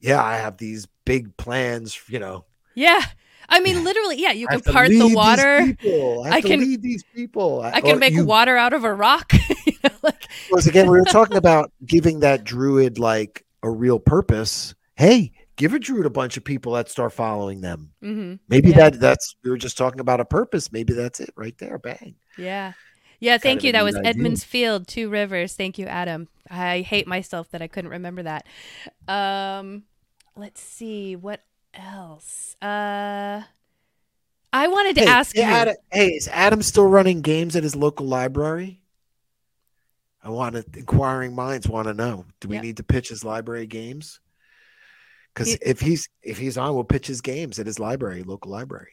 yeah, 0.00 0.22
I 0.22 0.36
have 0.36 0.58
these 0.58 0.86
big 1.04 1.36
plans, 1.36 1.98
you 2.08 2.18
know. 2.18 2.44
Yeah. 2.74 3.02
I 3.48 3.60
mean, 3.60 3.82
literally, 3.84 4.20
yeah, 4.20 4.32
you 4.32 4.46
can 4.46 4.60
part 4.60 4.88
the 4.90 5.14
water. 5.14 5.58
I, 5.82 6.30
I 6.36 6.40
can- 6.42 6.60
lead 6.60 6.82
these 6.82 7.02
people. 7.14 7.62
I 7.62 7.80
can 7.80 7.98
make 7.98 8.12
you- 8.14 8.24
water 8.24 8.56
out 8.56 8.72
of 8.72 8.84
a 8.84 8.92
rock. 8.92 9.32
you 9.66 9.72
know, 9.82 9.90
like, 10.02 10.28
Once 10.50 10.66
again, 10.66 10.90
we 10.90 10.98
were 10.98 11.04
talking 11.06 11.36
about 11.36 11.72
giving 11.86 12.20
that 12.20 12.44
druid 12.44 12.98
like 12.98 13.44
a 13.62 13.70
real 13.70 13.98
purpose. 13.98 14.74
Hey, 14.96 15.32
give 15.56 15.74
a 15.74 15.78
druid 15.78 16.06
a 16.06 16.10
bunch 16.10 16.36
of 16.36 16.44
people 16.44 16.72
that 16.74 16.88
start 16.88 17.12
following 17.12 17.60
them. 17.60 17.90
hmm 18.02 18.34
Maybe 18.48 18.70
Yeah. 18.70 18.90
that 18.90 19.00
that's 19.00 19.36
we 19.42 19.50
were 19.50 19.56
just 19.58 19.78
talking 19.78 20.00
about 20.00 20.20
a 20.20 20.24
purpose. 20.24 20.70
Maybe 20.72 20.92
that's 20.92 21.20
it 21.20 21.30
right 21.36 21.56
there. 21.58 21.78
Bang. 21.78 22.14
Yeah. 22.36 22.72
Yeah, 23.20 23.36
thank 23.38 23.64
you. 23.64 23.72
That 23.72 23.82
was 23.82 23.96
idea. 23.96 24.10
Emond's 24.12 24.44
Field, 24.44 24.86
Two 24.86 25.08
Rivers. 25.10 25.54
Thank 25.56 25.76
you, 25.76 25.86
Adam. 25.86 26.28
I 26.48 26.82
hate 26.82 27.08
myself 27.08 27.50
that 27.50 27.60
I 27.60 27.66
couldn't 27.66 27.90
remember 27.90 28.22
that. 28.22 28.46
Um, 29.08 29.82
let's 30.36 30.60
see 30.60 31.16
what 31.16 31.42
else. 31.74 32.56
Uh, 32.62 33.42
I 34.52 34.68
wanted 34.68 34.94
to 34.96 35.02
Hey, 35.02 35.06
ask 35.08 35.36
you. 35.36 35.42
Adam, 35.42 35.74
hey, 35.92 36.08
is 36.08 36.28
Adam 36.28 36.62
still 36.62 36.86
running 36.86 37.20
games 37.20 37.54
at 37.56 37.62
his 37.62 37.76
local 37.76 38.06
library? 38.06 38.80
I 40.22 40.30
want 40.30 40.54
to. 40.56 40.64
Inquiring 40.78 41.34
minds 41.34 41.68
want 41.68 41.86
to 41.88 41.94
know. 41.94 42.24
Do 42.40 42.48
we 42.48 42.56
Yeah. 42.56 42.62
need 42.62 42.76
to 42.78 42.82
pitch 42.82 43.08
his 43.08 43.24
library 43.24 43.66
games? 43.66 44.20
Because 45.32 45.52
He- 45.52 45.58
if 45.62 45.80
he's 45.80 46.08
if 46.22 46.38
he's 46.38 46.58
on, 46.58 46.74
we'll 46.74 46.84
pitch 46.84 47.06
his 47.06 47.20
games 47.20 47.58
at 47.58 47.66
his 47.66 47.78
library, 47.78 48.22
local 48.24 48.50
library. 48.50 48.92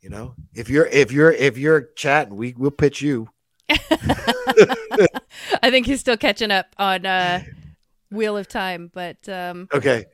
You 0.00 0.08
know, 0.10 0.34
if 0.54 0.68
you're 0.70 0.86
if 0.86 1.12
you're 1.12 1.32
if 1.32 1.58
you're 1.58 1.82
chatting, 1.96 2.36
we 2.36 2.54
we'll 2.56 2.70
pitch 2.70 3.02
you. 3.02 3.28
I 3.70 5.70
think 5.70 5.86
he's 5.86 6.00
still 6.00 6.16
catching 6.16 6.50
up 6.50 6.66
on 6.78 7.06
uh, 7.06 7.42
Wheel 8.10 8.36
of 8.36 8.48
Time, 8.48 8.90
but 8.92 9.28
um, 9.28 9.68
Okay. 9.72 10.04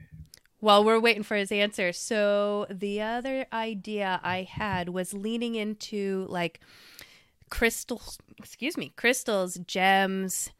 While 0.61 0.85
we're 0.85 1.01
waiting 1.01 1.23
for 1.23 1.37
his 1.37 1.53
answer. 1.53 1.93
So 1.93 2.67
the 2.71 3.01
other 3.03 3.47
idea 3.53 4.21
I 4.23 4.43
had 4.43 4.89
was 4.89 5.13
leaning 5.15 5.55
into 5.55 6.27
like 6.29 6.61
crystals, 7.51 8.19
excuse 8.39 8.77
me, 8.77 8.93
crystals, 8.97 9.57
gems, 9.67 10.51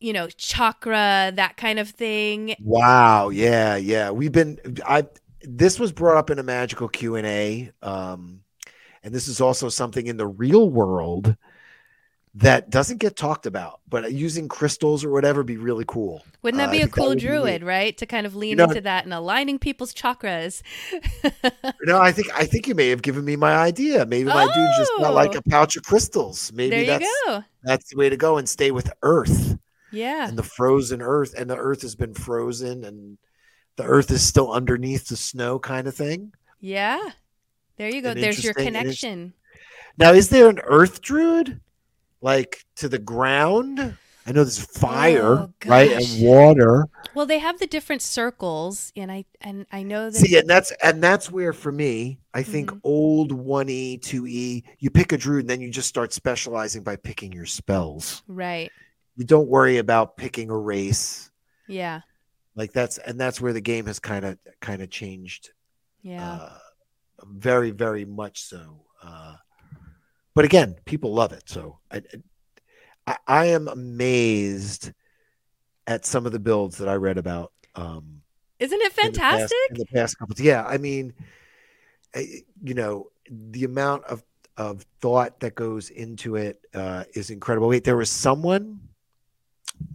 you 0.00 0.12
know, 0.12 0.28
chakra, 0.28 1.32
that 1.34 1.56
kind 1.56 1.78
of 1.78 1.88
thing. 1.90 2.54
Wow. 2.60 3.28
Yeah. 3.28 3.76
Yeah. 3.76 4.10
We've 4.10 4.32
been. 4.32 4.58
I. 4.86 5.06
This 5.44 5.80
was 5.80 5.90
brought 5.90 6.18
up 6.18 6.30
in 6.30 6.38
a 6.38 6.44
magical 6.44 6.86
Q 6.88 7.16
and 7.16 7.26
A, 7.26 7.72
um, 7.82 8.42
and 9.02 9.12
this 9.12 9.26
is 9.26 9.40
also 9.40 9.68
something 9.68 10.06
in 10.06 10.16
the 10.16 10.28
real 10.28 10.70
world 10.70 11.36
that 12.34 12.70
doesn't 12.70 12.96
get 12.98 13.14
talked 13.16 13.44
about. 13.46 13.80
But 13.88 14.12
using 14.12 14.48
crystals 14.48 15.04
or 15.04 15.10
whatever 15.10 15.42
be 15.42 15.56
really 15.58 15.84
cool. 15.86 16.24
Wouldn't 16.42 16.58
that 16.58 16.70
Uh, 16.70 16.72
be 16.72 16.80
a 16.82 16.88
cool 16.88 17.08
would 17.08 17.18
be 17.18 17.26
druid, 17.26 17.62
right? 17.62 17.96
To 17.98 18.06
kind 18.06 18.26
of 18.26 18.34
lean 18.34 18.56
know- 18.56 18.64
into 18.64 18.80
that 18.80 19.04
and 19.04 19.12
aligning 19.12 19.58
people's 19.58 19.92
chakras. 19.94 20.62
No, 21.84 21.98
I 22.00 22.12
think 22.12 22.28
I 22.34 22.44
think 22.44 22.66
you 22.68 22.74
may 22.74 22.88
have 22.88 23.02
given 23.02 23.24
me 23.24 23.34
my 23.36 23.54
idea. 23.56 24.06
Maybe 24.06 24.24
my 24.28 24.44
dude 24.46 24.68
just 24.76 24.90
got 24.98 25.14
like 25.14 25.34
Oh. 25.34 25.38
a 25.38 25.42
pouch 25.42 25.76
of 25.76 25.82
crystals. 25.82 26.52
Maybe 26.54 26.76
you 26.78 26.86
that's 26.86 27.06
go. 27.26 27.44
that's 27.64 27.90
the 27.90 27.96
way 27.96 28.08
to 28.08 28.16
go 28.16 28.38
and 28.38 28.48
stay 28.48 28.70
with 28.70 28.92
Earth 29.02 29.58
Yeah. 29.90 30.28
and 30.28 30.38
the 30.38 30.42
frozen 30.44 31.02
Earth, 31.02 31.34
and 31.36 31.50
the 31.50 31.56
Earth 31.56 31.82
has 31.82 31.94
been 31.96 32.14
frozen, 32.14 32.84
and 32.84 33.18
the 33.76 33.82
Earth 33.84 34.10
is 34.10 34.22
still 34.22 34.52
underneath 34.52 35.08
the 35.08 35.16
snow, 35.16 35.58
kind 35.58 35.86
of 35.88 35.94
thing. 35.94 36.32
Yeah. 36.60 37.00
There 37.76 37.88
you 37.90 38.00
go. 38.02 38.10
An 38.10 38.20
There's 38.20 38.44
your 38.44 38.54
connection. 38.54 39.32
Now, 39.98 40.12
is 40.12 40.28
there 40.28 40.48
an 40.48 40.60
Earth 40.64 41.00
druid, 41.02 41.60
like 42.22 42.64
to 42.76 42.88
the 42.88 42.98
ground? 42.98 43.78
I 44.24 44.30
know 44.30 44.44
there's 44.44 44.64
fire, 44.64 45.24
Oh, 45.24 45.52
right, 45.66 45.90
and 45.90 46.24
water. 46.24 46.86
Well, 47.14 47.26
they 47.26 47.40
have 47.40 47.58
the 47.58 47.66
different 47.66 48.02
circles, 48.02 48.92
and 48.96 49.10
I 49.10 49.24
and 49.40 49.66
I 49.72 49.82
know 49.82 50.10
that. 50.10 50.16
See, 50.16 50.38
and 50.38 50.48
that's 50.48 50.72
and 50.82 51.02
that's 51.02 51.28
where 51.30 51.52
for 51.52 51.72
me, 51.72 52.20
I 52.32 52.42
think 52.44 52.70
Mhm. 52.70 52.80
old 52.84 53.32
one 53.32 53.68
E, 53.68 53.98
two 53.98 54.26
E, 54.28 54.62
you 54.78 54.90
pick 54.90 55.10
a 55.12 55.18
druid, 55.18 55.40
and 55.42 55.50
then 55.50 55.60
you 55.60 55.70
just 55.70 55.88
start 55.88 56.12
specializing 56.12 56.82
by 56.84 56.94
picking 56.96 57.32
your 57.32 57.46
spells. 57.46 58.22
right. 58.28 58.70
You 59.16 59.24
don't 59.26 59.48
worry 59.48 59.76
about 59.76 60.16
picking 60.16 60.48
a 60.48 60.56
race. 60.56 61.30
Yeah. 61.66 62.00
Like 62.54 62.72
that's 62.72 62.96
and 62.98 63.20
that's 63.20 63.40
where 63.42 63.52
the 63.52 63.60
game 63.60 63.84
has 63.86 63.98
kind 63.98 64.24
of 64.24 64.38
kind 64.60 64.80
of 64.82 64.88
changed 64.88 65.50
Yeah. 66.02 66.32
uh, 66.32 66.58
very 67.26 67.72
very 67.72 68.04
much 68.06 68.42
so 68.42 68.84
uh, 69.02 69.34
but 70.34 70.44
again 70.44 70.76
people 70.84 71.12
love 71.12 71.32
it. 71.32 71.48
So 71.48 71.78
I, 71.90 72.02
I 73.06 73.16
i 73.26 73.46
am 73.46 73.68
amazed 73.68 74.92
at 75.86 76.06
some 76.06 76.24
of 76.26 76.32
the 76.32 76.38
builds 76.38 76.78
that 76.78 76.88
i 76.88 76.94
read 76.94 77.18
about 77.18 77.52
um 77.74 78.22
Isn't 78.60 78.80
it 78.80 78.92
in 79.04 79.12
the 79.12 79.18
past- 79.18 79.40
fantastic? 79.50 79.58
in 79.70 79.76
the 79.78 79.86
past 79.86 80.18
couple 80.18 80.36
yeah 80.38 80.64
i 80.66 80.78
mean 80.78 81.12
you 82.14 82.74
know 82.74 83.08
the 83.30 83.64
amount 83.64 84.04
of 84.04 84.22
of 84.58 84.84
thought 85.00 85.40
that 85.40 85.54
goes 85.54 85.90
into 85.90 86.36
it 86.36 86.60
uh 86.74 87.04
is 87.14 87.30
incredible. 87.30 87.68
Wait 87.68 87.84
there 87.84 87.96
was 87.96 88.10
someone 88.10 88.78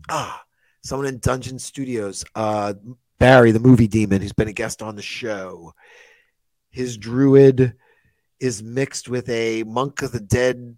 ah 0.09 0.43
someone 0.81 1.07
in 1.07 1.19
dungeon 1.19 1.59
studios 1.59 2.25
uh 2.35 2.73
barry 3.19 3.51
the 3.51 3.59
movie 3.59 3.87
demon 3.87 4.21
who's 4.21 4.33
been 4.33 4.47
a 4.47 4.53
guest 4.53 4.81
on 4.81 4.95
the 4.95 5.01
show. 5.01 5.73
His 6.71 6.97
druid 6.97 7.75
is 8.39 8.61
mixed 8.61 9.09
with 9.09 9.27
a 9.29 9.63
monk 9.63 10.01
of 10.01 10.11
the 10.11 10.19
dead 10.19 10.77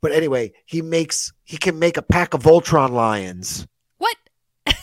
but 0.00 0.12
anyway 0.12 0.52
he 0.66 0.82
makes 0.82 1.32
he 1.44 1.56
can 1.56 1.78
make 1.78 1.96
a 1.96 2.02
pack 2.02 2.34
of 2.34 2.42
voltron 2.42 2.90
lions 2.90 3.66
What? 3.98 4.16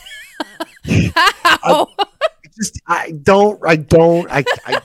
How? 0.84 1.86
I 1.98 2.48
just 2.54 2.80
I 2.86 3.12
don't 3.22 3.60
I 3.66 3.76
don't 3.76 4.30
I 4.30 4.44
I, 4.66 4.80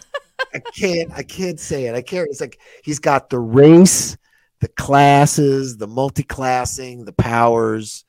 I 0.53 0.59
can't 0.59 1.11
I 1.11 1.23
can't 1.23 1.59
say 1.59 1.85
it. 1.85 1.95
I 1.95 2.01
can't. 2.01 2.27
It's 2.29 2.41
like 2.41 2.59
he's 2.83 2.99
got 2.99 3.29
the 3.29 3.39
race, 3.39 4.17
the 4.59 4.67
classes, 4.69 5.77
the 5.77 5.87
multi-classing, 5.87 7.05
the 7.05 7.13
powers, 7.13 8.05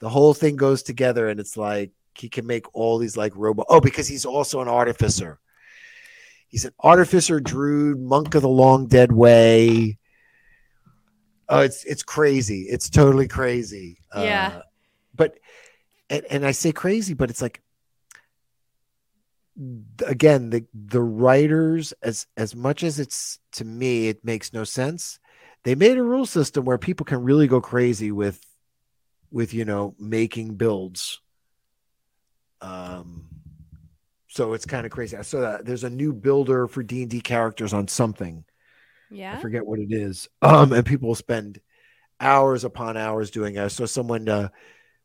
the 0.00 0.08
whole 0.08 0.34
thing 0.34 0.56
goes 0.56 0.82
together, 0.82 1.28
and 1.28 1.40
it's 1.40 1.56
like 1.56 1.90
he 2.14 2.28
can 2.28 2.46
make 2.46 2.66
all 2.74 2.98
these 2.98 3.16
like 3.16 3.32
robot. 3.36 3.66
Oh, 3.68 3.80
because 3.80 4.08
he's 4.08 4.24
also 4.24 4.60
an 4.60 4.68
artificer. 4.68 5.38
He's 6.48 6.64
an 6.64 6.72
artificer, 6.80 7.40
druid, 7.40 8.00
monk 8.00 8.34
of 8.34 8.42
the 8.42 8.48
long 8.48 8.86
dead 8.86 9.12
way. 9.12 9.98
Oh, 11.48 11.60
it's 11.60 11.84
it's 11.84 12.02
crazy. 12.02 12.62
It's 12.62 12.90
totally 12.90 13.28
crazy. 13.28 13.98
Yeah. 14.14 14.52
Uh, 14.56 14.62
but 15.14 15.38
and, 16.10 16.24
and 16.30 16.46
I 16.46 16.52
say 16.52 16.72
crazy, 16.72 17.14
but 17.14 17.30
it's 17.30 17.42
like 17.42 17.62
again 20.06 20.50
the 20.50 20.64
the 20.72 21.02
writers 21.02 21.92
as 22.02 22.26
as 22.36 22.54
much 22.54 22.84
as 22.84 23.00
it's 23.00 23.40
to 23.50 23.64
me 23.64 24.06
it 24.06 24.24
makes 24.24 24.52
no 24.52 24.62
sense 24.62 25.18
they 25.64 25.74
made 25.74 25.98
a 25.98 26.02
rule 26.02 26.26
system 26.26 26.64
where 26.64 26.78
people 26.78 27.04
can 27.04 27.24
really 27.24 27.48
go 27.48 27.60
crazy 27.60 28.12
with 28.12 28.40
with 29.32 29.52
you 29.52 29.64
know 29.64 29.96
making 29.98 30.54
builds 30.54 31.20
um 32.60 33.26
so 34.38 34.52
it's 34.52 34.64
kind 34.64 34.86
of 34.86 34.92
crazy 34.92 35.16
i 35.16 35.22
saw 35.22 35.40
that 35.40 35.64
there's 35.66 35.82
a 35.82 35.90
new 35.90 36.12
builder 36.12 36.68
for 36.68 36.84
d&d 36.84 37.20
characters 37.22 37.72
on 37.72 37.88
something 37.88 38.44
Yeah, 39.10 39.34
i 39.34 39.40
forget 39.40 39.66
what 39.66 39.80
it 39.80 39.88
is 39.90 40.28
um 40.42 40.72
and 40.72 40.86
people 40.86 41.08
will 41.08 41.16
spend 41.16 41.60
hours 42.20 42.62
upon 42.62 42.96
hours 42.96 43.32
doing 43.32 43.56
it 43.56 43.70
so 43.70 43.84
someone 43.84 44.28
uh 44.28 44.48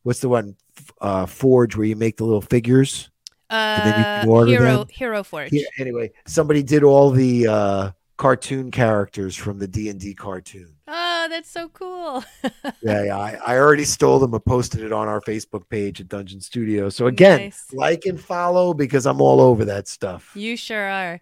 what's 0.04 0.20
the 0.20 0.30
one 0.30 0.56
uh 1.02 1.26
forge 1.26 1.76
where 1.76 1.88
you 1.88 1.96
make 1.96 2.18
the 2.18 2.24
little 2.26 2.42
figures 2.42 3.10
then 3.50 3.98
you 3.98 4.30
Uh, 4.30 4.46
Hero 4.46 4.78
them. 4.78 4.88
Hero 4.92 5.24
Forge. 5.24 5.52
Yeah, 5.52 5.68
anyway, 5.78 6.12
somebody 6.26 6.64
did 6.64 6.84
all 6.84 7.12
the 7.12 7.48
uh, 7.48 7.92
cartoon 8.18 8.72
characters 8.72 9.36
from 9.36 9.60
the 9.60 9.68
D 9.68 9.90
and 9.90 10.00
D 10.00 10.16
cartoon. 10.16 10.73
Oh, 10.86 11.28
that's 11.30 11.50
so 11.50 11.70
cool. 11.70 12.24
Yeah, 12.82 13.04
yeah 13.06 13.18
I, 13.18 13.40
I 13.48 13.58
already 13.58 13.86
stole 13.86 14.20
them 14.20 14.34
and 14.34 14.44
posted 14.44 14.82
it 14.82 14.92
on 14.92 15.08
our 15.08 15.22
Facebook 15.22 15.70
page 15.70 16.02
at 16.02 16.10
Dungeon 16.10 16.42
Studio. 16.42 16.90
So 16.90 17.08
again, 17.08 17.40
Nice. 17.40 17.66
like 17.72 18.06
and 18.06 18.20
follow 18.20 18.74
because 18.74 19.06
I'm 19.06 19.22
all 19.22 19.40
over 19.40 19.64
that 19.66 19.88
stuff. 19.88 20.32
You 20.36 20.58
sure 20.58 20.90
are. 20.90 21.22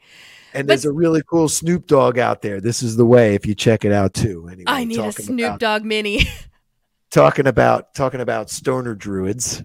And 0.53 0.65
but- 0.65 0.67
there's 0.67 0.85
a 0.85 0.91
really 0.91 1.21
cool 1.29 1.47
Snoop 1.47 1.85
Dogg 1.85 2.17
out 2.17 2.41
there. 2.41 2.59
This 2.59 2.81
is 2.81 2.95
the 2.95 3.05
way 3.05 3.35
if 3.35 3.45
you 3.45 3.53
check 3.53 3.85
it 3.85 3.91
out 3.91 4.15
too. 4.15 4.47
Anyway, 4.47 4.63
I 4.65 4.83
need 4.85 4.99
a 4.99 5.11
Snoop 5.11 5.39
about, 5.39 5.59
Dogg 5.59 5.83
mini. 5.85 6.23
talking 7.11 7.45
about 7.45 7.93
talking 7.93 8.21
about 8.21 8.49
stoner 8.49 8.95
druids. 8.95 9.63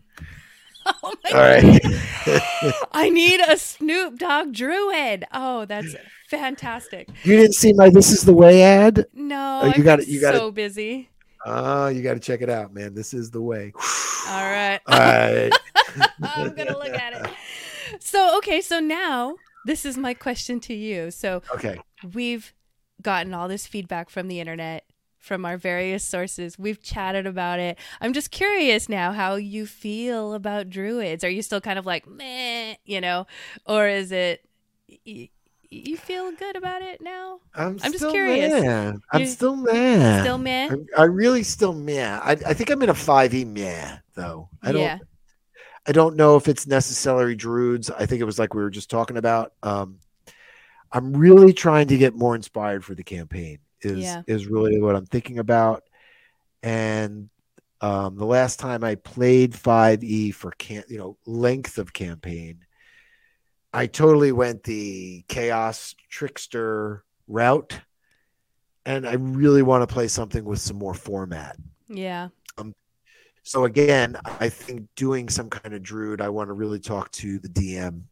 oh 1.02 1.14
my 1.24 1.30
All 1.30 1.40
right. 1.40 2.74
I 2.92 3.08
need 3.10 3.40
a 3.40 3.56
Snoop 3.56 4.18
Dogg 4.18 4.52
Druid. 4.52 5.24
Oh, 5.32 5.64
that's 5.64 5.94
fantastic. 6.30 7.08
you 7.24 7.36
didn't 7.36 7.54
see 7.54 7.72
my 7.72 7.88
"This 7.90 8.10
Is 8.10 8.22
the 8.22 8.32
Way" 8.34 8.62
ad? 8.62 9.06
No, 9.14 9.60
Oh, 9.64 9.72
you 9.76 9.82
got 9.82 10.00
it, 10.00 10.08
you 10.08 10.20
got 10.20 10.34
it. 10.34 10.38
so 10.38 10.50
busy. 10.50 11.08
Oh, 11.44 11.88
you 11.88 12.02
got 12.02 12.14
to 12.14 12.20
check 12.20 12.42
it 12.42 12.50
out, 12.50 12.74
man. 12.74 12.94
This 12.94 13.14
is 13.14 13.30
the 13.30 13.40
way. 13.40 13.72
All 14.28 14.42
right. 14.50 14.80
All 14.88 14.98
right. 14.98 15.52
I'm 16.22 16.54
going 16.54 16.66
to 16.68 16.76
look 16.76 16.94
at 16.94 17.12
it. 17.12 17.30
So, 18.00 18.36
okay, 18.38 18.60
so 18.60 18.80
now 18.80 19.36
this 19.64 19.84
is 19.84 19.96
my 19.96 20.12
question 20.14 20.58
to 20.60 20.74
you. 20.74 21.12
So, 21.12 21.42
Okay. 21.54 21.78
we've 22.12 22.52
gotten 23.02 23.32
all 23.34 23.46
this 23.46 23.66
feedback 23.66 24.10
from 24.10 24.26
the 24.26 24.40
internet, 24.40 24.85
from 25.26 25.44
our 25.44 25.56
various 25.56 26.04
sources. 26.04 26.58
We've 26.58 26.80
chatted 26.80 27.26
about 27.26 27.58
it. 27.58 27.78
I'm 28.00 28.12
just 28.12 28.30
curious 28.30 28.88
now 28.88 29.12
how 29.12 29.34
you 29.34 29.66
feel 29.66 30.34
about 30.34 30.70
druids. 30.70 31.24
Are 31.24 31.28
you 31.28 31.42
still 31.42 31.60
kind 31.60 31.78
of 31.78 31.84
like, 31.84 32.06
meh, 32.06 32.76
you 32.84 33.00
know, 33.00 33.26
or 33.66 33.88
is 33.88 34.12
it. 34.12 34.48
Y- 35.04 35.30
you 35.68 35.96
feel 35.96 36.30
good 36.30 36.54
about 36.54 36.82
it 36.82 37.00
now? 37.00 37.40
I'm, 37.52 37.70
I'm 37.70 37.76
just 37.78 37.96
still 37.96 38.12
curious. 38.12 38.62
Mad. 38.62 39.00
I'm 39.10 39.20
You- 39.22 39.26
still 39.26 39.56
mad. 39.56 40.22
Still 40.22 40.38
meh? 40.38 40.70
I, 40.96 41.02
I 41.02 41.04
really 41.06 41.42
still 41.42 41.72
meh. 41.72 42.18
I, 42.22 42.30
I 42.30 42.54
think 42.54 42.70
I'm 42.70 42.80
in 42.82 42.88
a 42.88 42.94
5e 42.94 43.44
meh 43.46 43.96
though. 44.14 44.48
I 44.62 44.70
don't 44.70 44.80
yeah. 44.80 44.98
I 45.88 45.92
don't 45.92 46.14
know 46.16 46.36
if 46.36 46.46
it's 46.46 46.68
necessarily 46.68 47.34
druids. 47.34 47.90
I 47.90 48.06
think 48.06 48.20
it 48.20 48.24
was 48.24 48.38
like 48.38 48.54
we 48.54 48.62
were 48.62 48.70
just 48.70 48.88
talking 48.88 49.16
about. 49.16 49.54
Um 49.64 49.98
I'm 50.92 51.14
really 51.14 51.52
trying 51.52 51.88
to 51.88 51.98
get 51.98 52.14
more 52.14 52.36
inspired 52.36 52.84
for 52.84 52.94
the 52.94 53.02
campaign 53.02 53.58
is 53.82 53.98
Yeah. 54.02 54.22
is 54.26 54.46
really 54.46 54.80
what 54.80 54.96
I'm 54.96 55.06
thinking 55.06 55.38
about. 55.38 55.84
And 56.62 57.28
um 57.80 58.16
the 58.16 58.24
last 58.24 58.58
time 58.58 58.82
I 58.82 58.94
played 58.94 59.52
5e 59.52 60.32
for 60.32 60.50
can 60.52 60.84
you 60.88 60.98
know 60.98 61.18
length 61.26 61.78
of 61.78 61.92
campaign, 61.92 62.64
I 63.72 63.86
totally 63.86 64.32
went 64.32 64.62
the 64.64 65.24
chaos 65.28 65.94
trickster 66.08 67.04
route. 67.28 67.80
And 68.86 69.06
I 69.06 69.14
really 69.14 69.62
want 69.62 69.82
to 69.86 69.92
play 69.92 70.06
something 70.08 70.44
with 70.44 70.60
some 70.60 70.76
more 70.78 70.94
format. 70.94 71.56
Yeah. 71.88 72.28
Um, 72.56 72.72
So 73.42 73.64
again, 73.64 74.16
I 74.24 74.48
think 74.48 74.88
doing 74.94 75.28
some 75.28 75.50
kind 75.50 75.74
of 75.74 75.82
druid, 75.82 76.20
I 76.20 76.28
want 76.30 76.48
to 76.48 76.52
really 76.52 76.78
talk 76.80 77.10
to 77.12 77.38
the 77.40 77.48
DM 77.48 78.02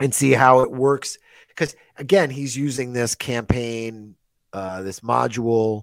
and 0.00 0.14
see 0.14 0.32
how 0.32 0.60
it 0.60 0.70
works. 0.72 1.18
Because 1.48 1.76
again, 1.96 2.30
he's 2.30 2.56
using 2.56 2.92
this 2.92 3.14
campaign, 3.14 4.16
uh, 4.52 4.82
this 4.82 5.00
module. 5.00 5.82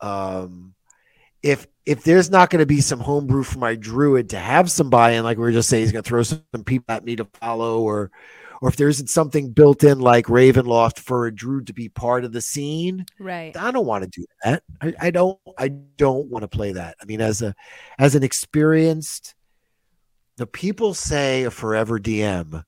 Um, 0.00 0.74
if 1.42 1.66
if 1.86 2.04
there's 2.04 2.30
not 2.30 2.50
going 2.50 2.60
to 2.60 2.66
be 2.66 2.80
some 2.80 3.00
homebrew 3.00 3.42
for 3.42 3.58
my 3.58 3.74
druid 3.74 4.30
to 4.30 4.38
have 4.38 4.70
some 4.70 4.90
buy-in, 4.90 5.24
like 5.24 5.38
we 5.38 5.42
were 5.42 5.52
just 5.52 5.68
saying, 5.68 5.82
he's 5.84 5.92
going 5.92 6.04
to 6.04 6.08
throw 6.08 6.22
some 6.22 6.42
people 6.64 6.94
at 6.94 7.04
me 7.04 7.16
to 7.16 7.24
follow, 7.40 7.80
or 7.80 8.10
or 8.60 8.68
if 8.68 8.76
there 8.76 8.88
isn't 8.88 9.08
something 9.08 9.50
built 9.50 9.84
in 9.84 10.00
like 10.00 10.26
Ravenloft 10.26 10.98
for 10.98 11.26
a 11.26 11.34
druid 11.34 11.68
to 11.68 11.72
be 11.72 11.88
part 11.88 12.24
of 12.24 12.32
the 12.32 12.42
scene, 12.42 13.06
Right. 13.18 13.56
I 13.56 13.70
don't 13.70 13.86
want 13.86 14.04
to 14.04 14.10
do 14.10 14.26
that. 14.44 14.62
I, 14.80 14.94
I 15.00 15.10
don't. 15.10 15.38
I 15.58 15.68
don't 15.68 16.28
want 16.28 16.42
to 16.42 16.48
play 16.48 16.72
that. 16.72 16.96
I 17.00 17.06
mean, 17.06 17.20
as 17.20 17.40
a 17.42 17.54
as 17.98 18.14
an 18.14 18.22
experienced, 18.22 19.34
the 20.36 20.46
people 20.46 20.94
say 20.94 21.44
a 21.44 21.50
forever 21.50 21.98
DM. 21.98 22.64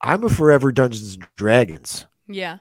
I'm 0.00 0.24
a 0.24 0.28
forever 0.28 0.70
Dungeons 0.70 1.14
and 1.14 1.26
Dragons. 1.36 2.06
Yeah. 2.28 2.58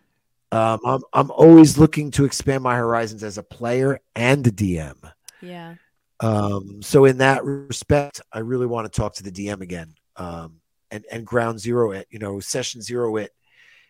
Um, 0.52 0.80
I'm 0.86 1.02
I'm 1.14 1.32
always 1.32 1.78
looking 1.78 2.12
to 2.12 2.26
expand 2.26 2.64
my 2.64 2.76
horizons 2.76 3.24
as 3.24 3.38
a 3.38 3.44
player 3.44 4.00
and 4.16 4.46
a 4.48 4.52
DM. 4.52 4.96
Yeah. 5.42 5.76
Um, 6.20 6.82
so 6.82 7.06
in 7.06 7.18
that 7.20 7.44
respect, 7.44 8.22
I 8.32 8.40
really 8.40 8.66
want 8.66 8.92
to 8.92 8.98
talk 8.98 9.14
to 9.16 9.24
the 9.24 9.32
DM 9.32 9.62
again. 9.62 9.94
Um, 10.16 10.62
and 10.90 11.06
and 11.12 11.26
ground 11.26 11.60
zero 11.60 11.92
it, 11.92 12.08
you 12.10 12.18
know, 12.20 12.40
session 12.40 12.82
zero 12.82 13.18
it, 13.18 13.34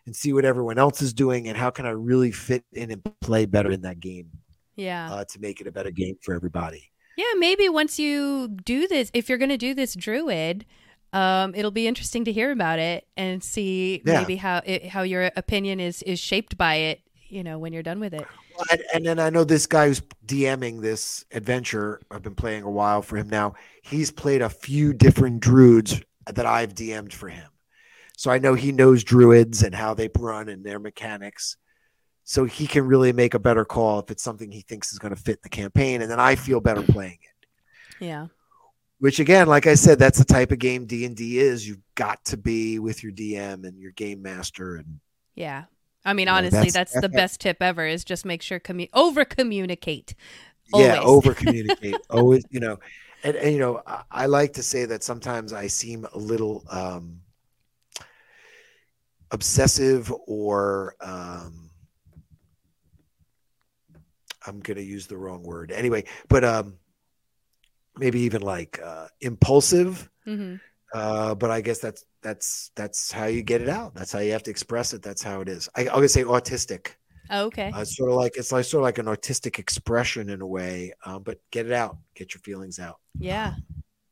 and 0.07 0.15
see 0.15 0.33
what 0.33 0.45
everyone 0.45 0.77
else 0.79 1.01
is 1.01 1.13
doing 1.13 1.47
and 1.47 1.55
how 1.55 1.69
can 1.69 1.85
I 1.85 1.91
really 1.91 2.31
fit 2.31 2.65
in 2.73 2.91
and 2.91 3.01
play 3.21 3.45
better 3.45 3.71
in 3.71 3.81
that 3.81 3.99
game 3.99 4.29
Yeah. 4.75 5.11
uh, 5.13 5.25
to 5.25 5.39
make 5.39 5.61
it 5.61 5.67
a 5.67 5.71
better 5.71 5.91
game 5.91 6.17
for 6.21 6.33
everybody. 6.33 6.91
Yeah, 7.17 7.33
maybe 7.37 7.69
once 7.69 7.97
you 7.99 8.47
do 8.47 8.87
this, 8.87 9.09
if 9.13 9.29
you're 9.29 9.37
going 9.37 9.49
to 9.49 9.57
do 9.57 9.73
this 9.73 9.95
druid, 9.95 10.65
um, 11.13 11.55
it'll 11.55 11.71
be 11.71 11.87
interesting 11.87 12.25
to 12.25 12.31
hear 12.31 12.51
about 12.51 12.79
it 12.79 13.07
and 13.15 13.43
see 13.43 14.01
Yeah. 14.05 14.19
maybe 14.19 14.35
how 14.35 14.61
it, 14.65 14.87
how 14.87 15.01
your 15.03 15.31
opinion 15.35 15.79
is 15.79 16.01
is 16.03 16.19
shaped 16.19 16.57
by 16.57 16.75
it. 16.75 17.01
you 17.29 17.43
know, 17.43 17.59
when 17.59 17.73
you're 17.73 17.83
done 17.83 17.99
with 17.99 18.13
it. 18.13 18.25
And, 18.71 18.81
and 18.93 19.05
then 19.05 19.19
I 19.19 19.29
know 19.29 19.43
this 19.43 19.67
guy 19.67 19.87
who's 19.87 20.01
DMing 20.25 20.81
this 20.81 21.25
adventure. 21.31 21.99
I've 22.09 22.21
been 22.23 22.35
playing 22.35 22.63
a 22.63 22.71
while 22.71 23.01
for 23.01 23.17
him 23.17 23.27
now. 23.27 23.55
He's 23.83 24.11
played 24.11 24.41
a 24.41 24.49
few 24.49 24.93
different 24.93 25.41
druids 25.41 26.01
that 26.25 26.45
I've 26.45 26.73
DM'd 26.73 27.13
for 27.13 27.27
him. 27.27 27.49
So 28.15 28.31
I 28.31 28.39
know 28.39 28.53
he 28.53 28.71
knows 28.71 29.03
druids 29.03 29.61
and 29.61 29.75
how 29.75 29.93
they 29.93 30.09
run 30.17 30.47
and 30.49 30.63
their 30.65 30.79
mechanics. 30.79 31.57
So 32.23 32.45
he 32.45 32.65
can 32.65 32.87
really 32.87 33.11
make 33.13 33.33
a 33.33 33.39
better 33.39 33.65
call 33.65 33.99
if 33.99 34.09
it's 34.09 34.23
something 34.23 34.49
he 34.49 34.61
thinks 34.61 34.91
is 34.93 34.99
going 34.99 35.13
to 35.13 35.21
fit 35.21 35.43
the 35.43 35.49
campaign. 35.49 36.01
And 36.01 36.09
then 36.09 36.19
I 36.21 36.35
feel 36.35 36.61
better 36.61 36.81
playing 36.81 37.19
it. 37.21 38.05
Yeah. 38.05 38.27
Which 38.99 39.19
again, 39.19 39.47
like 39.47 39.67
I 39.67 39.75
said, 39.75 39.99
that's 39.99 40.17
the 40.17 40.25
type 40.25 40.51
of 40.51 40.59
game 40.59 40.85
D 40.85 41.05
and 41.05 41.15
D 41.15 41.37
is. 41.37 41.67
You've 41.67 41.83
got 41.95 42.23
to 42.25 42.37
be 42.37 42.79
with 42.79 43.03
your 43.03 43.11
DM 43.11 43.65
and 43.65 43.79
your 43.79 43.91
game 43.91 44.21
master 44.21 44.75
and 44.75 44.99
yeah. 45.35 45.65
I 46.03 46.13
mean, 46.13 46.29
honestly, 46.29 46.59
that's, 46.59 46.73
that's, 46.73 46.93
that's 46.93 47.01
the 47.01 47.09
best 47.09 47.41
tip 47.41 47.61
ever 47.61 47.85
is 47.85 48.05
just 48.05 48.25
make 48.25 48.41
sure 48.41 48.59
commu- 48.59 48.89
over 48.93 49.25
communicate. 49.25 50.15
Yeah, 50.73 50.99
over 51.01 51.33
communicate. 51.33 51.95
Always, 52.09 52.45
you 52.49 52.61
know, 52.61 52.79
and, 53.23 53.35
and 53.35 53.53
you 53.53 53.59
know, 53.59 53.81
I, 53.85 54.03
I, 54.09 54.25
like 54.27 54.53
to 54.53 54.63
say 54.63 54.85
that 54.85 55.03
sometimes 55.03 55.51
I 55.51 55.67
seem 55.67 56.07
a 56.13 56.17
little 56.17 56.63
um, 56.69 57.21
obsessive 59.31 60.13
or 60.27 60.95
um, 61.01 61.69
I'm 64.45 64.59
going 64.61 64.77
to 64.77 64.83
use 64.83 65.07
the 65.07 65.17
wrong 65.17 65.43
word 65.43 65.71
anyway, 65.71 66.05
but 66.29 66.43
um, 66.45 66.75
maybe 67.99 68.21
even 68.21 68.41
like 68.41 68.79
uh, 68.83 69.07
impulsive. 69.21 70.09
Mm-hmm. 70.25 70.55
Uh, 70.93 71.35
but 71.35 71.51
I 71.51 71.61
guess 71.61 71.79
that's 71.79 72.05
that's 72.21 72.71
that's 72.75 73.11
how 73.11 73.25
you 73.25 73.41
get 73.41 73.61
it 73.61 73.69
out. 73.69 73.93
That's 73.93 74.11
how 74.11 74.19
you 74.19 74.31
have 74.31 74.43
to 74.43 74.51
express 74.51 74.93
it. 74.93 75.01
That's 75.01 75.21
how 75.23 75.41
it 75.41 75.49
is. 75.49 75.69
I, 75.75 75.81
I'm 75.81 75.87
gonna 75.87 76.09
say 76.09 76.23
autistic. 76.23 76.91
Oh, 77.29 77.45
okay. 77.45 77.71
Uh, 77.73 77.83
sort 77.83 78.09
of 78.09 78.15
like 78.15 78.37
it's 78.37 78.51
like 78.51 78.65
sort 78.65 78.81
of 78.81 78.85
like 78.85 78.97
an 78.97 79.07
artistic 79.07 79.59
expression 79.59 80.29
in 80.29 80.41
a 80.41 80.47
way, 80.47 80.93
um, 81.05 81.23
but 81.23 81.39
get 81.51 81.65
it 81.65 81.73
out, 81.73 81.97
get 82.15 82.33
your 82.33 82.39
feelings 82.41 82.79
out. 82.79 82.99
Yeah, 83.19 83.55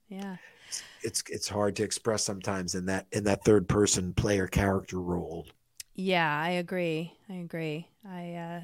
yeah. 0.09 0.35
It's, 0.67 0.83
it's 1.03 1.23
it's 1.29 1.47
hard 1.47 1.75
to 1.77 1.83
express 1.83 2.25
sometimes 2.25 2.75
in 2.75 2.85
that 2.87 3.07
in 3.11 3.23
that 3.25 3.45
third 3.45 3.69
person 3.69 4.13
player 4.13 4.47
character 4.47 4.99
role. 4.99 5.47
Yeah, 5.93 6.29
I 6.29 6.51
agree. 6.51 7.13
I 7.29 7.35
agree. 7.35 7.87
I 8.07 8.33
uh 8.33 8.61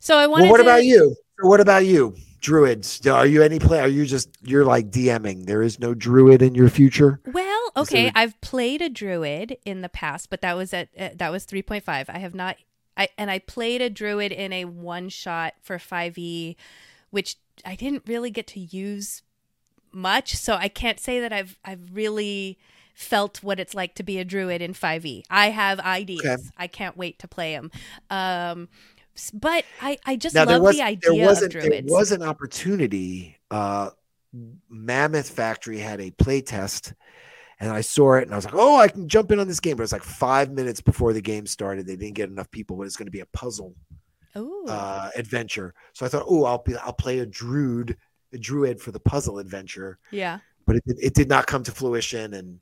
so 0.00 0.18
I 0.18 0.26
wanted 0.26 0.44
well, 0.44 0.52
what 0.52 0.56
to... 0.58 0.62
about 0.64 0.84
you? 0.84 1.16
What 1.40 1.60
about 1.60 1.86
you? 1.86 2.14
Druids. 2.40 3.06
Are 3.06 3.26
you 3.26 3.42
any 3.42 3.58
play? 3.58 3.80
Are 3.80 3.88
you 3.88 4.06
just 4.06 4.30
you're 4.42 4.64
like 4.64 4.90
DMing? 4.90 5.46
There 5.46 5.62
is 5.62 5.78
no 5.78 5.94
druid 5.94 6.42
in 6.42 6.54
your 6.54 6.68
future. 6.68 7.20
Well, 7.26 7.72
okay. 7.76 8.04
There... 8.04 8.12
I've 8.14 8.40
played 8.40 8.82
a 8.82 8.88
druid 8.88 9.58
in 9.64 9.82
the 9.82 9.88
past, 9.88 10.30
but 10.30 10.40
that 10.40 10.56
was 10.56 10.72
at 10.72 10.88
uh, 10.98 11.10
that 11.16 11.30
was 11.30 11.44
three 11.44 11.62
point 11.62 11.84
five. 11.84 12.08
I 12.08 12.18
have 12.18 12.34
not. 12.34 12.56
I 12.96 13.08
and 13.18 13.30
I 13.30 13.38
played 13.38 13.80
a 13.80 13.90
druid 13.90 14.32
in 14.32 14.52
a 14.52 14.64
one 14.64 15.08
shot 15.08 15.54
for 15.62 15.78
five 15.78 16.18
e, 16.18 16.56
which 17.10 17.36
I 17.64 17.74
didn't 17.74 18.04
really 18.06 18.30
get 18.30 18.46
to 18.48 18.60
use 18.60 19.22
much. 19.92 20.36
So 20.36 20.54
I 20.54 20.68
can't 20.68 21.00
say 21.00 21.20
that 21.20 21.32
I've 21.32 21.58
I've 21.64 21.90
really 21.92 22.58
felt 23.00 23.42
what 23.42 23.58
it's 23.58 23.74
like 23.74 23.94
to 23.94 24.02
be 24.02 24.18
a 24.18 24.24
druid 24.24 24.60
in 24.60 24.74
5e. 24.74 25.22
I 25.30 25.48
have 25.50 25.80
ideas. 25.80 26.22
Okay. 26.22 26.42
I 26.58 26.66
can't 26.66 26.98
wait 26.98 27.18
to 27.20 27.28
play 27.28 27.54
them. 27.54 27.70
Um, 28.10 28.68
but 29.34 29.64
I, 29.80 29.98
I 30.06 30.16
just 30.16 30.34
now, 30.34 30.44
love 30.44 30.62
was, 30.62 30.76
the 30.76 30.82
idea 30.82 31.10
there 31.12 31.26
was 31.26 31.42
of 31.42 31.50
druids. 31.50 31.68
There 31.68 31.82
was 31.86 32.12
an 32.12 32.22
opportunity. 32.22 33.38
Uh, 33.50 33.90
Mammoth 34.68 35.30
Factory 35.30 35.78
had 35.78 36.00
a 36.00 36.10
play 36.12 36.40
test, 36.40 36.94
and 37.58 37.70
I 37.70 37.80
saw 37.80 38.14
it, 38.14 38.24
and 38.24 38.32
I 38.32 38.36
was 38.36 38.44
like, 38.44 38.54
"Oh, 38.56 38.76
I 38.76 38.88
can 38.88 39.08
jump 39.08 39.32
in 39.32 39.40
on 39.40 39.48
this 39.48 39.60
game." 39.60 39.76
But 39.76 39.82
it 39.82 39.84
was 39.84 39.92
like 39.92 40.04
five 40.04 40.50
minutes 40.52 40.80
before 40.80 41.12
the 41.12 41.20
game 41.20 41.46
started. 41.46 41.86
They 41.86 41.96
didn't 41.96 42.14
get 42.14 42.28
enough 42.28 42.50
people. 42.50 42.76
But 42.76 42.86
it's 42.86 42.96
going 42.96 43.06
to 43.06 43.12
be 43.12 43.20
a 43.20 43.26
puzzle 43.26 43.74
uh, 44.34 45.10
adventure. 45.16 45.74
So 45.92 46.06
I 46.06 46.08
thought, 46.08 46.24
"Oh, 46.28 46.44
I'll 46.44 46.62
be, 46.62 46.76
I'll 46.76 46.92
play 46.92 47.18
a 47.18 47.26
druid, 47.26 47.96
a 48.32 48.38
druid 48.38 48.80
for 48.80 48.92
the 48.92 49.00
puzzle 49.00 49.38
adventure." 49.38 49.98
Yeah. 50.10 50.38
But 50.66 50.76
it, 50.76 50.82
it 50.86 51.14
did 51.14 51.28
not 51.28 51.46
come 51.46 51.64
to 51.64 51.72
fruition, 51.72 52.34
and 52.34 52.60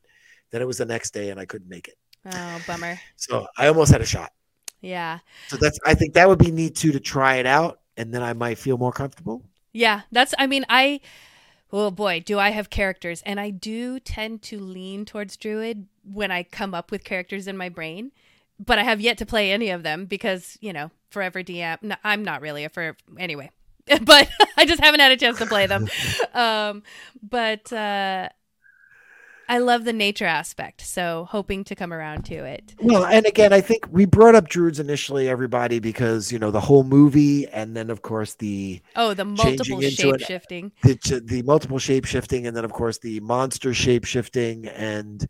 then 0.50 0.62
it 0.62 0.66
was 0.66 0.78
the 0.78 0.86
next 0.86 1.12
day, 1.12 1.30
and 1.30 1.38
I 1.38 1.44
couldn't 1.44 1.68
make 1.68 1.88
it. 1.88 1.94
Oh, 2.32 2.62
bummer. 2.66 2.98
So 3.16 3.46
I 3.56 3.68
almost 3.68 3.92
had 3.92 4.00
a 4.00 4.06
shot. 4.06 4.32
Yeah. 4.80 5.18
So 5.48 5.56
that's 5.56 5.78
I 5.84 5.94
think 5.94 6.14
that 6.14 6.28
would 6.28 6.38
be 6.38 6.50
neat 6.50 6.76
too 6.76 6.92
to 6.92 7.00
try 7.00 7.36
it 7.36 7.46
out 7.46 7.80
and 7.96 8.12
then 8.12 8.22
I 8.22 8.32
might 8.32 8.58
feel 8.58 8.78
more 8.78 8.92
comfortable. 8.92 9.42
Yeah, 9.72 10.02
that's 10.12 10.34
I 10.38 10.46
mean 10.46 10.64
I 10.68 11.00
oh 11.72 11.90
boy, 11.90 12.22
do 12.24 12.38
I 12.38 12.50
have 12.50 12.70
characters 12.70 13.22
and 13.26 13.38
I 13.38 13.50
do 13.50 14.00
tend 14.00 14.42
to 14.42 14.58
lean 14.58 15.04
towards 15.04 15.36
druid 15.36 15.86
when 16.04 16.30
I 16.30 16.42
come 16.42 16.74
up 16.74 16.90
with 16.90 17.04
characters 17.04 17.46
in 17.46 17.56
my 17.56 17.68
brain, 17.68 18.12
but 18.58 18.78
I 18.78 18.84
have 18.84 19.00
yet 19.00 19.18
to 19.18 19.26
play 19.26 19.52
any 19.52 19.70
of 19.70 19.82
them 19.82 20.06
because, 20.06 20.56
you 20.60 20.72
know, 20.72 20.90
forever 21.10 21.42
DM 21.42 21.82
no, 21.82 21.96
I'm 22.04 22.24
not 22.24 22.40
really 22.40 22.64
a 22.64 22.68
for 22.68 22.96
anyway. 23.18 23.50
but 24.02 24.28
I 24.56 24.64
just 24.64 24.80
haven't 24.80 25.00
had 25.00 25.12
a 25.12 25.16
chance 25.16 25.38
to 25.38 25.46
play 25.46 25.66
them. 25.66 25.88
um 26.34 26.82
but 27.22 27.72
uh 27.72 28.28
I 29.50 29.58
love 29.58 29.84
the 29.84 29.94
nature 29.94 30.26
aspect, 30.26 30.82
so 30.82 31.26
hoping 31.30 31.64
to 31.64 31.74
come 31.74 31.90
around 31.90 32.26
to 32.26 32.34
it. 32.34 32.74
Well, 32.80 33.06
and 33.06 33.24
again, 33.24 33.52
I 33.52 33.62
think 33.62 33.86
we 33.90 34.04
brought 34.04 34.34
up 34.34 34.48
druids 34.48 34.78
initially, 34.78 35.26
everybody, 35.26 35.78
because 35.78 36.30
you 36.30 36.38
know 36.38 36.50
the 36.50 36.60
whole 36.60 36.84
movie, 36.84 37.48
and 37.48 37.74
then 37.74 37.88
of 37.88 38.02
course 38.02 38.34
the 38.34 38.82
oh, 38.94 39.14
the 39.14 39.24
multiple 39.24 39.80
shape 39.80 40.20
shifting, 40.20 40.72
the, 40.82 41.22
the 41.24 41.42
multiple 41.42 41.78
shape 41.78 42.04
shifting, 42.04 42.46
and 42.46 42.54
then 42.54 42.64
of 42.64 42.72
course 42.72 42.98
the 42.98 43.20
monster 43.20 43.72
shape 43.72 44.04
shifting, 44.04 44.66
and 44.66 45.26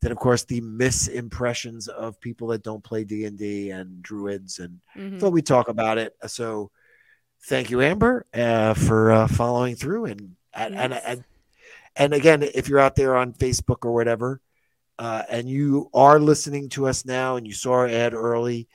then 0.00 0.10
of 0.10 0.16
course 0.16 0.44
the 0.44 0.62
misimpressions 0.62 1.86
of 1.88 2.18
people 2.18 2.48
that 2.48 2.62
don't 2.62 2.82
play 2.82 3.04
D 3.04 3.26
and 3.26 3.38
D 3.38 3.70
and 3.70 4.02
druids, 4.02 4.58
and 4.58 4.80
mm-hmm. 4.96 5.18
thought 5.18 5.32
we 5.32 5.42
talk 5.42 5.68
about 5.68 5.98
it. 5.98 6.14
So, 6.26 6.70
thank 7.42 7.68
you, 7.70 7.82
Amber, 7.82 8.24
uh, 8.32 8.72
for 8.72 9.10
uh, 9.10 9.26
following 9.26 9.76
through 9.76 10.06
and. 10.06 10.36
Yes. 10.52 10.72
And, 10.72 10.74
and 10.74 10.92
and 10.94 11.24
again, 12.14 12.42
if 12.42 12.68
you're 12.68 12.78
out 12.78 12.96
there 12.96 13.16
on 13.16 13.32
Facebook 13.34 13.84
or 13.84 13.92
whatever, 13.92 14.40
uh, 14.98 15.22
and 15.28 15.48
you 15.48 15.90
are 15.94 16.18
listening 16.18 16.68
to 16.70 16.86
us 16.86 17.04
now 17.04 17.36
and 17.36 17.46
you 17.46 17.52
saw 17.52 17.72
our 17.72 17.88
ad 17.88 18.14
early, 18.14 18.68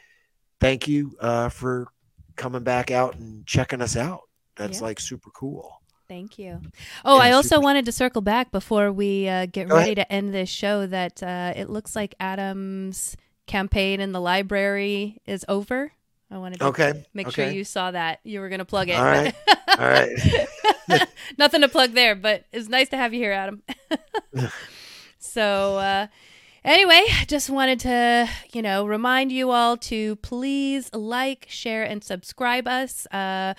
thank 0.59 0.87
you 0.87 1.17
uh, 1.19 1.49
for 1.49 1.87
coming 2.35 2.63
back 2.63 2.91
out 2.91 3.15
and 3.15 3.45
checking 3.45 3.81
us 3.81 3.95
out. 3.97 4.21
That's 4.55 4.79
yeah. 4.79 4.85
like 4.85 4.99
super 4.99 5.29
cool. 5.31 5.81
Thank 6.07 6.37
you. 6.37 6.61
Oh, 7.03 7.17
yeah, 7.17 7.23
I 7.23 7.31
also 7.31 7.55
super- 7.55 7.61
wanted 7.61 7.85
to 7.85 7.91
circle 7.91 8.21
back 8.21 8.51
before 8.51 8.91
we 8.91 9.27
uh, 9.27 9.47
get 9.47 9.69
Go 9.69 9.75
ready 9.75 9.93
ahead. 9.93 10.07
to 10.07 10.13
end 10.13 10.33
this 10.33 10.49
show 10.49 10.85
that 10.85 11.23
uh, 11.23 11.53
it 11.55 11.69
looks 11.69 11.95
like 11.95 12.13
Adam's 12.19 13.17
campaign 13.47 13.99
in 13.99 14.11
the 14.11 14.21
library 14.21 15.21
is 15.25 15.45
over. 15.47 15.91
I 16.31 16.37
wanted 16.37 16.59
to 16.59 16.65
okay. 16.67 17.05
make 17.13 17.27
okay. 17.27 17.45
sure 17.45 17.51
you 17.51 17.63
saw 17.63 17.91
that. 17.91 18.19
You 18.23 18.39
were 18.39 18.49
going 18.49 18.59
to 18.59 18.65
plug 18.65 18.89
it. 18.89 18.97
All 18.97 19.03
right. 19.03 19.33
All 19.79 19.87
right. 19.87 21.07
Nothing 21.37 21.61
to 21.61 21.69
plug 21.69 21.91
there, 21.91 22.15
but 22.15 22.45
it's 22.51 22.67
nice 22.67 22.89
to 22.89 22.97
have 22.97 23.13
you 23.13 23.19
here, 23.19 23.31
Adam. 23.31 23.61
so, 25.19 25.77
uh, 25.77 26.07
anyway, 26.65 27.05
just 27.27 27.49
wanted 27.49 27.79
to, 27.81 28.29
you 28.51 28.61
know, 28.61 28.85
remind 28.85 29.31
you 29.31 29.51
all 29.51 29.77
to 29.77 30.17
please 30.17 30.93
like, 30.93 31.45
share, 31.49 31.83
and 31.83 32.03
subscribe 32.03 32.67
us. 32.67 33.05
Uh, 33.07 33.53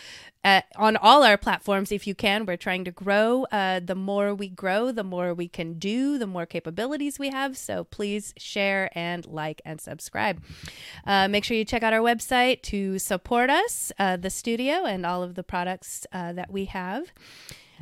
at, 0.46 0.66
on 0.76 0.96
all 0.96 1.24
our 1.24 1.36
platforms 1.36 1.90
if 1.90 2.06
you 2.06 2.14
can. 2.14 2.46
We're 2.46 2.56
trying 2.56 2.84
to 2.84 2.92
grow. 2.92 3.46
Uh, 3.50 3.80
the 3.80 3.96
more 3.96 4.32
we 4.32 4.48
grow, 4.48 4.92
the 4.92 5.02
more 5.02 5.34
we 5.34 5.48
can 5.48 5.76
do, 5.76 6.18
the 6.18 6.26
more 6.26 6.46
capabilities 6.46 7.18
we 7.18 7.30
have. 7.30 7.56
So 7.56 7.82
please 7.82 8.32
share 8.36 8.88
and 8.96 9.26
like 9.26 9.60
and 9.64 9.80
subscribe. 9.80 10.40
Uh, 11.04 11.26
make 11.26 11.42
sure 11.42 11.56
you 11.56 11.64
check 11.64 11.82
out 11.82 11.92
our 11.92 12.00
website 12.00 12.62
to 12.62 13.00
support 13.00 13.50
us, 13.50 13.90
uh, 13.98 14.16
the 14.18 14.30
studio, 14.30 14.84
and 14.84 15.04
all 15.04 15.24
of 15.24 15.34
the 15.34 15.42
products 15.42 16.06
uh, 16.12 16.32
that 16.34 16.52
we 16.52 16.66
have. 16.66 17.12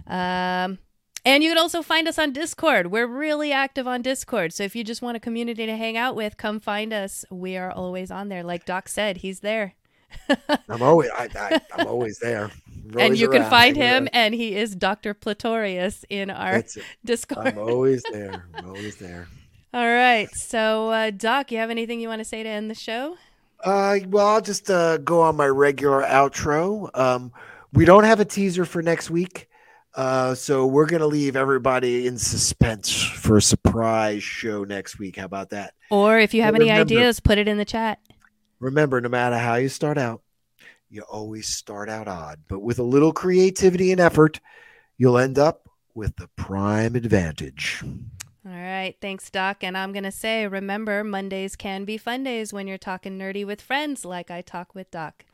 Um, 0.06 0.78
and 1.24 1.42
you 1.42 1.50
can 1.50 1.58
also 1.58 1.82
find 1.82 2.06
us 2.06 2.18
on 2.18 2.32
Discord. 2.32 2.88
We're 2.88 3.06
really 3.06 3.52
active 3.52 3.86
on 3.86 4.02
Discord. 4.02 4.52
So 4.52 4.62
if 4.62 4.76
you 4.76 4.84
just 4.84 5.02
want 5.02 5.16
a 5.16 5.20
community 5.20 5.66
to 5.66 5.76
hang 5.76 5.96
out 5.96 6.14
with, 6.14 6.36
come 6.36 6.60
find 6.60 6.92
us. 6.92 7.24
We 7.30 7.56
are 7.56 7.70
always 7.70 8.10
on 8.10 8.28
there. 8.28 8.42
Like 8.42 8.64
Doc 8.64 8.88
said, 8.88 9.18
he's 9.18 9.40
there. 9.40 9.74
I'm 10.68 10.82
always 10.82 11.10
I, 11.16 11.60
am 11.78 11.86
always 11.86 12.18
there. 12.18 12.50
and 12.98 13.18
you 13.18 13.28
can 13.28 13.48
find 13.48 13.76
him, 13.76 14.08
and 14.12 14.34
he 14.34 14.54
is 14.54 14.74
Dr. 14.74 15.14
Pletorius 15.14 16.04
in 16.08 16.30
our 16.30 16.62
Discord. 17.04 17.48
I'm 17.48 17.58
always 17.68 18.02
there. 18.12 18.46
I'm 18.54 18.68
always 18.68 18.96
there. 18.96 19.28
All 19.72 19.86
right. 19.86 20.30
So, 20.34 20.90
uh, 20.90 21.10
Doc, 21.10 21.50
you 21.50 21.58
have 21.58 21.70
anything 21.70 22.00
you 22.00 22.08
want 22.08 22.20
to 22.20 22.24
say 22.24 22.42
to 22.42 22.48
end 22.48 22.70
the 22.70 22.74
show? 22.74 23.16
Uh, 23.64 23.98
well, 24.08 24.26
I'll 24.26 24.40
just 24.40 24.70
uh, 24.70 24.98
go 24.98 25.22
on 25.22 25.36
my 25.36 25.46
regular 25.46 26.02
outro. 26.02 26.96
Um, 26.96 27.32
we 27.72 27.84
don't 27.84 28.04
have 28.04 28.20
a 28.20 28.24
teaser 28.24 28.64
for 28.64 28.82
next 28.82 29.10
week. 29.10 29.48
Uh, 29.94 30.34
so 30.34 30.66
we're 30.66 30.86
gonna 30.86 31.06
leave 31.06 31.36
everybody 31.36 32.06
in 32.06 32.18
suspense 32.18 32.92
for 32.92 33.36
a 33.36 33.42
surprise 33.42 34.22
show 34.22 34.64
next 34.64 34.98
week. 34.98 35.16
How 35.16 35.24
about 35.24 35.50
that? 35.50 35.74
Or 35.90 36.18
if 36.18 36.34
you 36.34 36.42
have 36.42 36.54
any 36.54 36.70
ideas, 36.70 37.20
put 37.20 37.38
it 37.38 37.46
in 37.46 37.58
the 37.58 37.64
chat. 37.64 38.00
Remember, 38.58 39.00
no 39.00 39.08
matter 39.08 39.38
how 39.38 39.54
you 39.56 39.68
start 39.68 39.98
out, 39.98 40.22
you 40.88 41.02
always 41.02 41.48
start 41.48 41.88
out 41.88 42.08
odd. 42.08 42.40
But 42.48 42.60
with 42.60 42.78
a 42.78 42.84
little 42.84 43.12
creativity 43.12 43.92
and 43.92 44.00
effort, 44.00 44.40
you'll 44.96 45.18
end 45.18 45.38
up 45.38 45.68
with 45.94 46.16
the 46.16 46.28
prime 46.36 46.96
advantage. 46.96 47.82
All 48.46 48.52
right. 48.52 48.94
Thanks, 49.00 49.30
Doc. 49.30 49.64
And 49.64 49.76
I'm 49.76 49.92
going 49.92 50.04
to 50.04 50.12
say, 50.12 50.46
remember, 50.46 51.02
Mondays 51.02 51.56
can 51.56 51.84
be 51.84 51.96
fun 51.96 52.24
days 52.24 52.52
when 52.52 52.66
you're 52.66 52.78
talking 52.78 53.18
nerdy 53.18 53.46
with 53.46 53.60
friends, 53.60 54.04
like 54.04 54.30
I 54.30 54.42
talk 54.42 54.74
with 54.74 54.90
Doc. 54.90 55.24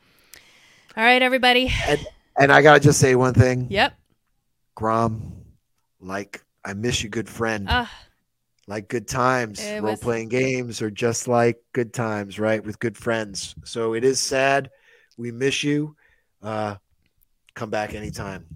All 0.95 1.03
right, 1.03 1.21
everybody. 1.21 1.71
And, 1.87 2.05
and 2.39 2.51
I 2.51 2.61
got 2.61 2.75
to 2.75 2.79
just 2.79 2.99
say 2.99 3.15
one 3.15 3.33
thing. 3.33 3.67
Yep. 3.69 3.93
Grom, 4.81 5.43
like, 5.99 6.43
I 6.65 6.73
miss 6.73 7.03
you, 7.03 7.09
good 7.09 7.29
friend. 7.29 7.69
Uh, 7.69 7.85
like 8.65 8.87
good 8.87 9.07
times. 9.07 9.63
Role 9.79 9.95
playing 9.95 10.29
games 10.29 10.81
or 10.81 10.89
just 10.89 11.27
like 11.27 11.61
good 11.71 11.93
times, 11.93 12.39
right? 12.39 12.63
With 12.65 12.79
good 12.79 12.97
friends. 12.97 13.53
So 13.63 13.93
it 13.93 14.03
is 14.03 14.19
sad. 14.19 14.71
We 15.19 15.31
miss 15.31 15.63
you. 15.63 15.95
Uh, 16.41 16.77
come 17.53 17.69
back 17.69 17.93
anytime. 17.93 18.47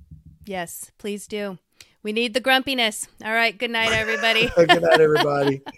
yes, 0.47 0.91
please 0.97 1.27
do. 1.27 1.59
We 2.01 2.11
need 2.11 2.33
the 2.33 2.39
grumpiness. 2.39 3.07
All 3.23 3.31
right. 3.31 3.55
Good 3.55 3.69
night, 3.69 3.91
everybody. 3.91 4.49
good 4.55 4.81
night, 4.81 4.99
everybody. 4.99 5.61